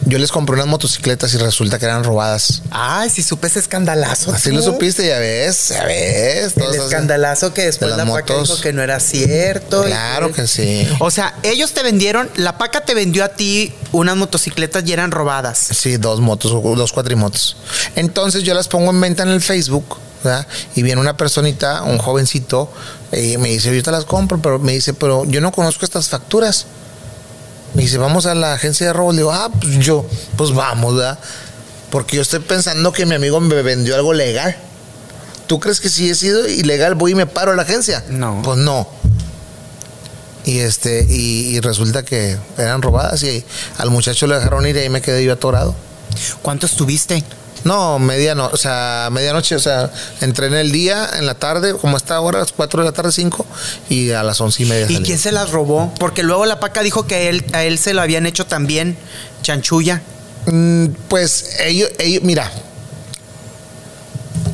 Yo 0.05 0.17
les 0.17 0.31
compré 0.31 0.55
unas 0.55 0.65
motocicletas 0.67 1.31
y 1.35 1.37
resulta 1.37 1.77
que 1.77 1.85
eran 1.85 2.03
robadas. 2.03 2.63
Ay, 2.71 3.09
si 3.11 3.21
supe 3.21 3.47
ese 3.47 3.59
escandalazo. 3.59 4.33
Así 4.33 4.49
tú. 4.49 4.55
lo 4.55 4.61
supiste, 4.63 5.05
ya 5.07 5.19
ves, 5.19 5.69
ya 5.69 5.85
ves. 5.85 6.57
El 6.57 6.63
hacen- 6.63 6.81
escandalazo 6.81 7.53
que 7.53 7.65
después 7.65 7.91
de 7.91 7.97
la 7.97 8.03
las 8.03 8.11
paca 8.13 8.33
motos. 8.33 8.49
dijo 8.49 8.61
que 8.61 8.73
no 8.73 8.81
era 8.81 8.99
cierto. 8.99 9.83
y 9.83 9.87
Claro 9.91 10.31
que 10.33 10.47
sí. 10.47 10.87
O 10.99 11.11
sea, 11.11 11.35
ellos 11.43 11.73
te 11.73 11.83
vendieron, 11.83 12.29
la 12.35 12.57
paca 12.57 12.81
te 12.83 12.95
vendió 12.95 13.23
a 13.23 13.29
ti 13.29 13.73
unas 13.91 14.17
motocicletas 14.17 14.83
y 14.85 14.91
eran 14.91 15.11
robadas. 15.11 15.59
Sí, 15.71 15.97
dos 15.97 16.19
motos, 16.19 16.51
dos 16.51 16.91
cuatrimotos. 16.91 17.55
Entonces 17.95 18.41
yo 18.43 18.53
las 18.55 18.67
pongo 18.67 18.89
en 18.89 18.99
venta 18.99 19.21
en 19.23 19.29
el 19.29 19.39
Facebook, 19.41 19.97
¿verdad? 20.23 20.47
Y 20.75 20.83
viene 20.83 21.01
una 21.01 21.17
personita, 21.17 21.83
un 21.83 21.97
jovencito, 21.97 22.71
y 23.11 23.37
me 23.37 23.49
dice, 23.49 23.75
yo 23.75 23.83
te 23.83 23.91
las 23.91 24.05
compro, 24.05 24.41
pero 24.41 24.59
me 24.59 24.73
dice, 24.73 24.93
pero 24.93 25.25
yo 25.25 25.41
no 25.41 25.51
conozco 25.51 25.85
estas 25.85 26.09
facturas. 26.09 26.65
Me 27.73 27.83
dice, 27.83 27.97
vamos 27.97 28.25
a 28.25 28.35
la 28.35 28.53
agencia 28.53 28.87
de 28.87 28.93
robo. 28.93 29.11
Le 29.11 29.19
digo, 29.19 29.31
ah, 29.31 29.49
pues 29.49 29.79
yo, 29.79 30.05
pues 30.37 30.53
vamos, 30.53 30.95
¿verdad? 30.95 31.17
Porque 31.89 32.17
yo 32.17 32.21
estoy 32.21 32.39
pensando 32.39 32.91
que 32.91 33.05
mi 33.05 33.15
amigo 33.15 33.39
me 33.39 33.61
vendió 33.61 33.95
algo 33.95 34.13
legal. 34.13 34.55
¿Tú 35.47 35.59
crees 35.59 35.79
que 35.79 35.89
si 35.89 36.09
he 36.09 36.15
sido 36.15 36.47
ilegal 36.47 36.95
voy 36.95 37.11
y 37.11 37.15
me 37.15 37.25
paro 37.25 37.51
a 37.51 37.55
la 37.55 37.63
agencia? 37.63 38.03
No. 38.09 38.41
Pues 38.43 38.57
no. 38.57 38.87
Y 40.45 40.59
este, 40.59 41.05
y, 41.09 41.55
y 41.55 41.59
resulta 41.59 42.03
que 42.03 42.37
eran 42.57 42.81
robadas 42.81 43.21
y 43.23 43.43
al 43.77 43.89
muchacho 43.89 44.27
le 44.27 44.35
dejaron 44.35 44.65
ir 44.65 44.75
y 44.77 44.79
ahí 44.79 44.89
me 44.89 45.01
quedé 45.01 45.23
yo 45.23 45.33
atorado. 45.33 45.75
¿Cuánto 46.41 46.65
estuviste? 46.65 47.23
No, 47.63 47.99
medianoche, 47.99 48.53
o 48.53 48.57
sea, 48.57 49.09
medianoche, 49.11 49.55
o 49.55 49.59
sea, 49.59 49.91
entré 50.21 50.47
en 50.47 50.55
el 50.55 50.71
día, 50.71 51.07
en 51.17 51.25
la 51.25 51.35
tarde, 51.35 51.75
como 51.75 51.95
está 51.97 52.15
ahora, 52.15 52.39
a 52.39 52.41
las 52.41 52.51
4 52.53 52.81
de 52.81 52.85
la 52.89 52.91
tarde, 52.91 53.11
5, 53.11 53.45
y 53.89 54.11
a 54.11 54.23
las 54.23 54.41
once 54.41 54.63
y 54.63 54.65
media. 54.65 54.87
¿Y 54.89 54.93
salí. 54.95 55.05
quién 55.05 55.19
se 55.19 55.31
las 55.31 55.51
robó? 55.51 55.93
Porque 55.99 56.23
luego 56.23 56.45
la 56.45 56.59
paca 56.59 56.81
dijo 56.81 57.05
que 57.05 57.15
a 57.15 57.19
él, 57.21 57.45
a 57.53 57.63
él 57.63 57.77
se 57.77 57.93
lo 57.93 58.01
habían 58.01 58.25
hecho 58.25 58.45
también 58.47 58.97
chanchulla. 59.43 60.01
Mm, 60.47 60.87
Pues 61.07 61.57
ellos, 61.59 61.89
ellos, 61.99 62.23
mira, 62.23 62.51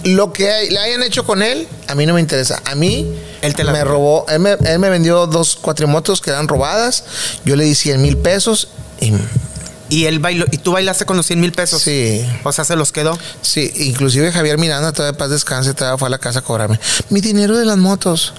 lo 0.04 0.32
que 0.34 0.52
hay- 0.52 0.70
le 0.70 0.80
hayan 0.80 1.04
hecho 1.04 1.26
con 1.26 1.42
él, 1.42 1.68
a 1.88 1.96
mí 1.96 2.06
no 2.06 2.14
me 2.14 2.20
interesa. 2.22 2.62
A 2.66 2.76
mí, 2.76 3.14
Él 3.42 3.54
te 3.56 3.64
la 3.64 3.72
me 3.72 3.84
robó, 3.84 4.26
él 4.30 4.40
me, 4.40 4.52
él 4.66 4.80
me 4.80 4.90
vendió 4.90 5.28
dos 5.28 5.56
cuatrimotos 5.56 6.22
que 6.22 6.30
eran 6.32 6.48
robadas, 6.48 7.04
yo 7.46 7.56
le 7.56 7.64
di 7.66 7.76
100 7.76 8.02
mil 8.02 8.18
pesos 8.18 8.70
y 9.00 9.14
Y 9.90 10.06
él 10.06 10.20
bailó, 10.20 10.46
y 10.52 10.58
tú 10.58 10.74
bailaste 10.74 11.06
con 11.06 11.16
los 11.16 11.26
100 11.26 11.40
mil 11.40 11.52
pesos. 11.54 11.82
sí, 11.82 12.26
O 12.44 12.52
sea, 12.52 12.66
se 12.66 12.76
los 12.76 12.92
quedó. 12.92 13.18
Sí, 13.42 13.72
inclusive 13.76 14.32
Javier 14.32 14.58
Miranda, 14.58 14.92
todavía 14.92 15.18
paz 15.18 15.30
descanse, 15.30 15.74
todavía 15.74 15.98
fue 15.98 16.08
a 16.08 16.12
la 16.12 16.18
casa 16.18 16.40
a 16.40 16.42
cobrarme. 16.42 16.80
Mi 17.10 17.22
dinero 17.22 17.58
de 17.58 17.64
las 17.66 17.78
motos. 17.78 18.34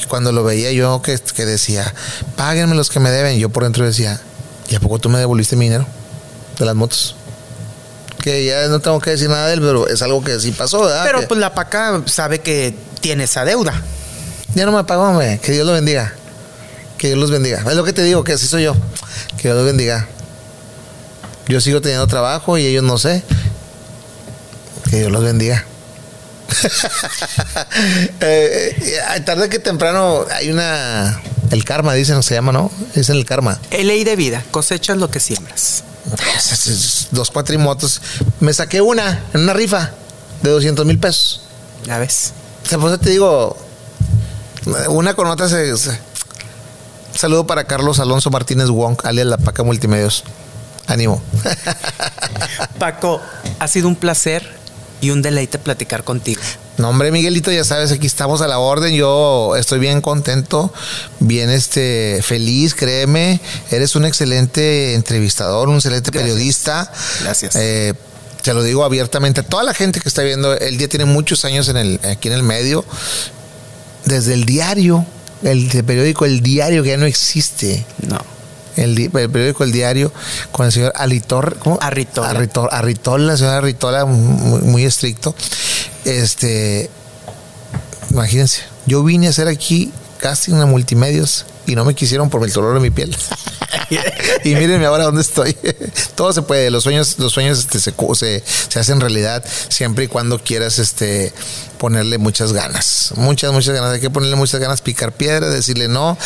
Y 0.00 0.04
cuando 0.04 0.30
lo 0.30 0.44
veía 0.44 0.70
yo 0.72 1.00
que, 1.02 1.18
que 1.18 1.46
decía, 1.46 1.92
páguenme 2.36 2.74
los 2.76 2.90
que 2.90 3.00
me 3.00 3.10
deben, 3.10 3.38
yo 3.38 3.48
por 3.48 3.64
dentro 3.64 3.84
decía, 3.86 4.20
¿y 4.68 4.74
a 4.74 4.80
poco 4.80 4.98
tú 4.98 5.08
me 5.08 5.18
devolviste 5.18 5.56
mi 5.56 5.64
dinero 5.66 5.86
de 6.58 6.64
las 6.66 6.74
motos? 6.74 7.16
Que 8.22 8.44
ya 8.44 8.66
no 8.68 8.80
tengo 8.80 9.00
que 9.00 9.10
decir 9.10 9.28
nada 9.30 9.46
de 9.46 9.54
él, 9.54 9.60
pero 9.60 9.88
es 9.88 10.02
algo 10.02 10.22
que 10.22 10.38
sí 10.38 10.52
pasó, 10.52 10.82
¿verdad? 10.82 11.04
Pero 11.04 11.20
Que 11.20 11.26
pues 11.28 11.40
la 11.40 11.54
paca 11.54 12.02
sabe 12.06 12.40
que 12.40 12.74
tiene 13.00 13.24
esa 13.24 13.44
deuda. 13.44 13.80
ya 14.54 14.66
no 14.66 14.72
me 14.72 14.84
pagó, 14.84 15.04
hombre. 15.04 15.40
Que 15.42 15.52
Dios 15.52 15.66
lo 15.66 15.72
bendiga. 15.72 16.12
Que 16.98 17.06
Dios 17.08 17.18
los 17.18 17.30
bendiga. 17.30 17.58
Es 17.66 17.74
lo 17.76 17.84
que 17.84 17.92
te 17.92 18.02
digo, 18.02 18.22
que 18.24 18.32
así 18.34 18.46
soy 18.46 18.64
yo. 18.64 18.74
Que 19.36 19.44
Dios 19.48 19.56
los 19.56 19.64
bendiga. 19.64 20.06
Yo 21.48 21.60
sigo 21.60 21.80
teniendo 21.80 22.06
trabajo 22.06 22.58
y 22.58 22.66
ellos 22.66 22.84
no 22.84 22.98
sé. 22.98 23.22
Que 24.90 24.98
Dios 25.00 25.12
los 25.12 25.22
bendiga. 25.24 25.64
Eh, 28.20 28.76
eh, 29.16 29.20
tarde 29.20 29.48
que 29.48 29.58
temprano 29.58 30.24
hay 30.32 30.50
una. 30.50 31.20
El 31.50 31.64
karma, 31.64 31.94
dicen, 31.94 32.22
se 32.22 32.34
llama, 32.34 32.52
¿no? 32.52 32.70
Dicen 32.94 33.16
el 33.16 33.24
karma. 33.24 33.58
Es 33.70 33.84
ley 33.84 34.04
de 34.04 34.16
vida, 34.16 34.44
cosechas 34.50 34.96
lo 34.96 35.10
que 35.10 35.20
siembras. 35.20 35.84
Dos 37.10 37.30
cuatrimotos. 37.30 38.00
Me 38.40 38.52
saqué 38.52 38.80
una 38.80 39.24
en 39.34 39.42
una 39.42 39.52
rifa 39.52 39.92
de 40.42 40.50
200 40.50 40.84
mil 40.86 40.98
pesos. 40.98 41.42
Ya 41.84 41.98
ves. 41.98 42.32
O 42.64 42.68
sea, 42.68 42.78
pues 42.78 42.98
te 43.00 43.10
digo, 43.10 43.56
una 44.88 45.14
con 45.14 45.26
otra 45.28 45.48
se, 45.48 45.76
se- 45.76 45.98
Saludo 47.14 47.46
para 47.46 47.64
Carlos 47.64 47.98
Alonso 48.00 48.30
Martínez 48.30 48.68
Wong, 48.68 48.98
alias 49.04 49.26
La 49.26 49.38
Paca 49.38 49.62
Multimedios. 49.62 50.24
Ánimo. 50.88 51.22
Paco, 52.78 53.20
ha 53.58 53.68
sido 53.68 53.86
un 53.86 53.94
placer 53.94 54.58
y 55.00 55.10
un 55.10 55.22
deleite 55.22 55.58
platicar 55.58 56.02
contigo. 56.02 56.40
No, 56.76 56.88
hombre, 56.90 57.12
Miguelito, 57.12 57.52
ya 57.52 57.64
sabes, 57.64 57.92
aquí 57.92 58.06
estamos 58.06 58.40
a 58.40 58.48
la 58.48 58.58
orden. 58.58 58.94
Yo 58.94 59.54
estoy 59.56 59.78
bien 59.78 60.00
contento, 60.00 60.72
bien 61.20 61.50
este, 61.50 62.20
feliz, 62.22 62.74
créeme. 62.74 63.40
Eres 63.70 63.96
un 63.96 64.04
excelente 64.04 64.94
entrevistador, 64.94 65.68
un 65.68 65.76
excelente 65.76 66.10
Gracias. 66.10 66.32
periodista. 66.32 66.92
Gracias. 67.22 67.56
Eh, 67.56 67.94
te 68.42 68.54
lo 68.54 68.62
digo 68.62 68.84
abiertamente, 68.84 69.42
toda 69.42 69.62
la 69.62 69.74
gente 69.74 70.00
que 70.00 70.08
está 70.08 70.22
viendo, 70.22 70.56
el 70.56 70.78
día 70.78 70.88
tiene 70.88 71.04
muchos 71.04 71.44
años 71.44 71.68
en 71.68 71.76
el, 71.76 72.00
aquí 72.04 72.28
en 72.28 72.34
el 72.34 72.42
medio, 72.42 72.84
desde 74.04 74.34
el 74.34 74.44
diario, 74.44 75.04
el, 75.42 75.68
periódico 75.84 76.24
El 76.24 76.40
Diario, 76.40 76.82
que 76.82 76.90
ya 76.90 76.96
no 76.96 77.06
existe. 77.06 77.84
No. 78.06 78.37
El, 78.78 79.10
periódico 79.10 79.64
El 79.64 79.72
Diario, 79.72 80.12
con 80.52 80.66
el 80.66 80.72
señor 80.72 80.92
Alitor, 80.96 81.56
¿cómo? 81.58 81.78
Arritola. 81.80 82.30
Arritola, 82.30 82.68
Arritola, 82.72 83.32
el 83.32 83.38
señor 83.38 83.54
Arritola, 83.54 84.04
muy, 84.04 84.60
muy 84.60 84.84
estricto. 84.84 85.34
Este, 86.04 86.90
imagínense, 88.10 88.62
yo 88.86 89.02
vine 89.02 89.26
a 89.26 89.30
hacer 89.30 89.48
aquí 89.48 89.92
casting 90.18 90.54
a 90.54 90.66
multimedios 90.66 91.44
y 91.68 91.74
no 91.74 91.84
me 91.84 91.94
quisieron 91.94 92.30
por 92.30 92.42
el 92.42 92.50
dolor 92.50 92.74
de 92.74 92.80
mi 92.80 92.90
piel. 92.90 93.14
y 94.44 94.54
mírenme 94.54 94.86
ahora 94.86 95.04
dónde 95.04 95.20
estoy. 95.20 95.54
Todo 96.14 96.32
se 96.32 96.40
puede, 96.40 96.70
los 96.70 96.82
sueños, 96.82 97.18
los 97.18 97.30
sueños 97.32 97.58
este, 97.58 97.78
se, 97.78 97.92
se, 98.70 98.80
hacen 98.80 99.00
realidad 99.00 99.44
siempre 99.68 100.04
y 100.04 100.08
cuando 100.08 100.42
quieras 100.42 100.78
este, 100.78 101.30
ponerle 101.76 102.16
muchas 102.16 102.54
ganas. 102.54 103.12
Muchas, 103.16 103.52
muchas 103.52 103.74
ganas. 103.74 103.92
Hay 103.92 104.00
que 104.00 104.08
ponerle 104.08 104.34
muchas 104.36 104.60
ganas, 104.60 104.80
picar 104.80 105.12
piedra, 105.12 105.50
decirle 105.50 105.88
no, 105.88 106.16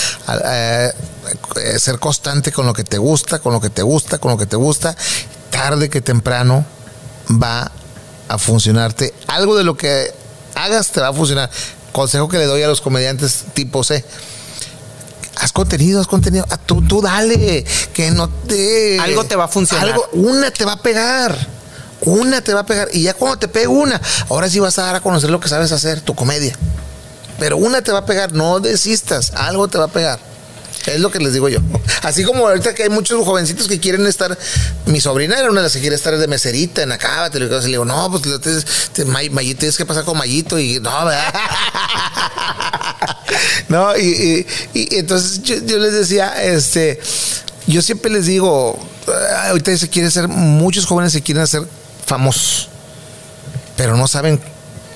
ser 1.76 1.98
constante 1.98 2.52
con 2.52 2.64
lo 2.64 2.72
que 2.72 2.84
te 2.84 2.98
gusta, 2.98 3.40
con 3.40 3.52
lo 3.52 3.60
que 3.60 3.70
te 3.70 3.82
gusta, 3.82 4.18
con 4.18 4.30
lo 4.30 4.38
que 4.38 4.46
te 4.46 4.56
gusta. 4.56 4.96
Tarde 5.50 5.90
que 5.90 6.00
temprano 6.00 6.64
va 7.30 7.72
a 8.28 8.38
funcionarte. 8.38 9.12
Algo 9.26 9.56
de 9.56 9.64
lo 9.64 9.76
que 9.76 10.14
hagas 10.54 10.92
te 10.92 11.00
va 11.00 11.08
a 11.08 11.12
funcionar. 11.12 11.50
Consejo 11.90 12.28
que 12.28 12.38
le 12.38 12.46
doy 12.46 12.62
a 12.62 12.68
los 12.68 12.80
comediantes 12.80 13.44
tipo 13.54 13.82
C 13.82 14.04
haz 15.36 15.52
contenido, 15.52 16.00
haz 16.00 16.06
contenido. 16.06 16.46
Ah, 16.50 16.56
tú, 16.56 16.82
tú 16.82 17.00
dale, 17.00 17.64
que 17.92 18.10
no 18.10 18.28
te. 18.28 18.98
Algo 19.00 19.24
te 19.24 19.36
va 19.36 19.44
a 19.44 19.48
funcionar. 19.48 19.88
Algo, 19.88 20.08
una 20.12 20.50
te 20.50 20.64
va 20.64 20.72
a 20.72 20.82
pegar. 20.82 21.36
Una 22.00 22.40
te 22.40 22.52
va 22.52 22.60
a 22.60 22.66
pegar. 22.66 22.88
Y 22.92 23.02
ya 23.02 23.14
cuando 23.14 23.38
te 23.38 23.48
pegue 23.48 23.68
una, 23.68 24.00
ahora 24.28 24.48
sí 24.48 24.58
vas 24.58 24.78
a 24.78 24.82
dar 24.82 24.96
a 24.96 25.00
conocer 25.00 25.30
lo 25.30 25.40
que 25.40 25.48
sabes 25.48 25.70
hacer, 25.72 26.00
tu 26.00 26.14
comedia. 26.14 26.56
Pero 27.38 27.56
una 27.56 27.82
te 27.82 27.92
va 27.92 28.00
a 28.00 28.06
pegar, 28.06 28.32
no 28.32 28.60
desistas, 28.60 29.32
algo 29.34 29.68
te 29.68 29.78
va 29.78 29.84
a 29.84 29.88
pegar. 29.88 30.31
Es 30.86 31.00
lo 31.00 31.10
que 31.10 31.18
les 31.18 31.32
digo 31.32 31.48
yo. 31.48 31.60
Así 32.02 32.24
como 32.24 32.46
ahorita 32.46 32.74
que 32.74 32.84
hay 32.84 32.88
muchos 32.88 33.24
jovencitos 33.24 33.68
que 33.68 33.78
quieren 33.78 34.06
estar. 34.06 34.36
Mi 34.86 35.00
sobrina 35.00 35.38
era 35.38 35.50
una 35.50 35.60
de 35.60 35.64
las 35.64 35.72
que 35.72 35.80
quiere 35.80 35.96
estar 35.96 36.16
de 36.16 36.26
meserita 36.26 36.82
en 36.82 36.92
acá. 36.92 37.30
Te 37.30 37.38
le 37.38 37.60
digo, 37.60 37.84
no, 37.84 38.10
pues 38.10 38.22
tienes 38.92 39.76
que 39.76 39.86
pasar 39.86 40.04
con 40.04 40.18
Mayito 40.18 40.58
y 40.58 40.80
no, 40.80 41.04
¿verdad? 41.04 41.34
no, 43.68 43.96
y, 43.96 44.46
entonces 44.74 45.42
yo, 45.42 45.78
les 45.78 45.92
decía, 45.92 46.42
este, 46.42 47.00
yo 47.66 47.82
siempre 47.82 48.10
les 48.10 48.26
digo, 48.26 48.78
ahorita 49.46 49.76
se 49.76 49.88
quiere 49.88 50.10
ser, 50.10 50.28
muchos 50.28 50.86
jóvenes 50.86 51.12
se 51.12 51.22
quieren 51.22 51.42
hacer 51.42 51.62
famosos, 52.06 52.68
pero 53.76 53.96
no 53.96 54.08
saben 54.08 54.40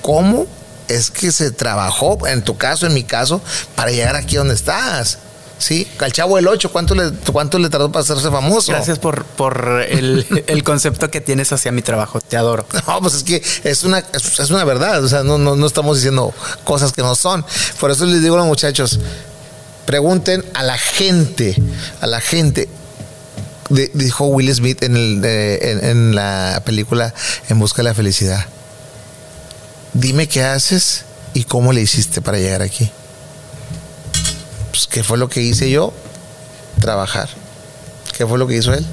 cómo 0.01 0.47
es 0.87 1.11
que 1.11 1.31
se 1.31 1.51
trabajó, 1.51 2.27
en 2.27 2.43
tu 2.43 2.57
caso, 2.57 2.85
en 2.85 2.93
mi 2.93 3.03
caso, 3.03 3.41
para 3.75 3.91
llegar 3.91 4.15
aquí 4.15 4.35
donde 4.35 4.53
estás. 4.53 5.19
Sí, 5.59 5.87
al 5.99 6.11
chavo 6.11 6.35
del 6.35 6.47
8, 6.47 6.71
¿cuánto 6.71 6.93
le, 6.93 7.11
¿cuánto 7.31 7.57
le 7.57 7.69
tardó 7.69 7.91
para 7.91 8.03
hacerse 8.03 8.29
famoso? 8.29 8.71
Gracias 8.71 8.99
por, 8.99 9.25
por 9.25 9.81
el, 9.89 10.63
concepto 10.63 11.09
que 11.09 11.19
tienes 11.19 11.51
hacia 11.51 11.71
mi 11.71 11.81
trabajo, 11.81 12.21
te 12.21 12.37
adoro. 12.37 12.65
No, 12.87 13.01
pues 13.01 13.15
es 13.15 13.23
que 13.23 13.41
es 13.63 13.83
una, 13.83 13.99
es 13.99 14.49
una 14.49 14.63
verdad, 14.63 15.03
o 15.03 15.07
sea, 15.07 15.23
no, 15.23 15.37
no, 15.37 15.65
estamos 15.65 15.97
diciendo 15.97 16.33
cosas 16.63 16.91
que 16.91 17.01
no 17.01 17.15
son. 17.15 17.43
Por 17.79 17.91
eso 17.91 18.05
les 18.05 18.21
digo 18.21 18.35
a 18.35 18.39
los 18.39 18.47
muchachos, 18.47 18.99
pregunten 19.85 20.45
a 20.53 20.63
la 20.63 20.77
gente, 20.77 21.55
a 22.01 22.07
la 22.07 22.21
gente. 22.21 22.69
dijo 23.69 24.25
Will 24.27 24.53
Smith 24.53 24.83
en, 24.83 24.95
el, 24.95 25.25
en 25.25 26.15
la 26.15 26.61
película 26.65 27.13
En 27.49 27.59
Busca 27.59 27.77
de 27.77 27.85
la 27.85 27.93
Felicidad. 27.95 28.45
Dime 29.93 30.27
qué 30.27 30.43
haces 30.43 31.05
y 31.33 31.45
cómo 31.45 31.73
le 31.73 31.81
hiciste 31.81 32.21
para 32.21 32.37
llegar 32.37 32.61
aquí. 32.61 32.91
Pues, 34.77 34.85
¿qué 34.85 35.03
fue 35.03 35.17
lo 35.17 35.27
que 35.27 35.41
hice 35.41 35.71
yo? 35.71 35.91
Trabajar. 36.79 37.29
¿Qué 38.15 38.27
fue 38.27 38.37
lo 38.37 38.45
que 38.45 38.57
hizo 38.57 38.75
él? 38.75 38.85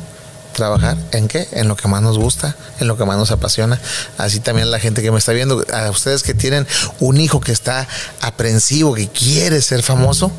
Trabajar 0.55 0.97
en 1.13 1.29
qué? 1.29 1.47
En 1.53 1.69
lo 1.69 1.77
que 1.77 1.89
más 1.89 2.01
nos 2.01 2.17
gusta, 2.19 2.57
en 2.81 2.89
lo 2.89 2.97
que 2.97 3.05
más 3.05 3.19
nos 3.19 3.31
apasiona. 3.31 3.79
Así 4.17 4.41
también 4.41 4.71
la 4.71 4.81
gente 4.81 5.03
que 5.03 5.11
me 5.11 5.19
está 5.19 5.33
viendo, 5.33 5.63
a 5.75 5.91
ustedes 5.91 6.23
que 6.23 6.33
tienen 6.33 6.67
un 7.01 7.21
hijo 7.21 7.39
que 7.41 7.53
está 7.53 7.87
aprensivo, 8.23 8.95
que 8.95 9.09
quiere 9.09 9.61
ser 9.61 9.83
famoso, 9.83 10.33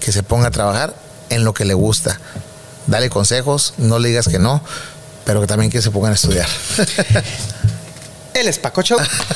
que 0.00 0.10
se 0.10 0.24
ponga 0.24 0.48
a 0.48 0.50
trabajar 0.50 0.92
en 1.30 1.44
lo 1.44 1.54
que 1.54 1.64
le 1.64 1.74
gusta. 1.74 2.18
Dale 2.88 3.10
consejos, 3.10 3.74
no 3.78 4.00
le 4.00 4.08
digas 4.08 4.26
que 4.26 4.40
no, 4.40 4.60
pero 5.24 5.40
que 5.40 5.46
también 5.46 5.70
que 5.70 5.82
se 5.82 5.92
pongan 5.92 6.10
a 6.10 6.14
estudiar. 6.16 6.48
El 8.34 8.48
es 8.48 8.60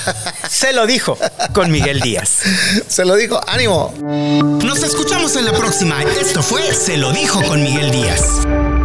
Se 0.51 0.73
lo 0.73 0.87
dijo 0.87 1.17
con 1.53 1.71
Miguel 1.71 2.01
Díaz. 2.01 2.41
Se 2.89 3.05
lo 3.05 3.15
dijo, 3.15 3.41
ánimo. 3.47 3.95
Nos 4.01 4.83
escuchamos 4.83 5.37
en 5.37 5.45
la 5.45 5.53
próxima. 5.53 6.03
Esto 6.03 6.43
fue 6.43 6.75
Se 6.75 6.97
lo 6.97 7.13
dijo 7.13 7.43
con 7.45 7.63
Miguel 7.63 7.91
Díaz. 7.93 8.78